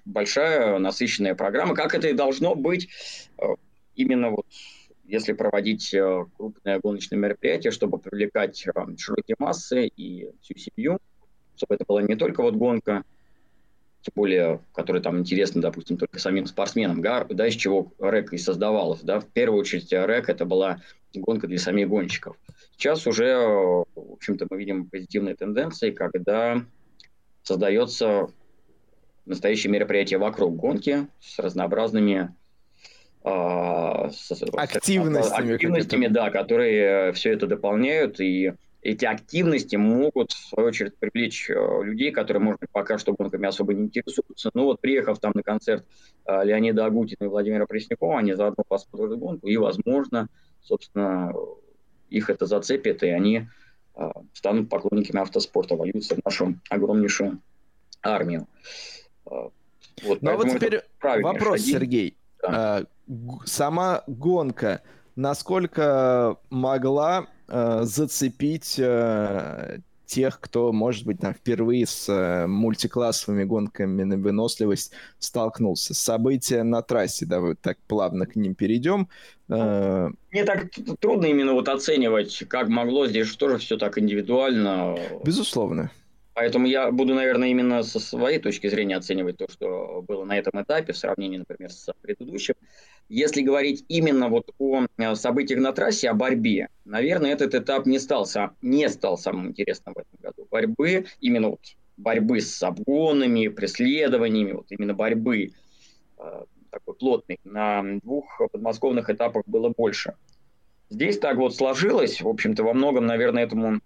большая 0.04 0.78
насыщенная 0.78 1.34
программа, 1.34 1.74
как 1.74 1.94
это 1.94 2.08
и 2.08 2.14
должно 2.14 2.54
быть 2.54 2.88
э, 3.38 3.44
именно 3.94 4.30
вот 4.30 4.46
если 5.06 5.32
проводить 5.32 5.92
э, 5.94 6.24
крупное 6.36 6.80
гоночное 6.80 7.18
мероприятие, 7.18 7.70
чтобы 7.70 7.98
привлекать 7.98 8.66
э, 8.66 8.72
широкие 8.98 9.36
массы 9.38 9.86
и 9.86 10.30
всю 10.42 10.58
семью, 10.58 10.98
чтобы 11.56 11.74
это 11.74 11.84
была 11.86 12.02
не 12.02 12.16
только 12.16 12.42
вот 12.42 12.54
гонка, 12.54 13.04
тем 14.02 14.12
более, 14.14 14.60
которая 14.72 15.02
там 15.02 15.18
интересна, 15.18 15.60
допустим, 15.60 15.96
только 15.96 16.18
самим 16.18 16.46
спортсменам, 16.46 17.02
да, 17.02 17.22
из 17.48 17.54
чего 17.54 17.92
РЭК 17.98 18.34
и 18.34 18.38
создавалась. 18.38 19.00
Да. 19.00 19.20
В 19.20 19.26
первую 19.26 19.60
очередь 19.60 19.92
РЭК 19.92 20.28
это 20.28 20.44
была 20.44 20.80
гонка 21.14 21.48
для 21.48 21.58
самих 21.58 21.88
гонщиков. 21.88 22.36
Сейчас 22.76 23.06
уже, 23.06 23.34
в 23.36 23.84
общем-то, 23.94 24.46
мы 24.50 24.58
видим 24.58 24.88
позитивные 24.88 25.34
тенденции, 25.34 25.90
когда 25.90 26.64
создается 27.42 28.28
настоящее 29.24 29.72
мероприятие 29.72 30.18
вокруг 30.18 30.54
гонки 30.54 31.08
с 31.20 31.38
разнообразными 31.38 32.34
с, 33.26 34.30
активностями, 34.52 35.54
активностями 35.54 36.06
да, 36.06 36.30
которые 36.30 37.12
все 37.12 37.32
это 37.32 37.46
дополняют, 37.48 38.20
и 38.20 38.52
эти 38.86 39.04
активности 39.04 39.76
могут, 39.76 40.32
в 40.32 40.48
свою 40.48 40.68
очередь, 40.68 40.96
привлечь 40.96 41.50
э, 41.50 41.82
людей, 41.82 42.12
которые, 42.12 42.42
может 42.42 42.60
быть, 42.60 42.70
пока 42.70 42.98
что 42.98 43.14
гонками 43.14 43.48
особо 43.48 43.74
не 43.74 43.84
интересуются. 43.84 44.50
Но 44.54 44.64
вот 44.64 44.80
приехав 44.80 45.18
там 45.18 45.32
на 45.34 45.42
концерт 45.42 45.84
э, 46.24 46.44
Леонида 46.44 46.86
Агутина 46.86 47.24
и 47.24 47.28
Владимира 47.28 47.66
Преснякова, 47.66 48.18
они 48.18 48.34
заодно 48.34 48.62
посмотрят 48.66 49.18
гонку, 49.18 49.48
и, 49.48 49.56
возможно, 49.56 50.28
собственно, 50.62 51.32
их 52.10 52.30
это 52.30 52.46
зацепит, 52.46 53.02
и 53.02 53.08
они 53.08 53.48
э, 53.96 54.10
станут 54.32 54.68
поклонниками 54.68 55.20
автоспорта, 55.20 55.74
вольются 55.74 56.14
в 56.14 56.24
нашу 56.24 56.54
огромнейшую 56.70 57.40
армию. 58.02 58.46
Вот, 59.24 59.50
ну 60.20 60.30
а 60.30 60.36
вот 60.36 60.48
теперь 60.48 60.82
вопрос, 61.00 61.60
шаги. 61.60 61.72
Сергей. 61.72 62.16
Да. 62.42 62.48
А, 62.78 62.84
сама 63.44 64.02
гонка, 64.06 64.82
насколько 65.14 66.38
могла 66.50 67.26
э, 67.48 67.80
зацепить 67.82 68.76
э, 68.78 69.78
тех, 70.06 70.40
кто, 70.40 70.72
может 70.72 71.04
быть, 71.04 71.20
там 71.20 71.34
впервые 71.34 71.86
с 71.86 72.08
э, 72.08 72.46
мультиклассовыми 72.46 73.44
гонками 73.44 74.04
на 74.04 74.16
выносливость 74.16 74.92
столкнулся. 75.18 75.94
События 75.94 76.62
на 76.62 76.82
трассе, 76.82 77.26
да, 77.26 77.40
вот 77.40 77.60
так 77.60 77.78
плавно 77.86 78.26
к 78.26 78.36
ним 78.36 78.54
перейдем. 78.54 79.08
Э, 79.48 80.08
Мне 80.30 80.44
так 80.44 80.70
трудно 81.00 81.26
именно 81.26 81.52
вот 81.52 81.68
оценивать, 81.68 82.44
как 82.48 82.68
могло 82.68 83.06
здесь 83.06 83.34
тоже 83.36 83.58
все 83.58 83.76
так 83.76 83.98
индивидуально. 83.98 84.96
Безусловно. 85.24 85.90
Поэтому 86.36 86.66
я 86.66 86.92
буду, 86.92 87.14
наверное, 87.14 87.48
именно 87.48 87.82
со 87.82 87.98
своей 87.98 88.38
точки 88.38 88.66
зрения 88.66 88.98
оценивать 88.98 89.38
то, 89.38 89.46
что 89.50 90.04
было 90.06 90.22
на 90.26 90.36
этом 90.36 90.60
этапе 90.60 90.92
в 90.92 90.98
сравнении, 90.98 91.38
например, 91.38 91.72
с 91.72 91.90
предыдущим. 92.02 92.56
Если 93.08 93.40
говорить 93.40 93.86
именно 93.88 94.28
вот 94.28 94.50
о 94.58 94.84
э, 94.98 95.14
событиях 95.14 95.60
на 95.60 95.72
трассе, 95.72 96.10
о 96.10 96.14
борьбе, 96.14 96.68
наверное, 96.84 97.32
этот 97.32 97.54
этап 97.54 97.86
не 97.86 97.98
стал, 97.98 98.28
не 98.60 98.86
стал 98.90 99.16
самым 99.16 99.48
интересным 99.48 99.94
в 99.94 99.98
этом 99.98 100.18
году. 100.20 100.46
Борьбы, 100.50 101.06
именно 101.22 101.48
вот 101.48 101.60
борьбы 101.96 102.42
с 102.42 102.62
обгонами, 102.62 103.48
преследованиями, 103.48 104.52
вот 104.52 104.66
именно 104.68 104.92
борьбы 104.92 105.52
э, 106.18 106.44
такой 106.70 106.94
плотной 106.96 107.40
на 107.44 107.82
двух 108.02 108.42
подмосковных 108.52 109.08
этапах 109.08 109.44
было 109.46 109.72
больше. 109.74 110.12
Здесь 110.90 111.18
так 111.18 111.38
вот 111.38 111.56
сложилось, 111.56 112.20
в 112.20 112.28
общем-то, 112.28 112.62
во 112.62 112.74
многом, 112.74 113.06
наверное, 113.06 113.44
этому 113.44 113.80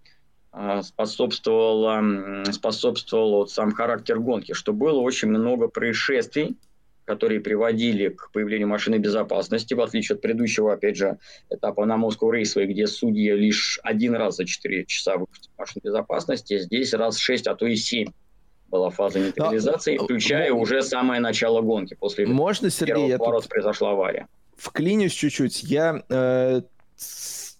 а, 0.51 0.81
способствовал, 0.83 2.43
способствовал 2.51 3.31
вот 3.37 3.51
сам 3.51 3.71
характер 3.71 4.19
гонки, 4.19 4.53
что 4.53 4.73
было 4.73 4.99
очень 4.99 5.29
много 5.29 5.67
происшествий, 5.67 6.57
которые 7.05 7.41
приводили 7.41 8.09
к 8.09 8.31
появлению 8.31 8.67
машины 8.67 8.97
безопасности, 8.97 9.73
в 9.73 9.81
отличие 9.81 10.15
от 10.15 10.21
предыдущего, 10.21 10.73
опять 10.73 10.97
же, 10.97 11.17
этапа 11.49 11.85
на 11.85 11.97
Москву 11.97 12.31
Рейсвей, 12.31 12.67
где 12.67 12.87
судьи 12.87 13.31
лишь 13.31 13.79
один 13.83 14.15
раз 14.15 14.37
за 14.37 14.45
4 14.45 14.85
часа 14.85 15.17
выпустили 15.17 15.51
машину 15.57 15.81
безопасности, 15.83 16.59
здесь 16.59 16.93
раз 16.93 17.17
6, 17.17 17.47
а 17.47 17.55
то 17.55 17.65
и 17.65 17.75
7 17.75 18.07
была 18.69 18.89
фаза 18.89 19.19
нейтрализации, 19.19 19.97
Но, 19.97 20.05
включая 20.05 20.49
но, 20.51 20.59
уже 20.59 20.81
самое 20.81 21.19
начало 21.19 21.61
гонки. 21.61 21.93
После 21.93 22.25
можно, 22.25 22.69
Сергей, 22.69 23.09
я 23.09 23.17
тут 23.17 23.49
произошла 23.49 23.91
авария. 23.91 24.27
Вклинюсь 24.55 25.13
чуть-чуть. 25.13 25.63
Я 25.63 26.03
э, 26.07 26.61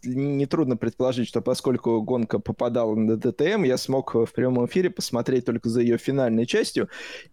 нетрудно 0.03 0.77
предположить, 0.77 1.27
что 1.27 1.41
поскольку 1.41 2.01
гонка 2.01 2.39
попадала 2.39 2.95
на 2.95 3.17
ДТМ, 3.17 3.63
я 3.63 3.77
смог 3.77 4.13
в 4.13 4.31
прямом 4.33 4.65
эфире 4.65 4.89
посмотреть 4.89 5.45
только 5.45 5.69
за 5.69 5.81
ее 5.81 5.97
финальной 5.97 6.45
частью. 6.45 6.89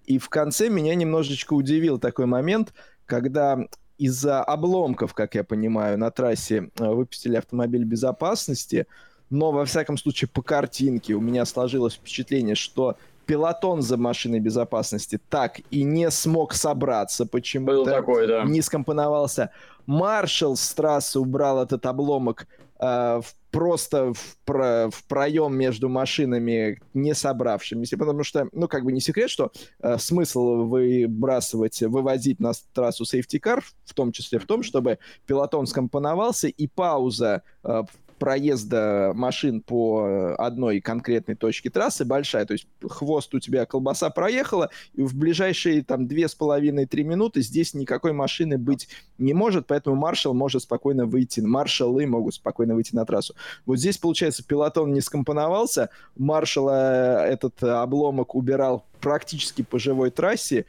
И 0.06 0.18
в 0.18 0.28
конце 0.28 0.68
меня 0.68 0.94
немножечко 0.94 1.54
удивил 1.54 1.98
такой 1.98 2.26
момент, 2.26 2.72
когда 3.06 3.58
из-за 3.98 4.42
обломков, 4.42 5.14
как 5.14 5.34
я 5.34 5.44
понимаю, 5.44 5.98
на 5.98 6.10
трассе 6.10 6.70
э, 6.78 6.86
выпустили 6.86 7.36
автомобиль 7.36 7.84
безопасности, 7.84 8.86
но, 9.30 9.50
во 9.50 9.64
всяком 9.64 9.98
случае, 9.98 10.28
по 10.28 10.40
картинке 10.40 11.14
у 11.14 11.20
меня 11.20 11.44
сложилось 11.44 11.94
впечатление, 11.94 12.54
что 12.54 12.96
пилотон 13.26 13.82
за 13.82 13.98
машиной 13.98 14.40
безопасности 14.40 15.20
так 15.28 15.60
и 15.70 15.82
не 15.82 16.10
смог 16.10 16.54
собраться 16.54 17.26
почему-то. 17.26 17.84
да. 18.26 18.44
Не 18.44 18.62
скомпоновался. 18.62 19.50
Маршал 19.84 20.56
с 20.56 20.72
трассы 20.72 21.20
убрал 21.20 21.62
этот 21.62 21.84
обломок 21.84 22.46
э, 22.80 23.20
просто 23.50 24.12
в, 24.12 24.36
про, 24.44 24.88
в 24.90 25.04
проем 25.04 25.56
между 25.56 25.88
машинами, 25.88 26.80
не 26.94 27.14
собравшимися, 27.14 27.96
потому 27.96 28.24
что, 28.24 28.48
ну, 28.52 28.68
как 28.68 28.84
бы 28.84 28.92
не 28.92 29.00
секрет, 29.00 29.30
что 29.30 29.52
э, 29.80 29.98
смысл 29.98 30.64
выбрасывать, 30.64 31.80
вывозить 31.82 32.40
на 32.40 32.52
трассу 32.72 33.04
car, 33.04 33.62
в 33.84 33.94
том 33.94 34.12
числе 34.12 34.38
в 34.38 34.46
том, 34.46 34.62
чтобы 34.62 34.98
пилотон 35.26 35.66
скомпоновался, 35.66 36.48
и 36.48 36.66
пауза 36.66 37.42
э, 37.64 37.82
проезда 38.18 39.12
машин 39.14 39.60
по 39.62 40.34
одной 40.38 40.80
конкретной 40.80 41.34
точке 41.34 41.70
трассы 41.70 42.04
большая, 42.04 42.44
то 42.44 42.52
есть 42.52 42.66
хвост 42.88 43.34
у 43.34 43.40
тебя 43.40 43.66
колбаса 43.66 44.10
проехала, 44.10 44.70
и 44.94 45.02
в 45.02 45.14
ближайшие 45.14 45.82
там 45.82 46.06
две 46.06 46.28
с 46.28 46.34
половиной-три 46.34 47.04
минуты 47.04 47.42
здесь 47.42 47.74
никакой 47.74 48.12
машины 48.12 48.58
быть 48.58 48.88
не 49.18 49.34
может, 49.34 49.66
поэтому 49.66 49.96
маршал 49.96 50.34
может 50.34 50.62
спокойно 50.62 51.06
выйти, 51.06 51.40
маршалы 51.40 52.06
могут 52.06 52.34
спокойно 52.34 52.74
выйти 52.74 52.94
на 52.94 53.04
трассу. 53.04 53.34
Вот 53.66 53.78
здесь, 53.78 53.98
получается, 53.98 54.44
пилотон 54.44 54.92
не 54.92 55.00
скомпоновался, 55.00 55.90
маршала 56.16 57.24
этот 57.26 57.62
обломок 57.62 58.34
убирал 58.34 58.84
практически 59.00 59.62
по 59.62 59.78
живой 59.78 60.10
трассе, 60.10 60.66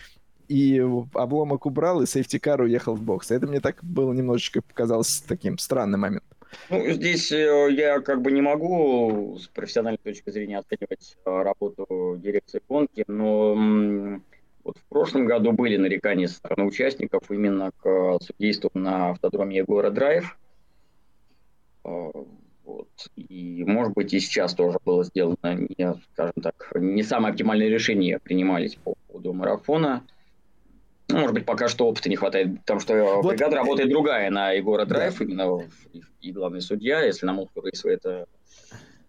и 0.48 0.84
обломок 1.14 1.68
убрал, 1.68 2.02
и 2.02 2.08
safety 2.08 2.44
car 2.44 2.62
уехал 2.62 2.96
в 2.96 3.02
бокс. 3.02 3.30
Это 3.30 3.46
мне 3.46 3.60
так 3.60 3.84
было 3.84 4.12
немножечко 4.14 4.62
показалось 4.62 5.24
таким 5.28 5.60
странным 5.60 6.02
моментом. 6.02 6.39
Ну, 6.70 6.90
здесь 6.90 7.32
э, 7.32 7.68
я 7.72 8.00
как 8.02 8.22
бы 8.22 8.32
не 8.32 8.42
могу 8.42 9.38
с 9.40 9.48
профессиональной 9.48 10.00
точки 10.00 10.30
зрения 10.30 10.58
оценивать 10.58 11.16
э, 11.26 11.42
работу 11.42 12.18
дирекции 12.18 12.62
гонки, 12.68 13.04
но 13.08 14.22
вот 14.64 14.78
в 14.78 14.84
прошлом 14.90 15.26
году 15.26 15.52
были 15.52 15.78
нарекания 15.78 16.28
со 16.28 16.36
стороны 16.36 16.68
участников 16.68 17.30
именно 17.30 17.72
к 17.72 17.88
э, 17.88 18.18
судейству 18.22 18.70
на 18.74 19.12
автодроме 19.12 19.58
Игора 19.58 19.90
Драйв. 19.90 20.38
Вот. 21.84 22.90
И, 23.16 23.64
может 23.66 23.94
быть, 23.94 24.14
и 24.14 24.20
сейчас 24.20 24.54
тоже 24.54 24.78
было 24.86 25.04
сделано, 25.04 25.56
не, 25.56 25.96
скажем 26.14 26.42
так, 26.42 26.72
не 26.76 27.02
самое 27.02 27.32
оптимальное 27.32 27.68
решение 27.68 28.20
принимались 28.20 28.76
по 28.76 28.94
поводу 29.08 29.34
марафона. 29.34 30.04
Ну, 31.10 31.18
может 31.18 31.34
быть, 31.34 31.46
пока 31.46 31.68
что 31.68 31.88
опыта 31.88 32.08
не 32.08 32.16
хватает, 32.16 32.60
потому 32.60 32.80
что 32.80 33.22
вот. 33.22 33.26
бригада 33.26 33.56
работает 33.56 33.90
другая 33.90 34.30
на 34.30 34.52
Егора 34.52 34.86
Драйв, 34.86 35.18
да. 35.18 35.26
именно 35.26 35.68
и 36.22 36.32
главный 36.32 36.62
судья, 36.62 37.02
если 37.02 37.26
на 37.26 37.34
Мулху 37.34 37.62
Рейсу 37.62 37.90
это 37.90 38.28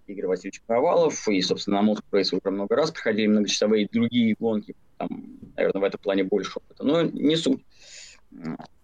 Игорь 0.06 0.27
Васильевич 0.27 0.62
Провалов, 0.62 1.28
и, 1.28 1.40
собственно, 1.43 1.77
на 1.77 1.82
Мулху 1.82 2.02
Рейсу 2.12 2.39
уже 2.43 2.51
много 2.51 2.74
раз 2.74 2.90
проходили 2.90 3.27
многочасовые 3.27 3.89
другие 3.93 4.35
гонки, 4.39 4.74
там, 4.97 5.09
наверное, 5.56 5.81
в 5.81 5.85
этом 5.85 6.01
плане 6.01 6.24
больше 6.24 6.59
опыта, 6.59 6.85
но 6.85 7.02
не 7.02 7.36
суть. 7.36 7.64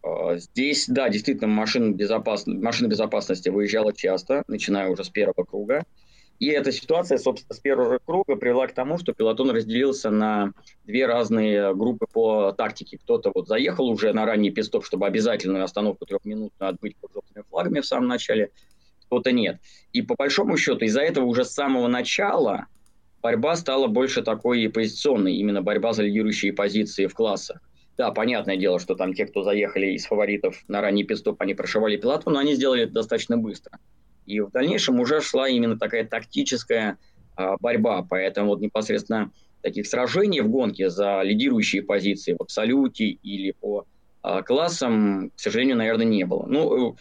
А, 0.03 0.37
здесь, 0.37 0.87
да, 0.87 1.09
действительно, 1.09 1.49
машина, 1.49 1.93
безопас... 1.93 2.47
машина 2.47 2.89
безопасности 2.89 3.49
выезжала 3.49 3.93
часто, 3.93 4.45
начиная 4.47 4.89
уже 4.89 5.05
с 5.05 5.09
первого 5.09 5.45
круга. 5.45 5.85
И 6.39 6.49
эта 6.49 6.71
ситуация, 6.71 7.17
собственно, 7.19 7.55
с 7.55 7.61
первого 7.61 7.99
круга 8.05 8.37
привела 8.37 8.67
к 8.67 8.75
тому, 8.75 8.99
что 8.99 9.15
пилотон 9.15 9.51
разделился 9.51 10.11
на 10.11 10.53
две 10.85 11.07
разные 11.07 11.75
группы 11.75 12.07
по 12.13 12.53
тактике. 12.53 12.99
Кто-то 12.99 13.33
вот 13.35 13.49
заехал 13.49 13.89
уже 13.89 14.13
на 14.13 14.27
ранний 14.27 14.51
пистоп, 14.51 14.85
чтобы 14.85 15.07
обязательную 15.07 15.65
остановку 15.65 16.05
трехминутную 16.05 16.71
отбыть 16.71 16.97
под 16.97 17.13
желтыми 17.13 17.45
флагами 17.49 17.81
в 17.81 17.87
самом 17.87 18.09
начале, 18.09 18.51
кто-то 19.07 19.33
нет. 19.33 19.61
И 19.93 20.03
по 20.03 20.15
большому 20.15 20.59
счету 20.59 20.85
из-за 20.85 21.01
этого 21.01 21.25
уже 21.25 21.45
с 21.45 21.53
самого 21.53 21.89
начала 21.89 22.67
борьба 23.23 23.57
стала 23.57 23.87
больше 23.87 24.23
такой 24.23 24.69
позиционной, 24.69 25.37
именно 25.37 25.63
борьба 25.63 25.95
за 25.95 26.03
лидирующие 26.03 26.53
позиции 26.53 27.07
в 27.07 27.15
классах. 27.15 27.61
Да, 27.97 28.11
понятное 28.11 28.59
дело, 28.59 28.79
что 28.79 28.95
там 28.95 29.15
те, 29.15 29.25
кто 29.25 29.43
заехали 29.43 29.93
из 29.93 30.05
фаворитов 30.05 30.63
на 30.69 30.83
ранний 30.83 31.05
пистоп, 31.05 31.41
они 31.41 31.55
прошивали 31.55 31.97
пилотон, 31.97 32.35
но 32.35 32.41
они 32.41 32.55
сделали 32.55 32.83
это 32.83 32.93
достаточно 32.93 33.39
быстро. 33.39 33.79
И 34.27 34.41
в 34.41 34.51
дальнейшем 34.51 35.01
уже 35.01 35.21
шла 35.21 35.49
именно 35.49 35.79
такая 35.79 36.05
тактическая 36.05 36.99
а, 37.37 37.57
борьба. 37.59 38.07
Поэтому 38.09 38.49
вот 38.49 38.61
непосредственно 38.61 39.31
таких 39.63 39.87
сражений 39.87 40.41
в 40.41 40.49
гонке 40.49 40.91
за 40.91 41.23
лидирующие 41.23 41.83
позиции 41.83 42.35
в 42.39 42.43
абсолюте 42.43 43.07
или 43.07 43.53
по 43.53 43.87
а, 44.23 44.43
классам, 44.43 45.31
к 45.37 45.41
сожалению, 45.41 45.77
наверное, 45.77 46.07
не 46.07 46.25
было. 46.25 46.47
Ну, 46.47 46.93
э, 46.93 46.97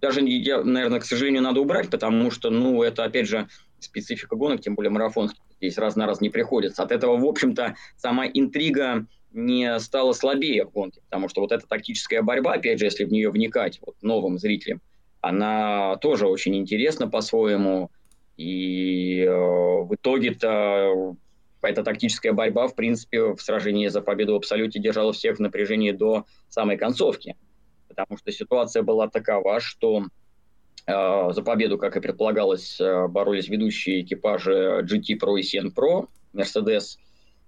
даже, 0.00 0.20
я, 0.20 0.62
наверное, 0.62 1.00
к 1.00 1.04
сожалению, 1.04 1.42
надо 1.42 1.60
убрать, 1.60 1.88
потому 1.88 2.30
что, 2.30 2.50
ну, 2.50 2.82
это, 2.82 3.04
опять 3.04 3.28
же, 3.28 3.48
специфика 3.78 4.36
гонок, 4.36 4.60
тем 4.60 4.74
более 4.74 4.90
марафонских, 4.90 5.40
здесь 5.58 5.78
раз 5.78 5.96
на 5.96 6.06
раз 6.06 6.20
не 6.20 6.30
приходится. 6.30 6.82
От 6.82 6.92
этого, 6.92 7.16
в 7.16 7.24
общем-то, 7.24 7.76
сама 7.96 8.26
интрига 8.26 9.06
не 9.32 9.78
стала 9.80 10.12
слабее 10.12 10.64
в 10.64 10.70
гонке, 10.70 11.00
потому 11.08 11.28
что 11.28 11.40
вот 11.40 11.52
эта 11.52 11.66
тактическая 11.66 12.22
борьба, 12.22 12.54
опять 12.54 12.78
же, 12.78 12.86
если 12.86 13.04
в 13.04 13.12
нее 13.12 13.30
вникать 13.30 13.80
вот, 13.84 13.96
новым 14.02 14.38
зрителям, 14.38 14.80
она 15.24 15.96
тоже 15.96 16.26
очень 16.26 16.54
интересна 16.56 17.08
по-своему. 17.08 17.90
И 18.36 19.22
э, 19.22 19.30
в 19.30 19.94
итоге-то 19.94 21.16
эта 21.62 21.82
тактическая 21.82 22.32
борьба, 22.32 22.68
в 22.68 22.74
принципе, 22.74 23.34
в 23.34 23.40
сражении 23.40 23.88
за 23.88 24.02
победу 24.02 24.34
в 24.34 24.36
абсолюте 24.36 24.80
держала 24.80 25.14
всех 25.14 25.38
в 25.38 25.40
напряжении 25.40 25.92
до 25.92 26.26
самой 26.50 26.76
концовки. 26.76 27.36
Потому 27.88 28.18
что 28.18 28.32
ситуация 28.32 28.82
была 28.82 29.08
такова, 29.08 29.60
что 29.60 30.04
э, 30.86 31.32
за 31.32 31.42
победу, 31.42 31.78
как 31.78 31.96
и 31.96 32.00
предполагалось, 32.00 32.78
э, 32.78 33.08
боролись 33.08 33.48
ведущие 33.48 34.02
экипажи 34.02 34.84
GT 34.84 35.18
Pro 35.18 35.38
и 35.38 35.42
CN 35.42 35.72
Pro, 35.74 36.08
Mercedes 36.34 36.98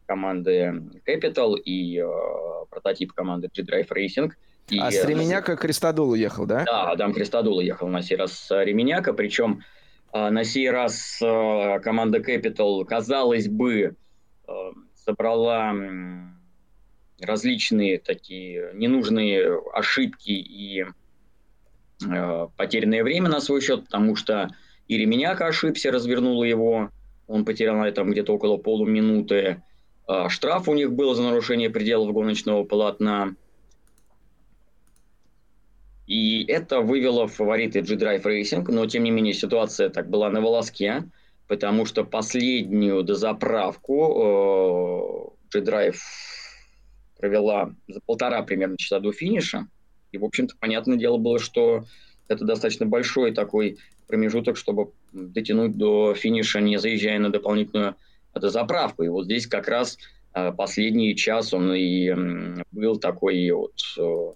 команды 0.07 0.83
Capital 1.07 1.59
и 1.59 1.99
э, 1.99 2.07
прототип 2.71 3.13
команды 3.13 3.51
G-Drive 3.55 3.89
Racing– 3.89 4.31
и, 4.69 4.79
а 4.79 4.91
с 4.91 5.05
Ременяка 5.05 5.57
к 5.57 5.61
Кристодулу 5.61 6.15
ехал, 6.15 6.47
да? 6.47 6.65
Да, 6.65 6.91
Адам 6.91 7.13
Кристодул 7.13 7.61
ехал 7.61 7.89
на 7.89 8.03
сей 8.03 8.17
раз 8.17 8.33
с 8.33 8.65
Ременяка, 8.65 9.13
причем 9.13 9.63
а, 10.13 10.31
на 10.31 10.45
сей 10.45 10.71
раз 10.71 11.21
а, 11.23 11.79
команда 11.79 12.19
Capital, 12.19 12.85
казалось 12.85 13.49
бы, 13.49 13.95
собрала 14.95 15.75
различные 17.21 17.99
такие 17.99 18.71
ненужные 18.75 19.61
ошибки 19.73 20.31
и 20.31 20.85
потерянное 22.57 23.03
время 23.03 23.29
на 23.29 23.41
свой 23.41 23.61
счет, 23.61 23.85
потому 23.85 24.17
что 24.17 24.51
и 24.89 24.97
Ременяка 24.99 25.47
ошибся, 25.47 25.91
развернула 25.91 26.45
его, 26.45 26.91
он 27.27 27.45
потерял 27.45 27.77
на 27.77 27.89
этом 27.89 28.11
где-то 28.11 28.35
около 28.35 28.57
полуминуты. 28.57 29.63
Штраф 30.29 30.69
у 30.69 30.75
них 30.75 30.93
был 30.93 31.15
за 31.15 31.23
нарушение 31.23 31.71
пределов 31.71 32.13
гоночного 32.13 32.65
полотна. 32.65 33.35
И 36.07 36.45
это 36.45 36.81
вывело 36.81 37.27
фавориты 37.27 37.81
G-Drive 37.81 38.23
Racing, 38.23 38.65
но 38.71 38.87
тем 38.87 39.05
не 39.05 39.11
менее 39.11 39.35
ситуация 39.35 39.91
так 39.91 40.09
была 40.09 40.31
на 40.31 40.41
волоске, 40.41 41.05
потому 41.49 41.85
что 41.85 42.05
последнюю 42.05 43.03
дозаправку 43.03 45.35
э, 45.53 45.59
G-Drive 45.59 45.99
провела 47.19 47.75
за 47.89 48.01
полтора 48.07 48.43
примерно 48.43 48.77
часа 48.77 49.01
до 49.01 49.13
финиша. 49.13 49.67
И, 50.13 50.19
в 50.19 50.25
общем-то, 50.25 50.55
понятное 50.61 50.97
дело 50.97 51.17
было, 51.17 51.41
что 51.41 51.85
это 52.29 52.45
достаточно 52.45 52.87
большой 52.87 53.33
такой 53.33 53.79
промежуток, 54.07 54.57
чтобы 54.57 54.93
дотянуть 55.13 55.77
до 55.77 56.15
финиша, 56.15 56.61
не 56.61 56.79
заезжая 56.79 57.19
на 57.19 57.31
дополнительную 57.31 57.97
дозаправку. 58.33 59.03
И 59.03 59.09
вот 59.09 59.25
здесь 59.25 59.47
как 59.47 59.67
раз 59.67 59.99
э, 60.35 60.53
последний 60.53 61.17
час 61.17 61.53
он 61.53 61.75
и 61.75 62.15
был 62.71 62.99
такой 62.99 63.51
вот 63.51 63.75
э, 63.99 64.33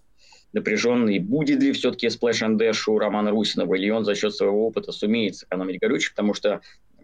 напряженный. 0.52 1.18
Будет 1.18 1.62
ли 1.62 1.72
все-таки 1.72 2.08
Splash 2.08 2.46
and 2.46 2.58
Dash 2.58 2.82
у 2.86 2.98
Романа 2.98 3.30
Русинова, 3.30 3.74
или 3.74 3.90
он 3.90 4.04
за 4.04 4.14
счет 4.14 4.34
своего 4.34 4.66
опыта 4.66 4.92
сумеет 4.92 5.36
сэкономить 5.36 5.80
горючее, 5.80 6.10
потому 6.10 6.34
что 6.34 6.60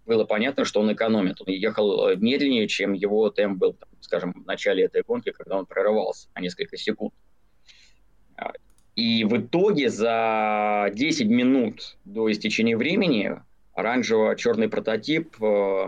было 0.06 0.24
понятно, 0.24 0.64
что 0.64 0.80
он 0.80 0.92
экономит. 0.92 1.40
Он 1.40 1.48
ехал 1.48 2.08
э, 2.08 2.16
медленнее, 2.16 2.68
чем 2.68 2.92
его 2.92 3.28
темп 3.30 3.58
был, 3.58 3.72
там, 3.74 3.88
скажем, 4.00 4.32
в 4.32 4.46
начале 4.46 4.84
этой 4.84 5.02
гонки, 5.02 5.32
когда 5.32 5.58
он 5.58 5.66
прорывался 5.66 6.28
на 6.34 6.40
несколько 6.40 6.76
секунд. 6.76 7.12
А, 8.36 8.52
и 8.94 9.24
в 9.24 9.36
итоге 9.36 9.90
за 9.90 10.90
10 10.94 11.26
минут 11.26 11.96
до 12.04 12.30
истечения 12.30 12.76
времени 12.76 13.32
оранжево-черный 13.74 14.68
прототип 14.68 15.42
э, 15.42 15.86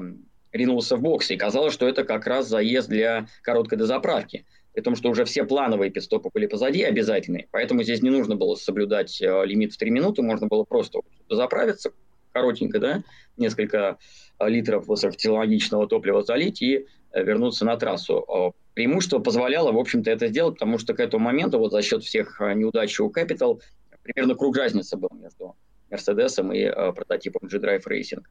ринулся 0.52 0.96
в 0.96 1.00
бокс. 1.00 1.30
И 1.30 1.36
казалось, 1.36 1.72
что 1.72 1.88
это 1.88 2.04
как 2.04 2.26
раз 2.26 2.48
заезд 2.48 2.88
для 2.88 3.28
короткой 3.42 3.78
дозаправки 3.78 4.44
при 4.78 4.82
том, 4.84 4.94
что 4.94 5.10
уже 5.10 5.24
все 5.24 5.42
плановые 5.42 5.90
пидстопы 5.90 6.30
были 6.32 6.46
позади 6.46 6.84
обязательные, 6.84 7.48
поэтому 7.50 7.82
здесь 7.82 8.00
не 8.00 8.10
нужно 8.10 8.36
было 8.36 8.54
соблюдать 8.54 9.20
э, 9.20 9.44
лимит 9.44 9.72
в 9.72 9.76
3 9.76 9.90
минуты, 9.90 10.22
можно 10.22 10.46
было 10.46 10.62
просто 10.62 11.00
заправиться 11.28 11.90
коротенько, 12.30 12.78
да, 12.78 13.02
несколько 13.36 13.98
э, 14.38 14.48
литров 14.48 14.86
высокотехнологичного 14.86 15.88
топлива 15.88 16.22
залить 16.22 16.62
и 16.62 16.86
э, 17.10 17.24
вернуться 17.24 17.64
на 17.64 17.76
трассу. 17.76 18.24
Э, 18.28 18.56
преимущество 18.74 19.18
позволяло, 19.18 19.72
в 19.72 19.78
общем-то, 19.78 20.12
это 20.12 20.28
сделать, 20.28 20.54
потому 20.54 20.78
что 20.78 20.94
к 20.94 21.00
этому 21.00 21.24
моменту, 21.24 21.58
вот 21.58 21.72
за 21.72 21.82
счет 21.82 22.04
всех 22.04 22.38
неудач 22.38 23.00
у 23.00 23.10
Capital, 23.10 23.60
примерно 24.04 24.36
круг 24.36 24.56
разницы 24.56 24.96
был 24.96 25.10
между 25.20 25.56
Мерседесом 25.90 26.52
и 26.52 26.70
прототипом 26.70 27.48
G-Drive 27.48 27.82
Racing. 27.84 28.22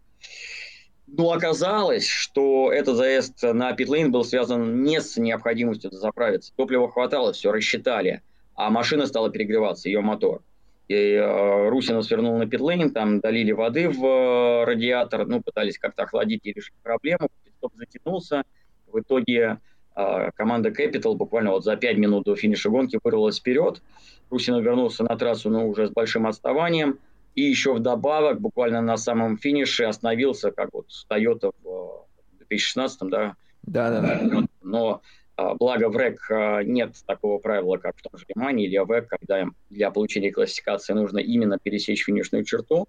Ну, 1.08 1.32
оказалось, 1.32 2.06
что 2.06 2.72
этот 2.72 2.98
заезд 2.98 3.42
на 3.42 3.72
питлейн 3.74 4.12
был 4.12 4.26
связан 4.26 4.84
не 4.84 5.00
с 5.00 5.16
необходимостью 5.16 5.90
заправиться. 5.92 6.54
Топлива 6.56 6.92
хватало, 6.92 7.32
все 7.32 7.52
рассчитали, 7.52 8.22
а 8.56 8.70
машина 8.70 9.08
стала 9.08 9.30
перегреваться, 9.30 9.88
ее 9.88 10.02
мотор. 10.02 10.42
И 10.90 10.94
э, 10.94 11.70
Русина 11.70 12.02
свернул 12.02 12.38
на 12.38 12.46
питлейн, 12.46 12.92
там 12.92 13.20
долили 13.20 13.54
воды 13.54 13.90
в 13.90 14.06
э, 14.06 14.64
радиатор, 14.66 15.26
ну, 15.26 15.42
пытались 15.42 15.78
как-то 15.78 16.04
охладить 16.04 16.46
и 16.46 16.54
решить 16.54 16.74
проблему. 16.84 17.30
Питстоп 17.44 17.74
затянулся. 17.76 18.44
В 18.88 19.00
итоге 19.00 19.60
э, 19.96 20.32
команда 20.36 20.70
Capital 20.70 21.16
буквально 21.16 21.52
вот 21.52 21.64
за 21.64 21.76
5 21.76 21.98
минут 21.98 22.26
до 22.26 22.36
финиша 22.36 22.70
гонки 22.70 23.00
вырвалась 23.04 23.40
вперед. 23.40 23.82
Русина 24.30 24.60
вернулся 24.60 25.04
на 25.04 25.18
трассу, 25.18 25.50
но 25.50 25.68
уже 25.68 25.88
с 25.88 25.92
большим 25.92 26.26
отставанием. 26.26 27.00
И 27.38 27.44
еще 27.44 27.76
вдобавок, 27.76 28.42
буквально 28.42 28.82
на 28.82 28.98
самом 28.98 29.38
финише 29.38 29.84
остановился, 29.84 30.50
как 30.50 30.70
вот 30.74 30.88
Toyota 31.08 31.54
в 31.64 32.08
2016, 32.40 33.00
да? 33.12 33.36
Да, 33.62 34.02
да. 34.02 34.44
Но 34.64 35.04
а, 35.36 35.54
благо 35.54 35.90
в 35.90 35.96
РЭК 35.96 36.32
а, 36.32 36.64
нет 36.64 36.96
такого 37.06 37.38
правила, 37.38 37.78
как 37.78 37.96
в 37.96 38.02
том 38.02 38.18
же 38.18 38.26
Лимане 38.28 38.66
или 38.66 38.76
АВЭК, 38.76 39.08
когда 39.08 39.46
для 39.70 39.92
получения 39.92 40.32
классификации 40.32 40.94
нужно 40.94 41.20
именно 41.20 41.60
пересечь 41.60 42.06
финишную 42.06 42.44
черту. 42.44 42.88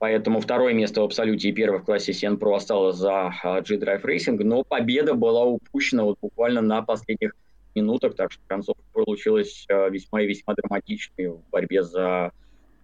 Поэтому 0.00 0.40
второе 0.40 0.74
место 0.74 1.00
в 1.00 1.04
абсолюте 1.04 1.50
и 1.50 1.52
первое 1.52 1.78
в 1.78 1.84
классе 1.84 2.10
CN 2.10 2.38
Pro 2.38 2.56
осталось 2.56 2.96
за 2.96 3.32
а, 3.44 3.60
G-Drive 3.60 4.02
Racing, 4.02 4.42
но 4.42 4.64
победа 4.64 5.14
была 5.14 5.44
упущена 5.44 6.02
вот 6.02 6.18
буквально 6.20 6.62
на 6.62 6.82
последних 6.82 7.36
минутах, 7.76 8.16
так 8.16 8.32
что 8.32 8.42
концовка 8.48 8.82
получилась 8.92 9.68
весьма 9.68 10.22
и 10.22 10.26
весьма 10.26 10.54
драматичной 10.54 11.28
в 11.28 11.48
борьбе 11.52 11.84
за 11.84 12.32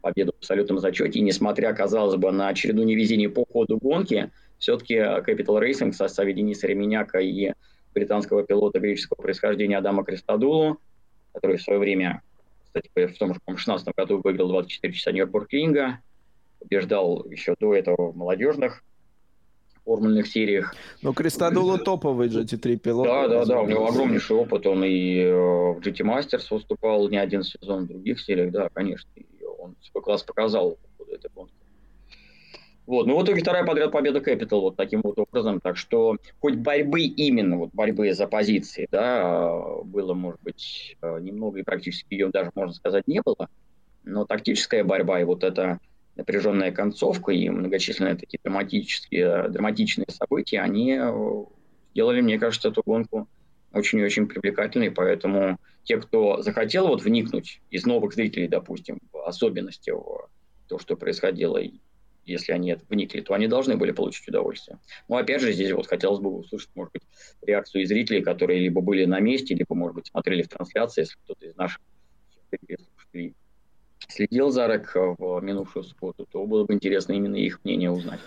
победу 0.00 0.32
в 0.32 0.38
абсолютном 0.38 0.78
зачете. 0.78 1.18
И 1.18 1.22
несмотря, 1.22 1.72
казалось 1.72 2.16
бы, 2.16 2.30
на 2.30 2.52
череду 2.54 2.82
невезений 2.82 3.28
по 3.28 3.44
ходу 3.44 3.78
гонки, 3.78 4.30
все-таки 4.58 4.96
Capital 4.96 5.60
Racing 5.60 5.92
в 5.92 5.96
составе 5.96 6.32
Дениса 6.32 6.66
Ременяка 6.66 7.18
и 7.18 7.52
британского 7.94 8.44
пилота 8.44 8.80
греческого 8.80 9.22
происхождения 9.22 9.78
Адама 9.78 10.04
Кристадулу, 10.04 10.78
который 11.32 11.56
в 11.56 11.62
свое 11.62 11.78
время, 11.78 12.22
кстати, 12.64 12.88
в 12.94 13.18
том 13.18 13.34
же 13.34 13.40
16 13.56 13.88
году 13.96 14.20
выиграл 14.22 14.48
24 14.48 14.92
часа 14.92 15.12
Нью-Йорк-Ринга, 15.12 15.98
побеждал 16.60 17.24
еще 17.30 17.54
до 17.58 17.74
этого 17.74 18.12
в 18.12 18.16
молодежных 18.16 18.82
формульных 19.84 20.26
сериях. 20.26 20.74
Ну, 21.02 21.14
Кристадулу 21.14 21.78
топовый 21.78 22.28
GT3 22.28 22.76
пилот. 22.76 23.06
Да, 23.06 23.28
да, 23.28 23.44
да, 23.46 23.60
у 23.62 23.66
него 23.66 23.88
огромнейший 23.88 24.36
опыт, 24.36 24.66
он 24.66 24.84
и 24.84 25.20
э, 25.20 25.32
в 25.32 25.78
GT 25.78 26.04
Masters 26.04 26.46
выступал 26.50 27.08
не 27.08 27.16
один 27.16 27.42
сезон 27.42 27.84
в 27.84 27.88
других 27.88 28.20
сериях, 28.20 28.52
да, 28.52 28.68
конечно, 28.74 29.08
и 29.16 29.24
он 29.68 29.76
свой 29.80 30.02
класс 30.02 30.22
показал 30.22 30.72
по 30.76 31.04
ходу 31.04 31.14
этой 31.14 31.30
гонки. 31.34 31.54
Вот. 32.88 33.06
Ну, 33.06 33.18
в 33.18 33.22
итоге 33.22 33.42
вторая 33.42 33.66
подряд 33.66 33.92
победа 33.92 34.18
Capital 34.18 34.60
вот 34.60 34.76
таким 34.76 35.02
вот 35.02 35.18
образом. 35.18 35.60
Так 35.60 35.76
что 35.76 36.16
хоть 36.40 36.54
борьбы 36.54 37.02
именно, 37.02 37.58
вот 37.58 37.70
борьбы 37.74 38.14
за 38.14 38.26
позиции, 38.26 38.88
да, 38.90 39.60
было, 39.84 40.14
может 40.14 40.40
быть, 40.40 40.96
э, 41.02 41.18
немного, 41.20 41.58
и 41.58 41.62
практически 41.62 42.14
ее 42.14 42.30
даже, 42.30 42.50
можно 42.54 42.72
сказать, 42.72 43.06
не 43.06 43.20
было. 43.20 43.50
Но 44.04 44.24
тактическая 44.24 44.84
борьба 44.84 45.20
и 45.20 45.24
вот 45.24 45.44
эта 45.44 45.80
напряженная 46.16 46.72
концовка 46.72 47.30
и 47.30 47.50
многочисленные 47.50 48.16
такие 48.16 48.40
драматические, 48.42 49.50
драматичные 49.50 50.06
события, 50.08 50.60
они 50.60 50.98
э, 50.98 51.44
сделали, 51.92 52.22
мне 52.22 52.38
кажется, 52.38 52.68
эту 52.68 52.82
гонку 52.86 53.28
очень 53.74 53.98
и 53.98 54.04
очень 54.04 54.26
привлекательной. 54.26 54.90
Поэтому 54.90 55.58
те, 55.88 55.98
кто 55.98 56.42
захотел 56.42 56.88
вот 56.88 57.02
вникнуть 57.02 57.62
из 57.70 57.86
новых 57.86 58.12
зрителей, 58.12 58.46
допустим, 58.46 58.98
в 59.10 59.26
особенности 59.26 59.90
в 59.90 60.28
то, 60.68 60.78
что 60.78 60.96
происходило 60.96 61.58
если 62.26 62.52
они 62.52 62.76
вникли, 62.90 63.22
то 63.22 63.32
они 63.32 63.48
должны 63.48 63.78
были 63.78 63.92
получить 63.92 64.28
удовольствие. 64.28 64.78
Но 65.08 65.16
ну, 65.16 65.22
опять 65.22 65.40
же, 65.40 65.50
здесь 65.50 65.72
вот 65.72 65.86
хотелось 65.86 66.20
бы 66.20 66.28
услышать, 66.28 66.68
может 66.74 66.92
быть, 66.92 67.02
реакцию 67.40 67.86
зрителей, 67.86 68.20
которые 68.20 68.60
либо 68.60 68.82
были 68.82 69.06
на 69.06 69.18
месте, 69.18 69.54
либо, 69.54 69.74
может 69.74 69.94
быть, 69.94 70.08
смотрели 70.08 70.42
в 70.42 70.48
трансляции, 70.48 71.00
если 71.00 71.16
кто-то 71.24 71.46
из 71.46 71.56
наших 71.56 71.80
следил 74.08 74.50
за 74.50 74.66
РЭК 74.66 74.92
в 75.18 75.40
минувшую 75.40 75.84
субботу, 75.84 76.28
то 76.30 76.44
было 76.44 76.64
бы 76.64 76.74
интересно 76.74 77.14
именно 77.14 77.36
их 77.36 77.64
мнение 77.64 77.90
узнать. 77.90 78.20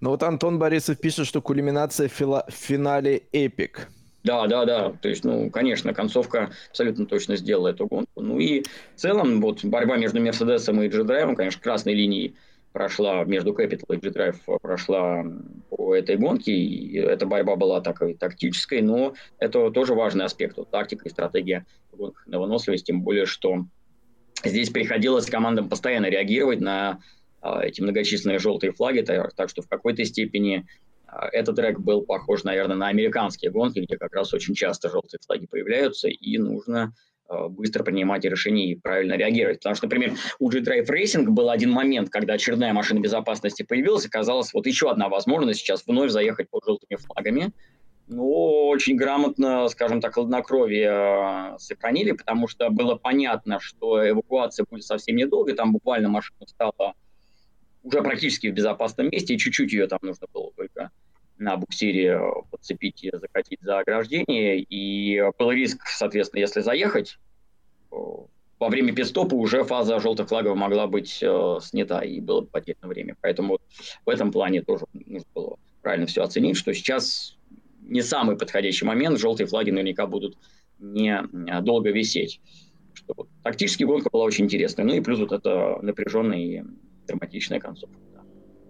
Ну 0.00 0.10
вот 0.10 0.24
Антон 0.24 0.58
Борисов 0.58 0.98
пишет, 0.98 1.28
что 1.28 1.40
кулиминация 1.40 2.08
в 2.08 2.50
финале 2.50 3.22
эпик. 3.30 3.88
Да, 4.26 4.48
да, 4.48 4.64
да. 4.64 4.92
То 5.00 5.08
есть, 5.08 5.24
ну, 5.24 5.50
конечно, 5.50 5.94
концовка 5.94 6.50
абсолютно 6.70 7.06
точно 7.06 7.36
сделала 7.36 7.68
эту 7.68 7.86
гонку. 7.86 8.20
Ну 8.20 8.40
и 8.40 8.62
в 8.62 9.00
целом, 9.00 9.40
вот 9.40 9.64
борьба 9.64 9.96
между 9.98 10.20
Мерседесом 10.20 10.82
и 10.82 10.88
G-Drive, 10.88 11.36
конечно, 11.36 11.62
красной 11.62 11.94
линией 11.94 12.34
прошла 12.72 13.22
между 13.22 13.52
Capital 13.52 13.94
и 13.94 13.96
G-Drive 13.98 14.58
прошла 14.60 15.24
по 15.70 15.94
этой 15.94 16.16
гонке. 16.16 16.52
И 16.52 16.98
эта 16.98 17.24
борьба 17.24 17.54
была 17.54 17.80
такой 17.80 18.14
тактической, 18.14 18.82
но 18.82 19.14
это 19.38 19.70
тоже 19.70 19.94
важный 19.94 20.24
аспект. 20.24 20.56
Вот, 20.56 20.70
тактика 20.70 21.08
и 21.08 21.12
стратегия 21.12 21.64
гонок 21.92 22.24
на 22.26 22.40
выносливость, 22.40 22.86
тем 22.86 23.02
более, 23.02 23.26
что 23.26 23.64
здесь 24.44 24.70
приходилось 24.70 25.26
командам 25.26 25.68
постоянно 25.68 26.06
реагировать 26.06 26.60
на 26.60 26.98
а, 27.42 27.64
эти 27.64 27.80
многочисленные 27.80 28.40
желтые 28.40 28.72
флаги, 28.72 29.02
так, 29.02 29.50
что 29.50 29.62
в 29.62 29.68
какой-то 29.68 30.04
степени 30.04 30.66
этот 31.32 31.56
трек 31.56 31.78
был 31.78 32.02
похож, 32.02 32.44
наверное, 32.44 32.76
на 32.76 32.88
американские 32.88 33.50
гонки, 33.50 33.80
где 33.80 33.96
как 33.96 34.14
раз 34.14 34.34
очень 34.34 34.54
часто 34.54 34.90
желтые 34.90 35.20
флаги 35.24 35.46
появляются, 35.46 36.08
и 36.08 36.38
нужно 36.38 36.92
Э, 37.28 37.48
быстро 37.48 37.82
принимать 37.82 38.24
решения 38.24 38.70
и 38.70 38.76
правильно 38.76 39.14
реагировать. 39.14 39.58
Потому 39.58 39.74
что, 39.74 39.86
например, 39.86 40.12
у 40.38 40.48
G-Drive 40.48 40.88
Racing 40.88 41.24
был 41.24 41.50
один 41.50 41.72
момент, 41.72 42.08
когда 42.08 42.34
очередная 42.34 42.72
машина 42.72 43.00
безопасности 43.00 43.64
появилась, 43.64 44.06
оказалось 44.06 44.54
вот 44.54 44.66
еще 44.66 44.90
одна 44.90 45.08
возможность 45.08 45.60
сейчас 45.60 45.84
вновь 45.86 46.10
заехать 46.10 46.48
под 46.48 46.64
желтыми 46.64 46.96
флагами. 46.96 47.52
Но 48.06 48.68
очень 48.68 48.94
грамотно, 48.96 49.66
скажем 49.66 50.00
так, 50.00 50.14
хладнокровие 50.14 51.54
э, 51.54 51.58
сохранили, 51.58 52.12
потому 52.12 52.46
что 52.46 52.70
было 52.70 52.94
понятно, 52.94 53.58
что 53.58 54.08
эвакуация 54.08 54.64
будет 54.70 54.84
совсем 54.84 55.16
недолго, 55.16 55.52
там 55.54 55.72
буквально 55.72 56.08
машина 56.08 56.46
стала 56.46 56.94
уже 57.86 58.02
практически 58.02 58.48
в 58.48 58.54
безопасном 58.54 59.08
месте, 59.10 59.34
и 59.34 59.38
чуть-чуть 59.38 59.72
ее 59.72 59.86
там 59.86 60.00
нужно 60.02 60.26
было 60.32 60.50
только 60.56 60.90
на 61.38 61.56
буксире 61.56 62.18
э, 62.18 62.20
подцепить 62.50 63.04
и 63.04 63.10
закатить 63.12 63.60
за 63.62 63.78
ограждение. 63.78 64.60
И 64.60 65.22
был 65.38 65.52
риск, 65.52 65.86
соответственно, 65.86 66.40
если 66.40 66.60
заехать, 66.60 67.18
э, 67.92 67.96
во 68.58 68.68
время 68.68 68.94
пидстопа 68.94 69.34
уже 69.34 69.64
фаза 69.64 70.00
желтых 70.00 70.28
флагов 70.28 70.56
могла 70.56 70.86
быть 70.86 71.22
э, 71.22 71.58
снята, 71.62 72.00
и 72.00 72.20
было 72.20 72.40
бы 72.40 72.46
потеряно 72.48 72.88
время. 72.88 73.16
Поэтому 73.20 73.58
в 74.04 74.08
этом 74.08 74.32
плане 74.32 74.62
тоже 74.62 74.86
нужно 74.92 75.28
было 75.34 75.58
правильно 75.82 76.06
все 76.06 76.22
оценить, 76.22 76.56
что 76.56 76.72
сейчас 76.74 77.36
не 77.82 78.02
самый 78.02 78.36
подходящий 78.36 78.84
момент, 78.84 79.18
желтые 79.18 79.46
флаги 79.46 79.70
наверняка 79.70 80.06
будут 80.06 80.36
не 80.80 81.22
э, 81.22 81.60
долго 81.60 81.90
висеть. 81.90 82.40
Что, 82.94 83.12
вот, 83.16 83.28
тактически 83.44 83.84
гонка 83.84 84.08
была 84.10 84.24
очень 84.24 84.46
интересная. 84.46 84.86
Ну 84.86 84.94
и 84.94 85.00
плюс 85.00 85.20
вот 85.20 85.32
это 85.32 85.78
напряженная 85.82 86.38
и 86.38 86.62
драматичная 87.06 87.60
концовка. 87.60 87.96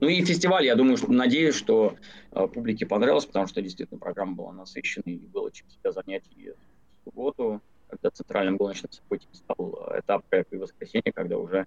Ну 0.00 0.08
и 0.08 0.24
фестиваль, 0.24 0.66
я 0.66 0.74
думаю, 0.74 0.98
что 0.98 1.10
надеюсь, 1.10 1.54
что 1.54 1.96
э, 2.32 2.46
публике 2.48 2.84
понравилось, 2.84 3.24
потому 3.24 3.46
что 3.46 3.62
действительно 3.62 3.98
программа 3.98 4.34
была 4.34 4.52
насыщенной 4.52 5.14
и 5.14 5.26
было 5.26 5.50
чем 5.50 5.70
себя 5.70 5.92
занять 5.92 6.24
и 6.36 6.50
в 6.50 7.04
субботу, 7.04 7.62
когда 7.88 8.10
центральным 8.10 8.56
гоночным 8.58 8.92
событием 8.92 9.32
стал 9.32 9.88
этап, 9.98 10.24
как 10.28 10.52
и 10.52 10.56
воскресенье, 10.56 11.12
когда 11.14 11.38
уже 11.38 11.66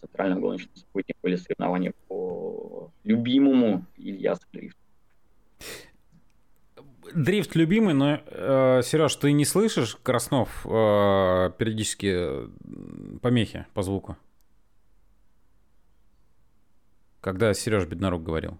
центральным 0.00 0.40
гоночным 0.40 0.74
событием 0.76 1.16
были 1.22 1.36
соревнования 1.36 1.94
по 2.08 2.90
любимому 3.04 3.86
Ильясу 3.96 4.46
дрифту. 4.52 4.78
Дрифт 7.14 7.56
любимый, 7.56 7.94
но, 7.94 8.20
э, 8.24 8.82
Сереж, 8.84 9.16
ты 9.16 9.32
не 9.32 9.44
слышишь, 9.44 9.96
Краснов, 10.02 10.64
э, 10.66 11.50
периодически 11.58 12.48
помехи 13.20 13.66
по 13.74 13.82
звуку? 13.82 14.16
Когда 17.20 17.52
Сереж 17.54 17.86
Беднорук 17.86 18.22
говорил? 18.22 18.58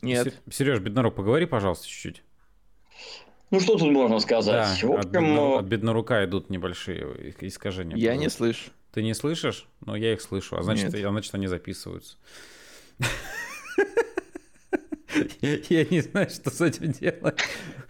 Нет. 0.00 0.40
Сереж 0.50 0.80
Беднорук, 0.80 1.14
поговори, 1.14 1.46
пожалуйста, 1.46 1.86
чуть-чуть. 1.86 2.22
Ну, 3.50 3.60
что 3.60 3.76
тут 3.76 3.90
можно 3.90 4.18
сказать? 4.18 4.80
Да, 4.80 4.88
в 4.88 4.92
общем, 4.92 4.92
от, 4.92 5.06
бедно, 5.06 5.58
от 5.58 5.66
беднорука 5.66 6.24
идут 6.24 6.48
небольшие 6.48 7.34
искажения. 7.40 7.96
Я 7.96 8.16
не 8.16 8.30
слышу. 8.30 8.70
Ты 8.92 9.02
не 9.02 9.14
слышишь? 9.14 9.68
Но 9.84 9.94
я 9.94 10.14
их 10.14 10.22
слышу, 10.22 10.56
а 10.56 10.62
значит, 10.62 10.94
а 10.94 11.10
значит 11.10 11.34
они 11.34 11.46
записываются. 11.46 12.16
Я 15.42 15.84
не 15.84 16.00
знаю, 16.00 16.30
что 16.30 16.50
с 16.50 16.60
этим 16.62 16.92
делать. 16.92 17.38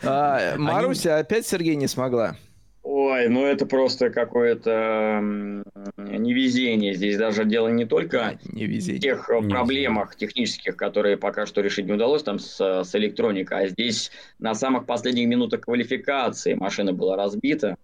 А, 0.02 0.56
Маруся 0.56 1.18
опять 1.18 1.46
Сергей 1.46 1.76
не 1.76 1.86
смогла. 1.86 2.36
Ой, 2.82 3.28
ну 3.28 3.46
это 3.46 3.64
просто 3.64 4.10
какое-то 4.10 5.62
невезение. 6.04 6.94
Здесь 6.94 7.16
даже 7.16 7.44
дело 7.44 7.68
не 7.68 7.84
только 7.84 8.38
невезение. 8.44 8.98
в 8.98 9.02
тех 9.02 9.28
невезение. 9.28 9.50
проблемах 9.50 10.16
технических, 10.16 10.76
которые 10.76 11.16
пока 11.16 11.46
что 11.46 11.60
решить 11.60 11.86
не 11.86 11.92
удалось 11.92 12.22
там 12.22 12.38
с, 12.38 12.82
с 12.84 12.94
электроникой, 12.94 13.64
а 13.64 13.68
здесь 13.68 14.10
на 14.38 14.54
самых 14.54 14.86
последних 14.86 15.26
минутах 15.26 15.62
квалификации 15.62 16.54
машина 16.54 16.92
была 16.92 17.16
разбита. 17.16 17.76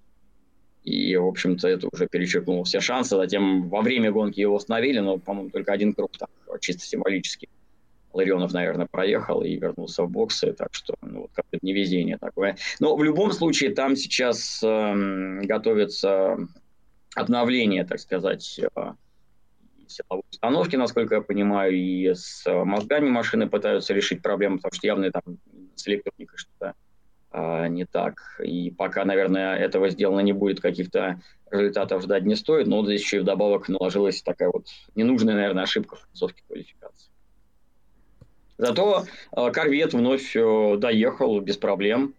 И, 0.85 1.15
в 1.17 1.27
общем-то, 1.27 1.69
это 1.69 1.89
уже 1.93 2.07
перечеркнуло 2.07 2.65
все 2.65 2.81
шансы. 2.81 3.17
Затем 3.17 3.69
во 3.69 3.83
время 3.83 4.11
гонки 4.11 4.41
его 4.41 4.57
остановили, 4.57 5.01
но, 5.01 5.19
по-моему, 5.19 5.51
только 5.51 5.73
один 5.73 5.93
круг 5.93 6.13
так, 6.19 6.31
чисто 6.61 6.85
символически. 6.87 7.49
Ларионов, 8.15 8.53
наверное, 8.53 8.87
проехал 8.87 9.43
и 9.43 9.57
вернулся 9.57 10.03
в 10.05 10.11
боксы, 10.11 10.53
так 10.53 10.71
что 10.73 10.95
ну, 11.03 11.23
вот 11.23 11.31
какое-то 11.35 11.65
невезение 11.65 12.17
такое. 12.17 12.57
Но 12.81 12.97
в 12.97 13.05
любом 13.05 13.33
случае 13.33 13.75
там 13.75 13.97
сейчас 13.97 14.61
э, 14.63 15.41
готовится 15.43 16.39
обновление, 17.19 17.85
так 17.85 18.01
сказать, 18.01 18.59
э, 18.59 18.93
силовой 19.87 20.25
установки, 20.31 20.77
насколько 20.77 21.17
я 21.17 21.21
понимаю, 21.21 21.75
и 21.75 22.15
с 22.15 22.45
мозгами 22.47 23.09
машины 23.09 23.49
пытаются 23.49 23.95
решить 23.95 24.23
проблему, 24.23 24.57
потому 24.57 24.73
что 24.75 24.87
явно 24.87 25.11
там 25.11 25.39
с 25.75 25.87
электроникой 25.89 26.39
что-то 26.39 26.75
а, 27.31 27.69
не 27.69 27.85
так. 27.85 28.21
И 28.43 28.71
пока, 28.71 29.05
наверное, 29.05 29.57
этого 29.57 29.91
сделано 29.91 30.21
не 30.21 30.33
будет, 30.33 30.61
каких-то 30.61 31.21
результатов 31.51 32.03
ждать 32.03 32.25
не 32.25 32.37
стоит. 32.37 32.67
Но 32.67 32.79
вот 32.79 32.87
здесь 32.87 33.03
еще 33.03 33.19
и 33.19 33.21
вдобавок 33.21 33.69
наложилась 33.69 34.23
такая 34.23 34.51
вот 34.53 34.67
ненужная, 34.95 35.35
наверное, 35.35 35.65
ошибка 35.65 35.97
в 35.97 36.07
концовке 36.07 36.43
квалификации. 36.47 37.11
Зато 38.57 39.05
корвет 39.53 39.95
вновь 39.95 40.35
э, 40.35 40.77
доехал 40.79 41.41
без 41.41 41.57
проблем. 41.57 42.15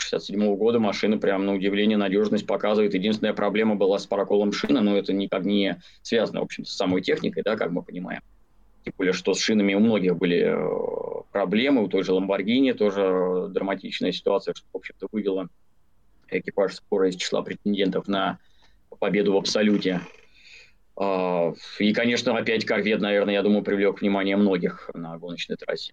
67 0.00 0.56
года 0.56 0.78
машина 0.78 1.18
прям 1.18 1.46
на 1.46 1.54
удивление 1.54 1.96
надежность 1.96 2.46
показывает. 2.46 2.94
Единственная 2.94 3.34
проблема 3.34 3.76
была 3.76 3.98
с 3.98 4.06
проколом 4.06 4.52
шины, 4.52 4.80
но 4.80 4.96
это 4.96 5.12
никак 5.12 5.44
не 5.44 5.80
связано, 6.02 6.40
в 6.40 6.44
общем 6.44 6.64
с 6.64 6.72
самой 6.72 7.02
техникой, 7.02 7.42
да, 7.42 7.56
как 7.56 7.70
мы 7.70 7.82
понимаем. 7.82 8.22
Тем 8.84 8.94
более, 8.96 9.12
что 9.12 9.34
с 9.34 9.40
шинами 9.40 9.74
у 9.74 9.80
многих 9.80 10.16
были 10.16 10.44
э, 10.46 11.22
проблемы, 11.32 11.84
у 11.84 11.88
той 11.88 12.02
же 12.02 12.12
Ламборгини 12.12 12.72
тоже 12.72 13.48
драматичная 13.50 14.12
ситуация, 14.12 14.54
что, 14.54 14.66
в 14.72 14.76
общем-то, 14.76 15.08
вывела 15.12 15.48
экипаж 16.28 16.74
скоро 16.74 17.08
из 17.08 17.16
числа 17.16 17.42
претендентов 17.42 18.08
на 18.08 18.38
победу 18.98 19.34
в 19.34 19.36
абсолюте. 19.36 20.00
А, 20.96 21.52
и, 21.78 21.92
конечно, 21.92 22.36
опять 22.36 22.64
корвет, 22.64 23.00
наверное, 23.00 23.34
я 23.34 23.42
думаю, 23.42 23.62
привлек 23.62 24.00
внимание 24.00 24.36
многих 24.36 24.90
на 24.94 25.18
гоночной 25.18 25.56
трассе. 25.56 25.92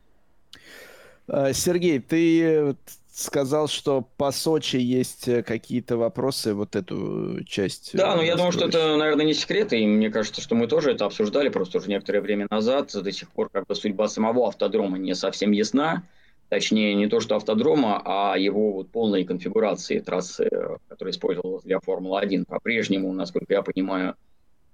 А, 1.28 1.52
Сергей, 1.54 2.00
ты 2.00 2.76
сказал, 3.18 3.68
что 3.68 4.08
по 4.18 4.32
Сочи 4.32 4.78
есть 4.78 5.28
э, 5.28 5.42
какие-то 5.42 5.98
вопросы, 5.98 6.54
вот 6.54 6.76
эту 6.76 7.44
часть. 7.46 7.92
Да, 7.94 8.16
но 8.16 8.22
я 8.22 8.36
думаю, 8.36 8.52
что 8.52 8.68
это, 8.68 8.96
наверное, 8.96 9.26
не 9.26 9.34
секрет, 9.34 9.74
и 9.74 9.86
мне 9.88 10.12
кажется, 10.12 10.40
что 10.40 10.54
мы 10.54 10.68
тоже 10.68 10.92
это 10.92 11.06
обсуждали 11.06 11.50
просто 11.50 11.80
уже 11.80 11.90
некоторое 11.90 12.22
время 12.22 12.48
назад. 12.52 12.92
До 12.94 13.12
сих 13.12 13.30
пор 13.32 13.50
как 13.50 13.66
бы 13.66 13.74
судьба 13.74 14.08
самого 14.08 14.48
автодрома 14.48 15.00
не 15.00 15.16
совсем 15.16 15.52
ясна. 15.52 16.04
Точнее, 16.50 16.94
не 16.94 17.08
то, 17.08 17.20
что 17.20 17.36
автодрома, 17.36 18.02
а 18.06 18.38
его 18.38 18.72
вот 18.72 18.92
полной 18.92 19.26
конфигурации 19.26 20.00
трассы, 20.00 20.48
которая 20.88 21.12
использовалась 21.12 21.64
для 21.64 21.80
Формулы-1. 21.80 22.46
По-прежнему, 22.46 23.12
насколько 23.14 23.52
я 23.52 23.64
понимаю, 23.64 24.16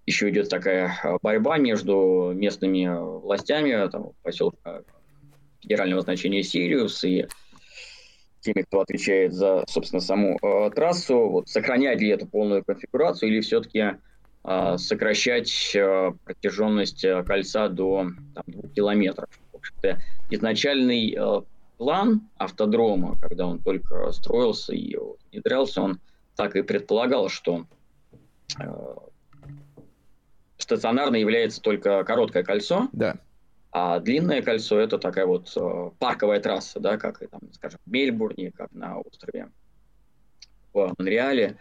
еще 0.06 0.30
идет 0.30 0.50
такая 0.50 1.00
э, 1.02 1.18
борьба 1.22 1.58
между 1.58 2.34
местными 2.36 2.90
властями, 3.22 3.90
там, 3.90 4.12
поселка 4.22 4.82
федерального 5.62 6.02
значения 6.02 6.44
Сириус 6.44 7.06
и 7.06 7.26
теми, 8.44 8.62
кто 8.62 8.82
отвечает 8.82 9.34
за, 9.34 9.64
собственно, 9.68 10.02
саму 10.02 10.38
э, 10.42 10.70
трассу, 10.72 11.30
вот, 11.30 11.50
сохранять 11.50 12.00
ли 12.00 12.10
эту 12.10 12.28
полную 12.28 12.64
конфигурацию 12.64 13.32
или 13.32 13.42
все-таки 13.42 13.98
э, 14.44 14.78
сокращать 14.78 15.72
э, 15.76 16.12
протяженность 16.26 17.04
э, 17.04 17.24
кольца 17.24 17.70
до 17.70 18.08
там, 18.36 18.44
2 18.48 18.70
километров. 18.70 19.30
В 19.52 19.58
общем-то, 19.58 20.02
изначальный 20.30 21.16
э, 21.18 21.42
план 21.78 22.30
автодрома, 22.38 23.18
когда 23.20 23.48
он 23.48 23.60
только 23.60 24.12
строился 24.12 24.74
и 24.74 24.96
внедрялся, 25.32 25.82
он 25.82 26.00
так 26.36 26.56
и 26.56 26.62
предполагал, 26.62 27.30
что 27.30 27.66
э, 28.60 28.96
стационарно 30.58 31.16
является 31.16 31.62
только 31.62 32.04
короткое 32.04 32.44
кольцо. 32.44 32.90
Да. 32.92 33.18
А 33.76 34.00
длинное 34.00 34.44
кольцо 34.44 34.80
это 34.80 35.00
такая 35.00 35.26
вот 35.26 35.52
э, 35.56 35.90
парковая 35.98 36.40
трасса, 36.40 36.80
да, 36.80 36.98
как 36.98 37.24
и 37.24 37.26
там, 37.26 37.42
скажем, 37.54 37.80
в 37.84 37.92
Мельбурне, 37.92 38.52
как 38.52 38.72
на 38.72 39.00
острове 39.00 39.50
в 40.74 40.94
Монреале. 41.00 41.58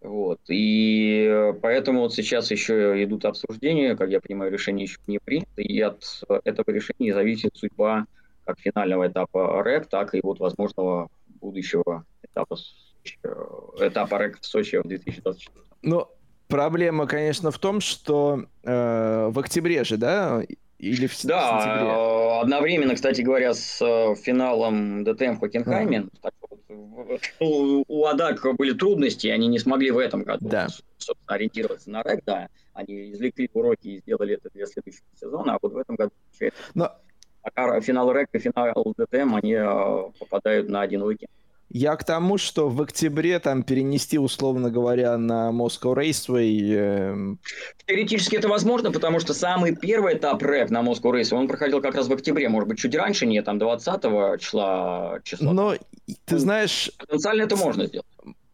Вот. 0.00 0.38
И 0.46 1.52
поэтому 1.62 2.02
вот 2.02 2.14
сейчас 2.14 2.52
еще 2.52 3.02
идут 3.02 3.24
обсуждения, 3.24 3.96
как 3.96 4.10
я 4.10 4.20
понимаю, 4.20 4.52
решение 4.52 4.84
еще 4.84 4.98
не 5.08 5.18
принято, 5.18 5.60
и 5.60 5.80
от 5.80 6.04
этого 6.44 6.70
решения 6.70 7.12
зависит 7.12 7.56
судьба 7.56 8.06
как 8.44 8.60
финального 8.60 9.08
этапа 9.08 9.64
РЭК, 9.64 9.88
так 9.88 10.14
и 10.14 10.20
вот 10.22 10.38
возможного 10.38 11.08
будущего 11.40 12.04
этапа, 12.22 12.56
этапа 13.80 14.18
РЭК 14.18 14.38
в 14.40 14.46
Сочи 14.46 14.76
в 14.76 14.86
2024. 14.86 15.64
Ну, 15.82 16.06
проблема, 16.46 17.08
конечно, 17.08 17.50
в 17.50 17.58
том, 17.58 17.80
что 17.80 18.44
э, 18.62 19.28
в 19.28 19.38
октябре 19.40 19.82
же, 19.82 19.96
да, 19.96 20.44
или 20.80 21.06
в 21.06 21.22
да, 21.24 21.60
сентябре? 21.60 21.90
Э, 21.90 22.40
одновременно, 22.40 22.94
кстати 22.94 23.20
говоря, 23.20 23.52
с 23.52 23.80
э, 23.82 24.14
финалом 24.16 25.04
ДТМ 25.04 25.34
в 25.34 25.40
Хокенхайме. 25.40 26.06
А. 26.22 26.30
У, 27.40 27.84
у 27.86 28.06
АДАК 28.06 28.56
были 28.56 28.72
трудности, 28.72 29.26
они 29.26 29.48
не 29.48 29.58
смогли 29.58 29.90
в 29.90 29.98
этом 29.98 30.22
году 30.22 30.48
да. 30.48 30.68
ориентироваться 31.26 31.90
на 31.90 32.02
рэк, 32.02 32.22
да. 32.24 32.48
Они 32.72 33.12
извлекли 33.12 33.50
уроки 33.52 33.88
и 33.88 33.98
сделали 33.98 34.34
это 34.34 34.48
для 34.54 34.66
следующего 34.66 35.04
сезона, 35.14 35.54
а 35.54 35.58
вот 35.60 35.72
в 35.72 35.76
этом 35.76 35.96
году 35.96 36.12
Но... 36.74 36.92
Финал 37.80 38.12
рэк 38.12 38.28
и 38.34 38.38
финал 38.38 38.94
ДТМ, 38.98 39.34
они 39.34 39.54
э, 39.54 40.10
попадают 40.18 40.68
на 40.68 40.82
один 40.82 41.02
уикенд. 41.02 41.30
Я 41.72 41.94
к 41.94 42.02
тому, 42.02 42.36
что 42.36 42.68
в 42.68 42.82
октябре 42.82 43.38
там 43.38 43.62
перенести, 43.62 44.18
условно 44.18 44.70
говоря, 44.70 45.16
на 45.16 45.50
Moscow 45.52 45.94
Raceway... 45.94 46.74
Э... 46.74 47.36
Теоретически 47.86 48.34
это 48.34 48.48
возможно, 48.48 48.90
потому 48.90 49.20
что 49.20 49.34
самый 49.34 49.76
первый 49.76 50.16
этап 50.16 50.42
рэп 50.42 50.70
на 50.70 50.80
Moscow 50.82 51.12
Raceway, 51.12 51.36
он 51.36 51.46
проходил 51.46 51.80
как 51.80 51.94
раз 51.94 52.08
в 52.08 52.12
октябре, 52.12 52.48
может 52.48 52.68
быть, 52.68 52.78
чуть 52.80 52.96
раньше, 52.96 53.24
не 53.24 53.40
там 53.40 53.60
20 53.60 54.40
числа 54.40 55.20
числа. 55.22 55.52
Но 55.52 55.74
ты 56.24 56.38
знаешь... 56.38 56.90
Потенциально 56.98 57.42
это 57.42 57.54
можно 57.54 57.86
сделать. 57.86 58.06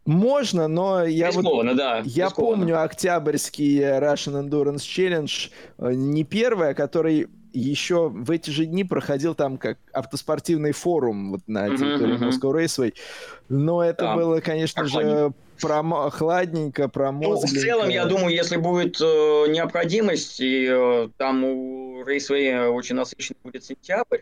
Можно, 0.05 0.67
но 0.67 1.03
я 1.03 1.27
Рискованно, 1.27 1.71
вот, 1.71 1.77
да. 1.77 2.01
Я 2.05 2.25
Рискованно. 2.27 2.57
помню 2.57 2.83
октябрьский 2.83 3.79
Russian 3.81 4.47
Endurance 4.47 4.77
Challenge, 4.77 5.49
э, 5.79 5.93
не 5.93 6.23
первый, 6.23 6.69
а 6.69 6.73
который 6.73 7.27
еще 7.57 8.09
в 8.09 8.29
эти 8.31 8.49
же 8.49 8.65
дни 8.65 8.83
проходил 8.83 9.35
там 9.35 9.57
как 9.57 9.77
автоспортивный 9.91 10.71
форум 10.71 11.31
вот 11.31 11.41
на 11.47 11.69
территории 11.69 12.19
uh-huh, 12.19 12.29
Moscow 12.29 12.53
Raceway. 12.53 12.93
Но 13.49 13.83
это 13.83 14.05
да. 14.05 14.15
было, 14.15 14.39
конечно 14.39 14.85
же, 14.85 15.33
промо- 15.61 16.09
хладненько, 16.09 16.87
промозгленько. 16.87 17.47
Ну, 17.47 17.59
в 17.59 17.63
целом, 17.63 17.89
я 17.89 18.05
думаю, 18.05 18.35
если 18.35 18.57
будет 18.57 18.99
э, 19.01 19.03
необходимость, 19.49 20.39
и 20.39 20.67
э, 20.69 21.09
там 21.17 21.43
у 21.43 22.03
Raceway 22.03 22.67
очень 22.69 22.95
насыщенный 22.95 23.39
будет 23.43 23.63
сентябрь, 23.63 24.21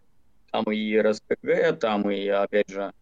там 0.51 0.63
и 0.71 0.97
РСКГ, 0.97 1.79
там 1.79 2.09
и, 2.09 2.27
опять 2.27 2.69
же, 2.69 2.93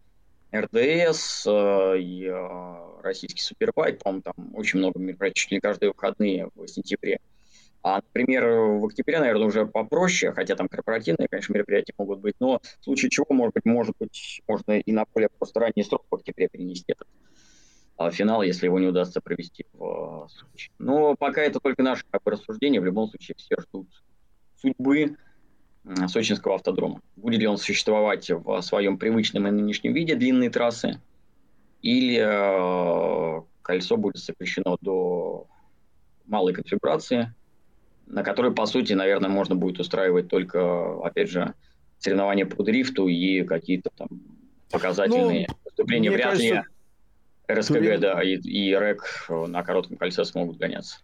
РДС, 0.54 1.46
э, 1.46 1.98
и 1.98 2.26
э, 2.26 2.76
российский 3.02 3.42
супербайк, 3.42 4.02
по-моему, 4.02 4.22
там 4.22 4.34
очень 4.54 4.78
много 4.78 4.98
мероприятий, 4.98 5.40
чуть 5.40 5.52
не 5.52 5.60
каждые 5.60 5.90
выходные 5.90 6.48
в 6.54 6.66
сентябре. 6.66 7.20
А, 7.84 7.96
например, 7.96 8.46
в 8.46 8.86
октябре, 8.86 9.20
наверное, 9.20 9.46
уже 9.46 9.66
попроще, 9.66 10.32
хотя 10.32 10.56
там 10.56 10.68
корпоративные, 10.68 11.28
конечно, 11.28 11.52
мероприятия 11.52 11.92
могут 11.98 12.20
быть, 12.20 12.34
но 12.40 12.62
в 12.80 12.84
случае 12.84 13.10
чего, 13.10 13.26
может 13.28 13.52
быть, 13.52 13.66
может 13.66 13.94
быть, 14.00 14.40
можно 14.48 14.78
и 14.78 14.90
на 14.90 15.04
более 15.12 15.28
просто 15.28 15.60
ранний 15.60 15.84
срок 15.84 16.06
в 16.10 16.14
октябре 16.14 16.48
перенести 16.48 16.92
этот 16.92 17.06
а, 17.98 18.10
финал, 18.10 18.42
если 18.42 18.64
его 18.64 18.78
не 18.78 18.86
удастся 18.86 19.20
провести 19.20 19.66
в 19.74 19.84
а, 19.84 20.28
Сочи. 20.28 20.70
Но 20.78 21.14
пока 21.14 21.42
это 21.42 21.60
только 21.60 21.82
наше 21.82 22.04
как 22.10 22.22
бы, 22.22 22.30
рассуждение, 22.30 22.80
в 22.80 22.86
любом 22.86 23.10
случае 23.10 23.34
все 23.36 23.56
ждут 23.60 23.86
судьбы 24.56 25.18
сочинского 26.06 26.54
автодрома. 26.54 27.02
Будет 27.16 27.40
ли 27.40 27.46
он 27.46 27.58
существовать 27.58 28.30
в 28.30 28.62
своем 28.62 28.96
привычном 28.96 29.46
и 29.46 29.50
нынешнем 29.50 29.92
виде 29.92 30.14
длинной 30.14 30.48
трассы, 30.48 31.02
или 31.82 32.18
э, 32.18 33.42
кольцо 33.60 33.98
будет 33.98 34.16
сокращено 34.16 34.78
до 34.80 35.46
малой 36.24 36.54
конфигурации, 36.54 37.34
на 38.06 38.22
которой, 38.22 38.52
по 38.52 38.66
сути, 38.66 38.92
наверное, 38.92 39.30
можно 39.30 39.54
будет 39.54 39.80
устраивать 39.80 40.28
только, 40.28 41.04
опять 41.04 41.30
же, 41.30 41.54
соревнования 41.98 42.46
по 42.46 42.62
дрифту 42.62 43.08
и 43.08 43.42
какие-то 43.44 43.90
там 43.96 44.08
показательные 44.70 45.46
ну, 45.48 45.54
выступления. 45.64 46.10
Вряд 46.10 46.38
ли 46.38 46.62
РСКГ, 47.50 47.74
Турин... 47.74 48.00
да, 48.00 48.22
и, 48.22 48.36
и 48.36 48.74
РЭК 48.74 49.26
на 49.48 49.62
коротком 49.62 49.96
кольце 49.96 50.24
смогут 50.24 50.58
гоняться. 50.58 50.98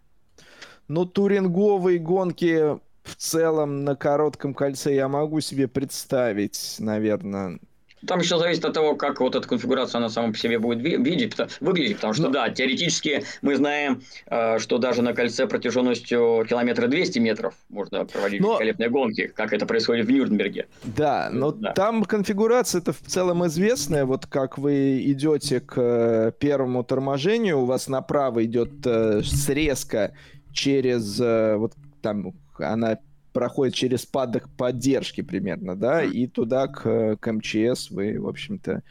Ну, 0.89 1.07
туринговые 1.07 1.99
гонки 1.99 2.79
в 3.03 3.17
целом 3.17 3.85
на 3.85 3.97
коротком 3.97 4.55
кольце 4.55 4.95
я 4.95 5.09
могу 5.09 5.41
себе 5.41 5.69
представить, 5.69 6.77
наверное. 6.79 7.61
Там 8.07 8.21
еще 8.21 8.39
зависит 8.39 8.65
от 8.65 8.73
того, 8.73 8.97
как 8.97 9.21
вот 9.21 9.35
эта 9.35 9.47
конфигурация 9.47 9.99
она 9.99 10.09
сама 10.09 10.33
по 10.33 10.39
себе 10.39 10.59
будет 10.59 10.81
видеть, 10.81 11.37
выглядеть, 11.61 11.97
потому 11.97 12.15
что, 12.15 12.25
ну, 12.25 12.31
да, 12.31 12.49
теоретически 12.49 13.25
мы 13.43 13.57
знаем, 13.57 14.03
э, 14.27 14.59
что 14.59 14.79
даже 14.79 15.03
на 15.03 15.13
кольце 15.13 15.47
протяженностью 15.47 16.47
километра 16.49 16.87
200 16.89 17.19
метров 17.19 17.55
можно 17.69 18.05
проводить 18.05 18.41
но... 18.41 18.53
великолепные 18.53 18.89
гонки, 18.89 19.27
как 19.27 19.53
это 19.53 19.67
происходит 19.67 20.07
в 20.07 20.11
Нюрнберге. 20.11 20.67
Да, 20.85 21.29
но 21.31 21.53
да. 21.53 21.73
там 21.73 22.05
конфигурация 22.05 22.81
это 22.81 22.93
в 22.93 23.01
целом 23.01 23.47
известная, 23.47 24.05
вот 24.05 24.27
как 24.27 24.59
вы 24.59 25.03
идете 25.05 25.61
к 25.61 25.75
э, 25.77 26.33
первому 26.39 26.85
торможению, 26.85 27.61
у 27.61 27.65
вас 27.67 27.89
направо 27.89 28.45
идет 28.45 28.71
э, 28.87 29.23
срезка 29.23 30.15
через 30.53 31.21
вот 31.21 31.75
там 32.03 32.33
она 32.59 32.99
проходит 33.33 33.75
через 33.75 34.07
падок 34.07 34.49
поддержки 34.57 35.21
примерно, 35.21 35.77
да, 35.77 36.03
и 36.03 36.27
туда 36.27 36.67
к, 36.67 37.17
к 37.17 37.33
МЧС 37.33 37.91
вы, 37.91 38.21
в 38.21 38.29
общем-то, 38.29 38.83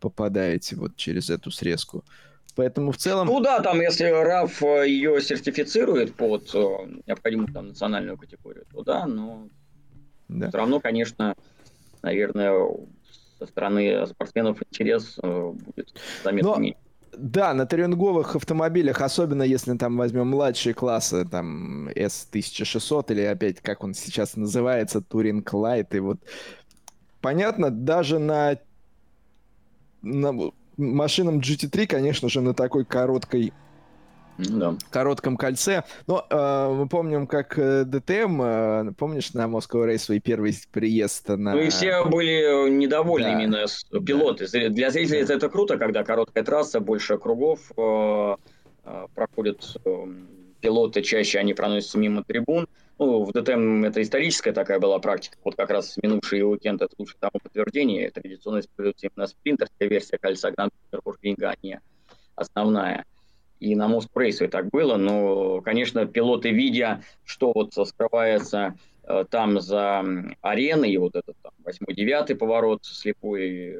попадаете 0.00 0.76
вот 0.76 0.96
через 0.96 1.30
эту 1.30 1.50
срезку. 1.50 2.04
Поэтому 2.56 2.92
в 2.92 2.96
целом... 2.96 3.26
Ну 3.26 3.40
да, 3.40 3.60
там 3.60 3.80
если 3.80 4.04
РАФ 4.04 4.62
э, 4.62 4.88
ее 4.88 5.20
сертифицирует 5.20 6.14
под 6.14 6.54
э, 6.54 6.58
необходимую 7.06 7.52
там, 7.52 7.68
национальную 7.68 8.16
категорию, 8.16 8.64
то 8.72 8.82
да, 8.82 9.06
но 9.06 9.48
да. 10.28 10.48
все 10.48 10.58
равно, 10.58 10.78
конечно, 10.78 11.34
наверное, 12.02 12.54
со 13.38 13.46
стороны 13.46 14.06
спортсменов 14.06 14.62
интерес 14.70 15.18
будет 15.20 15.94
заметно 16.22 16.56
меньше. 16.58 16.78
Да, 17.16 17.54
на 17.54 17.66
тренинговых 17.66 18.36
автомобилях, 18.36 19.00
особенно 19.00 19.42
если 19.42 19.76
там 19.76 19.96
возьмем 19.96 20.28
младшие 20.28 20.74
классы, 20.74 21.24
там 21.24 21.88
S1600 21.88 23.12
или 23.12 23.22
опять, 23.22 23.60
как 23.60 23.84
он 23.84 23.94
сейчас 23.94 24.36
называется, 24.36 24.98
Touring 24.98 25.44
Light, 25.44 25.88
и 25.96 26.00
вот 26.00 26.18
понятно, 27.20 27.70
даже 27.70 28.18
на, 28.18 28.58
на 30.02 30.52
машинам 30.76 31.38
GT3, 31.38 31.86
конечно 31.86 32.28
же, 32.28 32.40
на 32.40 32.54
такой 32.54 32.84
короткой 32.84 33.52
да. 34.38 34.76
коротком 34.90 35.36
кольце. 35.36 35.84
Но 36.06 36.26
э, 36.28 36.74
мы 36.74 36.88
помним, 36.88 37.26
как 37.26 37.58
э, 37.58 37.84
ДТМ, 37.84 38.42
э, 38.42 38.92
помнишь, 38.96 39.32
на 39.34 39.46
Moscow 39.46 39.86
Raceway 39.86 40.20
первый 40.20 40.54
приезд 40.72 41.28
на... 41.28 41.54
И 41.60 41.70
все 41.70 42.04
были 42.04 42.70
недовольны 42.70 43.28
да. 43.28 43.32
именно 43.32 43.66
с 43.66 43.84
пилоты. 43.84 44.46
Да. 44.52 44.68
Для 44.68 44.90
зрителей 44.90 45.24
да. 45.24 45.34
это 45.34 45.48
круто, 45.48 45.78
когда 45.78 46.04
короткая 46.04 46.44
трасса, 46.44 46.80
больше 46.80 47.18
кругов, 47.18 47.60
э, 47.76 48.36
э, 48.84 49.06
проходят 49.14 49.76
э, 49.84 50.06
пилоты, 50.60 51.02
чаще 51.02 51.38
они 51.38 51.54
проносятся 51.54 51.98
мимо 51.98 52.24
трибун. 52.24 52.66
Ну, 52.98 53.24
в 53.24 53.32
ДТМ 53.32 53.84
это 53.84 54.00
историческая 54.02 54.52
такая 54.52 54.78
была 54.78 55.00
практика. 55.00 55.36
Вот 55.42 55.56
как 55.56 55.70
раз 55.70 55.96
минувший 56.00 56.42
уикенд 56.42 56.80
это 56.80 56.94
лучше 56.96 57.16
тому 57.18 57.40
подтверждение. 57.42 58.10
Традиционно 58.10 58.60
используется 58.60 59.08
именно 59.08 59.26
спринтерская 59.26 59.88
версия 59.88 60.16
кольца 60.16 60.52
Гранд-Петербург-Ринга, 60.52 61.50
а 61.50 61.54
не 61.62 61.80
основная 62.36 63.04
и 63.64 63.74
на 63.74 63.88
мост 63.88 64.10
Прейсвей 64.10 64.48
так 64.48 64.68
было, 64.68 64.96
но, 64.96 65.62
конечно, 65.62 66.04
пилоты, 66.04 66.50
видя, 66.50 67.02
что 67.24 67.52
вот 67.54 67.72
скрывается 67.72 68.74
э, 69.04 69.24
там 69.30 69.58
за 69.58 70.04
ареной, 70.42 70.94
вот 70.98 71.16
этот 71.16 71.34
там 71.42 71.52
восьмой-девятый 71.64 72.36
поворот 72.36 72.84
слепой, 72.84 73.78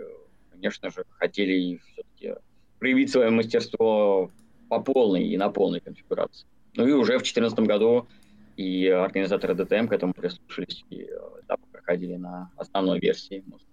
конечно 0.53 0.91
же, 0.91 1.05
хотели 1.19 1.81
все-таки 1.93 2.41
проявить 2.79 3.11
свое 3.11 3.29
мастерство 3.29 4.31
по 4.71 4.81
полной 4.81 5.27
и 5.27 5.37
на 5.37 5.51
полной 5.51 5.81
конфигурации. 5.81 6.47
Ну 6.77 6.87
и 6.87 6.93
уже 6.93 7.19
в 7.19 7.23
2014 7.23 7.59
году 7.61 8.09
и 8.57 8.87
организаторы 8.89 9.55
ДТМ 9.55 9.89
к 9.89 9.93
этому 9.93 10.15
прислушались, 10.15 10.83
и 10.89 11.03
э, 11.03 11.41
этапы 11.43 11.63
проходили 11.71 12.17
на 12.17 12.51
основной 12.57 13.01
версии 13.01 13.45
Moscow. 13.47 13.65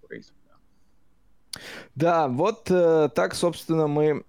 Да, 1.96 2.28
вот 2.28 2.70
э, 2.70 3.10
так, 3.16 3.34
собственно, 3.34 3.88
мы 3.88 4.26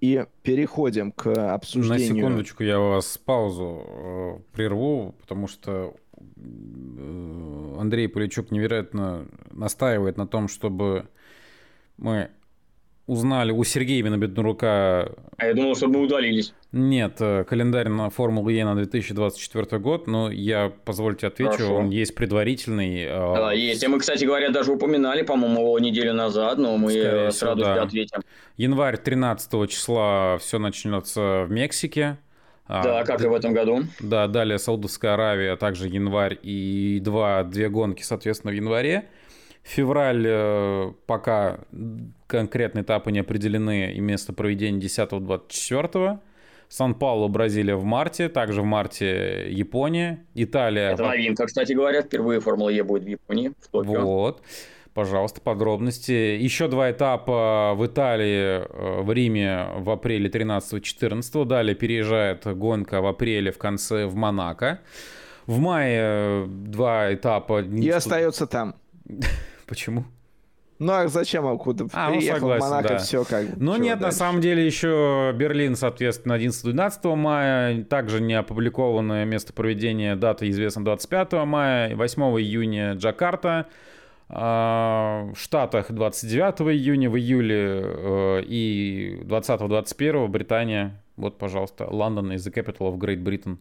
и 0.00 0.26
переходим 0.42 1.12
к 1.12 1.28
обсуждению... 1.52 2.14
На 2.14 2.20
секундочку 2.20 2.62
я 2.62 2.78
вас 2.78 3.18
паузу 3.18 3.84
э, 3.86 4.38
прерву, 4.52 5.14
потому 5.20 5.46
что 5.46 5.94
э, 6.16 7.76
Андрей 7.78 8.08
Поличук 8.08 8.50
невероятно 8.50 9.26
настаивает 9.50 10.16
на 10.16 10.26
том, 10.26 10.48
чтобы 10.48 11.06
мы 11.98 12.30
узнали 13.10 13.50
у 13.50 13.64
Сергея 13.64 14.04
Минобеднурука... 14.04 15.12
А 15.36 15.46
я 15.46 15.54
думал, 15.54 15.74
что 15.74 15.88
мы 15.88 16.00
удалились. 16.00 16.54
Нет, 16.70 17.16
э, 17.18 17.42
календарь 17.42 17.88
на 17.88 18.08
Формулу 18.08 18.50
Е 18.50 18.64
на 18.64 18.76
2024 18.76 19.80
год, 19.80 20.06
но 20.06 20.30
я, 20.30 20.72
позвольте 20.84 21.26
отвечу, 21.26 21.52
Хорошо. 21.52 21.74
он 21.74 21.90
есть 21.90 22.14
предварительный. 22.14 23.02
Э, 23.02 23.34
да, 23.34 23.52
есть. 23.52 23.82
И 23.82 23.88
мы, 23.88 23.98
кстати 23.98 24.24
говоря, 24.24 24.50
даже 24.50 24.70
упоминали, 24.70 25.22
по-моему, 25.22 25.60
его 25.62 25.78
неделю 25.80 26.14
назад, 26.14 26.58
но 26.58 26.76
мы 26.76 26.92
Скорее 26.92 27.32
с 27.32 27.42
радостью 27.42 27.74
да. 27.74 27.82
ответим. 27.82 28.20
Январь 28.56 28.96
13 28.96 29.68
числа 29.68 30.38
все 30.38 30.60
начнется 30.60 31.46
в 31.48 31.50
Мексике. 31.50 32.18
А, 32.68 32.84
да, 32.84 33.04
как 33.04 33.20
и 33.24 33.26
в 33.26 33.34
этом 33.34 33.52
году. 33.52 33.82
Да, 33.98 34.28
далее 34.28 34.56
Саудовская 34.60 35.14
Аравия, 35.14 35.54
а 35.54 35.56
также 35.56 35.88
январь 35.88 36.38
и 36.40 37.00
два, 37.02 37.42
две 37.42 37.68
гонки, 37.68 38.04
соответственно, 38.04 38.52
в 38.52 38.54
январе. 38.54 39.08
Февраль 39.62 40.24
э, 40.26 40.92
пока 41.06 41.60
конкретные 42.26 42.82
этапы 42.82 43.12
не 43.12 43.20
определены 43.20 43.92
и 43.92 44.00
место 44.00 44.32
проведения 44.32 44.80
10-24. 44.80 46.18
Сан-Паулу, 46.68 47.28
Бразилия 47.28 47.74
в 47.74 47.84
марте, 47.84 48.28
также 48.28 48.62
в 48.62 48.64
марте 48.64 49.50
Япония, 49.50 50.24
Италия. 50.34 50.92
Это 50.92 51.02
новинка, 51.04 51.46
кстати 51.46 51.72
говоря, 51.72 52.02
впервые 52.02 52.40
Формула 52.40 52.68
Е 52.68 52.84
будет 52.84 53.02
в 53.02 53.08
Японии, 53.08 53.52
в 53.60 53.68
Токио. 53.68 54.00
Вот. 54.00 54.42
Пожалуйста, 54.94 55.40
подробности. 55.40 56.12
Еще 56.12 56.68
два 56.68 56.90
этапа 56.90 57.74
в 57.76 57.86
Италии, 57.86 58.62
э, 58.62 59.02
в 59.02 59.12
Риме 59.12 59.66
в 59.78 59.90
апреле 59.90 60.28
13-14. 60.28 61.44
Далее 61.44 61.74
переезжает 61.74 62.46
гонка 62.56 63.00
в 63.00 63.06
апреле 63.06 63.50
в 63.50 63.58
конце 63.58 64.06
в 64.06 64.14
Монако. 64.14 64.80
В 65.46 65.58
мае 65.58 66.46
два 66.46 67.12
этапа. 67.12 67.62
И 67.62 67.88
остается 67.88 68.46
там. 68.46 68.76
Почему? 69.66 70.04
Ну 70.80 70.94
а 70.94 71.08
зачем 71.08 71.44
он 71.44 71.58
куда 71.58 71.84
а, 71.92 72.08
ну, 72.08 72.16
приехал 72.16 72.40
согласен, 72.40 72.66
в 72.66 72.70
Монако, 72.70 72.88
да. 72.88 72.98
все 72.98 73.24
как 73.24 73.46
бы. 73.50 73.52
Ну 73.62 73.76
нет, 73.76 73.98
дальше? 73.98 74.06
на 74.06 74.12
самом 74.12 74.40
деле 74.40 74.64
еще 74.64 75.30
Берлин, 75.36 75.76
соответственно, 75.76 76.38
11-12 76.38 77.16
мая, 77.16 77.84
также 77.84 78.22
не 78.22 78.32
опубликованное 78.32 79.26
место 79.26 79.52
проведения, 79.52 80.16
дата 80.16 80.48
известна 80.48 80.82
25 80.82 81.32
мая, 81.44 81.94
8 81.94 82.22
июня 82.40 82.94
Джакарта, 82.94 83.66
а, 84.30 85.28
в 85.34 85.38
Штатах 85.38 85.90
29 85.90 86.72
июня, 86.72 87.10
в 87.10 87.18
июле 87.18 87.82
э, 87.82 88.42
и 88.46 89.20
20-21 89.24 90.28
Британия. 90.28 91.02
Вот, 91.16 91.36
пожалуйста, 91.36 91.88
Лондон 91.90 92.32
is 92.32 92.36
the 92.36 92.54
capital 92.54 92.90
of 92.90 92.96
Great 92.96 93.22
Britain. 93.22 93.58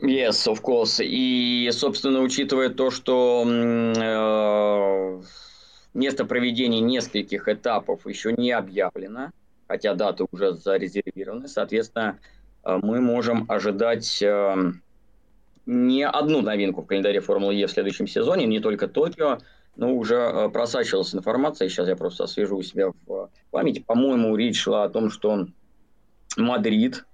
Yes, 0.00 0.46
of 0.46 0.60
course. 0.60 1.02
И, 1.02 1.70
собственно, 1.72 2.20
учитывая 2.20 2.68
то, 2.68 2.90
что 2.90 3.44
э, 3.46 5.22
место 5.94 6.24
проведения 6.24 6.80
нескольких 6.80 7.48
этапов 7.48 8.06
еще 8.06 8.32
не 8.32 8.50
объявлено, 8.50 9.30
хотя 9.68 9.94
даты 9.94 10.26
уже 10.32 10.54
зарезервированы, 10.54 11.48
соответственно, 11.48 12.18
э, 12.64 12.78
мы 12.82 13.00
можем 13.00 13.46
ожидать 13.48 14.20
э, 14.20 14.72
не 15.66 16.06
одну 16.06 16.42
новинку 16.42 16.82
в 16.82 16.86
календаре 16.86 17.20
Формулы 17.20 17.54
Е 17.54 17.66
в 17.68 17.70
следующем 17.70 18.08
сезоне, 18.08 18.46
не 18.46 18.60
только 18.60 18.88
Токио, 18.88 19.38
но 19.76 19.94
уже 19.94 20.16
э, 20.16 20.48
просачивалась 20.48 21.14
информация, 21.14 21.68
сейчас 21.68 21.86
я 21.88 21.96
просто 21.96 22.24
освежу 22.24 22.56
у 22.56 22.62
себя 22.62 22.90
в 23.06 23.30
памяти. 23.50 23.78
По-моему, 23.80 24.34
речь 24.36 24.60
шла 24.60 24.84
о 24.84 24.88
том, 24.88 25.10
что 25.10 25.46
Мадрид 26.36 27.04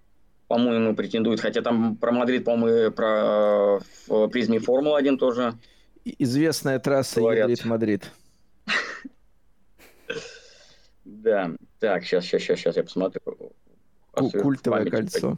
по-моему, 0.50 0.96
претендует. 0.96 1.38
Хотя 1.38 1.62
там 1.62 1.94
про 1.94 2.10
Мадрид, 2.10 2.44
по-моему, 2.44 2.90
про 2.90 3.78
в 4.08 4.26
призме 4.30 4.58
Формула-1 4.58 5.16
тоже. 5.16 5.54
Известная 6.04 6.80
трасса 6.80 7.20
Мадрид-Мадрид. 7.20 8.10
Да. 11.04 11.50
Так, 11.80 12.04
сейчас, 12.04 12.24
сейчас, 12.24 12.42
сейчас, 12.42 12.58
сейчас 12.60 12.76
я 12.76 12.82
посмотрю. 12.84 13.20
Культовое 14.12 14.84
кольцо. 14.86 15.36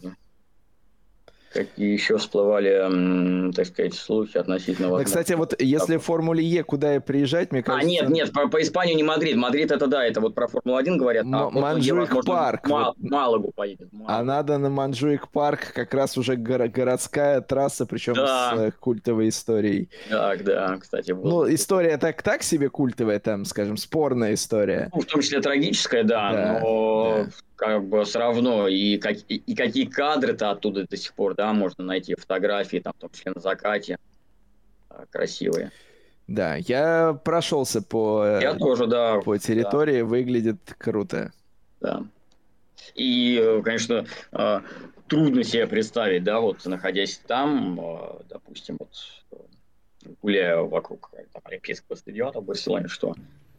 Какие 1.52 1.92
еще 1.92 2.16
всплывали, 2.16 3.52
так 3.52 3.66
сказать, 3.66 3.94
слухи 3.94 4.38
относительно... 4.38 4.96
Да, 4.96 5.04
кстати, 5.04 5.34
вот 5.34 5.60
если 5.60 5.96
в 5.96 6.02
Формуле 6.02 6.42
Е 6.44 6.62
куда 6.64 7.00
приезжать, 7.00 7.52
мне 7.52 7.60
а, 7.60 7.62
кажется... 7.62 7.86
А, 7.86 7.90
нет, 7.90 8.08
нет, 8.08 8.32
по, 8.32 8.48
по 8.48 8.62
Испании 8.62 8.94
не 8.94 9.02
Мадрид. 9.02 9.36
Мадрид 9.36 9.70
это 9.70 9.86
да, 9.86 10.04
это 10.04 10.20
вот 10.20 10.34
про 10.34 10.48
Формулу-1 10.48 10.96
говорят. 10.96 11.26
А 11.26 11.48
М- 11.48 11.54
Монжуик 11.54 12.24
парк. 12.24 12.68
Мал, 12.68 12.94
вот. 12.98 13.10
Малагу 13.10 13.52
поедет. 13.52 13.92
Малагу. 13.92 14.12
А 14.12 14.24
надо 14.24 14.58
на 14.58 14.70
Монжуик 14.70 15.28
парк 15.28 15.72
как 15.74 15.92
раз 15.94 16.16
уже 16.16 16.34
горо- 16.34 16.68
городская 16.68 17.40
трасса, 17.40 17.84
причем 17.86 18.14
да. 18.14 18.54
с 18.56 18.60
э, 18.60 18.70
культовой 18.72 19.28
историей. 19.28 19.90
Так, 20.08 20.44
да, 20.44 20.78
кстати. 20.78 21.12
Вот. 21.12 21.24
Ну, 21.24 21.54
история 21.54 21.98
так, 21.98 22.22
так 22.22 22.42
себе 22.42 22.70
культовая, 22.70 23.20
там, 23.20 23.44
скажем, 23.44 23.76
спорная 23.76 24.34
история. 24.34 24.90
Ну, 24.94 25.00
в 25.00 25.04
том 25.06 25.20
числе 25.20 25.40
трагическая, 25.40 26.04
да, 26.04 26.32
да 26.32 26.60
но... 26.62 27.24
Да 27.24 27.30
как 27.56 27.84
бы 27.84 28.04
все 28.04 28.18
равно, 28.18 28.68
и, 28.68 28.98
как, 28.98 29.16
и, 29.28 29.36
и 29.36 29.54
какие 29.54 29.86
кадры-то 29.86 30.50
оттуда 30.50 30.86
до 30.86 30.96
сих 30.96 31.14
пор, 31.14 31.34
да, 31.34 31.52
можно 31.52 31.84
найти 31.84 32.14
фотографии, 32.14 32.78
там, 32.78 32.92
в 32.96 33.00
том 33.00 33.10
числе 33.10 33.32
на 33.34 33.40
закате, 33.40 33.98
а, 34.88 35.04
красивые. 35.10 35.70
Да, 36.28 36.56
я 36.56 37.18
прошелся 37.24 37.82
по, 37.82 38.38
я 38.40 38.54
тоже, 38.54 38.86
да, 38.86 39.20
по 39.20 39.36
территории, 39.38 40.00
да. 40.00 40.04
выглядит 40.04 40.74
круто. 40.78 41.32
Да. 41.80 42.04
И, 42.94 43.38
э, 43.40 43.62
конечно, 43.62 44.06
э, 44.32 44.60
трудно 45.08 45.44
себе 45.44 45.66
представить, 45.66 46.24
да, 46.24 46.40
вот 46.40 46.64
находясь 46.64 47.20
там, 47.26 47.78
э, 47.80 48.22
допустим, 48.28 48.76
вот 48.78 48.90
гуляя 50.20 50.58
вокруг 50.58 51.10
там, 51.32 51.42
Олимпийского 51.44 51.96
стадиона 51.96 52.40
в 52.40 52.44
Барселоне, 52.44 52.88
что 52.88 53.14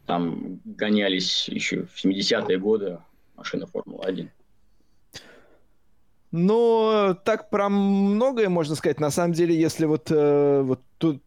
там 0.06 0.60
гонялись 0.64 1.48
еще 1.48 1.84
в 1.84 2.04
70-е 2.04 2.58
годы 2.58 2.98
машина 3.36 3.66
Формулы-1. 3.66 4.28
Ну, 6.36 7.16
так 7.24 7.48
про 7.48 7.68
многое 7.68 8.48
можно 8.48 8.74
сказать. 8.74 8.98
На 8.98 9.10
самом 9.10 9.34
деле, 9.34 9.54
если 9.56 9.86
вот, 9.86 10.10
э, 10.10 10.62
вот 10.62 10.80
тут, 10.98 11.22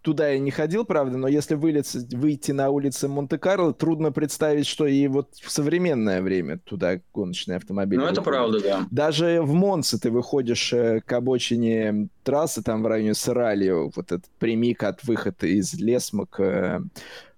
туда 0.00 0.28
я 0.30 0.38
не 0.38 0.50
ходил, 0.50 0.86
правда, 0.86 1.18
но 1.18 1.28
если 1.28 1.56
вылиться, 1.56 1.98
выйти 2.12 2.52
на 2.52 2.70
улицы 2.70 3.06
Монте-Карло, 3.06 3.74
трудно 3.74 4.12
представить, 4.12 4.66
что 4.66 4.86
и 4.86 5.08
вот 5.08 5.34
в 5.34 5.50
современное 5.50 6.22
время 6.22 6.58
туда 6.58 7.00
гоночные 7.12 7.56
автомобили. 7.56 8.00
Ну, 8.00 8.06
это 8.06 8.22
правда, 8.22 8.62
да. 8.62 8.86
Даже 8.90 9.42
в 9.42 9.52
Монце 9.52 10.00
ты 10.00 10.10
выходишь 10.10 10.72
э, 10.72 11.02
к 11.04 11.12
обочине 11.12 12.08
трассы, 12.24 12.62
там 12.62 12.82
в 12.82 12.86
районе 12.86 13.12
Саралио, 13.12 13.90
вот 13.94 14.10
этот 14.10 14.30
прямик 14.38 14.84
от 14.84 15.04
выхода 15.04 15.48
из 15.48 15.74
Лесма 15.74 16.24
к 16.24 16.40
э, 16.40 16.80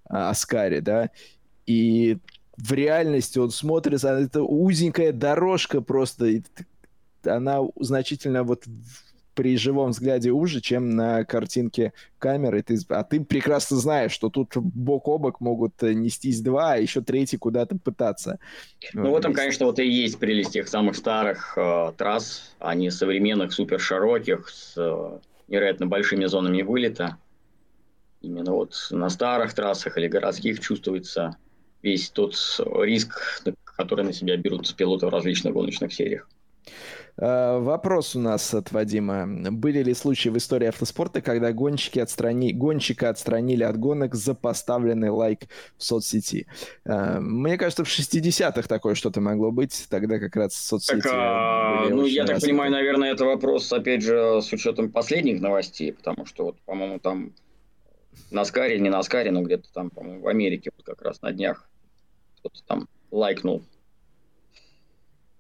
Аскаре, 0.04 0.82
да, 0.82 1.10
И 1.66 2.18
в 2.58 2.72
реальности 2.72 3.38
он 3.38 3.50
смотрится, 3.50 4.08
это 4.18 4.42
узенькая 4.42 5.12
дорожка 5.12 5.80
просто, 5.80 6.42
она 7.24 7.60
значительно 7.78 8.42
вот 8.42 8.64
при 9.34 9.56
живом 9.56 9.90
взгляде 9.90 10.32
уже, 10.32 10.60
чем 10.60 10.96
на 10.96 11.24
картинке 11.24 11.92
камеры. 12.18 12.60
Ты, 12.64 12.76
а 12.88 13.04
ты 13.04 13.20
прекрасно 13.20 13.76
знаешь, 13.76 14.10
что 14.10 14.30
тут 14.30 14.56
бок 14.56 15.06
о 15.06 15.18
бок 15.18 15.40
могут 15.40 15.80
э, 15.84 15.92
нестись 15.92 16.40
два, 16.40 16.72
а 16.72 16.76
еще 16.76 17.02
третий 17.02 17.36
куда-то 17.36 17.76
пытаться. 17.76 18.40
Ну, 18.92 19.12
в 19.12 19.16
этом, 19.16 19.32
конечно, 19.32 19.66
вот 19.66 19.78
и 19.78 19.86
есть 19.88 20.18
прелесть 20.18 20.54
тех 20.54 20.66
самых 20.66 20.96
старых 20.96 21.56
э, 21.56 21.92
трасс, 21.96 22.52
а 22.58 22.74
не 22.74 22.90
современных, 22.90 23.52
супер 23.52 23.78
широких, 23.78 24.48
с 24.48 24.74
э, 24.76 25.18
невероятно 25.46 25.86
большими 25.86 26.24
зонами 26.24 26.62
вылета. 26.62 27.16
Именно 28.22 28.54
вот 28.54 28.88
на 28.90 29.08
старых 29.08 29.54
трассах 29.54 29.96
или 29.98 30.08
городских 30.08 30.58
чувствуется 30.58 31.36
весь 31.82 32.10
тот 32.10 32.34
риск, 32.80 33.42
который 33.64 34.04
на 34.04 34.12
себя 34.12 34.36
берут 34.36 34.74
пилоты 34.76 35.06
в 35.06 35.10
различных 35.10 35.52
гоночных 35.52 35.92
сериях. 35.92 36.28
Э, 37.20 37.58
вопрос 37.58 38.14
у 38.14 38.20
нас 38.20 38.54
от 38.54 38.70
Вадима. 38.70 39.26
Были 39.26 39.82
ли 39.82 39.94
случаи 39.94 40.28
в 40.28 40.36
истории 40.36 40.68
автоспорта, 40.68 41.20
когда 41.20 41.52
гонщики 41.52 41.98
отстрани... 41.98 42.52
гонщика 42.52 43.08
отстранили 43.08 43.64
от 43.64 43.76
гонок 43.76 44.14
за 44.14 44.34
поставленный 44.34 45.10
лайк 45.10 45.40
в 45.76 45.82
соцсети? 45.82 46.46
Э, 46.84 47.18
мне 47.18 47.58
кажется, 47.58 47.84
в 47.84 47.88
60-х 47.88 48.62
такое 48.68 48.94
что-то 48.94 49.20
могло 49.20 49.50
быть. 49.50 49.86
Тогда 49.90 50.18
как 50.18 50.36
раз 50.36 50.54
соцсети 50.54 51.00
так, 51.00 51.12
а, 51.12 51.88
Ну, 51.88 52.06
я 52.06 52.24
так 52.24 52.40
понимаю, 52.40 52.70
наверное, 52.70 53.12
это 53.12 53.24
вопрос, 53.24 53.72
опять 53.72 54.02
же, 54.02 54.40
с 54.40 54.52
учетом 54.52 54.90
последних 54.90 55.40
новостей, 55.40 55.92
потому 55.92 56.24
что, 56.24 56.44
вот, 56.44 56.56
по-моему, 56.66 57.00
там 57.00 57.32
на 58.30 58.44
Скаре, 58.44 58.78
не 58.78 58.90
на 58.90 59.02
Скаре, 59.02 59.30
но 59.30 59.42
где-то 59.42 59.72
там, 59.72 59.90
по-моему, 59.90 60.22
в 60.22 60.28
Америке 60.28 60.70
вот 60.76 60.84
как 60.84 61.02
раз 61.02 61.22
на 61.22 61.32
днях 61.32 61.68
кто-то 62.38 62.62
там 62.66 62.88
лайкнул 63.10 63.62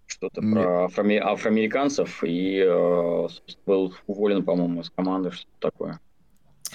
что-то 0.06 0.40
про 0.40 0.86
афроами- 0.86 1.18
афроамериканцев 1.18 2.24
и 2.24 2.60
э, 2.66 3.28
был 3.66 3.94
уволен, 4.06 4.42
по-моему, 4.42 4.80
из 4.80 4.90
команды, 4.90 5.30
что-то 5.30 5.70
такое. 5.70 6.00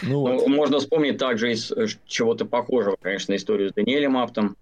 Ну, 0.02 0.20
вот. 0.22 0.48
Можно 0.48 0.80
вспомнить 0.80 1.18
также 1.18 1.52
из 1.52 1.72
э, 1.72 1.88
чего-то 2.06 2.46
похожего, 2.46 2.96
конечно, 3.02 3.36
историю 3.36 3.70
с 3.70 3.74
Даниэлем 3.74 4.18
Аптом, 4.18 4.56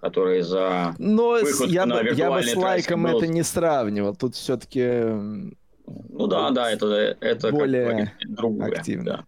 который 0.00 0.42
за 0.42 0.94
Но 0.98 1.38
я 1.38 1.86
бы, 1.86 2.10
я 2.14 2.30
бы 2.30 2.42
с 2.42 2.54
лайком 2.54 3.02
был... 3.02 3.18
это 3.18 3.26
не 3.26 3.42
сравнивал. 3.42 4.14
Тут 4.14 4.34
все-таки... 4.34 4.84
Ну 5.86 6.26
да, 6.26 6.50
да, 6.50 6.70
это, 6.70 7.16
это 7.20 7.50
более 7.50 8.14
другое. 8.24 8.68
Активно. 8.68 9.04
Да. 9.04 9.24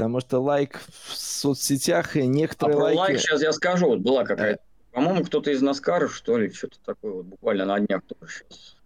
Потому 0.00 0.20
что 0.20 0.40
лайк 0.40 0.80
в 1.06 1.14
соцсетях 1.14 2.16
и 2.16 2.26
некоторые 2.26 2.74
а 2.74 2.76
про 2.76 2.84
лайки... 2.84 2.98
лайк 2.98 3.20
сейчас 3.20 3.42
я 3.42 3.52
скажу. 3.52 3.86
Вот 3.86 4.00
была 4.00 4.24
какая-то 4.24 4.60
по-моему, 4.92 5.24
кто-то 5.24 5.50
из 5.50 5.62
Наскаров, 5.62 6.14
что 6.14 6.36
ли, 6.36 6.50
что-то 6.50 6.78
такое, 6.84 7.12
вот 7.12 7.26
буквально 7.26 7.64
на 7.64 7.78
днях 7.78 8.02
тоже 8.02 8.32
сейчас. 8.50 8.76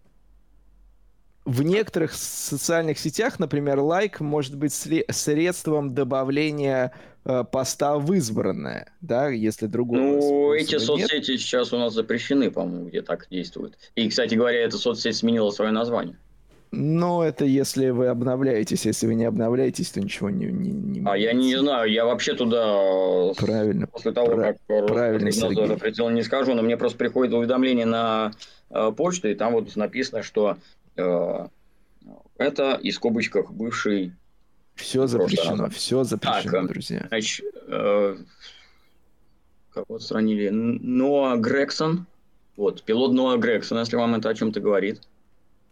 В 1.45 1.63
некоторых 1.63 2.15
социальных 2.15 2.99
сетях, 2.99 3.39
например, 3.39 3.79
лайк 3.81 4.21
может 4.21 4.57
быть 4.57 4.73
средством 4.73 5.95
добавления 5.95 6.93
э, 7.27 7.45
поста 7.45 7.99
в 7.99 8.13
избранное, 8.15 8.91
да, 9.03 9.29
если 9.29 9.67
другого. 9.67 10.01
Ну, 10.01 10.53
эти 10.55 10.79
соцсети 10.79 11.33
нет. 11.33 11.41
сейчас 11.41 11.75
у 11.75 11.79
нас 11.79 11.93
запрещены, 11.93 12.51
по-моему, 12.51 12.89
где 12.89 13.03
так 13.03 13.27
действуют. 13.31 13.79
И, 13.95 14.09
кстати 14.09 14.35
говоря, 14.35 14.59
эта 14.61 14.79
соцсеть 14.79 15.17
сменила 15.17 15.51
свое 15.51 15.71
название. 15.71 16.17
Ну, 16.77 17.23
это 17.23 17.45
если 17.45 17.91
вы 17.91 18.09
обновляетесь. 18.09 18.85
Если 18.85 19.07
вы 19.07 19.15
не 19.15 19.25
обновляетесь, 19.25 19.91
то 19.91 20.01
ничего 20.01 20.31
не... 20.31 20.47
не, 20.47 20.71
не 20.71 21.03
а 21.07 21.17
я 21.17 21.33
не 21.33 21.57
знаю, 21.57 21.91
я 21.91 22.05
вообще 22.05 22.35
туда... 22.35 23.33
Правильно. 23.37 23.87
После 23.87 24.13
того, 24.13 24.27
Прав... 24.27 24.57
как 24.67 24.87
правильно, 24.87 25.31
запретил, 25.31 26.09
не 26.11 26.23
скажу, 26.23 26.55
но 26.55 26.63
мне 26.63 26.77
просто 26.77 26.99
приходит 26.99 27.33
уведомление 27.33 27.87
на 27.87 28.33
э, 28.71 28.93
почту, 28.97 29.29
и 29.29 29.35
там 29.35 29.53
вот 29.53 29.75
написано, 29.77 30.23
что 30.23 30.57
э, 30.97 31.47
это, 32.39 32.79
и 32.83 32.91
в 32.91 32.95
скобочках, 32.95 33.51
бывший... 33.51 34.13
Все 34.75 35.07
запрещено, 35.07 35.71
все 35.71 36.03
запрещено, 36.03 36.51
так, 36.51 36.69
друзья. 36.69 37.07
Значит, 37.09 37.47
э, 37.69 38.17
как 39.73 39.85
вот 39.89 40.03
отстранили, 40.03 40.49
Ноа 40.49 41.37
Грегсон, 41.37 42.07
вот, 42.57 42.83
пилот 42.83 43.13
Ноа 43.13 43.37
Грегсон, 43.37 43.79
если 43.79 43.97
вам 43.97 44.17
это 44.17 44.29
о 44.29 44.35
чем-то 44.35 44.61
говорит. 44.61 45.01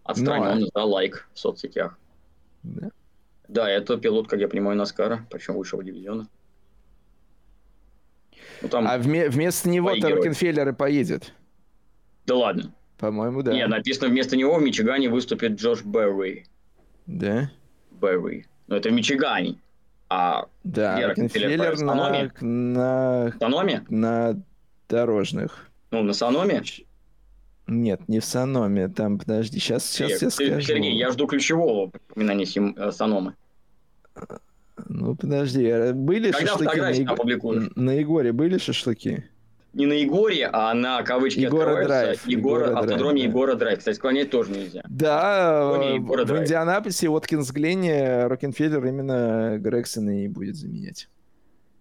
Отстранен 0.04 0.60
ну, 0.60 0.68
за 0.74 0.82
лайк 0.82 1.28
в 1.32 1.38
соцсетях. 1.38 1.98
Да? 2.62 2.90
Да, 3.48 3.68
это 3.68 3.96
пилот, 3.98 4.28
как 4.28 4.40
я 4.40 4.48
понимаю, 4.48 4.76
Наскара, 4.76 5.26
причем 5.30 5.54
высшего 5.54 5.84
дивизиона. 5.84 6.28
Ну, 8.62 8.68
там 8.68 8.86
а 8.86 8.98
вме- 8.98 9.28
вместо 9.28 9.68
него-то 9.68 10.08
Рокенфеллер 10.08 10.68
и 10.68 10.72
поедет. 10.72 11.32
Да 12.26 12.36
ладно. 12.36 12.72
По-моему, 12.98 13.42
да. 13.42 13.52
Нет, 13.52 13.68
написано 13.68 14.08
вместо 14.08 14.36
него 14.36 14.54
в 14.56 14.62
Мичигане 14.62 15.08
выступит 15.08 15.52
Джош 15.52 15.82
Берри. 15.82 16.46
Да? 17.06 17.50
Берри. 17.90 18.46
Но 18.68 18.76
это 18.76 18.90
в 18.90 18.92
Мичигане. 18.92 19.60
А 20.08 20.46
да, 20.62 21.08
Рокенфеллер 21.08 21.80
на, 21.80 22.30
на... 22.40 23.32
Сономе? 23.39 23.84
На 23.88 24.40
дорожных. 24.88 25.70
Ну, 25.90 26.02
на 26.02 26.12
Сономе? 26.12 26.62
Нет, 27.66 28.09
не 28.09 28.20
в 28.20 28.24
Сономе. 28.24 28.89
Там, 28.89 29.18
подожди, 29.18 29.59
сейчас, 29.59 29.86
сейчас 29.86 30.22
я 30.22 30.30
скажу. 30.30 30.60
Сергей, 30.60 30.97
я 30.97 31.10
жду 31.10 31.26
ключевого 31.26 31.93
упоминания 32.09 32.47
э, 32.76 32.90
Сономы. 32.90 33.34
Ну, 34.89 35.14
подожди, 35.14 35.68
а 35.68 35.93
были 35.93 36.32
Когда 36.32 36.47
шашлыки 36.47 36.80
на, 36.80 36.90
Иг... 36.90 37.76
на 37.76 37.90
Игоре? 37.93 38.32
Были 38.32 38.59
шашлыки? 38.59 39.24
Не 39.74 39.86
на 39.86 39.94
Игоре, 39.94 40.51
а 40.52 40.74
на 40.74 41.02
кавычки 41.02 41.40
Игора 41.40 41.84
Драйв. 41.84 42.26
Игора, 42.26 42.66
Игора 42.66 42.78
автодроме 42.78 43.20
Драйв, 43.20 43.30
Игора 43.30 43.55
Драйв. 43.55 43.78
Кстати, 43.78 43.97
склонять 43.97 44.30
тоже 44.30 44.51
нельзя. 44.51 44.82
Да, 44.89 45.72
в 45.72 46.26
Драйв. 46.26 46.43
Индианаполисе 46.43 47.09
Уоткинс 47.09 47.51
Гленни 47.52 48.26
Рокенфеллер 48.26 48.84
именно 48.84 49.56
Грексона 49.59 50.24
и 50.24 50.28
будет 50.28 50.56
заменять. 50.56 51.09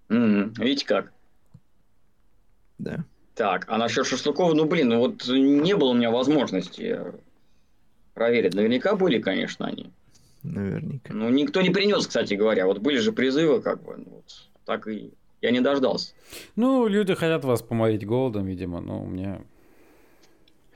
Mm-hmm. 0.07 0.53
Видите 0.63 0.85
как? 0.85 1.11
Да. 2.77 3.03
Так, 3.41 3.65
а 3.69 3.79
насчет 3.79 4.05
шашлыков, 4.05 4.53
ну 4.53 4.65
блин, 4.65 4.89
ну 4.89 4.99
вот 4.99 5.27
не 5.27 5.75
было 5.75 5.89
у 5.89 5.93
меня 5.95 6.11
возможности 6.11 6.99
проверить. 8.13 8.53
Наверняка 8.53 8.95
были, 8.95 9.19
конечно, 9.19 9.65
они. 9.65 9.89
Наверняка. 10.43 11.11
Ну, 11.11 11.27
никто 11.29 11.63
не 11.63 11.71
принес, 11.71 12.05
кстати 12.05 12.35
говоря. 12.35 12.67
Вот 12.67 12.77
были 12.77 12.99
же 12.99 13.11
призывы, 13.11 13.59
как 13.59 13.81
бы, 13.81 13.95
ну, 13.97 14.05
вот, 14.11 14.25
так 14.63 14.87
и 14.87 15.11
я 15.41 15.49
не 15.49 15.59
дождался. 15.59 16.13
Ну, 16.55 16.85
люди 16.85 17.15
хотят 17.15 17.43
вас 17.43 17.63
поморить 17.63 18.05
голодом, 18.05 18.45
видимо, 18.45 18.79
но 18.79 19.01
у 19.01 19.07
меня... 19.07 19.41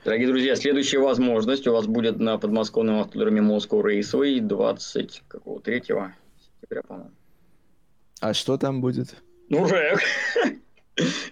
Дорогие 0.04 0.26
друзья, 0.26 0.56
следующая 0.56 0.98
возможность 0.98 1.68
у 1.68 1.72
вас 1.72 1.86
будет 1.86 2.18
на 2.18 2.36
подмосковном 2.36 2.98
автодроме 2.98 3.42
Moscow 3.42 3.80
Raceway 3.80 4.40
23 4.40 5.82
сентября, 5.84 6.82
по-моему. 6.82 7.12
А 8.20 8.34
что 8.34 8.58
там 8.58 8.80
будет? 8.80 9.14
Ну, 9.50 9.68
рэк. 9.68 10.00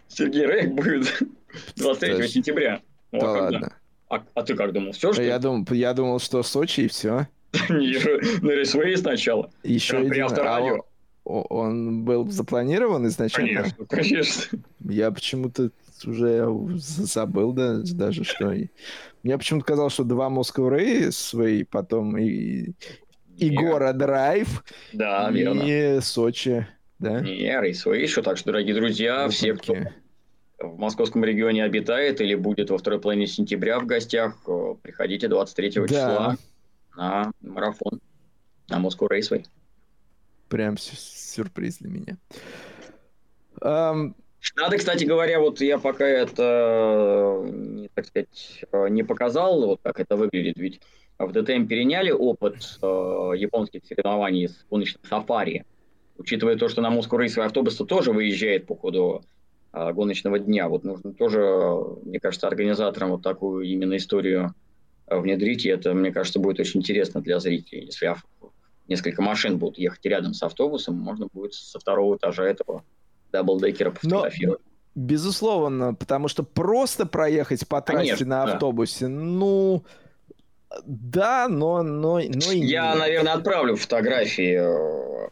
Сергей 0.08 0.46
Рейк 0.46 0.72
будет 0.72 1.22
23 1.76 2.28
сентября. 2.28 2.80
Ну, 3.12 3.20
да 3.20 3.30
ладно. 3.30 3.76
А, 4.08 4.22
а 4.34 4.42
ты 4.42 4.54
как 4.54 4.72
думал? 4.72 4.92
Все, 4.92 5.12
что 5.12 5.22
я, 5.22 5.38
дум, 5.38 5.66
я 5.70 5.92
думал, 5.94 6.18
что 6.20 6.42
Сочи 6.42 6.82
и 6.82 6.88
все. 6.88 7.28
На 7.68 8.50
Рейсвей 8.50 8.96
сначала. 8.96 9.50
Еще 9.62 10.04
При 10.04 10.20
авторадио. 10.20 10.84
Он 11.24 12.04
был 12.04 12.30
запланирован 12.30 13.06
изначально? 13.06 13.62
Конечно, 13.62 13.86
конечно. 13.88 14.58
Я 14.80 15.10
почему-то 15.10 15.70
уже 16.04 16.46
забыл 16.76 17.52
да, 17.52 17.78
даже, 17.82 18.24
что... 18.24 18.54
Мне 19.22 19.38
почему-то 19.38 19.64
казалось, 19.64 19.94
что 19.94 20.04
два 20.04 20.28
Moscow 20.28 20.68
Race, 20.70 21.66
потом 21.70 22.18
и, 22.18 22.72
и 23.38 23.50
Гора 23.50 23.94
Драйв, 23.94 24.62
да, 24.92 25.30
и 25.30 25.34
верно. 25.34 26.02
Сочи. 26.02 26.66
Да? 27.04 27.20
Не, 27.20 27.60
рейсовые 27.60 28.02
еще. 28.02 28.22
Так 28.22 28.36
что, 28.36 28.46
дорогие 28.46 28.74
друзья, 28.74 29.24
ну, 29.24 29.30
все, 29.30 29.54
кто 29.54 29.74
в 30.58 30.78
московском 30.78 31.24
регионе 31.24 31.64
обитает 31.64 32.20
или 32.20 32.34
будет 32.34 32.70
во 32.70 32.78
второй 32.78 33.00
половине 33.00 33.26
сентября 33.26 33.78
в 33.78 33.86
гостях, 33.86 34.36
э, 34.46 34.74
приходите 34.82 35.28
23 35.28 35.70
да. 35.70 35.86
числа 35.86 36.36
на 36.96 37.32
марафон 37.42 38.00
на 38.68 38.80
Moscow 38.80 39.08
Raceway. 39.10 39.44
Прям 40.48 40.76
сюрприз 40.78 41.78
для 41.78 41.90
меня. 41.90 42.16
Um... 43.60 44.14
Надо, 44.56 44.76
кстати 44.76 45.04
говоря, 45.04 45.40
вот 45.40 45.62
я 45.62 45.78
пока 45.78 46.06
это, 46.06 47.42
не, 47.46 47.88
так 47.88 48.04
сказать, 48.04 48.62
э, 48.70 48.88
не 48.90 49.02
показал, 49.02 49.64
вот 49.66 49.80
как 49.82 49.98
это 50.00 50.16
выглядит, 50.16 50.58
ведь 50.58 50.82
в 51.18 51.32
ДТМ 51.32 51.66
переняли 51.66 52.10
опыт 52.10 52.56
э, 52.82 52.86
японских 53.36 53.86
соревнований 53.86 54.48
с 54.48 54.66
гоночным 54.68 55.02
сафари 55.08 55.64
учитывая 56.18 56.56
то, 56.56 56.68
что 56.68 56.80
на 56.80 56.90
Москву 56.90 57.18
рейсовый 57.18 57.46
автобус 57.46 57.76
тоже 57.76 58.12
выезжает 58.12 58.66
по 58.66 58.76
ходу 58.76 59.22
а, 59.72 59.92
гоночного 59.92 60.38
дня, 60.38 60.68
вот 60.68 60.84
нужно 60.84 61.12
тоже, 61.12 61.40
мне 62.04 62.20
кажется, 62.20 62.46
организаторам 62.46 63.10
вот 63.10 63.22
такую 63.22 63.64
именно 63.64 63.96
историю 63.96 64.54
а, 65.06 65.18
внедрить, 65.18 65.66
и 65.66 65.68
это, 65.68 65.94
мне 65.94 66.12
кажется, 66.12 66.38
будет 66.38 66.60
очень 66.60 66.80
интересно 66.80 67.20
для 67.20 67.40
зрителей. 67.40 67.86
Если 67.86 68.14
несколько 68.88 69.22
машин 69.22 69.58
будут 69.58 69.78
ехать 69.78 70.04
рядом 70.04 70.34
с 70.34 70.42
автобусом, 70.42 70.96
можно 70.96 71.26
будет 71.32 71.54
со 71.54 71.78
второго 71.78 72.16
этажа 72.16 72.44
этого 72.44 72.84
даблдекера 73.32 73.90
пофотографировать. 73.90 74.60
безусловно, 74.94 75.94
потому 75.94 76.28
что 76.28 76.44
просто 76.44 77.04
проехать 77.04 77.66
по 77.66 77.80
трассе 77.80 78.10
Конечно, 78.10 78.26
на 78.26 78.42
автобусе, 78.44 79.06
да. 79.06 79.10
ну, 79.10 79.84
да, 80.84 81.48
но, 81.48 81.82
но, 81.82 82.20
но 82.20 82.20
и 82.20 82.58
Я, 82.60 82.90
нет. 82.90 82.98
наверное, 82.98 83.32
отправлю 83.34 83.76
фотографии 83.76 84.56
э, 84.60 85.28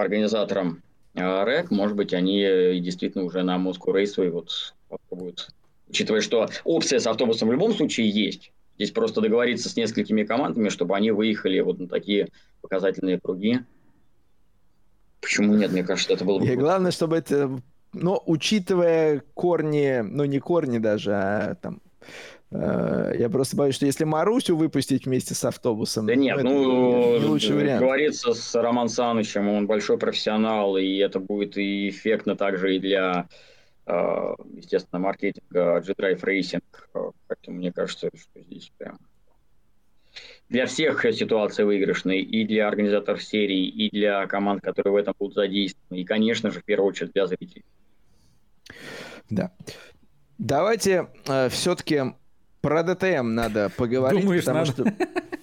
организаторам 0.00 0.82
э, 1.14 1.44
РЭК. 1.44 1.70
Может 1.70 1.96
быть, 1.96 2.12
они 2.14 2.40
действительно 2.80 3.24
уже 3.24 3.42
на 3.42 3.58
Москву 3.58 3.92
рейсовый 3.92 4.30
вот 4.30 4.74
попробуют. 4.88 5.48
Учитывая, 5.88 6.20
что 6.20 6.48
опция 6.64 6.98
с 6.98 7.06
автобусом 7.06 7.48
в 7.48 7.52
любом 7.52 7.72
случае 7.74 8.10
есть. 8.10 8.52
Здесь 8.76 8.90
просто 8.90 9.20
договориться 9.20 9.68
с 9.68 9.76
несколькими 9.76 10.22
командами, 10.22 10.68
чтобы 10.68 10.96
они 10.96 11.10
выехали 11.10 11.60
вот 11.60 11.78
на 11.78 11.88
такие 11.88 12.28
показательные 12.60 13.18
круги. 13.18 13.60
Почему 15.20 15.54
нет? 15.54 15.72
Мне 15.72 15.82
кажется, 15.82 16.12
это 16.12 16.24
было 16.24 16.38
бы... 16.38 16.46
И 16.46 16.54
главное, 16.54 16.92
чтобы 16.92 17.16
это... 17.16 17.60
Но 17.92 18.22
учитывая 18.26 19.22
корни, 19.34 20.00
ну 20.02 20.26
не 20.26 20.38
корни 20.38 20.78
даже, 20.78 21.12
а 21.12 21.54
там 21.54 21.80
Э, 22.00 22.37
я 22.50 23.28
просто 23.30 23.56
боюсь, 23.56 23.74
что 23.74 23.84
если 23.84 24.04
Марусю 24.04 24.56
выпустить 24.56 25.04
вместе 25.04 25.34
с 25.34 25.44
автобусом, 25.44 26.06
да 26.06 26.14
нет, 26.14 26.42
ну, 26.42 27.18
не 27.18 27.24
лучший 27.26 27.56
вариант. 27.56 27.82
Говорится 27.82 28.32
с 28.32 28.54
Роман 28.54 28.88
Санычем, 28.88 29.48
он 29.48 29.66
большой 29.66 29.98
профессионал, 29.98 30.76
и 30.78 30.96
это 30.96 31.20
будет 31.20 31.58
и 31.58 31.90
эффектно 31.90 32.36
также 32.36 32.76
и 32.76 32.78
для, 32.78 33.28
э, 33.86 34.34
естественно, 34.56 34.98
маркетинга 34.98 35.80
G-Drive 35.80 36.22
Racing. 36.22 36.62
Поэтому 37.26 37.58
мне 37.58 37.70
кажется, 37.70 38.08
что 38.14 38.40
здесь 38.40 38.72
прям 38.78 38.98
для 40.48 40.66
всех 40.66 41.02
ситуация 41.12 41.66
выигрышная, 41.66 42.16
и 42.16 42.44
для 42.44 42.68
организаторов 42.68 43.22
серии, 43.22 43.66
и 43.66 43.90
для 43.90 44.26
команд, 44.26 44.62
которые 44.62 44.94
в 44.94 44.96
этом 44.96 45.14
будут 45.18 45.34
задействованы, 45.34 46.00
и, 46.00 46.04
конечно 46.04 46.50
же, 46.50 46.60
в 46.60 46.64
первую 46.64 46.88
очередь 46.88 47.12
для 47.12 47.26
зрителей. 47.26 47.64
Да. 49.28 49.52
Давайте 50.38 51.08
э, 51.26 51.48
все-таки 51.50 52.14
про 52.60 52.82
ДТМ 52.82 53.34
надо 53.34 53.70
поговорить. 53.76 54.22
Думаешь, 54.22 54.44
потому 54.44 54.66
надо? 54.66 54.72
Что... 54.72 54.92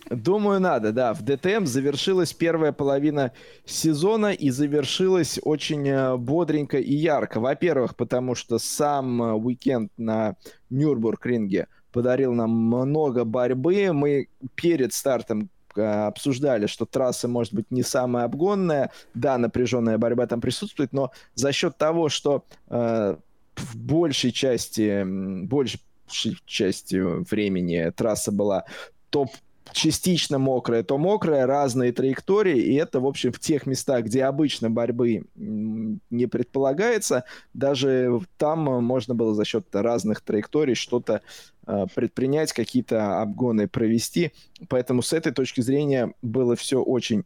Думаю, 0.10 0.60
надо, 0.60 0.92
да. 0.92 1.14
В 1.14 1.24
ДТМ 1.24 1.66
завершилась 1.66 2.34
первая 2.34 2.72
половина 2.72 3.32
сезона 3.66 4.32
и 4.32 4.50
завершилась 4.52 5.40
очень 5.42 5.88
э, 5.88 6.16
бодренько 6.16 6.78
и 6.78 6.94
ярко. 6.94 7.40
Во-первых, 7.40 7.96
потому 7.96 8.36
что 8.36 8.60
сам 8.60 9.22
э, 9.22 9.34
уикенд 9.34 9.92
на 9.98 10.36
Нюрбург-ринге 10.70 11.68
подарил 11.92 12.34
нам 12.34 12.52
много 12.52 13.24
борьбы. 13.24 13.92
Мы 13.94 14.28
перед 14.54 14.94
стартом 14.94 15.50
э, 15.76 15.82
обсуждали, 15.82 16.68
что 16.68 16.86
трасса 16.86 17.28
может 17.28 17.54
быть 17.54 17.72
не 17.72 17.82
самая 17.82 18.26
обгонная. 18.26 18.92
Да, 19.16 19.40
напряженная 19.40 19.98
борьба 19.98 20.28
там 20.28 20.40
присутствует, 20.40 20.94
но 20.94 21.12
за 21.34 21.52
счет 21.52 21.78
того, 21.80 22.10
что 22.10 22.46
э, 22.70 23.16
в 23.56 23.78
большей 23.78 24.32
части, 24.32 25.04
больше 25.46 25.80
части 26.08 26.96
времени. 26.96 27.92
Трасса 27.96 28.32
была 28.32 28.66
то 29.10 29.28
частично 29.72 30.38
мокрая, 30.40 30.84
то 30.84 30.98
мокрая, 30.98 31.46
разные 31.46 31.92
траектории, 31.92 32.60
и 32.60 32.76
это, 32.76 33.00
в 33.00 33.06
общем, 33.06 33.32
в 33.32 33.40
тех 33.40 33.66
местах, 33.66 34.06
где 34.06 34.24
обычно 34.24 34.70
борьбы 34.70 35.26
не 35.36 36.28
предполагается, 36.28 37.26
даже 37.54 38.20
там 38.38 38.60
можно 38.84 39.16
было 39.16 39.34
за 39.34 39.44
счет 39.46 39.68
разных 39.74 40.22
траекторий 40.22 40.76
что-то 40.76 41.22
э, 41.68 41.86
предпринять, 41.94 42.54
какие-то 42.54 43.22
обгоны 43.22 43.68
провести, 43.68 44.32
поэтому 44.70 45.02
с 45.02 45.14
этой 45.14 45.34
точки 45.34 45.62
зрения 45.62 46.14
было 46.22 46.56
все 46.56 46.82
очень 46.82 47.26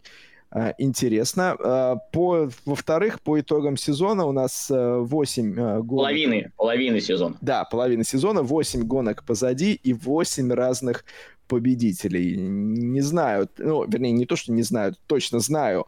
интересно. 0.77 1.55
А, 1.59 1.95
по, 2.11 2.49
во-вторых, 2.65 3.21
по 3.21 3.39
итогам 3.39 3.77
сезона 3.77 4.26
у 4.26 4.31
нас 4.31 4.67
8 4.69 5.51
э, 5.51 5.81
гонок. 5.81 5.88
Половины, 5.88 6.51
половины 6.57 7.01
сезона. 7.01 7.35
Да, 7.41 7.65
половина 7.65 8.03
сезона, 8.03 8.41
8 8.41 8.84
гонок 8.84 9.23
позади 9.26 9.73
и 9.73 9.93
8 9.93 10.51
разных 10.53 11.05
победителей. 11.47 12.35
Не 12.38 13.01
знаю, 13.01 13.49
ну, 13.57 13.85
вернее, 13.88 14.11
не 14.11 14.26
то, 14.26 14.35
что 14.35 14.51
не 14.51 14.63
знаю, 14.63 14.95
точно 15.07 15.39
знаю, 15.39 15.88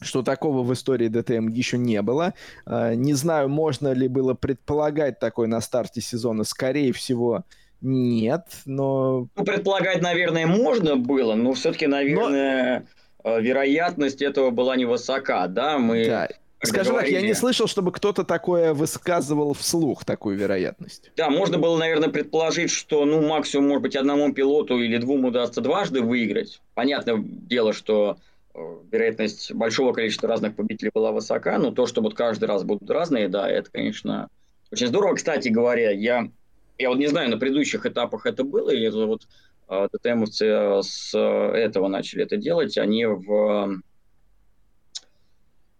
что 0.00 0.22
такого 0.22 0.62
в 0.62 0.72
истории 0.72 1.08
ДТМ 1.08 1.48
еще 1.48 1.78
не 1.78 2.02
было. 2.02 2.34
Не 2.66 3.14
знаю, 3.14 3.48
можно 3.48 3.92
ли 3.92 4.08
было 4.08 4.34
предполагать 4.34 5.20
такое 5.20 5.46
на 5.46 5.60
старте 5.60 6.00
сезона. 6.00 6.42
Скорее 6.44 6.92
всего, 6.92 7.44
нет, 7.80 8.46
но... 8.64 9.28
Ну, 9.36 9.44
предполагать, 9.44 10.02
наверное, 10.02 10.46
можно 10.46 10.96
было, 10.96 11.34
но 11.34 11.52
все-таки, 11.52 11.86
наверное... 11.86 12.80
Но 12.80 12.86
Э, 12.86 13.03
вероятность 13.24 14.22
этого 14.22 14.50
была 14.50 14.76
невысока, 14.76 15.46
да, 15.48 15.78
мы... 15.78 16.06
Да. 16.06 16.28
Скажем 16.66 16.94
говорили... 16.94 17.14
так, 17.14 17.22
я 17.22 17.28
не 17.28 17.34
слышал, 17.34 17.66
чтобы 17.66 17.92
кто-то 17.92 18.24
такое 18.24 18.72
высказывал 18.72 19.54
вслух, 19.54 20.04
такую 20.04 20.36
вероятность. 20.38 21.10
Да, 21.16 21.28
можно 21.30 21.58
было, 21.58 21.76
наверное, 21.76 22.08
предположить, 22.08 22.70
что, 22.70 23.04
ну, 23.04 23.20
максимум, 23.26 23.68
может 23.68 23.82
быть, 23.82 23.96
одному 23.96 24.32
пилоту 24.32 24.78
или 24.78 24.96
двум 24.96 25.24
удастся 25.24 25.60
дважды 25.60 26.00
выиграть. 26.00 26.62
Понятное 26.74 27.16
дело, 27.18 27.72
что 27.72 28.16
э, 28.54 28.58
вероятность 28.90 29.52
большого 29.52 29.92
количества 29.92 30.28
разных 30.28 30.56
победителей 30.56 30.90
была 30.94 31.12
высока, 31.12 31.58
но 31.58 31.70
то, 31.70 31.86
что 31.86 32.00
вот 32.00 32.14
каждый 32.14 32.46
раз 32.46 32.64
будут 32.64 32.88
разные, 32.90 33.28
да, 33.28 33.48
это, 33.48 33.70
конечно, 33.70 34.28
очень 34.72 34.86
здорово. 34.86 35.16
Кстати 35.16 35.48
говоря, 35.48 35.90
я, 35.90 36.30
я 36.78 36.88
вот 36.88 36.98
не 36.98 37.08
знаю, 37.08 37.28
на 37.30 37.36
предыдущих 37.36 37.84
этапах 37.84 38.26
это 38.26 38.42
было, 38.42 38.70
или 38.70 38.88
это 38.88 39.06
вот 39.06 39.22
а, 39.66 39.88
ТТМовцы 39.88 40.46
э, 40.46 40.82
с 40.82 41.16
этого 41.16 41.88
начали 41.88 42.22
это 42.22 42.36
делать. 42.36 42.78
Они 42.78 43.06
в 43.06 43.80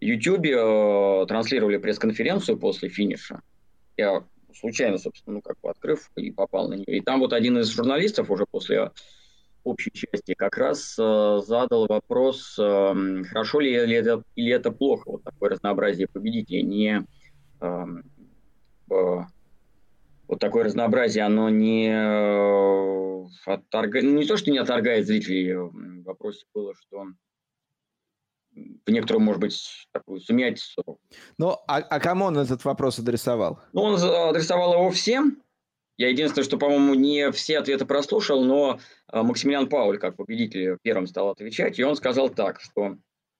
э, 0.01 1.27
транслировали 1.27 1.77
пресс-конференцию 1.77 2.59
после 2.59 2.89
финиша. 2.89 3.41
Я 3.97 4.25
случайно, 4.55 4.99
собственно, 4.99 5.37
ну, 5.37 5.43
как 5.43 5.57
бы 5.63 5.71
открыв 5.71 6.11
и 6.17 6.31
попал 6.31 6.69
на 6.69 6.75
нее. 6.75 6.99
И 6.99 7.01
там 7.01 7.21
вот 7.21 7.33
один 7.33 7.59
из 7.59 7.69
журналистов 7.69 8.31
уже 8.31 8.47
после 8.47 8.91
общей 9.65 9.91
части 9.93 10.35
как 10.35 10.57
раз 10.59 10.97
э, 10.99 11.41
задал 11.45 11.87
вопрос, 11.87 12.57
э, 12.59 13.25
хорошо 13.31 13.61
ли 13.61 13.73
это, 13.73 14.23
или 14.37 14.53
это 14.53 14.71
плохо, 14.71 15.11
вот 15.11 15.25
такое 15.25 15.51
разнообразие 15.51 16.07
победителей, 16.07 16.63
не 16.63 17.07
э, 17.61 17.85
вот 20.27 20.39
такое 20.39 20.65
разнообразие, 20.65 21.25
оно 21.25 21.49
не 21.51 21.89
э, 21.91 23.27
отторгает, 23.47 24.05
ну, 24.05 24.19
не 24.19 24.27
то, 24.27 24.37
что 24.37 24.51
не 24.51 24.59
отторгает 24.59 25.07
зрителей, 25.07 25.55
в 25.55 26.03
вопросе 26.05 26.45
было, 26.55 26.75
что 26.75 27.07
в 28.55 28.91
некотором, 28.91 29.23
может 29.23 29.41
быть, 29.41 29.89
такую 29.93 30.21
сумятицу. 30.21 30.83
Ну, 31.39 31.59
а, 31.67 31.79
а 31.79 32.01
кому 32.01 32.27
он 32.27 32.39
этот 32.39 32.65
вопрос 32.65 32.99
адресовал? 32.99 33.61
Ну, 33.73 33.83
он 33.83 33.95
адресовал 33.95 34.75
его 34.75 34.91
всем. 34.91 35.43
Я 35.97 36.09
единственное, 36.09 36.45
что, 36.45 36.59
по-моему, 36.59 36.95
не 36.95 37.31
все 37.31 37.59
ответы 37.59 37.85
прослушал, 37.85 38.45
но 38.45 38.81
э, 39.13 39.23
Максимилиан 39.23 39.69
Пауль, 39.69 39.99
как 39.99 40.17
победитель, 40.17 40.79
первым 40.83 41.07
стал 41.07 41.31
отвечать, 41.31 41.79
и 41.79 41.85
он 41.85 41.95
сказал 41.95 42.31
так, 42.31 42.61
что, 42.61 42.97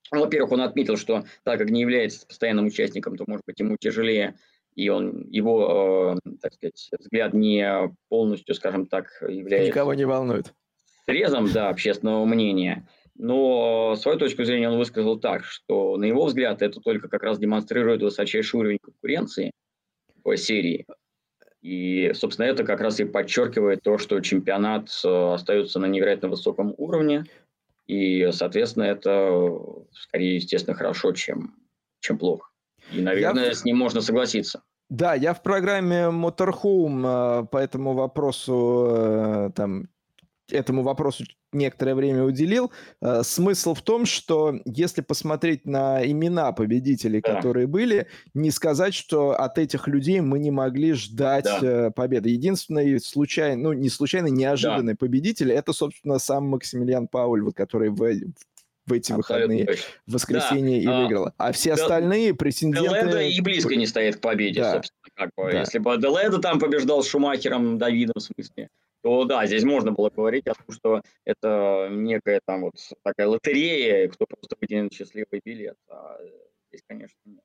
во-первых, 0.09 0.53
он 0.53 0.61
отметил, 0.61 0.95
что 0.95 1.25
так 1.43 1.59
как 1.59 1.69
не 1.69 1.81
является 1.81 2.25
постоянным 2.25 2.67
участником, 2.67 3.17
то, 3.17 3.25
может 3.27 3.43
быть, 3.45 3.59
ему 3.59 3.75
тяжелее 3.77 4.37
и 4.75 4.89
он, 4.89 5.27
его, 5.29 6.17
э, 6.25 6.29
так 6.41 6.53
сказать, 6.53 6.89
взгляд 6.99 7.33
не 7.33 7.95
полностью, 8.09 8.55
скажем 8.55 8.85
так, 8.85 9.07
является... 9.27 9.69
Никого 9.69 9.93
не 9.93 10.05
волнует. 10.05 10.53
Срезом, 11.05 11.51
да, 11.51 11.69
общественного 11.69 12.25
мнения. 12.25 12.87
Но 13.17 13.95
свою 13.95 14.17
точку 14.17 14.43
зрения 14.43 14.69
он 14.69 14.77
высказал 14.77 15.17
так, 15.17 15.45
что, 15.45 15.95
на 15.97 16.03
его 16.03 16.25
взгляд, 16.25 16.61
это 16.61 16.81
только 16.81 17.07
как 17.07 17.23
раз 17.23 17.39
демонстрирует 17.39 18.01
высочайший 18.01 18.59
уровень 18.59 18.79
конкуренции 18.81 19.51
по 20.23 20.35
серии. 20.35 20.85
И, 21.61 22.11
собственно, 22.13 22.45
это 22.45 22.63
как 22.63 22.81
раз 22.81 22.99
и 22.99 23.05
подчеркивает 23.05 23.81
то, 23.81 23.97
что 23.97 24.19
чемпионат 24.19 24.89
э, 25.03 25.33
остается 25.33 25.79
на 25.79 25.85
невероятно 25.85 26.27
высоком 26.27 26.75
уровне. 26.77 27.23
И, 27.87 28.29
соответственно, 28.31 28.83
это 28.83 29.41
скорее, 29.93 30.35
естественно, 30.35 30.75
хорошо, 30.75 31.13
чем, 31.13 31.55
чем 32.01 32.17
плохо. 32.17 32.49
И, 32.91 33.01
наверное, 33.01 33.47
я... 33.47 33.53
с 33.53 33.63
ним 33.63 33.77
можно 33.77 34.01
согласиться. 34.01 34.63
Да, 34.89 35.15
я 35.15 35.33
в 35.33 35.41
программе 35.41 36.09
Motorhome 36.11 37.43
э, 37.43 37.45
по 37.47 37.57
этому 37.57 37.93
вопросу 37.93 38.85
э, 38.89 39.51
там 39.55 39.87
этому 40.51 40.83
вопросу 40.83 41.23
некоторое 41.53 41.95
время 41.95 42.23
уделил. 42.23 42.71
Э, 43.01 43.23
смысл 43.23 43.73
в 43.73 43.81
том, 43.81 44.05
что 44.05 44.59
если 44.65 45.01
посмотреть 45.01 45.65
на 45.65 46.05
имена 46.05 46.51
победителей, 46.51 47.21
да. 47.21 47.35
которые 47.35 47.65
были, 47.65 48.07
не 48.35 48.51
сказать, 48.51 48.93
что 48.93 49.31
от 49.31 49.57
этих 49.57 49.87
людей 49.87 50.21
мы 50.21 50.37
не 50.37 50.51
могли 50.51 50.93
ждать 50.93 51.47
да. 51.61 51.89
победы. 51.89 52.29
Единственный 52.29 52.99
случайный, 52.99 53.61
ну 53.61 53.73
не 53.73 53.89
случайный, 53.89 54.29
неожиданный 54.29 54.93
да. 54.93 54.97
победитель, 54.97 55.51
это, 55.51 55.73
собственно, 55.73 56.19
сам 56.19 56.47
Максимилиан 56.47 57.07
Пауль, 57.07 57.41
вот, 57.41 57.55
который 57.55 57.89
в, 57.89 57.97
в 57.97 58.54
эти 58.93 59.11
Абсолютно 59.11 59.35
выходные 59.35 59.77
в 60.05 60.13
воскресенье 60.13 60.83
да. 60.83 60.83
и 60.83 61.01
выиграла. 61.01 61.33
А 61.37 61.51
все 61.51 61.73
остальные 61.73 62.33
претенденты... 62.33 62.89
Деледа 62.89 63.21
и 63.21 63.41
близко 63.41 63.75
не 63.75 63.87
стоит 63.87 64.17
к 64.17 64.21
победе, 64.21 64.61
да. 64.61 64.73
собственно. 64.73 64.99
Как 65.15 65.29
бы. 65.35 65.51
Да. 65.51 65.59
Если 65.61 65.79
бы 65.79 65.97
Деледа 65.97 66.39
там 66.39 66.59
побеждал 66.59 67.03
с 67.03 67.07
Шумахером, 67.07 67.77
Давидом, 67.77 68.15
в 68.17 68.21
смысле, 68.21 68.69
то 69.01 69.23
да, 69.25 69.45
здесь 69.45 69.63
можно 69.63 69.91
было 69.91 70.09
говорить 70.09 70.47
о 70.47 70.55
том, 70.55 70.75
что 70.75 71.01
это 71.25 71.89
некая 71.91 72.41
там 72.45 72.61
вот 72.63 72.75
такая 73.03 73.27
лотерея, 73.27 74.07
кто 74.09 74.25
просто 74.25 74.55
выделен 74.59 74.89
счастливый 74.91 75.41
билет. 75.43 75.77
А 75.89 76.17
здесь, 76.69 76.81
конечно, 76.87 77.17
нет. 77.25 77.41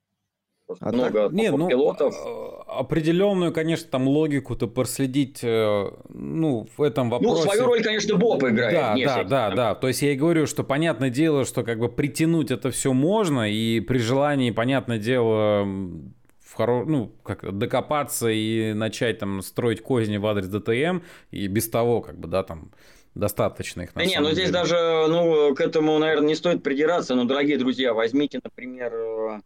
А 0.80 0.92
много 0.92 1.24
так, 1.24 1.32
не, 1.32 1.50
ну, 1.50 1.68
пилотов. 1.68 2.14
А, 2.24 2.80
определенную, 2.80 3.52
конечно, 3.52 3.88
там 3.90 4.06
логику-то 4.06 4.68
проследить, 4.68 5.40
э, 5.42 5.90
ну, 6.08 6.68
в 6.76 6.82
этом 6.82 7.10
вопросе. 7.10 7.44
Ну, 7.44 7.50
свою 7.50 7.66
роль, 7.66 7.82
конечно, 7.82 8.16
Боб 8.16 8.42
играет. 8.44 8.74
Да, 8.74 8.88
да, 8.88 8.94
всяких, 8.94 9.28
да, 9.28 9.46
там. 9.48 9.56
да. 9.56 9.74
То 9.74 9.88
есть 9.88 10.02
я 10.02 10.12
и 10.12 10.16
говорю, 10.16 10.46
что 10.46 10.64
понятное 10.64 11.10
дело, 11.10 11.44
что 11.44 11.62
как 11.62 11.78
бы 11.78 11.88
притянуть 11.88 12.50
это 12.50 12.70
все 12.70 12.92
можно, 12.92 13.50
и 13.50 13.80
при 13.80 13.98
желании, 13.98 14.50
понятное 14.50 14.98
дело, 14.98 15.64
в 15.64 16.54
хоро... 16.54 16.84
ну, 16.84 17.12
как 17.22 17.56
докопаться 17.56 18.28
и 18.28 18.72
начать 18.72 19.18
там 19.18 19.42
строить 19.42 19.82
козни 19.82 20.16
в 20.16 20.26
адрес 20.26 20.48
ДТМ, 20.48 21.04
и 21.30 21.46
без 21.46 21.68
того, 21.68 22.00
как 22.00 22.18
бы, 22.18 22.28
да, 22.28 22.42
там 22.42 22.70
достаточно 23.14 23.82
их. 23.82 23.90
Да 23.94 24.04
не, 24.04 24.18
ну 24.20 24.30
здесь 24.30 24.50
даже, 24.50 24.76
ну, 25.08 25.54
к 25.54 25.60
этому, 25.60 25.98
наверное, 25.98 26.28
не 26.28 26.34
стоит 26.34 26.62
придираться, 26.62 27.14
но, 27.14 27.24
дорогие 27.24 27.58
друзья, 27.58 27.92
возьмите, 27.92 28.40
например, 28.42 28.92
э, 28.94 29.40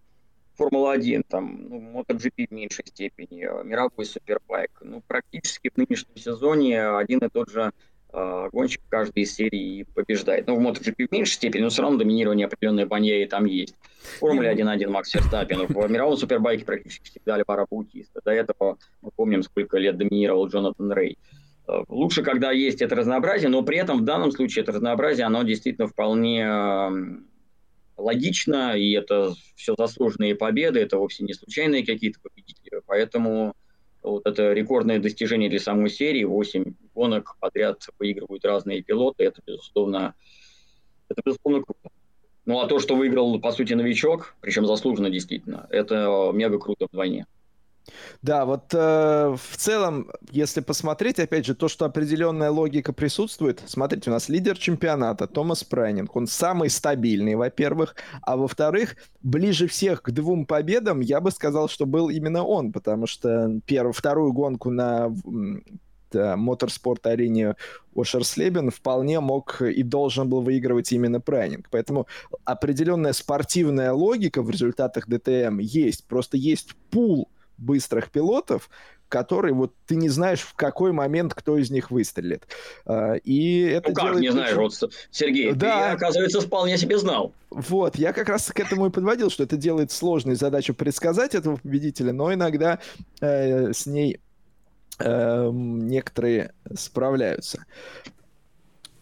Формула-1, 0.56 1.24
там, 1.28 1.66
ну, 1.68 1.80
MotoGP 2.00 2.48
в 2.48 2.50
меньшей 2.52 2.86
степени, 2.86 3.44
э, 3.44 3.64
мировой 3.64 4.04
супербайк. 4.04 4.70
Ну, 4.82 5.02
практически 5.06 5.70
в 5.70 5.76
нынешнем 5.76 6.16
сезоне 6.16 6.88
один 6.88 7.18
и 7.18 7.28
тот 7.28 7.50
же 7.50 7.72
э, 8.12 8.48
гонщик 8.52 8.80
в 8.82 8.88
каждой 8.88 9.24
из 9.24 9.34
серий 9.34 9.84
побеждает. 9.94 10.46
Ну, 10.46 10.56
в 10.56 10.60
MotoGP 10.60 11.08
в 11.08 11.12
меньшей 11.12 11.32
степени, 11.32 11.62
но 11.62 11.70
все 11.70 11.82
равно 11.82 11.98
доминирование 11.98 12.46
определенной 12.46 12.84
баньяи 12.84 13.24
там 13.24 13.46
есть. 13.46 13.74
В 14.00 14.18
Формуле 14.20 14.52
1-1 14.52 14.88
Макс 14.88 15.10
Ферстаппин, 15.10 15.66
в 15.66 15.90
мировом 15.90 16.16
супербайке 16.16 16.64
практически 16.64 17.08
всегда 17.08 17.34
Альваро 17.34 17.66
Баутиста. 17.68 18.20
До 18.24 18.30
этого 18.30 18.78
мы 19.02 19.10
помним, 19.10 19.42
сколько 19.42 19.78
лет 19.78 19.96
доминировал 19.96 20.46
Джонатан 20.46 20.92
Рей. 20.92 21.18
Э, 21.66 21.82
лучше, 21.88 22.22
когда 22.22 22.52
есть 22.52 22.80
это 22.80 22.94
разнообразие, 22.94 23.48
но 23.48 23.62
при 23.62 23.78
этом 23.78 23.98
в 23.98 24.04
данном 24.04 24.30
случае 24.30 24.62
это 24.62 24.72
разнообразие, 24.72 25.26
оно 25.26 25.42
действительно 25.42 25.88
вполне 25.88 26.46
логично, 27.96 28.76
и 28.76 28.92
это 28.92 29.34
все 29.56 29.74
заслуженные 29.76 30.34
победы, 30.34 30.80
это 30.80 30.98
вовсе 30.98 31.24
не 31.24 31.34
случайные 31.34 31.84
какие-то 31.84 32.20
победители. 32.20 32.80
Поэтому 32.86 33.54
вот 34.02 34.26
это 34.26 34.52
рекордное 34.52 34.98
достижение 34.98 35.48
для 35.48 35.60
самой 35.60 35.90
серии. 35.90 36.24
Восемь 36.24 36.74
гонок 36.94 37.36
подряд 37.40 37.86
выигрывают 37.98 38.44
разные 38.44 38.82
пилоты. 38.82 39.24
Это, 39.24 39.40
безусловно, 39.46 40.14
это, 41.08 41.22
безусловно, 41.24 41.62
круто. 41.62 41.90
Ну, 42.46 42.60
а 42.60 42.66
то, 42.66 42.78
что 42.78 42.94
выиграл, 42.94 43.40
по 43.40 43.52
сути, 43.52 43.72
новичок, 43.72 44.36
причем 44.40 44.66
заслуженно 44.66 45.08
действительно, 45.08 45.66
это 45.70 46.30
мега 46.34 46.58
круто 46.58 46.86
вдвойне. 46.90 47.26
Да, 48.22 48.44
вот 48.46 48.72
э, 48.72 49.36
в 49.36 49.56
целом, 49.56 50.10
если 50.30 50.60
посмотреть, 50.60 51.18
опять 51.18 51.44
же, 51.44 51.54
то, 51.54 51.68
что 51.68 51.84
определенная 51.84 52.50
логика 52.50 52.92
присутствует, 52.92 53.62
смотрите, 53.66 54.10
у 54.10 54.12
нас 54.12 54.28
лидер 54.28 54.56
чемпионата 54.56 55.26
Томас 55.26 55.64
Прайнинг, 55.64 56.14
он 56.16 56.26
самый 56.26 56.70
стабильный, 56.70 57.34
во-первых, 57.34 57.96
а 58.22 58.36
во-вторых, 58.36 58.96
ближе 59.22 59.68
всех 59.68 60.02
к 60.02 60.10
двум 60.10 60.46
победам, 60.46 61.00
я 61.00 61.20
бы 61.20 61.30
сказал, 61.30 61.68
что 61.68 61.84
был 61.86 62.08
именно 62.08 62.42
он, 62.42 62.72
потому 62.72 63.06
что 63.06 63.60
первую, 63.66 63.92
вторую 63.92 64.32
гонку 64.32 64.70
на 64.70 65.12
моторспорт-арене 66.14 67.56
Ошерслебен 67.96 68.70
вполне 68.70 69.20
мог 69.20 69.60
и 69.62 69.82
должен 69.82 70.28
был 70.28 70.42
выигрывать 70.42 70.92
именно 70.92 71.20
Прайнинг. 71.20 71.68
Поэтому 71.70 72.06
определенная 72.44 73.12
спортивная 73.12 73.92
логика 73.92 74.42
в 74.42 74.50
результатах 74.50 75.08
ДТМ 75.08 75.58
есть. 75.58 76.06
Просто 76.06 76.36
есть 76.36 76.74
пул 76.90 77.28
быстрых 77.56 78.10
пилотов, 78.10 78.68
которые 79.08 79.54
вот 79.54 79.72
ты 79.86 79.96
не 79.96 80.08
знаешь, 80.08 80.40
в 80.40 80.54
какой 80.54 80.92
момент 80.92 81.34
кто 81.34 81.56
из 81.56 81.70
них 81.70 81.90
выстрелит. 81.90 82.48
А, 82.84 83.14
и 83.14 83.60
это 83.60 83.90
ну 83.90 83.94
как, 83.94 84.16
не 84.16 84.32
знаешь, 84.32 84.56
вот, 84.56 84.92
Сергей, 85.10 85.52
да. 85.52 85.90
ты, 85.90 85.94
оказывается, 85.94 86.40
вполне 86.40 86.76
себе 86.78 86.98
знал. 86.98 87.32
Вот, 87.50 87.96
я 87.96 88.12
как 88.12 88.28
раз 88.28 88.50
к 88.50 88.58
этому 88.58 88.86
и 88.86 88.90
подводил, 88.90 89.30
что 89.30 89.44
это 89.44 89.56
делает 89.56 89.92
сложной 89.92 90.34
задачу 90.34 90.74
предсказать 90.74 91.34
этого 91.34 91.56
победителя, 91.56 92.12
но 92.12 92.34
иногда 92.34 92.80
э, 93.20 93.72
с 93.72 93.86
ней 93.86 94.20
э, 94.98 95.50
некоторые 95.52 96.52
справляются. 96.74 97.64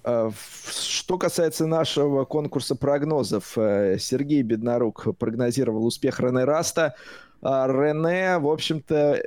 А, 0.04 0.30
что 0.70 1.16
касается 1.16 1.66
нашего 1.66 2.24
конкурса 2.24 2.74
прогнозов, 2.74 3.56
э, 3.56 3.96
Сергей 3.98 4.42
Беднорук 4.42 5.16
прогнозировал 5.16 5.86
успех 5.86 6.20
Рене 6.20 6.44
Раста. 6.44 6.94
А, 7.42 7.66
Рене, 7.66 8.38
в 8.38 8.48
общем-то, 8.48 9.22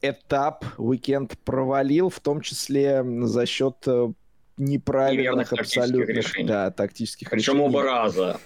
этап, 0.00 0.64
уикенд 0.76 1.36
провалил, 1.44 2.08
в 2.10 2.20
том 2.20 2.40
числе 2.40 3.04
за 3.26 3.46
счет 3.46 3.76
э, 3.86 4.12
неправильных 4.56 5.52
абсолютно 5.52 6.12
решений. 6.12 6.46
Да, 6.46 6.70
тактических 6.70 7.28
Причем 7.28 7.54
решений. 7.54 7.68
оба 7.68 7.82
раза. 7.82 8.40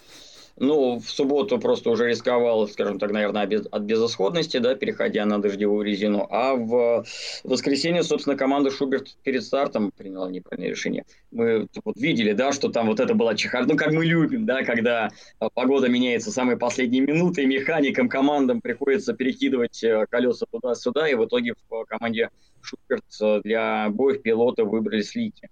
Ну, 0.57 0.99
в 0.99 1.09
субботу 1.09 1.59
просто 1.59 1.91
уже 1.91 2.09
рисковал, 2.09 2.69
скажем 2.69 2.99
так, 2.99 3.11
наверное, 3.11 3.43
от 3.71 3.83
безысходности, 3.83 4.59
да, 4.59 4.75
переходя 4.75 5.25
на 5.25 5.41
дождевую 5.41 5.85
резину. 5.85 6.27
А 6.31 6.55
в 6.55 7.05
воскресенье, 7.43 8.03
собственно, 8.03 8.37
команда 8.37 8.71
Шуберт 8.71 9.17
перед 9.23 9.43
стартом 9.45 9.93
приняла 9.97 10.31
неправильное 10.31 10.71
решение. 10.71 11.05
Мы 11.31 11.69
вот 11.85 11.97
видели, 11.97 12.33
да, 12.33 12.53
что 12.53 12.69
там 12.69 12.89
вот 12.89 13.01
это 13.01 13.15
была 13.15 13.35
чехарда, 13.35 13.73
ну, 13.73 13.79
как 13.79 13.93
мы 13.93 14.05
любим, 14.05 14.45
да, 14.45 14.63
когда 14.63 15.11
а, 15.39 15.49
погода 15.49 15.89
меняется 15.89 16.31
в 16.31 16.35
самые 16.35 16.59
последние 16.59 17.03
минуты, 17.03 17.43
и 17.43 17.47
механикам, 17.47 18.09
командам 18.09 18.61
приходится 18.61 19.15
перекидывать 19.15 19.83
э, 19.83 20.07
колеса 20.11 20.47
туда-сюда, 20.51 21.09
и 21.09 21.15
в 21.15 21.25
итоге 21.25 21.55
в 21.71 21.85
команде 21.87 22.29
Шуберт 22.61 23.05
э, 23.21 23.41
для 23.43 23.89
боев 23.89 24.23
пилота 24.23 24.65
выбрали 24.65 25.01
слики. 25.01 25.49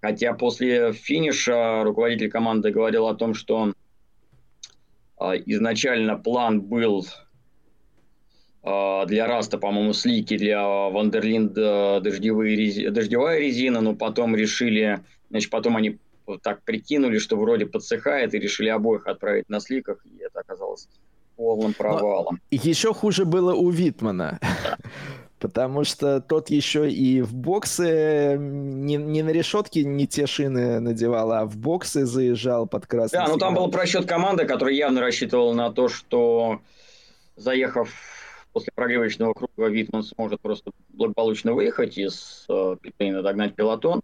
Хотя 0.00 0.32
после 0.32 0.92
финиша 0.92 1.82
руководитель 1.84 2.30
команды 2.30 2.70
говорил 2.70 3.08
о 3.08 3.14
том, 3.14 3.34
что 3.34 3.72
изначально 5.46 6.16
план 6.16 6.60
был 6.60 7.06
а, 8.62 9.06
для 9.06 9.26
Раста, 9.26 9.58
по-моему, 9.58 9.92
слики, 9.92 10.36
для 10.36 10.66
Вандерлинд 10.66 11.52
дождевые, 11.52 12.90
дождевая 12.90 13.40
резина, 13.40 13.80
но 13.80 13.94
потом 13.94 14.36
решили, 14.36 15.00
значит, 15.30 15.50
потом 15.50 15.76
они 15.76 15.98
так 16.42 16.62
прикинули, 16.62 17.18
что 17.18 17.36
вроде 17.36 17.66
подсыхает, 17.66 18.34
и 18.34 18.38
решили 18.38 18.68
обоих 18.68 19.06
отправить 19.06 19.48
на 19.48 19.60
сликах, 19.60 20.04
и 20.04 20.18
это 20.22 20.40
оказалось 20.40 20.88
полным 21.36 21.72
провалом. 21.72 22.40
Но 22.50 22.58
еще 22.62 22.92
хуже 22.92 23.24
было 23.24 23.54
у 23.54 23.70
Витмана. 23.70 24.38
Потому 25.38 25.84
что 25.84 26.20
тот 26.20 26.50
еще 26.50 26.90
и 26.90 27.20
в 27.22 27.34
боксы 27.34 28.36
не, 28.38 28.96
не 28.96 29.22
на 29.22 29.30
решетке 29.30 29.84
не 29.84 30.06
те 30.06 30.26
шины 30.26 30.80
надевал, 30.80 31.32
а 31.32 31.44
в 31.44 31.56
боксы 31.56 32.06
заезжал 32.06 32.66
под 32.66 32.86
красный 32.86 33.18
Да, 33.18 33.28
ну 33.28 33.38
там 33.38 33.54
был 33.54 33.70
просчет 33.70 34.06
команды, 34.06 34.44
которая 34.46 34.74
явно 34.74 35.00
рассчитывала 35.00 35.52
на 35.52 35.72
то, 35.72 35.88
что 35.88 36.60
заехав 37.36 37.88
после 38.52 38.72
прогревочного 38.74 39.34
круга, 39.34 39.68
Витман 39.68 40.02
сможет 40.02 40.40
просто 40.40 40.72
благополучно 40.88 41.52
выехать 41.52 41.96
из 41.96 42.44
э, 42.48 42.76
питейна, 42.80 43.22
догнать 43.22 43.54
пилотон. 43.54 44.02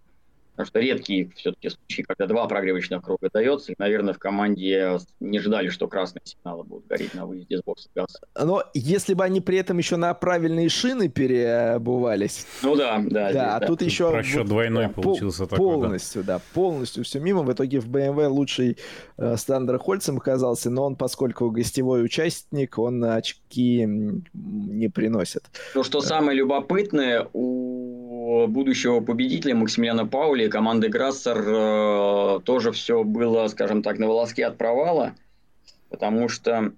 Потому 0.54 0.66
что 0.66 0.78
редкие 0.78 1.30
все-таки 1.34 1.68
случаи, 1.68 2.02
когда 2.02 2.26
два 2.26 2.46
прогревочных 2.46 3.02
круга 3.02 3.28
дается, 3.32 3.72
и, 3.72 3.74
наверное, 3.76 4.14
в 4.14 4.18
команде 4.18 4.98
не 5.18 5.40
ждали, 5.40 5.68
что 5.68 5.88
красные 5.88 6.22
сигналы 6.24 6.62
будут 6.62 6.86
гореть 6.86 7.12
на 7.14 7.26
выезде 7.26 7.58
с 7.58 7.62
бокса 7.62 7.88
газа. 7.94 8.20
Но 8.40 8.62
если 8.72 9.14
бы 9.14 9.24
они 9.24 9.40
при 9.40 9.58
этом 9.58 9.78
еще 9.78 9.96
на 9.96 10.14
правильные 10.14 10.68
шины 10.68 11.08
переобувались. 11.08 12.46
Ну 12.62 12.76
да, 12.76 13.02
да. 13.04 13.24
Да, 13.24 13.30
здесь, 13.30 13.42
а 13.42 13.60
да. 13.60 13.66
тут 13.66 13.82
еще... 13.82 14.10
Расчет 14.10 14.46
двойной 14.46 14.88
по- 14.88 15.02
получился 15.02 15.46
такой, 15.46 15.58
Полностью, 15.58 16.22
да. 16.22 16.34
да, 16.34 16.42
полностью 16.52 17.04
все 17.04 17.18
мимо. 17.18 17.42
В 17.42 17.52
итоге 17.52 17.80
в 17.80 17.88
BMW 17.88 18.28
лучший 18.28 18.78
э, 19.16 19.36
Стандер 19.36 19.78
Хольцем 19.78 20.18
оказался, 20.18 20.70
но 20.70 20.84
он, 20.84 20.96
поскольку 20.96 21.50
гостевой 21.50 22.04
участник, 22.04 22.78
он 22.78 23.02
очки 23.04 23.86
не 24.34 24.88
приносит. 24.88 25.44
Ну, 25.74 25.82
что 25.82 26.00
самое 26.00 26.38
любопытное, 26.38 27.28
у 27.32 28.03
будущего 28.48 29.00
победителя 29.00 29.54
Максимилиана 29.54 30.06
Паули 30.06 30.44
и 30.44 30.48
команды 30.48 30.88
Грассер 30.88 31.38
э, 31.46 32.40
тоже 32.44 32.72
все 32.72 33.04
было, 33.04 33.46
скажем 33.48 33.82
так, 33.82 33.98
на 33.98 34.06
волоске 34.06 34.46
от 34.46 34.56
провала, 34.56 35.14
потому 35.90 36.28
что 36.28 36.72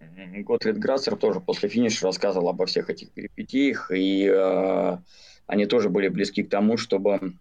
Готфрид 0.00 0.78
Грассер 0.78 1.16
тоже 1.16 1.40
после 1.40 1.68
финиша 1.68 2.06
рассказывал 2.06 2.48
обо 2.48 2.66
всех 2.66 2.90
этих 2.90 3.10
перипетиях, 3.10 3.90
и 3.90 4.30
э, 4.32 4.98
они 5.46 5.66
тоже 5.66 5.88
были 5.88 6.08
близки 6.08 6.42
к 6.42 6.50
тому, 6.50 6.76
чтобы 6.76 7.34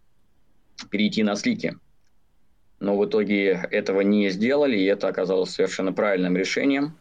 перейти 0.90 1.24
на 1.24 1.36
слики. 1.36 1.76
Но 2.80 2.98
в 2.98 3.06
итоге 3.06 3.68
этого 3.72 4.02
не 4.02 4.30
сделали, 4.30 4.78
и 4.78 4.86
это 4.86 5.08
оказалось 5.08 5.52
совершенно 5.52 5.92
правильным 5.92 6.38
решением. 6.38 6.96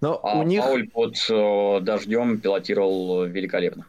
Но 0.00 0.20
а 0.22 0.38
у 0.38 0.42
них... 0.44 0.62
Пауль 0.62 0.88
под 0.88 1.16
э, 1.28 1.80
дождем 1.80 2.38
пилотировал 2.38 3.24
великолепно. 3.24 3.86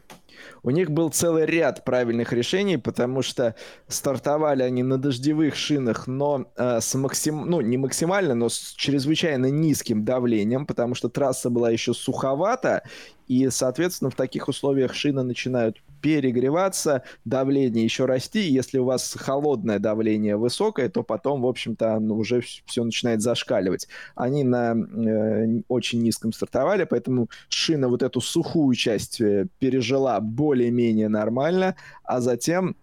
У 0.63 0.69
них 0.69 0.91
был 0.91 1.09
целый 1.09 1.45
ряд 1.45 1.83
правильных 1.83 2.33
решений, 2.33 2.77
потому 2.77 3.21
что 3.21 3.55
стартовали 3.87 4.61
они 4.61 4.83
на 4.83 4.97
дождевых 4.97 5.55
шинах, 5.55 6.05
но 6.07 6.51
э, 6.55 6.79
с 6.81 6.93
максим... 6.95 7.49
ну, 7.49 7.61
не 7.61 7.77
максимально, 7.77 8.35
но 8.35 8.49
с 8.49 8.73
чрезвычайно 8.77 9.47
низким 9.47 10.05
давлением, 10.05 10.67
потому 10.67 10.93
что 10.93 11.09
трасса 11.09 11.49
была 11.49 11.71
еще 11.71 11.93
суховата, 11.93 12.83
и, 13.27 13.49
соответственно, 13.49 14.11
в 14.11 14.15
таких 14.15 14.47
условиях 14.47 14.93
шины 14.93 15.23
начинают 15.23 15.77
перегреваться, 16.01 17.03
давление 17.25 17.83
еще 17.83 18.05
расти. 18.05 18.41
Если 18.41 18.79
у 18.79 18.85
вас 18.85 19.15
холодное 19.17 19.79
давление 19.79 20.35
высокое, 20.35 20.89
то 20.89 21.03
потом, 21.03 21.41
в 21.41 21.47
общем-то, 21.47 21.97
уже 21.97 22.41
все 22.65 22.83
начинает 22.83 23.21
зашкаливать. 23.21 23.87
Они 24.15 24.43
на 24.43 24.75
э, 24.75 25.61
очень 25.67 26.01
низком 26.01 26.33
стартовали, 26.33 26.85
поэтому 26.85 27.29
шина 27.49 27.87
вот 27.87 28.03
эту 28.03 28.21
сухую 28.21 28.75
часть 28.75 29.21
э, 29.21 29.47
пережила 29.59 30.19
более-менее 30.19 31.09
нормально, 31.09 31.75
а 32.03 32.21
затем 32.21 32.75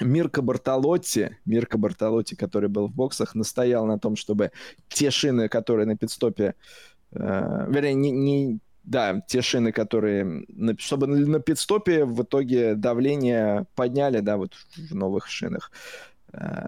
Мирко 0.00 0.42
Бартолотти, 0.42 1.36
Мирко 1.44 1.76
Бартолотти, 1.76 2.34
который 2.34 2.68
был 2.68 2.88
в 2.88 2.94
боксах, 2.94 3.34
настоял 3.34 3.86
на 3.86 3.98
том, 3.98 4.16
чтобы 4.16 4.52
те 4.88 5.10
шины, 5.10 5.48
которые 5.48 5.86
на 5.86 5.96
пидстопе, 5.96 6.54
э, 7.12 7.66
вернее, 7.68 7.94
не, 7.94 8.10
не, 8.10 8.58
да, 8.88 9.20
те 9.26 9.42
шины, 9.42 9.70
которые, 9.70 10.44
чтобы 10.78 11.06
на 11.06 11.40
пидстопе 11.40 12.04
в 12.04 12.22
итоге 12.22 12.74
давление 12.74 13.66
подняли, 13.74 14.20
да, 14.20 14.36
вот 14.38 14.54
в 14.76 14.94
новых 14.94 15.28
шинах. 15.28 15.70
Э, 16.32 16.66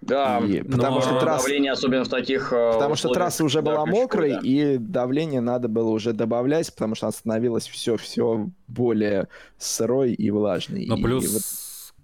да, 0.00 0.38
и, 0.38 0.62
потому 0.62 0.96
но 0.96 1.02
что 1.02 1.20
трасс... 1.20 1.42
давление, 1.42 1.72
особенно 1.72 2.04
в 2.04 2.08
таких... 2.08 2.52
Э, 2.54 2.72
потому 2.72 2.94
что 2.94 3.10
трасса 3.10 3.44
уже 3.44 3.60
была 3.60 3.84
мокрой, 3.84 4.32
да. 4.32 4.40
и 4.42 4.78
давление 4.78 5.42
надо 5.42 5.68
было 5.68 5.90
уже 5.90 6.14
добавлять, 6.14 6.72
потому 6.72 6.94
что 6.94 7.10
становилось 7.10 7.68
все-все 7.68 8.48
более 8.66 9.28
сырой 9.58 10.14
и 10.14 10.30
влажной. 10.30 10.86
Но 10.86 10.96
и, 10.96 11.02
плюс... 11.02 11.24
И 11.24 11.28
вот... 11.28 11.42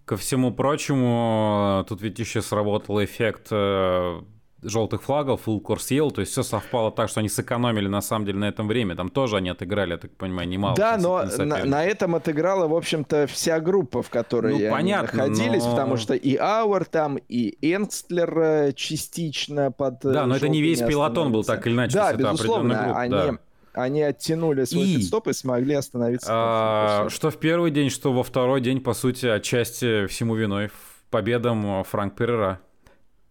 Ко 0.04 0.18
всему 0.18 0.52
прочему, 0.52 1.82
тут 1.88 2.02
ведь 2.02 2.18
еще 2.18 2.42
сработал 2.42 3.02
эффект 3.02 3.46
э, 3.50 4.20
желтых 4.64 5.02
флагов, 5.02 5.42
full 5.46 5.62
course 5.62 5.90
yield, 5.90 6.12
то 6.12 6.20
есть 6.20 6.32
все 6.32 6.42
совпало 6.42 6.90
так, 6.90 7.08
что 7.08 7.20
они 7.20 7.28
сэкономили 7.28 7.88
на 7.88 8.00
самом 8.00 8.26
деле 8.26 8.38
на 8.38 8.48
этом 8.48 8.66
время. 8.68 8.96
Там 8.96 9.10
тоже 9.10 9.36
они 9.36 9.48
отыграли, 9.50 9.92
я 9.92 9.98
так 9.98 10.10
понимаю, 10.16 10.48
немало. 10.48 10.76
Да, 10.76 10.96
но 10.96 11.24
на, 11.38 11.64
на 11.64 11.84
этом 11.84 12.14
отыграла, 12.14 12.66
в 12.66 12.74
общем-то, 12.74 13.26
вся 13.26 13.60
группа, 13.60 14.02
в 14.02 14.10
которой 14.10 14.64
ну, 14.64 14.70
понятно, 14.70 15.24
они 15.24 15.32
находились, 15.32 15.64
но... 15.64 15.70
потому 15.70 15.96
что 15.96 16.14
и 16.14 16.36
Ауэр 16.36 16.84
там, 16.84 17.18
и 17.28 17.56
Энстлер 17.60 18.38
э, 18.38 18.72
частично 18.72 19.70
под 19.70 20.04
э, 20.04 20.12
Да, 20.12 20.26
но 20.26 20.36
это 20.36 20.48
не 20.48 20.60
весь 20.60 20.80
пилотон 20.80 21.32
был 21.32 21.44
так 21.44 21.66
или 21.66 21.74
иначе. 21.74 21.94
Да, 21.94 22.12
безусловно, 22.12 22.98
они... 22.98 23.10
Да 23.10 23.38
они 23.74 24.02
оттянули 24.02 24.64
свой 24.64 24.86
и... 24.86 25.02
стоп 25.02 25.26
и 25.26 25.32
смогли 25.32 25.74
остановиться. 25.74 26.28
А, 26.30 27.08
что 27.10 27.30
в 27.30 27.38
первый 27.38 27.72
день, 27.72 27.90
что 27.90 28.12
во 28.12 28.22
второй 28.22 28.60
день, 28.60 28.80
по 28.80 28.94
сути, 28.94 29.26
отчасти 29.26 30.06
всему 30.06 30.36
виной 30.36 30.70
победам 31.10 31.84
Франк 31.84 32.14
Перера. 32.16 32.60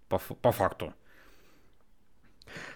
По, 0.09 0.19
по 0.19 0.51
факту. 0.51 0.93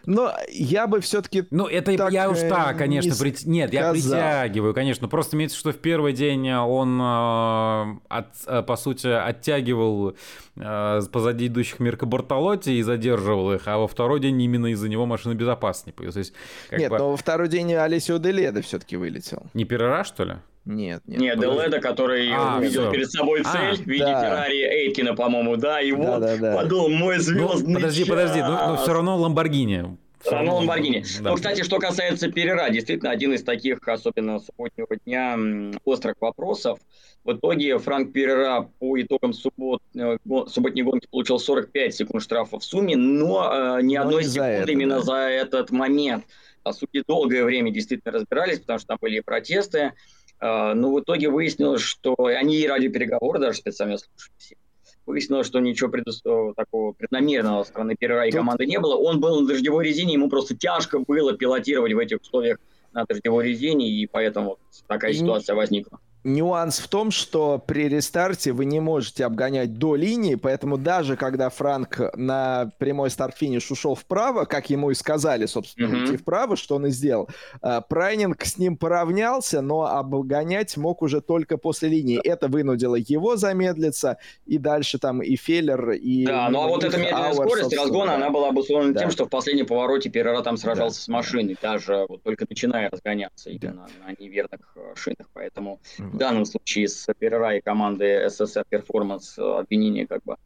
Но 0.07 0.33
я 0.49 0.87
бы 0.87 1.01
все-таки. 1.01 1.43
Ну, 1.51 1.67
это 1.67 1.91
я 1.91 2.29
уж 2.29 2.39
так, 2.39 2.77
конечно, 2.77 3.09
не 3.09 3.31
при... 3.31 3.35
нет, 3.45 3.73
я 3.73 3.91
притягиваю, 3.91 4.73
конечно. 4.73 5.09
Просто 5.09 5.35
имеется, 5.35 5.57
что 5.57 5.73
в 5.73 5.77
первый 5.77 6.13
день 6.13 6.49
он, 6.49 6.97
э, 7.01 7.97
от, 8.07 8.27
э, 8.47 8.63
по 8.63 8.77
сути, 8.77 9.07
оттягивал 9.07 10.15
э, 10.55 11.01
позади 11.11 11.47
идущих 11.47 11.81
Мирка 11.81 12.05
Бортолотти 12.05 12.69
и 12.69 12.81
задерживал 12.83 13.51
их, 13.51 13.63
а 13.67 13.77
во 13.77 13.89
второй 13.89 14.21
день 14.21 14.41
именно 14.41 14.67
из-за 14.67 14.87
него 14.87 15.05
машина 15.05 15.35
безопаснее 15.35 15.93
появилась. 15.93 16.31
нет, 16.71 16.89
бы... 16.89 16.97
но 16.97 17.11
во 17.11 17.17
второй 17.17 17.49
день 17.49 17.73
Алисио 17.73 18.17
Деледа 18.17 18.61
все-таки 18.61 18.95
вылетел. 18.95 19.43
Не 19.53 19.65
Перера, 19.65 20.05
что 20.05 20.23
ли? 20.23 20.35
Нет, 20.67 21.01
нет. 21.05 21.19
Нет, 21.19 21.39
Деледа, 21.39 21.79
который 21.79 22.29
а, 22.33 22.57
увидел 22.57 22.83
все. 22.83 22.91
перед 22.91 23.09
собой 23.09 23.41
а, 23.41 23.51
цель 23.51 23.81
а, 23.81 23.83
в 23.83 23.87
виде 23.87 24.03
да. 24.03 24.21
Феррари 24.21 24.85
Эйткина, 24.85 25.15
по-моему, 25.15 25.55
да, 25.55 25.81
и 25.81 25.93
вот 25.93 26.19
да, 26.19 26.35
да, 26.35 26.55
подумал, 26.57 26.89
мой 26.89 27.19
звездный 27.19 27.73
ну, 27.73 27.75
Подожди, 27.75 28.01
час. 28.01 28.09
подожди, 28.09 28.41
но, 28.41 28.67
но 28.67 28.77
все 28.77 28.93
равно 28.93 29.15
Ламборгини. 29.17 29.97
Все 30.19 30.31
равно 30.31 30.57
Ламборгини. 30.57 31.05
Да. 31.21 31.29
Ну, 31.29 31.35
кстати, 31.37 31.63
что 31.63 31.79
касается 31.79 32.29
Перера, 32.29 32.69
действительно, 32.69 33.11
один 33.11 33.33
из 33.33 33.43
таких, 33.43 33.87
особенно 33.87 34.39
субботнего 34.39 34.89
дня, 35.05 35.37
острых 35.85 36.15
вопросов. 36.19 36.79
В 37.23 37.33
итоге 37.33 37.77
Франк 37.77 38.11
Перера 38.11 38.69
по 38.79 39.01
итогам 39.01 39.31
суббот, 39.31 39.81
э, 39.95 40.17
субботней 40.47 40.83
гонки 40.83 41.07
получил 41.09 41.39
45 41.39 41.95
секунд 41.95 42.23
штрафа 42.23 42.59
в 42.59 42.63
сумме, 42.63 42.97
но 42.97 43.77
э, 43.79 43.81
ни 43.83 43.95
одной 43.95 44.23
но 44.23 44.29
секунды 44.29 44.51
это, 44.51 44.71
именно 44.71 44.95
да. 44.97 45.01
за 45.01 45.15
этот 45.15 45.71
момент. 45.71 46.25
По 46.63 46.73
сути, 46.73 47.03
долгое 47.07 47.45
время 47.45 47.71
действительно 47.71 48.13
разбирались, 48.13 48.59
потому 48.59 48.79
что 48.79 48.87
там 48.89 48.97
были 48.99 49.21
протесты. 49.21 49.93
А, 50.39 50.73
но 50.73 50.93
в 50.93 51.01
итоге 51.01 51.29
выяснилось, 51.29 51.81
что 51.81 52.15
они 52.17 52.57
и 52.57 52.67
ради 52.67 52.89
переговоров 52.89 53.41
даже 53.41 53.57
специально 53.57 53.97
слушали 53.97 54.57
Выяснилось, 55.05 55.47
что 55.47 55.59
ничего 55.59 55.89
предус... 55.89 56.21
такого 56.55 56.91
преднамеренного 56.91 57.63
со 57.63 57.69
стороны 57.69 57.95
первой 57.97 58.29
Тут... 58.29 58.39
команды 58.39 58.65
не 58.65 58.77
было. 58.77 58.95
Он 58.95 59.21
был 59.21 59.39
на 59.39 59.47
дождевой 59.47 59.85
резине, 59.85 60.13
ему 60.13 60.29
просто 60.29 60.55
тяжко 60.55 60.99
было 60.99 61.33
пилотировать 61.33 61.93
в 61.93 61.97
этих 61.97 62.21
условиях 62.21 62.57
на 62.91 63.05
дождевой 63.05 63.45
резине, 63.45 63.89
и 63.89 64.05
поэтому 64.05 64.59
такая 64.87 65.13
ситуация 65.13 65.55
возникла 65.55 65.99
нюанс 66.23 66.79
в 66.79 66.87
том, 66.87 67.11
что 67.11 67.57
при 67.65 67.87
рестарте 67.87 68.51
вы 68.51 68.65
не 68.65 68.79
можете 68.79 69.25
обгонять 69.25 69.77
до 69.77 69.95
линии, 69.95 70.35
поэтому 70.35 70.77
даже 70.77 71.15
когда 71.15 71.49
Франк 71.49 71.99
на 72.15 72.71
прямой 72.77 73.09
старт-финиш 73.09 73.71
ушел 73.71 73.95
вправо, 73.95 74.45
как 74.45 74.69
ему 74.69 74.91
и 74.91 74.93
сказали, 74.93 75.45
собственно, 75.45 75.87
mm-hmm. 75.87 76.05
идти 76.05 76.17
вправо, 76.17 76.57
что 76.57 76.75
он 76.75 76.87
и 76.87 76.89
сделал, 76.89 77.29
э, 77.61 77.81
Прайнинг 77.87 78.43
с 78.43 78.57
ним 78.57 78.77
поравнялся, 78.77 79.61
но 79.61 79.85
обгонять 79.85 80.75
мог 80.75 81.01
уже 81.01 81.21
только 81.21 81.57
после 81.57 81.89
линии. 81.89 82.19
Это 82.23 82.47
вынудило 82.47 82.95
его 82.95 83.37
замедлиться, 83.37 84.17
и 84.45 84.57
дальше 84.57 84.99
там 84.99 85.21
и 85.21 85.35
Феллер, 85.35 85.91
и... 85.91 86.25
Да, 86.25 86.49
ну 86.49 86.61
а 86.61 86.67
вот 86.67 86.83
эта 86.83 86.97
медленная 86.97 87.29
Ауэр, 87.29 87.47
скорость 87.47 87.77
разгона, 87.77 88.15
она 88.15 88.29
была 88.29 88.49
обусловлена 88.49 88.93
да. 88.93 89.01
тем, 89.01 89.11
что 89.11 89.25
в 89.25 89.29
последнем 89.29 89.65
повороте 89.65 90.09
Перера 90.09 90.41
там 90.41 90.57
сражался 90.57 90.99
да. 90.99 91.03
с 91.03 91.07
машиной, 91.07 91.57
даже 91.61 92.05
вот 92.09 92.21
только 92.23 92.45
начиная 92.49 92.89
разгоняться 92.89 93.49
именно 93.49 93.87
да. 93.99 94.07
на 94.07 94.15
неверных 94.21 94.73
э, 94.75 94.93
шинах, 94.95 95.27
поэтому... 95.33 95.79
Mm-hmm 95.97 96.06
в 96.11 96.17
данном 96.17 96.45
случае 96.45 96.87
с 96.87 97.07
Перера 97.19 97.55
и 97.55 97.61
команды 97.61 98.27
СССР 98.29 98.65
Performance 98.71 99.39
обвинения 99.39 100.07
как 100.07 100.23
бы 100.23 100.37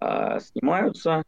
э, 0.00 0.38
снимаются. 0.40 1.22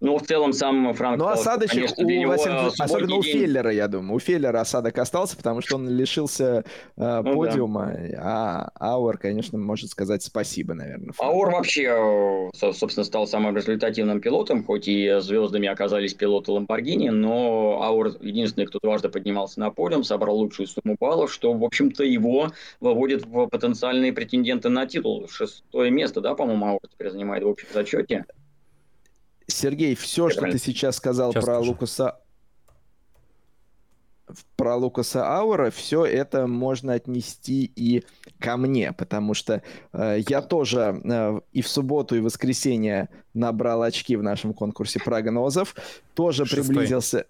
Ну, 0.00 0.16
в 0.16 0.22
целом, 0.22 0.52
сам 0.52 0.94
Франк... 0.94 1.18
Ну, 1.18 1.26
осадочек 1.26 1.74
конечно, 1.74 2.04
у, 2.04 2.08
него 2.08 2.32
особенно 2.32 3.16
у 3.16 3.22
Феллера, 3.22 3.72
я 3.72 3.88
думаю. 3.88 4.14
У 4.14 4.18
Феллера 4.20 4.60
осадок 4.60 4.96
остался, 4.98 5.36
потому 5.36 5.60
что 5.60 5.74
он 5.74 5.88
лишился 5.88 6.64
э, 6.96 7.22
ну, 7.24 7.36
подиума. 7.36 7.92
Да. 8.12 8.70
А 8.78 8.92
Ауэр, 8.94 9.18
конечно, 9.18 9.58
может 9.58 9.90
сказать 9.90 10.22
спасибо, 10.22 10.74
наверное. 10.74 11.12
Франку. 11.12 11.34
Ауэр 11.34 11.50
вообще, 11.50 12.50
собственно, 12.54 13.04
стал 13.04 13.26
самым 13.26 13.56
результативным 13.56 14.20
пилотом, 14.20 14.62
хоть 14.62 14.86
и 14.86 15.18
звездами 15.18 15.68
оказались 15.68 16.14
пилоты 16.14 16.52
Ламборгини, 16.52 17.08
но 17.08 17.82
Ауэр 17.82 18.18
единственный, 18.20 18.66
кто 18.66 18.78
дважды 18.80 19.08
поднимался 19.08 19.58
на 19.58 19.70
подиум, 19.70 20.04
собрал 20.04 20.36
лучшую 20.36 20.68
сумму 20.68 20.96
баллов, 20.98 21.32
что, 21.32 21.52
в 21.52 21.64
общем-то, 21.64 22.04
его 22.04 22.52
выводит 22.78 23.26
в 23.26 23.48
потенциальные 23.48 24.12
претенденты 24.12 24.68
на 24.68 24.86
титул. 24.86 25.26
Шестое 25.28 25.90
место, 25.90 26.20
да, 26.20 26.34
по-моему, 26.34 26.66
Ауэр 26.66 26.88
теперь 26.88 27.10
занимает 27.10 27.42
в 27.42 27.48
общем 27.48 27.66
зачете. 27.74 28.24
Сергей, 29.48 29.94
все, 29.94 30.28
что 30.28 30.42
ты 30.42 30.58
сейчас 30.58 30.96
сказал 30.96 31.32
сейчас 31.32 31.44
про 31.44 31.54
скажу. 31.54 31.70
Лукаса 31.70 32.20
про 34.56 34.76
Лукаса 34.76 35.24
Аура, 35.26 35.70
все 35.70 36.04
это 36.04 36.46
можно 36.46 36.92
отнести 36.92 37.70
и 37.74 38.04
ко 38.38 38.58
мне, 38.58 38.92
потому 38.92 39.32
что 39.32 39.62
э, 39.92 40.18
я 40.28 40.42
тоже 40.42 41.00
э, 41.02 41.40
и 41.52 41.62
в 41.62 41.68
субботу, 41.68 42.14
и 42.14 42.20
в 42.20 42.24
воскресенье 42.24 43.08
набрал 43.32 43.82
очки 43.82 44.16
в 44.16 44.22
нашем 44.22 44.52
конкурсе 44.52 45.00
прогнозов, 45.00 45.74
тоже 46.14 46.44
Шестой. 46.44 46.64
приблизился... 46.64 47.26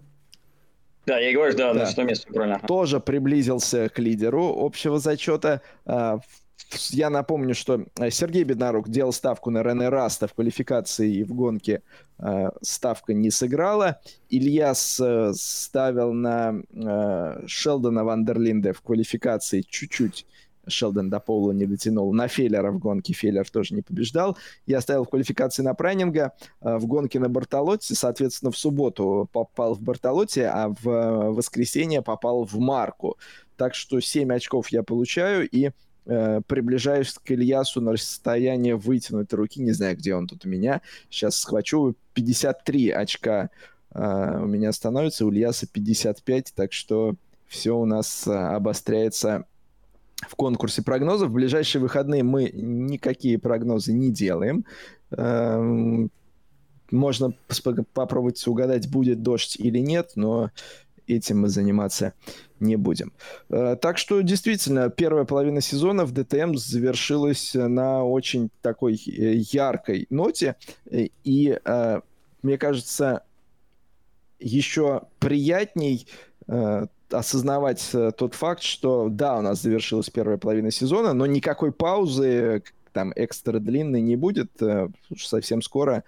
Да, 1.06 1.18
я 1.18 1.32
говорю, 1.32 1.56
да, 1.56 1.72
да. 1.72 1.80
на 1.80 1.86
шестом 1.86 2.06
месте, 2.08 2.26
правильно. 2.26 2.60
Тоже 2.66 3.00
приблизился 3.00 3.88
к 3.88 3.98
лидеру 3.98 4.56
общего 4.58 4.98
зачета. 4.98 5.62
Э, 5.86 6.18
я 6.90 7.10
напомню, 7.10 7.54
что 7.54 7.86
э, 7.98 8.10
Сергей 8.10 8.44
Беднорук 8.44 8.88
делал 8.88 9.12
ставку 9.12 9.50
на 9.50 9.62
Рене 9.62 9.88
Раста 9.88 10.26
в 10.26 10.34
квалификации 10.34 11.16
и 11.16 11.24
в 11.24 11.34
гонке 11.34 11.82
э, 12.18 12.50
ставка 12.62 13.14
не 13.14 13.30
сыграла. 13.30 14.00
Ильяс 14.28 15.00
э, 15.00 15.32
ставил 15.34 16.12
на 16.12 16.54
э, 16.72 17.46
Шелдона 17.46 18.04
Вандерлинде 18.04 18.72
в 18.72 18.82
квалификации 18.82 19.62
чуть-чуть. 19.62 20.26
Шелдон 20.68 21.10
до 21.10 21.20
поула 21.20 21.52
не 21.52 21.66
дотянул. 21.66 22.12
На 22.12 22.28
Феллера 22.28 22.70
в 22.70 22.78
гонке 22.78 23.12
Феллер 23.12 23.48
тоже 23.48 23.74
не 23.74 23.82
побеждал. 23.82 24.36
Я 24.66 24.80
ставил 24.80 25.04
в 25.04 25.08
квалификации 25.08 25.62
на 25.62 25.74
Прайнинга, 25.74 26.32
э, 26.60 26.76
в 26.76 26.86
гонке 26.86 27.18
на 27.18 27.28
Бартолотте, 27.28 27.94
соответственно, 27.94 28.50
в 28.50 28.58
субботу 28.58 29.28
попал 29.32 29.74
в 29.74 29.80
Бартолотте, 29.80 30.46
а 30.46 30.68
в 30.68 30.88
э, 30.88 31.30
воскресенье 31.30 32.02
попал 32.02 32.44
в 32.44 32.58
Марку. 32.58 33.16
Так 33.56 33.74
что 33.74 34.00
7 34.00 34.32
очков 34.32 34.68
я 34.68 34.82
получаю, 34.82 35.48
и 35.48 35.70
э, 36.08 36.40
приближаюсь 36.46 37.12
к 37.12 37.30
Ильясу 37.30 37.80
на 37.80 37.92
расстояние 37.92 38.76
вытянутой 38.76 39.38
руки. 39.38 39.60
Не 39.60 39.72
знаю, 39.72 39.96
где 39.96 40.14
он 40.14 40.26
тут 40.26 40.44
у 40.44 40.48
меня. 40.48 40.80
Сейчас 41.10 41.36
схвачу. 41.36 41.94
53 42.14 42.90
очка 42.90 43.50
э, 43.94 44.40
у 44.42 44.46
меня 44.46 44.72
становится, 44.72 45.24
у 45.24 45.30
Ильяса 45.30 45.68
55, 45.68 46.52
так 46.54 46.72
что 46.72 47.14
все 47.46 47.76
у 47.76 47.84
нас 47.84 48.26
э, 48.26 48.32
обостряется 48.32 49.44
в 50.28 50.34
конкурсе 50.34 50.82
прогнозов. 50.82 51.30
В 51.30 51.34
ближайшие 51.34 51.80
выходные 51.80 52.22
мы 52.22 52.50
никакие 52.52 53.38
прогнозы 53.38 53.92
не 53.92 54.10
делаем. 54.10 54.64
Эм, 55.10 56.10
можно 56.90 57.34
попробовать 57.92 58.44
угадать, 58.46 58.90
будет 58.90 59.22
дождь 59.22 59.56
или 59.58 59.78
нет, 59.78 60.12
но 60.16 60.50
этим 61.08 61.40
мы 61.40 61.48
заниматься 61.48 62.12
не 62.60 62.76
будем. 62.76 63.12
Э, 63.50 63.76
так 63.80 63.98
что 63.98 64.20
действительно 64.20 64.90
первая 64.90 65.24
половина 65.24 65.60
сезона 65.60 66.04
в 66.04 66.12
ДТМ 66.12 66.54
завершилась 66.54 67.54
на 67.54 68.04
очень 68.04 68.50
такой 68.62 68.94
э, 68.94 69.34
яркой 69.36 70.06
ноте. 70.10 70.56
И 70.90 71.58
мне 72.42 72.56
кажется, 72.56 73.24
еще 74.38 75.02
приятней 75.18 76.06
осознавать 77.10 77.90
тот 78.16 78.34
факт, 78.34 78.62
что 78.62 79.08
да, 79.10 79.38
у 79.38 79.42
нас 79.42 79.60
завершилась 79.60 80.08
первая 80.08 80.38
половина 80.38 80.70
сезона, 80.70 81.14
но 81.14 81.26
никакой 81.26 81.72
паузы 81.72 82.62
там 82.92 83.12
экстра 83.16 83.58
длинной 83.58 84.00
не 84.00 84.16
будет, 84.16 84.52
совсем 85.16 85.62
скоро 85.62 86.04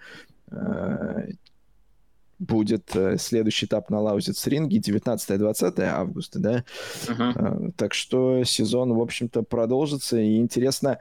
будет 2.41 2.95
э, 2.95 3.17
следующий 3.17 3.67
этап 3.67 3.89
на 3.89 3.99
Лаузиц 4.01 4.45
ринге 4.47 4.79
19-20 4.79 5.81
августа, 5.83 6.39
да? 6.39 6.63
Uh-huh. 7.05 7.71
Так 7.77 7.93
что 7.93 8.43
сезон, 8.43 8.93
в 8.93 9.01
общем-то, 9.01 9.43
продолжится. 9.43 10.17
И 10.17 10.37
интересно, 10.37 10.97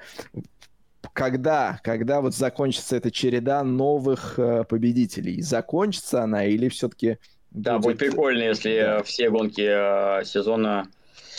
когда, 1.15 1.81
когда 1.83 2.21
вот 2.21 2.35
закончится 2.35 2.97
эта 2.97 3.11
череда 3.11 3.65
новых 3.65 4.39
э, 4.39 4.65
победителей? 4.65 5.41
Закончится 5.41 6.23
она 6.23 6.45
или 6.45 6.69
все-таки... 6.69 7.19
Да, 7.51 7.79
будет, 7.79 7.99
будет 7.99 7.99
прикольно, 7.99 8.43
если 8.43 8.81
да. 8.81 9.03
все 9.03 9.31
гонки 9.31 9.67
э, 9.67 10.25
сезона... 10.25 10.89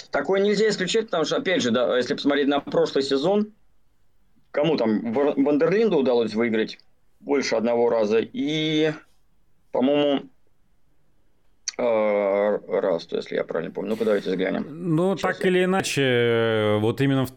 Такое 0.09 0.41
нельзя 0.41 0.67
исключать, 0.67 1.05
потому 1.05 1.25
что, 1.25 1.37
опять 1.37 1.61
же, 1.61 1.71
да, 1.71 1.95
если 1.95 2.15
посмотреть 2.15 2.47
на 2.47 2.59
прошлый 2.59 3.03
сезон, 3.03 3.53
кому 4.49 4.75
там 4.77 5.13
Вандерлинду 5.13 5.97
удалось 5.97 6.33
выиграть 6.33 6.79
больше 7.19 7.55
одного 7.55 7.89
раза, 7.89 8.19
и 8.19 8.93
по-моему, 9.71 10.23
э, 11.77 12.79
раз, 12.79 13.07
если 13.11 13.35
я 13.35 13.43
правильно 13.43 13.73
помню. 13.73 13.91
Ну-ка, 13.91 14.05
давайте 14.05 14.29
взглянем. 14.29 14.65
Ну, 14.69 15.15
Сейчас 15.15 15.37
так 15.37 15.43
я... 15.43 15.49
или 15.49 15.63
иначе, 15.63 16.77
вот 16.79 17.01
именно 17.01 17.25
в 17.25 17.31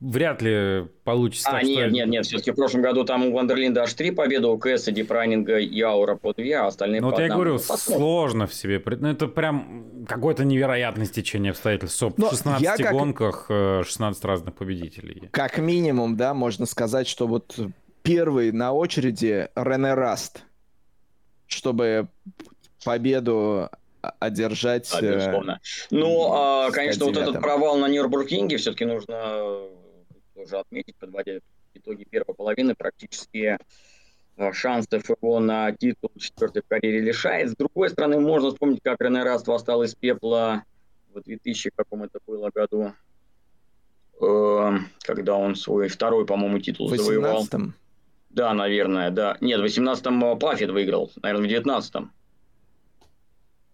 вряд 0.00 0.42
ли 0.42 0.86
получится. 1.04 1.48
А, 1.48 1.52
так, 1.54 1.62
нет, 1.64 1.86
что... 1.86 1.90
нет, 1.90 2.08
нет, 2.08 2.26
все-таки 2.26 2.52
в 2.52 2.54
прошлом 2.54 2.82
году 2.82 3.04
там 3.04 3.26
у 3.26 3.32
Вандерлинда 3.32 3.82
аж 3.82 3.92
три 3.94 4.10
победы, 4.10 4.46
у 4.46 4.58
КС, 4.58 4.84
Дипрайнинга 4.84 5.58
и 5.58 5.80
Аура 5.80 6.14
по 6.14 6.32
две, 6.32 6.58
а 6.58 6.66
остальные 6.66 7.00
ну, 7.00 7.08
по 7.08 7.16
вот 7.16 7.20
я 7.20 7.28
говорю, 7.28 7.54
Посмотрим. 7.54 7.98
сложно 7.98 8.46
в 8.46 8.54
себе. 8.54 8.82
Ну, 8.84 9.08
это 9.08 9.26
прям 9.26 10.04
какое-то 10.06 10.44
невероятное 10.44 11.06
стечение 11.06 11.50
обстоятельств. 11.50 12.00
В 12.00 12.30
16 12.30 12.62
я 12.62 12.76
как... 12.76 12.92
гонках 12.92 13.46
16 13.48 14.24
э, 14.24 14.26
разных 14.26 14.54
победителей. 14.54 15.28
Как 15.30 15.58
минимум, 15.58 16.16
да, 16.16 16.34
можно 16.34 16.66
сказать, 16.66 17.08
что 17.08 17.26
вот 17.26 17.58
первый 18.02 18.52
на 18.52 18.72
очереди 18.72 19.48
Рене 19.54 19.94
Раст– 19.94 20.44
чтобы 21.48 22.08
победу 22.84 23.68
одержать. 24.00 24.88
Да, 24.92 25.00
безусловно. 25.00 25.60
Ну, 25.90 26.32
а, 26.32 26.70
конечно, 26.70 27.06
вот 27.06 27.16
этот 27.16 27.40
провал 27.40 27.78
на 27.78 27.88
Нюрбургинге 27.88 28.56
все-таки 28.58 28.84
нужно 28.84 29.14
э, 29.14 29.68
тоже 30.34 30.58
отметить, 30.58 30.96
подводя 30.96 31.40
итоги 31.74 32.04
первой 32.04 32.34
половины, 32.34 32.74
практически 32.74 33.58
э, 34.36 34.52
шансов 34.52 35.08
его 35.08 35.40
на 35.40 35.72
титул 35.72 36.10
четвертой 36.16 36.62
в 36.62 36.68
карьере 36.68 37.00
лишает. 37.00 37.50
С 37.50 37.56
другой 37.56 37.90
стороны, 37.90 38.20
можно 38.20 38.50
вспомнить, 38.50 38.80
как 38.82 39.00
Рене 39.00 39.24
Раст 39.24 39.48
восстал 39.48 39.82
из 39.82 39.94
пепла 39.94 40.62
в 41.12 41.22
2000 41.22 41.70
каком 41.74 42.04
это 42.04 42.20
было 42.26 42.50
году, 42.54 42.92
э, 44.20 44.78
когда 45.00 45.36
он 45.36 45.56
свой 45.56 45.88
второй, 45.88 46.24
по-моему, 46.24 46.60
титул 46.60 46.88
18 46.88 47.50
завоевал. 47.50 47.72
Да, 48.30 48.52
наверное, 48.54 49.10
да. 49.10 49.36
Нет, 49.40 49.60
в 49.60 49.64
18-м 49.64 50.38
Паффет 50.38 50.70
выиграл, 50.70 51.10
наверное, 51.22 51.48
в 51.48 51.66
19-м. 51.66 52.12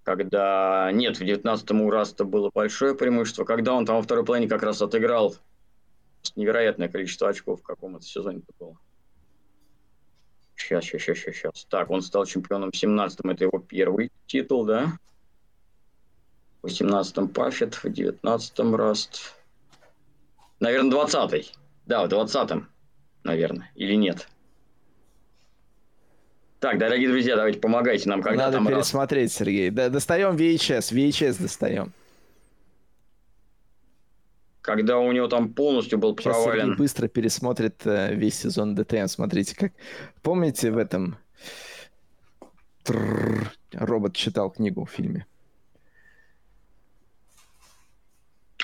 Когда... 0.04 0.90
Нет, 0.92 1.18
в 1.18 1.22
19-м 1.22 1.80
у 1.80 1.90
Раста 1.90 2.24
было 2.24 2.50
большое 2.52 2.94
преимущество. 2.94 3.44
Когда 3.44 3.74
он 3.74 3.86
там 3.86 3.96
во 3.96 4.02
второй 4.02 4.24
половине 4.24 4.48
как 4.48 4.62
раз 4.62 4.80
отыграл 4.82 5.34
невероятное 6.36 6.88
количество 6.88 7.28
очков 7.28 7.60
в 7.60 7.64
каком-то 7.64 8.04
сезоне 8.04 8.38
это 8.38 8.52
было. 8.58 8.78
Сейчас, 10.56 10.84
сейчас, 10.84 11.02
сейчас, 11.02 11.34
сейчас. 11.34 11.64
Так, 11.68 11.90
он 11.90 12.02
стал 12.02 12.26
чемпионом 12.26 12.70
в 12.70 12.74
17-м. 12.74 13.30
Это 13.30 13.44
его 13.44 13.58
первый 13.58 14.12
титул, 14.26 14.64
да? 14.64 14.92
В 16.62 16.66
18-м 16.66 17.28
Паффет, 17.28 17.74
в 17.74 17.84
19-м 17.86 18.74
Раст. 18.74 19.34
Наверное, 20.60 20.92
20-й. 20.92 21.52
Да, 21.86 22.06
в 22.06 22.10
20-м, 22.10 22.68
наверное. 23.24 23.70
Или 23.74 23.94
нет? 23.94 24.28
Так, 26.64 26.78
дорогие 26.78 27.10
друзья, 27.10 27.36
давайте 27.36 27.58
помогайте 27.58 28.08
нам, 28.08 28.22
когда 28.22 28.46
Надо 28.46 28.56
там 28.56 28.66
пересмотреть, 28.66 29.32
раз... 29.32 29.36
Сергей. 29.36 29.68
Да, 29.68 29.90
достаем 29.90 30.34
VHS, 30.34 30.94
VHS 30.94 31.42
достаем. 31.42 31.92
Когда 34.62 34.98
у 34.98 35.12
него 35.12 35.28
там 35.28 35.52
полностью 35.52 35.98
был 35.98 36.16
Сейчас 36.16 36.32
провален. 36.32 36.60
Сергей 36.62 36.76
быстро 36.78 37.08
пересмотрит 37.08 37.86
э, 37.86 38.14
весь 38.14 38.38
сезон 38.38 38.74
ДТМ. 38.74 39.08
Смотрите, 39.08 39.54
как... 39.54 39.72
Помните 40.22 40.70
в 40.70 40.78
этом... 40.78 41.18
Трррр... 42.84 43.52
Робот 43.74 44.16
читал 44.16 44.50
книгу 44.50 44.86
в 44.86 44.90
фильме. 44.90 45.26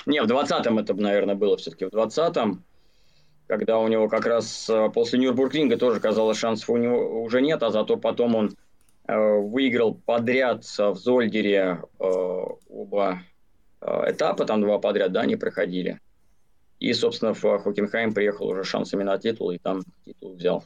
Не, 0.07 0.23
в 0.23 0.25
20-м 0.25 0.79
это, 0.79 0.95
наверное, 0.95 1.35
было 1.35 1.55
все-таки. 1.55 1.85
В 1.85 1.89
20-м 1.89 2.63
когда 3.51 3.79
у 3.79 3.87
него 3.89 4.07
как 4.07 4.25
раз 4.25 4.69
э, 4.69 4.89
после 4.93 5.19
Нюрбургринга 5.19 5.75
тоже 5.75 5.99
казалось 5.99 6.37
шансов 6.37 6.69
у 6.69 6.77
него 6.77 7.21
уже 7.21 7.41
нет, 7.41 7.61
а 7.63 7.69
зато 7.69 7.97
потом 7.97 8.35
он 8.35 8.55
э, 9.09 9.13
выиграл 9.13 9.93
подряд 9.93 10.63
в 10.63 10.95
Зольдере 10.95 11.81
э, 11.99 12.03
оба 12.69 13.23
этапа, 13.81 14.45
там 14.45 14.61
два 14.61 14.79
подряд, 14.79 15.11
да, 15.11 15.21
они 15.21 15.35
проходили. 15.35 15.99
И, 16.79 16.93
собственно, 16.93 17.33
в 17.33 17.41
Хоккенхайм 17.41 18.13
приехал 18.13 18.47
уже 18.47 18.63
шансами 18.63 19.03
на 19.03 19.17
титул, 19.17 19.51
и 19.51 19.57
там 19.57 19.81
титул 20.05 20.35
взял. 20.35 20.63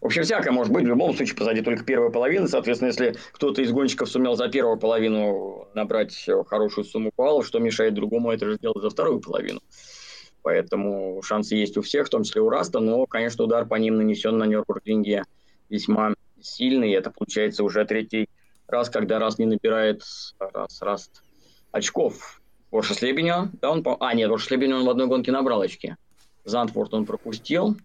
В 0.00 0.06
общем, 0.06 0.22
всякое 0.22 0.52
может 0.52 0.72
быть. 0.72 0.84
В 0.84 0.88
любом 0.88 1.14
случае, 1.14 1.36
позади 1.36 1.60
только 1.60 1.84
первая 1.84 2.10
половина. 2.10 2.48
Соответственно, 2.48 2.88
если 2.88 3.16
кто-то 3.32 3.60
из 3.60 3.70
гонщиков 3.70 4.08
сумел 4.08 4.34
за 4.34 4.48
первую 4.48 4.78
половину 4.78 5.68
набрать 5.74 6.26
хорошую 6.46 6.84
сумму 6.84 7.12
баллов, 7.14 7.46
что 7.46 7.58
мешает 7.58 7.92
другому 7.92 8.30
это 8.30 8.46
же 8.46 8.54
сделать 8.54 8.80
за 8.80 8.88
вторую 8.88 9.20
половину. 9.20 9.60
Поэтому 10.42 11.22
шансы 11.22 11.54
есть 11.54 11.76
у 11.76 11.82
всех, 11.82 12.06
в 12.06 12.10
том 12.10 12.24
числе 12.24 12.40
у 12.40 12.48
Раста, 12.48 12.80
но, 12.80 13.06
конечно, 13.06 13.44
удар 13.44 13.66
по 13.66 13.76
ним 13.76 13.96
нанесен 13.96 14.36
на 14.38 14.44
Нюрбургринге 14.44 15.24
весьма 15.68 16.14
сильный. 16.40 16.92
Это 16.92 17.10
получается 17.10 17.62
уже 17.64 17.84
третий 17.84 18.28
раз, 18.66 18.90
когда 18.90 19.18
Раст 19.18 19.38
не 19.38 19.46
набирает 19.46 20.02
раз, 20.38 20.82
Раст 20.82 21.22
очков. 21.70 22.40
Орша 22.72 22.94
Слебеня, 22.94 23.50
да, 23.60 23.70
он... 23.70 23.84
А, 24.00 24.14
нет, 24.14 24.30
Орша 24.30 24.46
Слебеня 24.46 24.76
он 24.76 24.86
в 24.86 24.90
одной 24.90 25.06
гонке 25.06 25.30
набрал 25.30 25.60
очки. 25.60 25.94
Зандфорд 26.44 26.94
он 26.94 27.06
пропустил. 27.06 27.76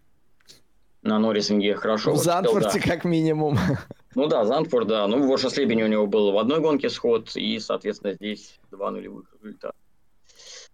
На 1.04 1.20
Норрисинге 1.20 1.76
хорошо. 1.76 2.14
В 2.14 2.18
Зандфорте 2.18 2.80
да. 2.80 2.88
как 2.88 3.06
минимум. 3.06 3.58
Ну 4.16 4.26
да, 4.26 4.46
Зандфорд, 4.46 4.88
да. 4.88 5.06
Ну, 5.06 5.28
в 5.28 5.32
Орша 5.32 5.52
Слебене 5.52 5.84
у 5.84 5.88
него 5.88 6.08
был 6.08 6.32
в 6.32 6.40
одной 6.40 6.60
гонке 6.60 6.90
сход, 6.90 7.36
и, 7.36 7.60
соответственно, 7.60 8.14
здесь 8.14 8.60
два 8.72 8.90
нулевых 8.90 9.26
результата. 9.36 9.76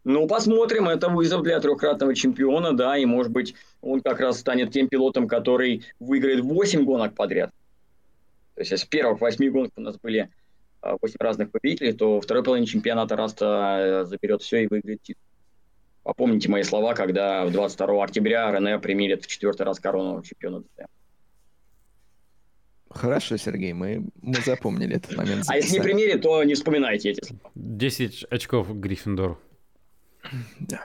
Ну, 0.04 0.28
посмотрим. 0.28 0.90
Это 0.90 1.10
вызов 1.10 1.44
для 1.44 1.60
трехкратного 1.60 2.14
чемпиона, 2.14 2.74
да, 2.74 2.98
и, 2.98 3.06
может 3.06 3.32
быть, 3.32 3.56
он 3.82 4.02
как 4.02 4.20
раз 4.20 4.40
станет 4.40 4.72
тем 4.72 4.88
пилотом, 4.88 5.28
который 5.28 5.84
выиграет 6.00 6.42
8 6.42 6.84
гонок 6.84 7.16
подряд. 7.16 7.52
То 8.56 8.62
есть, 8.62 8.72
если 8.72 8.88
первых 8.88 9.22
8 9.22 9.50
гонках 9.50 9.74
у 9.78 9.82
нас 9.82 9.98
были 9.98 10.30
8 10.82 11.16
а, 11.20 11.24
разных 11.24 11.52
победителей, 11.52 11.94
то 11.94 12.20
второй 12.20 12.44
половине 12.44 12.68
чемпионата 12.68 13.16
Раста 13.16 13.78
э, 13.80 14.06
заберет 14.06 14.42
все 14.42 14.64
и 14.64 14.68
выиграет 14.68 15.02
титул. 15.02 15.24
Попомните 16.04 16.50
мои 16.50 16.64
слова, 16.64 16.94
когда 16.94 17.48
22 17.48 18.04
октября 18.04 18.52
Рене 18.52 18.78
примерит 18.80 19.24
в 19.24 19.28
четвертый 19.28 19.62
раз 19.62 19.80
корону 19.80 20.22
чемпиона 20.22 20.60
ДТМ. 20.60 20.88
Хорошо, 22.90 23.38
Сергей, 23.38 23.74
мы, 23.74 24.06
мы 24.22 24.36
запомнили 24.46 24.98
этот 24.98 25.16
момент. 25.16 25.46
Записали. 25.46 25.58
А 25.58 25.62
если 25.62 25.78
не 25.78 25.82
примерит, 25.82 26.22
то 26.22 26.44
не 26.44 26.54
вспоминайте 26.54 27.12
эти 27.12 27.26
слова. 27.26 27.52
10 27.56 28.26
очков 28.30 28.78
Гриффиндору. 28.78 29.40
Да. 30.60 30.84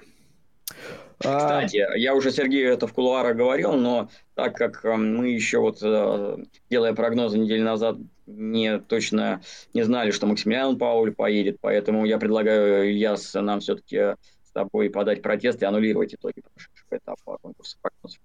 Кстати, 1.19 1.79
а... 1.79 1.97
я 1.97 2.15
уже 2.15 2.31
Сергею 2.31 2.73
это 2.73 2.87
в 2.87 2.93
кулуарах 2.93 3.37
говорил, 3.37 3.73
но 3.73 4.09
так 4.35 4.55
как 4.55 4.85
э, 4.85 4.95
мы 4.95 5.31
еще 5.31 5.59
вот, 5.59 5.79
э, 5.83 6.37
делая 6.71 6.93
прогнозы 6.93 7.39
неделю 7.39 7.65
назад, 7.65 7.97
не 8.27 8.79
точно 8.79 9.41
не 9.75 9.83
знали, 9.83 10.13
что 10.13 10.27
Максимилиан 10.27 10.79
Пауль 10.79 11.13
поедет, 11.13 11.59
поэтому 11.61 12.05
я 12.05 12.19
предлагаю, 12.19 12.89
Ильяс, 12.91 13.35
нам 13.35 13.59
все-таки 13.61 14.15
с 14.45 14.51
тобой 14.53 14.91
подать 14.91 15.23
протест 15.23 15.61
и 15.63 15.65
аннулировать 15.65 16.15
итоги 16.15 16.41
прошедшего 16.41 16.99
этапа 16.99 17.39
конкурса 17.39 17.79
прогнозов. 17.83 18.21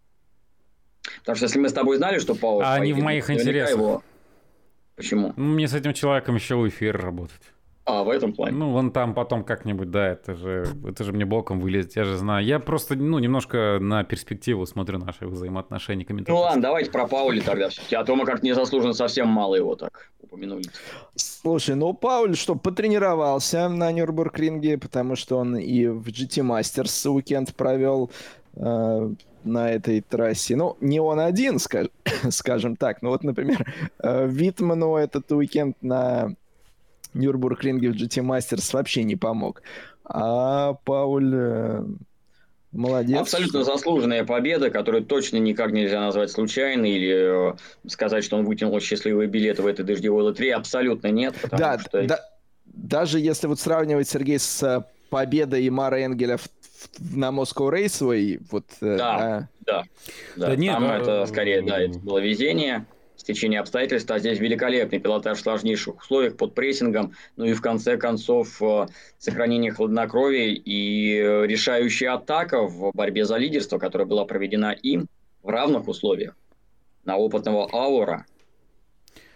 Потому 1.20 1.36
что 1.36 1.46
если 1.46 1.60
мы 1.60 1.70
с 1.70 1.74
тобой 1.74 1.98
знали, 1.98 2.20
что 2.20 2.36
Пауль 2.36 2.64
А 2.64 2.78
поедет, 2.78 2.94
они 2.94 3.02
в 3.02 3.04
моих 3.04 3.30
интересах. 3.30 3.72
Его... 3.72 4.04
Почему? 4.96 5.34
Ну, 5.36 5.46
мне 5.54 5.68
с 5.68 5.74
этим 5.74 5.94
человеком 5.94 6.36
еще 6.36 6.56
в 6.56 6.68
эфир 6.68 6.96
работать. 7.02 7.53
А, 7.86 8.04
в 8.04 8.10
этом 8.10 8.32
плане. 8.34 8.56
Ну, 8.56 8.72
вон 8.72 8.92
там 8.92 9.14
потом 9.14 9.44
как-нибудь, 9.44 9.92
да, 9.92 10.10
это 10.10 10.36
же, 10.36 10.66
это 10.88 11.04
же 11.04 11.12
мне 11.12 11.26
боком 11.26 11.60
вылезет, 11.60 11.96
я 11.98 12.06
же 12.06 12.16
знаю. 12.16 12.46
Я 12.46 12.60
просто, 12.60 12.96
ну, 12.96 13.20
немножко 13.20 13.78
на 13.82 14.06
перспективу 14.06 14.66
смотрю 14.66 15.00
наши 15.00 15.28
взаимоотношения 15.28 16.06
комментаторов. 16.06 16.40
Ну 16.40 16.46
ладно, 16.46 16.62
давайте 16.62 16.92
про 16.92 17.08
Паули 17.08 17.42
тогда 17.42 17.68
все-таки, 17.70 17.96
а 17.96 18.06
то 18.06 18.16
мы 18.16 18.26
как-то 18.26 18.46
незаслуженно 18.46 18.94
совсем 18.94 19.28
мало 19.28 19.56
его 19.56 19.76
так 19.76 20.12
упомянули. 20.22 20.64
Слушай, 21.16 21.76
ну 21.76 21.94
Пауль 21.94 22.36
что, 22.36 22.56
потренировался 22.56 23.68
на 23.68 23.92
Нюрбург-ринге, 23.92 24.78
потому 24.78 25.16
что 25.16 25.38
он 25.38 25.58
и 25.58 25.86
в 25.88 26.08
GT 26.08 26.42
Masters 26.42 27.10
уикенд 27.10 27.54
провел, 27.54 28.10
э, 28.56 29.10
на 29.44 29.72
этой 29.72 30.02
трассе. 30.02 30.56
Ну, 30.56 30.78
не 30.80 31.00
он 31.00 31.20
один, 31.20 31.60
скаж, 31.60 31.88
скажем 32.30 32.76
так. 32.76 33.02
Ну 33.02 33.10
вот, 33.10 33.24
например, 33.24 33.74
э, 34.02 34.28
Витману 34.28 34.96
этот 34.96 35.32
уикенд 35.32 35.76
на 35.82 36.36
Нюрбург-ринге 37.14 37.92
в 37.92 37.96
GT 37.96 38.24
Masters 38.24 38.74
вообще 38.74 39.04
не 39.04 39.16
помог. 39.16 39.62
А 40.06 40.74
Пауль 40.86 41.34
э, 41.34 41.84
молодец. 42.72 43.20
Абсолютно 43.20 43.64
заслуженная 43.64 44.26
победа, 44.26 44.70
которую 44.70 45.06
точно 45.06 45.38
никак 45.38 45.72
нельзя 45.72 46.02
назвать 46.02 46.32
случайной 46.32 46.92
или 46.92 47.52
э, 47.52 47.56
сказать, 47.88 48.24
что 48.24 48.38
он 48.38 48.46
вытянул 48.46 48.80
счастливые 48.80 49.28
билеты 49.28 49.62
в 49.62 49.68
этой 49.68 49.86
дождевой 49.86 50.24
лотерее. 50.24 50.56
Абсолютно 50.56 51.08
нет. 51.08 51.36
Да, 51.52 51.80
что... 51.80 52.06
да, 52.06 52.20
даже 52.66 53.20
если 53.20 53.48
вот 53.48 53.60
сравнивать, 53.60 54.10
Сергей, 54.10 54.40
с 54.40 54.86
победой 55.10 55.70
Мара 55.70 56.04
Энгеля 56.04 56.38
в 56.38 56.48
на 57.00 57.30
Moscow 57.30 57.72
Raceway, 57.72 58.42
вот... 58.52 58.66
Э, 58.82 58.98
да, 58.98 59.16
а... 59.16 59.48
да, 59.62 59.84
да, 60.36 60.48
да. 60.48 60.56
Нет, 60.56 60.74
там 60.74 60.86
а... 60.86 60.98
это 60.98 61.26
скорее, 61.26 61.62
да, 61.62 61.80
это 61.80 62.00
было 62.00 62.20
везение, 62.20 62.86
стечение 63.24 63.60
обстоятельств, 63.60 64.12
а 64.12 64.20
здесь 64.20 64.40
великолепный 64.40 65.00
пилотаж 65.00 65.38
в 65.38 65.42
сложнейших 65.42 65.98
условиях 65.98 66.38
под 66.38 66.54
прессингом, 66.54 67.14
ну 67.38 67.46
и 67.46 67.54
в 67.54 67.62
конце 67.62 67.98
концов 67.98 68.62
э, 68.62 68.88
сохранение 69.18 69.72
хладнокровия 69.72 70.54
и 70.54 71.18
решающая 71.48 72.14
атака 72.14 72.62
в 72.68 72.92
борьбе 72.94 73.26
за 73.26 73.38
лидерство, 73.38 73.80
которая 73.80 74.08
была 74.08 74.26
проведена 74.26 74.72
им 74.72 75.08
в 75.42 75.50
равных 75.50 75.88
условиях 75.88 76.36
на 77.06 77.18
опытного 77.18 77.70
Аура, 77.74 78.26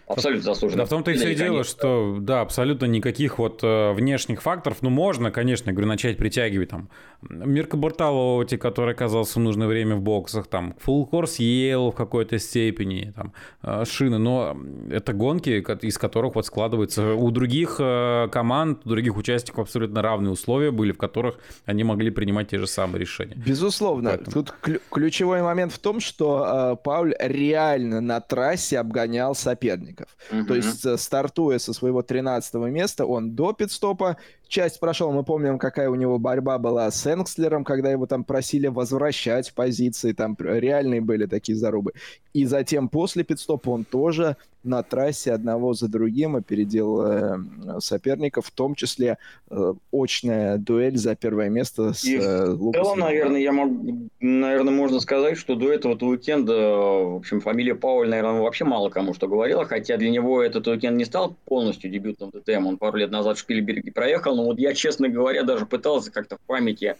Абсолютно 0.08 0.42
заслуженно. 0.42 0.82
Да 0.82 0.86
в 0.86 0.88
том-то 0.88 1.10
и 1.10 1.14
все 1.14 1.34
дело, 1.34 1.64
что 1.64 2.16
да, 2.20 2.40
абсолютно 2.40 2.86
никаких 2.86 3.38
вот 3.38 3.60
э, 3.62 3.92
внешних 3.92 4.42
факторов. 4.42 4.78
Ну, 4.80 4.90
можно, 4.90 5.30
конечно, 5.30 5.72
говорю, 5.72 5.88
начать 5.88 6.16
притягивать 6.16 6.70
там 6.70 6.88
Мирка 7.22 7.76
Бартолоти, 7.76 8.56
который 8.56 8.94
оказался 8.94 9.38
в 9.38 9.42
нужное 9.42 9.66
время 9.66 9.96
в 9.96 10.00
боксах, 10.00 10.46
там 10.46 10.74
Фулкорс 10.80 11.40
ел 11.40 11.90
в 11.90 11.94
какой-то 11.94 12.38
степени, 12.38 13.12
там 13.14 13.32
э, 13.62 13.84
шины, 13.84 14.18
но 14.18 14.56
это 14.90 15.12
гонки, 15.12 15.50
из 15.82 15.98
которых 15.98 16.36
вот 16.36 16.46
складываются 16.46 17.14
у 17.14 17.30
других 17.30 17.76
э, 17.80 18.28
команд, 18.30 18.82
у 18.84 18.88
других 18.88 19.16
участников 19.16 19.66
абсолютно 19.66 20.00
равные 20.00 20.30
условия 20.30 20.70
были, 20.70 20.92
в 20.92 20.98
которых 20.98 21.38
они 21.66 21.82
могли 21.84 22.10
принимать 22.10 22.48
те 22.48 22.58
же 22.58 22.66
самые 22.66 23.00
решения. 23.00 23.34
Безусловно. 23.34 24.10
Поэтому... 24.10 24.32
Тут 24.32 24.54
ключевой 24.90 25.42
момент 25.42 25.72
в 25.72 25.78
том, 25.78 26.00
что 26.00 26.72
э, 26.72 26.76
Пауль 26.82 27.14
реально 27.18 28.00
на 28.00 28.20
трассе 28.20 28.78
обгонял 28.78 29.34
соперника 29.34 29.97
соперников. 29.98 30.16
Угу. 30.30 30.44
То 30.46 30.54
есть, 30.54 30.84
э, 30.86 30.96
стартуя 30.96 31.58
со 31.58 31.72
своего 31.72 32.02
13 32.02 32.54
места, 32.70 33.06
он 33.06 33.34
до 33.34 33.52
пидстопа 33.52 34.16
часть 34.48 34.80
прошел. 34.80 35.12
Мы 35.12 35.22
помним, 35.22 35.58
какая 35.58 35.90
у 35.90 35.94
него 35.94 36.18
борьба 36.18 36.58
была 36.58 36.90
с 36.90 37.06
Энгслером, 37.06 37.64
когда 37.64 37.90
его 37.90 38.06
там 38.06 38.24
просили 38.24 38.66
возвращать 38.66 39.54
позиции, 39.54 40.12
там 40.12 40.36
реальные 40.38 41.00
были 41.00 41.26
такие 41.26 41.56
зарубы. 41.56 41.92
И 42.32 42.44
затем 42.46 42.88
после 42.88 43.24
пидстопа 43.24 43.70
он 43.70 43.84
тоже 43.84 44.36
на 44.64 44.82
трассе 44.82 45.32
одного 45.32 45.72
за 45.72 45.88
другим 45.88 46.36
опередил 46.36 47.02
э, 47.02 47.38
соперников, 47.78 48.46
в 48.46 48.50
том 48.50 48.74
числе 48.74 49.18
э, 49.50 49.74
очная 49.92 50.58
дуэль 50.58 50.96
за 50.96 51.14
первое 51.14 51.48
место 51.48 51.92
с 51.92 52.04
э, 52.04 52.50
Лукасом. 52.50 52.98
наверное, 52.98 53.40
я 53.40 53.52
могу, 53.52 54.08
наверное, 54.20 54.72
можно 54.72 55.00
сказать, 55.00 55.38
что 55.38 55.54
до 55.54 55.72
этого 55.72 55.94
уикенда, 55.94 56.52
в 56.52 57.16
общем, 57.16 57.40
фамилия 57.40 57.74
Пауль, 57.74 58.08
наверное, 58.08 58.40
вообще 58.40 58.64
мало 58.64 58.90
кому 58.90 59.14
что 59.14 59.28
говорила, 59.28 59.64
хотя 59.64 59.96
для 59.96 60.10
него 60.10 60.42
этот 60.42 60.66
уикенд 60.66 60.96
не 60.96 61.04
стал 61.04 61.36
полностью 61.44 61.90
дебютным 61.90 62.30
ДТМ. 62.30 62.66
Он 62.66 62.78
пару 62.78 62.98
лет 62.98 63.10
назад 63.10 63.36
в 63.36 63.40
Шпильберге 63.40 63.92
проехал, 63.92 64.37
но 64.38 64.44
вот 64.44 64.58
я, 64.60 64.72
честно 64.72 65.08
говоря, 65.08 65.42
даже 65.42 65.66
пытался 65.66 66.12
как-то 66.12 66.36
в 66.36 66.40
памяти 66.42 66.96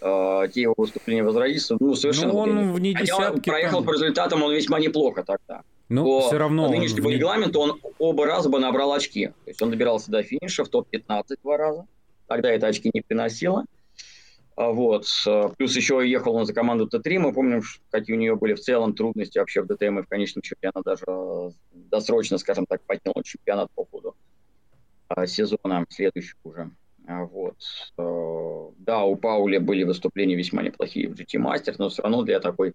э, 0.00 0.48
те 0.54 0.62
его 0.62 0.74
выступления 0.74 1.22
возродиться. 1.22 1.76
Ну, 1.78 1.94
совершенно. 1.94 2.32
Ну, 2.32 2.38
он 2.38 2.72
вне 2.72 2.94
десятки. 2.94 3.34
Он 3.34 3.40
проехал 3.42 3.78
там... 3.78 3.86
по 3.86 3.92
результатам, 3.92 4.42
он 4.42 4.54
весьма 4.54 4.80
неплохо 4.80 5.22
тогда. 5.22 5.62
Ну, 5.90 6.04
по, 6.04 6.20
все 6.28 6.38
равно. 6.38 6.68
По 6.68 6.72
нынешнему 6.72 7.08
он... 7.08 7.14
регламенту 7.14 7.60
он 7.60 7.78
оба 7.98 8.24
раза 8.24 8.48
бы 8.48 8.58
набрал 8.58 8.94
очки. 8.94 9.26
То 9.26 9.48
есть 9.48 9.60
он 9.60 9.70
добирался 9.70 10.10
до 10.10 10.22
финиша 10.22 10.64
в 10.64 10.70
топ-15 10.70 11.24
два 11.42 11.58
раза. 11.58 11.86
Тогда 12.26 12.50
это 12.50 12.68
очки 12.68 12.90
не 12.94 13.02
приносило. 13.02 13.66
А 14.56 14.70
вот. 14.70 15.06
Плюс 15.58 15.76
еще 15.76 16.02
ехал 16.08 16.34
он 16.34 16.46
за 16.46 16.54
команду 16.54 16.88
Т3. 16.90 17.18
Мы 17.18 17.34
помним, 17.34 17.62
какие 17.90 18.16
у 18.16 18.18
нее 18.18 18.34
были 18.36 18.54
в 18.54 18.60
целом 18.60 18.94
трудности 18.94 19.38
вообще 19.38 19.60
в 19.60 19.66
ДТМ. 19.66 19.98
И 19.98 20.02
в 20.02 20.08
конечном 20.08 20.42
она 20.62 20.82
даже 20.82 21.52
досрочно, 21.72 22.38
скажем 22.38 22.64
так, 22.64 22.80
подняла 22.86 23.22
чемпионат 23.22 23.70
по 23.74 23.84
ходу 23.84 24.14
сезона 25.26 25.84
следующего 25.88 26.38
уже. 26.44 26.70
А, 27.06 27.24
вот. 27.24 27.56
Э, 27.98 28.68
да, 28.78 29.04
у 29.04 29.16
Пауля 29.16 29.60
были 29.60 29.82
выступления 29.82 30.36
весьма 30.36 30.62
неплохие 30.62 31.08
в 31.08 31.14
GT 31.14 31.40
Masters, 31.40 31.76
но 31.78 31.88
все 31.88 32.02
равно 32.02 32.22
для 32.22 32.40
такой, 32.40 32.74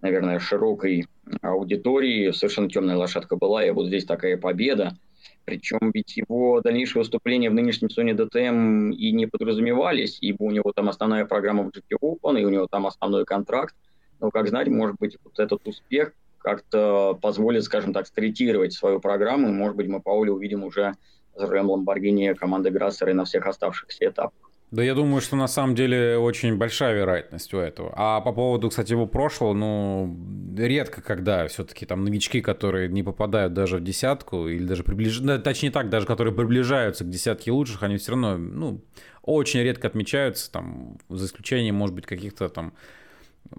наверное, 0.00 0.38
широкой 0.40 1.06
аудитории 1.42 2.30
совершенно 2.32 2.68
темная 2.68 2.96
лошадка 2.96 3.36
была, 3.36 3.64
и 3.64 3.70
вот 3.70 3.86
здесь 3.86 4.04
такая 4.04 4.36
победа. 4.36 4.96
Причем 5.44 5.90
ведь 5.94 6.16
его 6.16 6.60
дальнейшие 6.60 7.00
выступления 7.00 7.50
в 7.50 7.54
нынешнем 7.54 7.88
сезоне 7.88 8.14
ДТМ 8.14 8.90
и 8.90 9.12
не 9.12 9.26
подразумевались, 9.26 10.18
ибо 10.20 10.42
у 10.42 10.50
него 10.50 10.72
там 10.72 10.88
основная 10.88 11.24
программа 11.24 11.64
в 11.64 11.68
GT 11.68 11.98
Open, 12.02 12.40
и 12.40 12.44
у 12.44 12.50
него 12.50 12.66
там 12.66 12.86
основной 12.86 13.24
контракт. 13.24 13.74
Но, 14.20 14.30
как 14.30 14.48
знать, 14.48 14.68
может 14.68 14.96
быть, 14.98 15.16
вот 15.24 15.38
этот 15.38 15.66
успех 15.66 16.12
как-то 16.38 17.18
позволит, 17.20 17.64
скажем 17.64 17.92
так, 17.92 18.06
стретировать 18.06 18.72
свою 18.72 19.00
программу, 19.00 19.48
и, 19.48 19.52
может 19.52 19.76
быть, 19.76 19.88
мы 19.88 20.00
Пауля 20.00 20.32
увидим 20.32 20.64
уже 20.64 20.94
за 21.38 21.46
рулем 21.46 21.70
Ламборгини 21.70 22.34
команды 22.34 22.70
Грассера 22.70 23.10
и 23.10 23.14
на 23.14 23.24
всех 23.24 23.46
оставшихся 23.46 24.06
этапах. 24.06 24.48
Да 24.70 24.82
я 24.82 24.94
думаю, 24.94 25.22
что 25.22 25.34
на 25.34 25.48
самом 25.48 25.74
деле 25.74 26.18
очень 26.18 26.56
большая 26.56 26.94
вероятность 26.94 27.54
у 27.54 27.58
этого. 27.58 27.90
А 27.96 28.20
по 28.20 28.32
поводу, 28.32 28.68
кстати, 28.68 28.92
его 28.92 29.06
прошлого, 29.06 29.54
ну, 29.54 30.14
редко 30.58 31.00
когда 31.00 31.46
все-таки 31.48 31.86
там 31.86 32.04
новички, 32.04 32.42
которые 32.42 32.90
не 32.90 33.02
попадают 33.02 33.54
даже 33.54 33.78
в 33.78 33.80
десятку, 33.82 34.46
или 34.46 34.64
даже 34.64 34.84
приближаются, 34.84 35.38
точнее 35.38 35.70
так, 35.70 35.88
даже 35.88 36.06
которые 36.06 36.34
приближаются 36.34 37.04
к 37.04 37.08
десятке 37.08 37.50
лучших, 37.50 37.82
они 37.82 37.96
все 37.96 38.10
равно, 38.10 38.36
ну, 38.36 38.84
очень 39.22 39.60
редко 39.60 39.88
отмечаются, 39.88 40.52
там, 40.52 40.98
за 41.08 41.24
исключением, 41.24 41.76
может 41.76 41.94
быть, 41.94 42.04
каких-то 42.04 42.50
там 42.50 42.74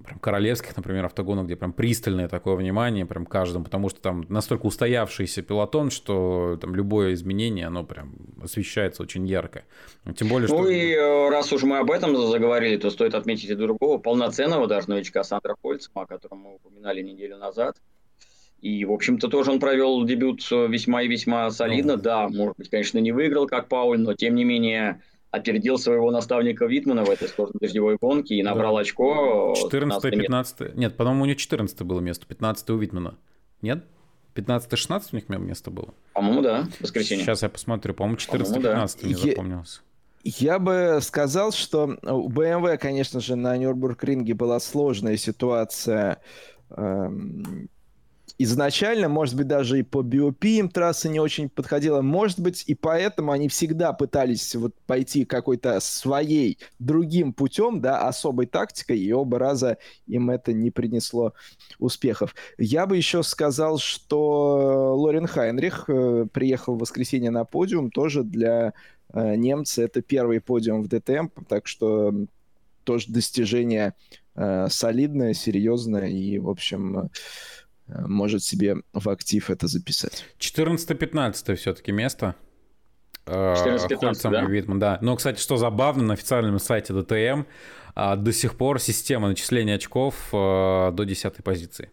прям 0.05 0.19
королевских, 0.19 0.75
например, 0.75 1.05
автогонов, 1.05 1.45
где 1.45 1.55
прям 1.55 1.73
пристальное 1.73 2.27
такое 2.27 2.55
внимание 2.55 3.05
прям 3.05 3.25
каждому, 3.25 3.65
потому 3.65 3.89
что 3.89 4.01
там 4.01 4.25
настолько 4.29 4.65
устоявшийся 4.65 5.41
пилотон, 5.41 5.91
что 5.91 6.57
там 6.61 6.75
любое 6.75 7.13
изменение, 7.13 7.67
оно 7.67 7.83
прям 7.83 8.13
освещается 8.41 9.03
очень 9.03 9.27
ярко. 9.27 9.63
Тем 10.15 10.27
более, 10.27 10.47
что... 10.47 10.57
Ну 10.57 10.67
и 10.67 10.91
э, 10.91 11.29
раз 11.29 11.51
уж 11.53 11.63
мы 11.63 11.79
об 11.79 11.91
этом 11.91 12.15
заговорили, 12.27 12.77
то 12.77 12.89
стоит 12.89 13.15
отметить 13.15 13.49
и 13.49 13.55
другого 13.55 13.97
полноценного 13.97 14.67
даже 14.67 14.89
новичка 14.89 15.23
Сандра 15.23 15.55
Хольцема, 15.61 16.03
о 16.03 16.05
котором 16.05 16.39
мы 16.39 16.55
упоминали 16.55 17.01
неделю 17.01 17.37
назад. 17.37 17.75
И, 18.61 18.83
в 18.83 18.91
общем-то, 18.91 19.29
тоже 19.29 19.51
он 19.51 19.59
провел 19.59 20.03
дебют 20.03 20.41
весьма 20.51 21.03
и 21.03 21.07
весьма 21.07 21.49
солидно. 21.49 21.95
Ну... 21.95 22.01
Да, 22.01 22.27
может 22.27 22.57
быть, 22.57 22.69
конечно, 22.69 22.97
не 22.99 23.11
выиграл, 23.11 23.47
как 23.47 23.69
Пауль, 23.69 23.99
но, 23.99 24.13
тем 24.13 24.35
не 24.35 24.43
менее, 24.43 25.01
опередил 25.31 25.77
своего 25.77 26.11
наставника 26.11 26.65
Витмана 26.65 27.03
в 27.03 27.09
этой 27.09 27.27
сложной 27.27 27.59
дождевой 27.59 27.97
гонке 27.97 28.35
и 28.35 28.43
набрал 28.43 28.75
да. 28.75 28.81
очко. 28.81 29.53
14-15. 29.71 30.75
Нет, 30.75 30.97
по-моему, 30.97 31.23
у 31.23 31.25
него 31.25 31.37
14 31.37 31.81
было 31.83 31.99
место, 31.99 32.25
15 32.25 32.69
у 32.71 32.77
Витмана. 32.77 33.15
Нет? 33.61 33.83
15-16 34.35 35.03
у 35.11 35.15
них 35.15 35.29
место 35.29 35.71
было? 35.71 35.93
По-моему, 36.13 36.41
да, 36.41 36.67
воскресенье. 36.79 37.25
Сейчас 37.25 37.41
я 37.41 37.49
посмотрю, 37.49 37.93
по-моему, 37.93 38.17
14-15 38.17 38.61
да. 38.61 38.87
мне 39.03 39.15
запомнилось. 39.15 39.81
Я 40.23 40.59
бы 40.59 40.99
сказал, 41.01 41.51
что 41.51 41.97
у 42.03 42.29
BMW, 42.29 42.77
конечно 42.77 43.19
же, 43.19 43.35
на 43.35 43.55
Нюрбург-ринге 43.57 44.33
была 44.33 44.59
сложная 44.59 45.15
ситуация 45.17 46.21
эм, 46.71 47.69
изначально, 48.37 49.09
может 49.09 49.35
быть, 49.35 49.47
даже 49.47 49.79
и 49.79 49.83
по 49.83 50.01
BOP 50.01 50.45
им 50.45 50.69
трасса 50.69 51.09
не 51.09 51.19
очень 51.19 51.49
подходила, 51.49 52.01
может 52.01 52.39
быть, 52.39 52.63
и 52.67 52.75
поэтому 52.75 53.31
они 53.31 53.47
всегда 53.47 53.93
пытались 53.93 54.55
вот 54.55 54.75
пойти 54.85 55.25
какой-то 55.25 55.79
своей, 55.79 56.59
другим 56.79 57.33
путем, 57.33 57.81
да, 57.81 58.07
особой 58.07 58.45
тактикой, 58.45 58.99
и 58.99 59.11
оба 59.11 59.39
раза 59.39 59.77
им 60.07 60.29
это 60.29 60.53
не 60.53 60.71
принесло 60.71 61.33
успехов. 61.79 62.35
Я 62.57 62.85
бы 62.85 62.97
еще 62.97 63.23
сказал, 63.23 63.77
что 63.77 64.95
Лорен 64.95 65.27
Хайнрих 65.27 65.85
э, 65.87 66.25
приехал 66.31 66.75
в 66.75 66.79
воскресенье 66.79 67.31
на 67.31 67.45
подиум, 67.45 67.91
тоже 67.91 68.23
для 68.23 68.73
э, 69.13 69.35
немца 69.35 69.83
это 69.83 70.01
первый 70.01 70.41
подиум 70.41 70.83
в 70.83 70.87
ДТМ, 70.87 71.27
так 71.47 71.67
что 71.67 72.13
тоже 72.83 73.05
достижение 73.09 73.93
э, 74.35 74.67
солидное, 74.69 75.33
серьезное, 75.33 76.07
и, 76.07 76.39
в 76.39 76.49
общем, 76.49 77.09
может 78.07 78.43
себе 78.43 78.77
в 78.93 79.09
актив 79.09 79.49
это 79.49 79.67
записать. 79.67 80.25
14-15 80.39 81.55
все-таки 81.55 81.91
место. 81.91 82.35
Хольцем 83.95 84.31
да? 84.31 84.43
и 84.43 84.47
Витман, 84.47 84.79
да. 84.79 84.97
Но, 85.01 85.15
кстати, 85.15 85.39
что 85.39 85.57
забавно, 85.57 86.03
на 86.03 86.13
официальном 86.13 86.57
сайте 86.59 86.93
ДТМ 86.93 87.43
а, 87.95 88.15
до 88.15 88.33
сих 88.33 88.57
пор 88.57 88.79
система 88.79 89.27
начисления 89.27 89.75
очков 89.75 90.15
а, 90.33 90.91
до 90.91 91.03
10 91.03 91.43
позиции. 91.43 91.91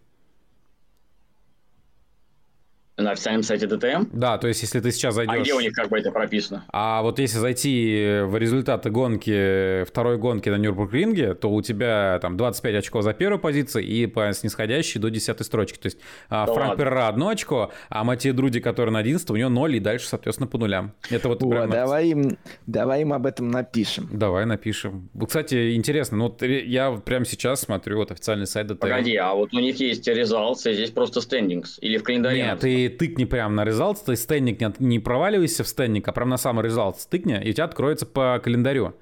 На 2.97 3.11
официальном 3.11 3.43
сайте 3.43 3.67
ДТМ? 3.67 4.07
Да, 4.13 4.39
то 4.39 4.49
есть 4.49 4.63
если 4.63 4.81
ты 4.81 4.91
сейчас 4.91 5.15
зайдешь... 5.15 5.35
А 5.35 5.41
где 5.41 5.53
у 5.53 5.61
них 5.61 5.73
как 5.75 5.91
бы 5.91 5.99
это 5.99 6.11
прописано? 6.11 6.65
А 6.73 7.03
вот 7.03 7.19
если 7.19 7.37
зайти 7.37 8.21
в 8.25 8.39
результаты 8.39 8.89
гонки, 8.89 9.85
второй 9.85 10.17
гонки 10.17 10.49
на 10.49 10.57
Нюрбургринге, 10.57 11.35
то 11.35 11.51
у 11.51 11.61
тебя 11.61 12.19
там 12.23 12.39
25 12.39 12.75
очков 12.77 13.03
за 13.03 13.13
первую 13.13 13.39
позицию 13.39 13.85
и 13.85 14.07
по 14.07 14.33
снисходящей 14.33 14.99
до 14.99 15.11
10 15.11 15.45
строчки. 15.45 15.79
То 15.79 15.87
есть 15.89 15.99
да 16.31 16.47
Франк 16.47 16.79
Перра 16.79 17.09
одно 17.09 17.29
очко, 17.29 17.71
а 17.91 18.03
Матье 18.03 18.33
Друди, 18.33 18.61
который 18.61 18.91
на 18.91 19.01
11, 19.01 19.29
у 19.31 19.37
него 19.37 19.51
0 19.51 19.77
и 19.77 19.81
дальше, 19.81 20.09
соответственно, 20.09 20.47
по 20.47 20.57
нулям. 20.57 20.95
Это 21.11 21.29
вот 21.29 21.43
О, 21.43 21.51
прямо... 21.51 21.71
давай, 21.71 22.09
им, 22.09 22.39
давай 22.67 23.03
им 23.03 23.13
об 23.13 23.27
этом 23.27 23.51
напишем. 23.51 24.09
Давай 24.11 24.47
напишем. 24.47 25.11
Кстати, 25.27 25.75
интересно, 25.77 26.17
ну 26.17 26.25
вот 26.29 26.41
я 26.41 26.93
прямо 26.93 27.27
сейчас 27.27 27.61
смотрю 27.61 27.99
вот 27.99 28.11
официальный 28.11 28.47
сайт 28.47 28.69
ДТМ. 28.69 28.79
Погоди, 28.79 29.17
а 29.17 29.35
вот 29.35 29.53
у 29.53 29.61
них 29.61 29.79
есть 29.81 30.09
результаты, 30.09 30.73
здесь 30.73 30.91
просто 30.91 31.21
стендингс 31.21 31.79
или 31.83 31.99
в 31.99 32.03
календаре? 32.03 32.43
Нет, 32.43 32.61
ты 32.61 32.86
тыкни 32.89 33.25
прямо 33.25 33.55
на 33.55 33.69
results, 33.69 33.99
то 34.05 34.13
есть 34.13 34.25
стендник 34.25 34.61
не, 34.61 34.73
не 34.79 34.99
проваливайся 34.99 35.65
в 35.65 35.69
стендник, 35.69 36.07
а 36.09 36.13
прям 36.13 36.29
на 36.29 36.37
самый 36.37 36.65
results 36.65 37.07
тыкни, 37.09 37.41
и 37.43 37.51
у 37.51 37.53
тебя 37.53 37.65
откроется 37.65 38.07
по 38.07 38.41
календарю 38.43 38.95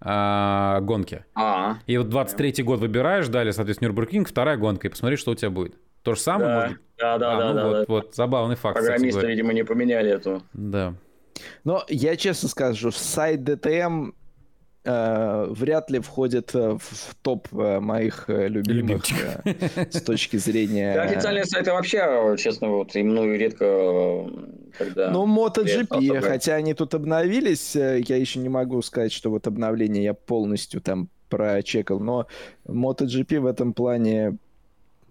э, 0.00 0.78
гонки. 0.82 1.24
А-а. 1.34 1.78
И 1.86 1.96
вот 1.98 2.08
23-й 2.08 2.62
год 2.62 2.80
выбираешь, 2.80 3.28
далее, 3.28 3.52
соответственно, 3.52 3.88
Нюрбургинг, 3.88 4.28
вторая 4.28 4.56
гонка, 4.56 4.88
и 4.88 4.90
посмотри, 4.90 5.16
что 5.16 5.32
у 5.32 5.34
тебя 5.34 5.50
будет. 5.50 5.76
То 6.02 6.14
же 6.14 6.20
самое? 6.20 6.48
Да, 6.48 6.60
может? 6.60 6.78
да, 6.98 7.18
да. 7.18 7.32
А, 7.32 7.38
да, 7.38 7.48
ну 7.48 7.54
да, 7.54 7.66
вот, 7.66 7.72
да. 7.72 7.84
вот, 7.88 8.14
забавный 8.14 8.56
факт. 8.56 8.76
Программисты, 8.76 9.26
видимо, 9.26 9.52
не 9.52 9.64
поменяли 9.64 10.10
эту. 10.10 10.42
Да. 10.52 10.94
Но 11.64 11.84
я 11.88 12.16
честно 12.16 12.48
скажу, 12.48 12.90
сайт 12.90 13.40
DTM 13.40 14.12
э, 14.84 15.46
вряд 15.50 15.90
ли 15.90 16.00
входит 16.00 16.54
э, 16.54 16.76
в 16.78 17.14
топ 17.22 17.48
э, 17.52 17.80
моих 17.80 18.24
любимых 18.28 19.04
с 19.90 20.02
точки 20.02 20.36
зрения... 20.36 20.94
Да, 20.94 21.02
официальные 21.02 21.44
сайты 21.44 21.72
вообще, 21.72 22.36
честно, 22.38 22.68
вот 22.68 22.94
и 22.96 23.02
мною 23.02 23.38
редко 23.38 24.30
когда... 24.76 25.10
Ну, 25.10 25.26
MotoGP, 25.26 26.20
хотя 26.20 26.54
они 26.54 26.74
тут 26.74 26.94
обновились, 26.94 27.74
я 27.74 28.16
еще 28.16 28.38
не 28.38 28.48
могу 28.48 28.80
сказать, 28.82 29.12
что 29.12 29.30
вот 29.30 29.46
обновление 29.46 30.04
я 30.04 30.14
полностью 30.14 30.80
там 30.80 31.08
прочекал, 31.28 32.00
но 32.00 32.26
MotoGP 32.66 33.40
в 33.40 33.46
этом 33.46 33.72
плане 33.72 34.36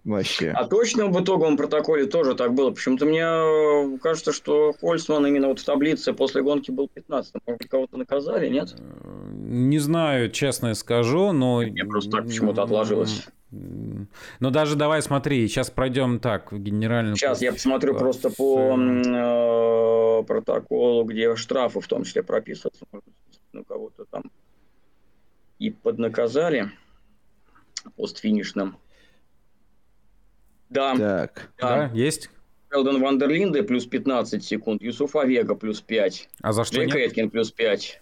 вообще. 0.04 0.50
А 0.50 0.66
точно 0.66 1.08
в 1.08 1.24
итоговом 1.24 1.58
протоколе 1.58 2.06
тоже 2.06 2.36
так 2.36 2.54
было. 2.54 2.72
Почему-то 2.72 3.06
мне 3.06 3.24
э, 3.24 3.98
кажется, 4.00 4.34
что 4.34 4.74
Хольцман 4.80 5.26
именно 5.26 5.48
вот 5.48 5.60
в 5.60 5.66
таблице 5.66 6.14
после 6.14 6.42
гонки 6.42 6.72
был 6.72 6.88
15 6.88 7.36
Может 7.46 7.58
быть, 7.60 7.70
кого-то 7.70 7.98
наказали, 7.98 8.50
нет? 8.50 8.76
Не 9.34 9.80
знаю, 9.80 10.32
честно 10.32 10.74
скажу, 10.74 11.32
но... 11.32 11.62
Мне 11.62 11.86
просто 11.86 12.12
так 12.12 12.26
почему-то 12.26 12.64
отложилось. 12.64 13.28
Но 13.52 14.50
даже 14.50 14.76
давай 14.78 15.02
смотри, 15.02 15.48
сейчас 15.48 15.70
пройдем 15.70 16.20
так, 16.20 16.52
в 16.54 16.60
генеральную... 16.60 17.18
Сейчас 17.18 17.42
я 17.42 17.52
посмотрю 17.52 17.98
просто 17.98 18.30
по 18.30 18.78
э, 18.78 20.24
протоколу, 20.24 21.04
где 21.04 21.36
штрафы 21.36 21.82
в 21.82 21.88
том 21.88 22.06
числе 22.06 22.24
прописываются. 22.24 22.86
Может 22.92 23.06
быть, 23.06 23.40
ну, 23.52 23.64
кого-то 23.66 24.06
там 24.06 24.24
и 25.62 25.70
поднаказали 25.70 26.72
постфинишным. 27.96 28.78
Да. 30.72 30.96
Так. 30.96 31.52
Да, 31.60 31.68
да 31.88 31.92
есть. 31.94 32.30
Элден 32.72 33.02
Вандерлинде 33.02 33.64
плюс 33.64 33.86
15 33.86 34.44
секунд, 34.44 34.82
Юсуф 34.82 35.16
Авега 35.18 35.56
плюс 35.56 35.82
5. 35.82 36.30
А 36.42 36.54
за 36.54 36.64
что 36.64 36.78
Джек 36.78 36.96
нет? 36.96 37.12
Эткин 37.12 37.30
плюс 37.30 37.52
5. 37.52 38.02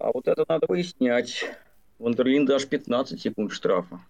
А 0.00 0.10
вот 0.12 0.26
это 0.26 0.44
надо 0.48 0.66
выяснять. 0.68 1.46
Вандерлинде 2.00 2.54
аж 2.54 2.66
15 2.66 3.20
секунд 3.20 3.52
штрафа. 3.52 4.00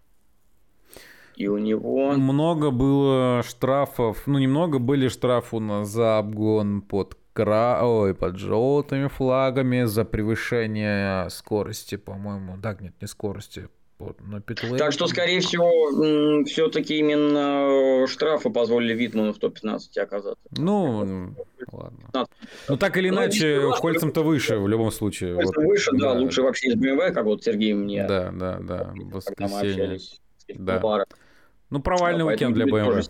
И 1.36 1.48
у 1.48 1.58
него... 1.58 2.12
Много 2.12 2.70
было 2.70 3.42
штрафов. 3.42 4.26
Ну, 4.26 4.38
немного 4.38 4.78
были 4.78 5.08
штрафы 5.08 5.56
у 5.56 5.60
нас 5.60 5.88
за 5.88 6.18
обгон 6.18 6.80
под 6.80 7.16
кра... 7.32 7.80
Ой, 7.82 8.14
под 8.14 8.38
желтыми 8.38 9.08
флагами 9.08 9.84
за 9.84 10.04
превышение 10.04 11.28
скорости, 11.30 11.96
по-моему. 11.96 12.56
Да, 12.56 12.76
нет, 12.78 12.94
не 13.00 13.06
скорости, 13.06 13.68
вот, 14.00 14.20
на 14.20 14.40
питлейн. 14.40 14.76
Так 14.76 14.92
что, 14.92 15.06
скорее 15.06 15.40
всего, 15.40 16.44
все-таки 16.44 16.98
именно 16.98 18.06
штрафы 18.06 18.50
позволили 18.50 18.94
Витману 18.94 19.32
в 19.32 19.38
топ-15 19.38 19.98
оказаться. 20.00 20.42
Ну, 20.56 21.34
ладно. 21.70 22.26
Ну, 22.68 22.76
так 22.76 22.96
или 22.96 23.10
ну, 23.10 23.16
иначе, 23.16 23.60
ну, 23.60 23.72
Хольцем-то 23.72 24.22
выше 24.22 24.58
в 24.58 24.66
любом 24.66 24.90
случае. 24.90 25.34
Вот. 25.34 25.54
выше, 25.56 25.90
да, 25.92 26.14
да, 26.14 26.20
лучше 26.20 26.42
вообще 26.42 26.68
из 26.68 26.76
BMW, 26.76 27.12
как 27.12 27.24
вот 27.26 27.44
Сергей 27.44 27.74
мне. 27.74 28.06
Да, 28.06 28.30
да, 28.32 28.58
да, 28.60 28.94
воскресенье. 28.96 29.98
Да. 30.48 31.04
Ну, 31.68 31.80
провальный 31.80 32.24
да, 32.24 32.26
уикенд 32.26 32.54
для 32.54 32.64
BMW. 32.64 33.08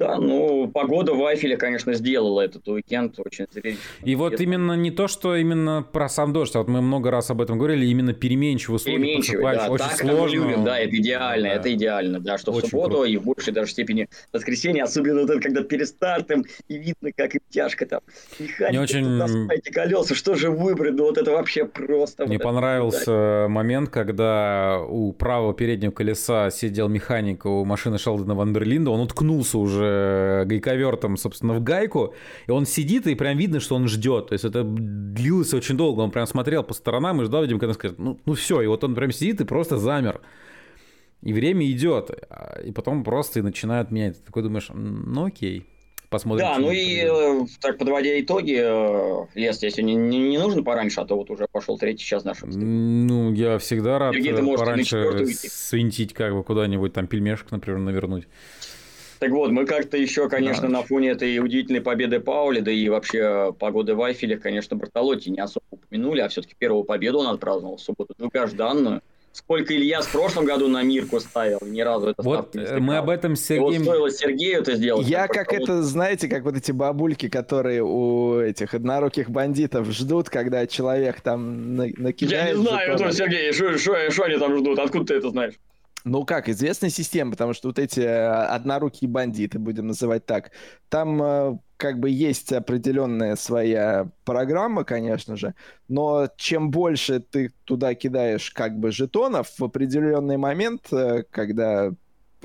Да, 0.00 0.16
ну, 0.16 0.66
погода 0.66 1.12
в 1.12 1.22
Айфеле, 1.26 1.58
конечно, 1.58 1.92
сделала 1.92 2.40
этот 2.40 2.66
уикенд 2.66 3.20
очень 3.20 3.44
зрелищным. 3.52 3.84
И 4.02 4.14
вот 4.14 4.40
именно 4.40 4.72
не 4.72 4.90
то, 4.90 5.08
что 5.08 5.36
именно 5.36 5.82
про 5.82 6.08
сам 6.08 6.32
дождь, 6.32 6.56
а 6.56 6.60
вот 6.60 6.68
мы 6.68 6.80
много 6.80 7.10
раз 7.10 7.30
об 7.30 7.42
этом 7.42 7.58
говорили, 7.58 7.84
именно 7.84 8.14
переменчивый 8.14 8.76
условия. 8.76 8.96
Переменчивый, 8.96 9.54
да, 9.54 9.68
очень 9.68 9.84
так, 9.84 9.98
сложно. 9.98 10.40
мы 10.40 10.46
любим, 10.46 10.64
да, 10.64 10.78
это 10.78 10.96
идеально, 10.96 11.48
да. 11.50 11.54
это 11.54 11.74
идеально, 11.74 12.18
да, 12.18 12.38
что 12.38 12.50
очень 12.52 12.68
в 12.68 12.70
субботу 12.70 12.94
круто. 12.94 13.10
и 13.10 13.18
в 13.18 13.24
большей 13.24 13.52
даже 13.52 13.72
степени 13.72 14.08
воскресенье, 14.32 14.84
особенно 14.84 15.26
вот 15.26 15.42
когда 15.42 15.62
перед 15.64 15.86
стартом, 15.86 16.46
и 16.66 16.78
видно, 16.78 17.10
как 17.14 17.34
им 17.34 17.42
тяжко 17.50 17.84
там. 17.84 18.00
Механики, 18.38 18.70
Мне 18.70 18.80
очень... 18.80 19.50
эти 19.52 19.70
колеса, 19.70 20.14
что 20.14 20.34
же 20.34 20.50
выбрать, 20.50 20.94
ну 20.94 21.04
вот 21.04 21.18
это 21.18 21.30
вообще 21.30 21.66
просто... 21.66 22.24
Мне 22.24 22.38
вот 22.38 22.44
понравился 22.44 23.02
это, 23.02 23.46
момент, 23.50 23.90
когда 23.90 24.80
у 24.80 25.12
правого 25.12 25.52
переднего 25.52 25.90
колеса 25.90 26.48
сидел 26.48 26.88
механик 26.88 27.44
у 27.44 27.66
машины 27.66 27.98
Шелдона 27.98 28.34
Вандерлинда, 28.34 28.90
он 28.92 29.00
уткнулся 29.00 29.58
уже 29.58 29.89
Э, 29.90 30.44
гайковертом, 30.44 31.16
собственно, 31.16 31.54
в 31.54 31.62
гайку, 31.62 32.14
и 32.46 32.50
он 32.50 32.66
сидит, 32.66 33.06
и 33.06 33.14
прям 33.14 33.36
видно, 33.36 33.60
что 33.60 33.76
он 33.76 33.88
ждет. 33.88 34.28
То 34.28 34.32
есть 34.34 34.44
это 34.44 34.62
длилось 34.64 35.52
очень 35.54 35.76
долго. 35.76 36.00
Он 36.00 36.10
прям 36.10 36.26
смотрел 36.26 36.62
по 36.62 36.74
сторонам 36.74 37.20
и 37.20 37.24
ждал, 37.24 37.42
видимо, 37.42 37.60
когда 37.60 37.74
скажет, 37.74 37.98
ну, 37.98 38.18
ну 38.24 38.34
все, 38.34 38.62
и 38.62 38.66
вот 38.66 38.84
он 38.84 38.94
прям 38.94 39.12
сидит 39.12 39.40
и 39.40 39.44
просто 39.44 39.76
замер. 39.76 40.20
И 41.22 41.32
время 41.32 41.70
идет, 41.70 42.10
а, 42.30 42.60
и 42.64 42.72
потом 42.72 43.04
просто 43.04 43.40
и 43.40 43.42
начинают 43.42 43.90
менять. 43.90 44.18
Ты 44.18 44.24
такой 44.24 44.42
думаешь, 44.42 44.68
ну 44.72 45.26
окей. 45.26 45.66
Посмотрим. 46.08 46.44
Да, 46.44 46.58
ну 46.58 46.72
и 46.72 47.04
э, 47.04 47.46
так 47.60 47.78
подводя 47.78 48.18
итоги, 48.18 48.58
э, 48.60 49.26
лес, 49.36 49.62
если 49.62 49.80
не, 49.82 49.94
не, 49.94 50.18
не 50.18 50.38
нужно 50.38 50.64
пораньше, 50.64 51.00
а 51.00 51.04
то 51.04 51.14
вот 51.14 51.30
уже 51.30 51.46
пошел 51.52 51.78
третий 51.78 52.04
час 52.04 52.24
нашего 52.24 52.50
Ну, 52.50 53.32
я 53.32 53.58
всегда 53.58 54.00
рад 54.00 54.14
Сергей, 54.14 54.56
пораньше 54.56 55.24
свинтить 55.26 56.12
как 56.12 56.34
бы 56.34 56.42
куда-нибудь, 56.42 56.92
там 56.94 57.06
пельмешек, 57.06 57.52
например, 57.52 57.78
навернуть. 57.78 58.26
Так 59.20 59.32
вот, 59.32 59.50
мы 59.50 59.66
как-то 59.66 59.98
еще, 59.98 60.30
конечно, 60.30 60.62
да. 60.62 60.78
на 60.78 60.82
фоне 60.82 61.10
этой 61.10 61.38
удивительной 61.40 61.82
победы 61.82 62.20
Паули, 62.20 62.60
да 62.60 62.70
и 62.70 62.88
вообще 62.88 63.54
погоды 63.58 63.94
в 63.94 64.00
Айфеле, 64.02 64.38
конечно, 64.38 64.78
Бартолотти 64.78 65.28
не 65.28 65.40
особо 65.40 65.62
упомянули, 65.70 66.20
а 66.20 66.28
все-таки 66.30 66.54
первую 66.58 66.84
победу 66.84 67.18
он 67.18 67.26
отпраздновал 67.26 67.76
в 67.76 67.82
субботу, 67.82 68.14
долгожданную. 68.16 69.02
Сколько 69.32 69.76
Илья 69.76 70.00
в 70.00 70.10
прошлом 70.10 70.46
году 70.46 70.68
на 70.68 70.82
Мирку 70.82 71.20
ставил, 71.20 71.58
ни 71.62 71.82
разу 71.82 72.08
это 72.08 72.22
Вот 72.22 72.56
э, 72.56 72.78
мы 72.80 72.96
об 72.96 73.10
этом 73.10 73.36
с 73.36 73.44
Сергеем... 73.44 73.82
Его 73.82 73.84
стоило 73.84 74.10
Сергею 74.10 74.60
это 74.62 74.74
сделать. 74.74 75.06
Я 75.06 75.28
как 75.28 75.52
это, 75.52 75.82
знаете, 75.82 76.26
как 76.26 76.42
вот 76.42 76.56
эти 76.56 76.72
бабульки, 76.72 77.28
которые 77.28 77.84
у 77.84 78.40
этих 78.40 78.72
одноруких 78.72 79.28
бандитов 79.28 79.88
ждут, 79.90 80.30
когда 80.30 80.66
человек 80.66 81.20
там 81.20 81.76
накидает... 81.76 82.48
Я 82.48 82.52
не 82.54 82.62
знаю, 82.62 82.92
жетон... 82.98 83.12
Сергей, 83.12 83.52
что 83.52 84.24
они 84.24 84.38
там 84.38 84.58
ждут, 84.58 84.78
откуда 84.78 85.04
ты 85.04 85.14
это 85.14 85.28
знаешь? 85.28 85.54
Ну 86.04 86.24
как, 86.24 86.48
известная 86.48 86.88
система, 86.88 87.32
потому 87.32 87.52
что 87.52 87.68
вот 87.68 87.78
эти 87.78 88.00
э, 88.00 88.26
однорукие 88.26 89.08
бандиты, 89.08 89.58
будем 89.58 89.86
называть 89.86 90.24
так, 90.24 90.50
там 90.88 91.22
э, 91.22 91.58
как 91.76 92.00
бы 92.00 92.08
есть 92.08 92.52
определенная 92.52 93.36
своя 93.36 94.10
программа, 94.24 94.84
конечно 94.84 95.36
же, 95.36 95.54
но 95.88 96.28
чем 96.36 96.70
больше 96.70 97.20
ты 97.20 97.52
туда 97.64 97.94
кидаешь 97.94 98.50
как 98.50 98.78
бы 98.78 98.92
жетонов, 98.92 99.50
в 99.58 99.64
определенный 99.64 100.38
момент, 100.38 100.90
э, 100.90 101.24
когда 101.30 101.90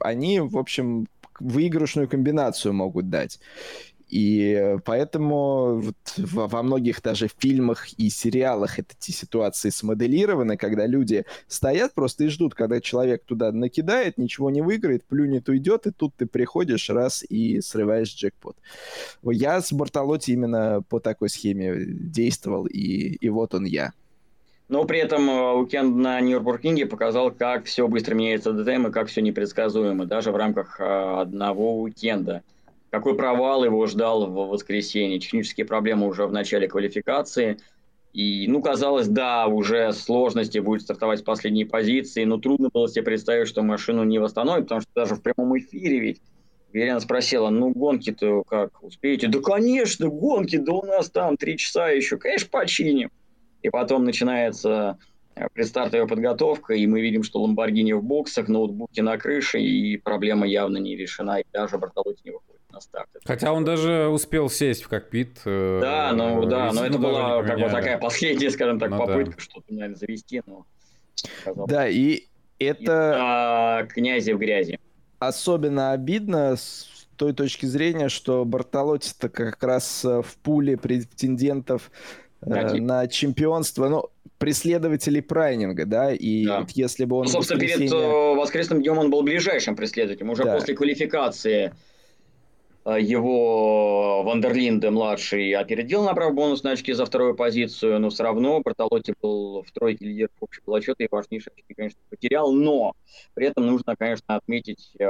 они, 0.01 0.42
в 0.42 0.58
общем, 0.58 1.08
выигрышную 1.40 2.09
комбинацию 2.09 2.74
могут 2.74 3.09
дать. 3.09 3.40
И 4.08 4.77
поэтому 4.85 5.82
вот 5.82 5.95
во 6.17 6.61
многих 6.61 7.01
даже 7.01 7.27
фильмах 7.27 7.92
и 7.98 8.09
сериалах 8.09 8.77
эти 8.77 9.11
ситуации 9.11 9.69
смоделированы, 9.69 10.58
когда 10.58 10.85
люди 10.85 11.25
стоят 11.48 11.93
просто 11.95 12.25
и 12.25 12.27
ждут, 12.27 12.53
когда 12.53 12.80
человек 12.82 13.24
туда 13.25 13.51
накидает, 13.51 14.17
ничего 14.17 14.51
не 14.51 14.61
выиграет, 14.61 15.06
плюнет, 15.06 15.50
уйдет, 15.50 15.88
и 15.88 15.92
тут 15.92 16.14
ты 16.16 16.27
приходишь 16.27 16.90
раз 16.90 17.24
и 17.27 17.61
срываешь 17.61 18.14
джекпот. 18.14 18.58
Я 19.24 19.59
с 19.61 19.74
Бартолотти 19.74 20.32
именно 20.32 20.84
по 20.88 21.00
такой 21.00 21.30
схеме 21.30 21.85
действовал, 21.85 22.67
и, 22.67 23.16
и 23.16 23.30
вот 23.30 23.56
он 23.56 23.66
я. 23.66 23.92
Но 24.67 24.84
при 24.85 25.00
этом 25.00 25.30
э, 25.30 25.53
уикенд 25.53 25.95
на 25.95 26.19
Нью-Йорк 26.22 26.90
показал, 26.90 27.32
как 27.32 27.66
все 27.66 27.88
быстро 27.88 28.16
меняется 28.16 28.51
ДТМ 28.51 28.88
и 28.88 28.92
как 28.92 29.09
все 29.09 29.22
непредсказуемо, 29.22 30.06
даже 30.06 30.32
в 30.32 30.35
рамках 30.35 30.80
э, 30.80 30.84
одного 30.84 31.82
уикенда– 31.82 32.43
какой 32.95 33.15
провал 33.15 33.65
его 33.65 33.85
ждал 33.88 34.27
в 34.27 34.49
воскресенье. 34.49 35.19
Технические 35.19 35.65
проблемы 35.65 36.07
уже 36.07 36.25
в 36.25 36.32
начале 36.32 36.67
квалификации. 36.67 37.57
И, 38.14 38.48
ну, 38.48 38.61
казалось, 38.61 39.09
да, 39.09 39.48
уже 39.48 39.91
сложности 39.91 40.59
будет 40.59 40.83
стартовать 40.83 41.19
с 41.19 41.22
последней 41.22 41.65
позиции, 41.65 42.24
но 42.24 42.38
трудно 42.38 42.69
было 42.74 42.88
себе 42.88 43.03
представить, 43.03 43.49
что 43.49 43.61
машину 43.61 44.06
не 44.06 44.19
восстановит, 44.19 44.65
потому 44.65 44.82
что 44.82 44.90
даже 44.95 45.15
в 45.15 45.22
прямом 45.22 45.57
эфире 45.57 45.99
ведь 45.99 46.22
Елена 46.72 47.01
спросила, 47.01 47.49
ну, 47.49 47.72
гонки-то 47.72 48.43
как, 48.43 48.82
успеете? 48.82 49.27
Да, 49.27 49.40
конечно, 49.40 50.07
гонки, 50.07 50.56
да 50.56 50.72
у 50.72 50.85
нас 50.85 51.09
там 51.09 51.35
три 51.35 51.57
часа 51.57 51.90
еще, 51.90 52.17
конечно, 52.17 52.48
починим. 52.49 53.11
И 53.61 53.69
потом 53.69 54.06
начинается 54.06 54.98
э, 55.35 55.48
предстартовая 55.53 56.07
подготовка, 56.07 56.74
и 56.74 56.88
мы 56.88 57.01
видим, 57.01 57.24
что 57.24 57.41
Ламборгини 57.41 57.91
в 57.91 58.03
боксах, 58.03 58.48
ноутбуки 58.48 59.01
на 59.01 59.17
крыше, 59.17 59.59
и 59.59 59.98
проблема 59.98 60.48
явно 60.48 60.77
не 60.77 60.95
решена, 60.95 61.40
и 61.40 61.45
даже 61.51 61.77
Бартолотти 61.77 62.22
не 62.24 62.32
выходит 62.32 62.55
на 62.76 62.82
старт. 62.82 63.10
Хотя 63.24 63.52
он 63.52 63.66
даже 63.66 64.08
успел 64.08 64.50
сесть 64.50 64.84
в 64.84 64.88
кокпит. 64.88 65.40
Э, 65.45 65.80
да, 65.82 66.14
ну 66.14 66.45
да, 66.45 66.72
но 66.72 66.86
это 66.86 67.00
была 67.00 67.44
как 67.44 67.60
бы 67.60 67.70
такая 67.70 67.98
последняя, 67.98 68.52
скажем 68.52 68.80
так, 68.80 68.92
ну, 68.92 68.98
попытка 69.00 69.38
да. 69.38 69.42
что-то, 69.42 69.74
наверное, 69.74 69.95
завести, 69.95 70.42
но... 70.45 70.66
Да, 71.68 71.88
и 71.88 72.26
это... 72.60 73.16
А, 73.18 73.84
князи 73.86 74.32
в 74.32 74.38
грязи 74.38 74.80
особенно 75.20 75.92
обидно 75.92 76.56
с 76.56 77.08
той 77.16 77.34
точки 77.34 77.66
зрения, 77.66 78.10
что 78.10 78.44
Бартолотти-то 78.45 79.30
как 79.30 79.64
раз 79.64 80.04
э, 80.04 80.22
в 80.22 80.38
пуле 80.38 80.78
претендентов 80.78 81.92
э, 82.42 82.78
на 82.78 83.08
чемпионство, 83.08 83.88
ну, 83.88 84.10
преследователей 84.38 85.22
прайнинга, 85.22 85.86
да, 85.86 86.12
и 86.12 86.45
да. 86.45 86.60
Вот 86.62 86.72
если 86.72 87.06
бы 87.06 87.18
он... 87.18 87.26
Ну, 87.26 87.30
собственно, 87.30 87.62
воскресенье... 87.62 87.90
перед 87.90 88.04
э, 88.04 88.36
воскресным 88.36 88.82
днем 88.82 88.98
он 88.98 89.10
был 89.10 89.24
ближайшим 89.24 89.76
преследователем, 89.76 90.30
уже 90.30 90.44
да. 90.44 90.56
после 90.56 90.76
квалификации 90.76 91.74
его 92.91 94.22
Вандерлинде 94.23 94.91
младший 94.91 95.51
опередил, 95.53 96.03
набрав 96.03 96.35
бонусные 96.35 96.73
очки 96.73 96.93
за 96.93 97.05
вторую 97.05 97.35
позицию, 97.35 97.99
но 97.99 98.09
все 98.09 98.23
равно 98.23 98.61
Бартолотти 98.61 99.14
был 99.22 99.64
в 99.64 99.72
тройке 99.72 100.05
лидеров 100.05 100.31
общего 100.39 100.75
зачета 100.75 101.03
и 101.03 101.07
важнейшие 101.09 101.53
очки, 101.55 101.73
конечно, 101.73 101.99
потерял, 102.09 102.51
но 102.51 102.93
при 103.33 103.47
этом 103.47 103.65
нужно, 103.65 103.95
конечно, 103.95 104.35
отметить 104.35 104.91
э, 104.99 105.03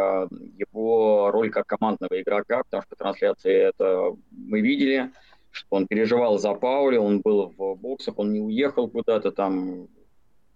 его 0.58 1.32
роль 1.32 1.50
как 1.50 1.68
командного 1.68 2.22
игрока, 2.22 2.64
потому 2.64 2.84
что 2.84 2.96
трансляции 2.96 3.54
это 3.54 4.16
мы 4.32 4.62
видели, 4.62 5.12
что 5.52 5.76
он 5.76 5.88
переживал 5.88 6.38
за 6.38 6.54
Паули, 6.54 6.98
он 6.98 7.20
был 7.20 7.54
в 7.58 7.76
боксах, 7.76 8.20
он 8.20 8.32
не 8.32 8.40
уехал 8.40 8.88
куда-то 8.88 9.32
там 9.32 9.90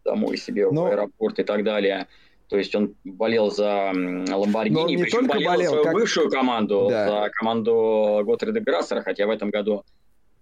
домой 0.06 0.38
себе 0.38 0.70
но... 0.72 0.84
в 0.84 0.86
аэропорт 0.88 1.40
и 1.40 1.44
так 1.44 1.64
далее. 1.64 2.08
То 2.50 2.58
есть 2.58 2.74
он 2.74 2.96
болел 3.04 3.52
за 3.52 3.92
Ламборгини, 3.94 4.98
причем 4.98 5.28
болел, 5.28 5.52
болел 5.52 5.64
за 5.64 5.70
свою 5.70 5.84
как... 5.84 5.94
бывшую 5.94 6.32
команду, 6.32 6.88
да. 6.90 7.08
за 7.08 7.30
команду 7.30 8.24
Готфрида 8.26 8.60
Грассера, 8.60 9.02
хотя 9.04 9.28
в 9.28 9.30
этом 9.30 9.52
году 9.52 9.84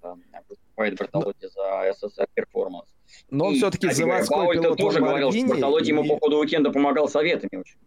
э, 0.03 0.13
выступает 0.47 0.97
Бартолотти 0.97 1.49
за 1.53 1.93
СССР 1.93 2.27
Перформанс. 2.33 2.87
Но 3.29 3.47
он 3.47 3.55
все-таки 3.55 3.91
заводской 3.91 4.37
Пауль 4.37 4.61
пилот 4.61 4.77
тоже 4.77 4.99
говорил, 4.99 5.31
что 5.33 5.47
Бартолотти 5.47 5.87
и... 5.87 5.89
ему 5.89 6.05
по 6.05 6.17
ходу 6.17 6.37
уикенда 6.37 6.71
помогал 6.71 7.09
советами 7.09 7.59
очень. 7.59 7.77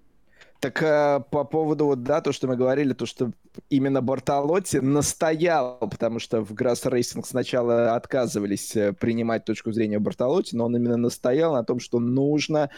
Так 0.60 0.82
э, 0.82 1.22
по 1.30 1.44
поводу 1.44 1.86
вот, 1.86 2.02
да, 2.02 2.20
то, 2.20 2.32
что 2.32 2.46
мы 2.46 2.54
говорили, 2.54 2.92
то, 2.92 3.06
что 3.06 3.30
именно 3.70 4.02
Бартолотти 4.02 4.76
настоял, 4.76 5.78
потому 5.78 6.18
что 6.18 6.42
в 6.42 6.52
Грассер 6.52 6.84
Рейсинг 6.84 7.26
сначала 7.26 7.94
отказывались 7.94 8.76
э, 8.76 8.92
принимать 8.92 9.46
точку 9.46 9.72
зрения 9.72 9.98
Бартолотти, 9.98 10.54
но 10.54 10.66
он 10.66 10.76
именно 10.76 10.98
настоял 10.98 11.54
на 11.54 11.64
том, 11.64 11.80
что 11.80 11.98
нужно 11.98 12.68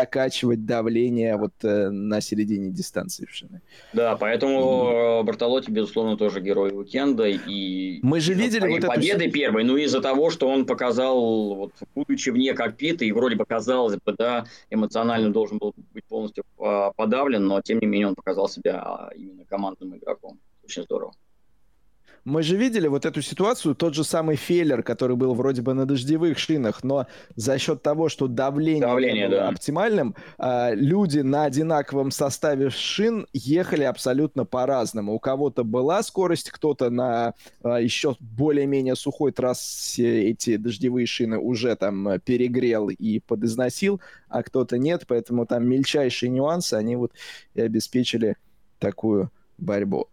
закачивать 0.00 0.66
давление 0.66 1.36
вот 1.36 1.52
э, 1.62 1.90
на 1.90 2.20
середине 2.20 2.70
дистанции 2.70 3.26
в 3.26 3.34
шины. 3.34 3.60
Да, 3.92 4.16
поэтому 4.16 5.20
и... 5.20 5.24
Бартолотти, 5.24 5.70
безусловно, 5.70 6.16
тоже 6.16 6.40
герой 6.40 6.70
уикенда. 6.72 7.26
И 7.26 8.00
Мы 8.02 8.20
же 8.20 8.34
видели 8.34 8.68
вот 8.68 8.86
победы 8.86 9.24
эту... 9.24 9.34
первой, 9.34 9.64
ну 9.64 9.76
из-за 9.76 10.00
того, 10.00 10.30
что 10.30 10.48
он 10.48 10.64
показал, 10.66 11.54
вот, 11.54 11.72
будучи 11.94 12.30
вне 12.30 12.54
кокпита, 12.54 13.04
и 13.04 13.12
вроде 13.12 13.36
бы 13.36 13.44
казалось 13.44 13.96
бы, 14.04 14.14
да, 14.18 14.46
эмоционально 14.70 15.32
должен 15.32 15.58
был 15.58 15.74
быть 15.94 16.04
полностью 16.04 16.44
а, 16.58 16.92
подавлен, 16.92 17.46
но 17.46 17.60
тем 17.60 17.78
не 17.78 17.86
менее 17.86 18.08
он 18.08 18.14
показал 18.14 18.48
себя 18.48 18.80
а, 18.82 19.10
именно 19.14 19.44
командным 19.44 19.96
игроком. 19.96 20.38
Очень 20.64 20.82
здорово. 20.84 21.12
Мы 22.24 22.42
же 22.42 22.56
видели 22.56 22.86
вот 22.86 23.06
эту 23.06 23.22
ситуацию, 23.22 23.74
тот 23.74 23.94
же 23.94 24.04
самый 24.04 24.36
Феллер, 24.36 24.82
который 24.82 25.16
был 25.16 25.34
вроде 25.34 25.62
бы 25.62 25.72
на 25.72 25.86
дождевых 25.86 26.38
шинах, 26.38 26.84
но 26.84 27.06
за 27.34 27.58
счет 27.58 27.82
того, 27.82 28.08
что 28.08 28.26
давление, 28.26 28.82
давление 28.86 29.28
было 29.28 29.38
да. 29.38 29.48
оптимальным, 29.48 30.14
а, 30.36 30.72
люди 30.74 31.20
на 31.20 31.44
одинаковом 31.44 32.10
составе 32.10 32.68
шин 32.70 33.26
ехали 33.32 33.84
абсолютно 33.84 34.44
по-разному. 34.44 35.14
У 35.14 35.18
кого-то 35.18 35.64
была 35.64 36.02
скорость, 36.02 36.50
кто-то 36.50 36.90
на 36.90 37.34
а, 37.62 37.80
еще 37.80 38.16
более-менее 38.20 38.96
сухой 38.96 39.32
трассе 39.32 40.24
эти 40.24 40.56
дождевые 40.56 41.06
шины 41.06 41.38
уже 41.38 41.74
там 41.76 42.20
перегрел 42.20 42.90
и 42.90 43.20
подизносил, 43.20 44.00
а 44.28 44.42
кто-то 44.42 44.76
нет, 44.76 45.04
поэтому 45.06 45.46
там 45.46 45.66
мельчайшие 45.66 46.28
нюансы, 46.28 46.74
они 46.74 46.96
вот 46.96 47.12
и 47.54 47.62
обеспечили 47.62 48.36
такую 48.78 49.30
борьбу. 49.56 50.08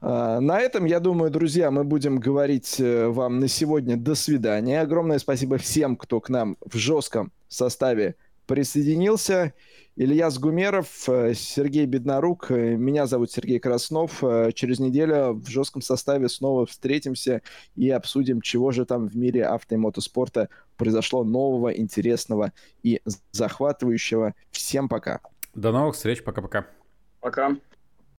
А, 0.00 0.40
на 0.40 0.60
этом, 0.60 0.86
я 0.86 0.98
думаю, 0.98 1.30
друзья, 1.30 1.70
мы 1.70 1.84
будем 1.84 2.18
говорить 2.18 2.80
э, 2.80 3.08
вам 3.08 3.38
на 3.38 3.48
сегодня 3.48 3.96
до 3.96 4.14
свидания. 4.14 4.80
Огромное 4.80 5.18
спасибо 5.18 5.58
всем, 5.58 5.96
кто 5.96 6.20
к 6.20 6.30
нам 6.30 6.56
в 6.64 6.76
жестком 6.76 7.32
составе 7.48 8.14
присоединился. 8.46 9.52
Илья 9.96 10.30
Сгумеров, 10.30 11.06
э, 11.08 11.34
Сергей 11.34 11.84
Беднорук, 11.84 12.50
э, 12.50 12.76
меня 12.76 13.06
зовут 13.06 13.30
Сергей 13.30 13.58
Краснов. 13.58 14.22
Через 14.54 14.80
неделю 14.80 15.34
в 15.34 15.46
жестком 15.48 15.82
составе 15.82 16.30
снова 16.30 16.64
встретимся 16.64 17.42
и 17.76 17.90
обсудим, 17.90 18.40
чего 18.40 18.70
же 18.70 18.86
там 18.86 19.06
в 19.06 19.16
мире 19.16 19.44
авто 19.44 19.74
и 19.74 19.78
мотоспорта 19.78 20.48
произошло 20.78 21.24
нового, 21.24 21.76
интересного 21.76 22.52
и 22.82 23.02
захватывающего. 23.32 24.34
Всем 24.50 24.88
пока. 24.88 25.20
До 25.54 25.72
новых 25.72 25.94
встреч, 25.94 26.24
пока-пока. 26.24 26.66
Пока. 27.20 27.50
-пока. 27.50 27.54
пока. 27.54 27.69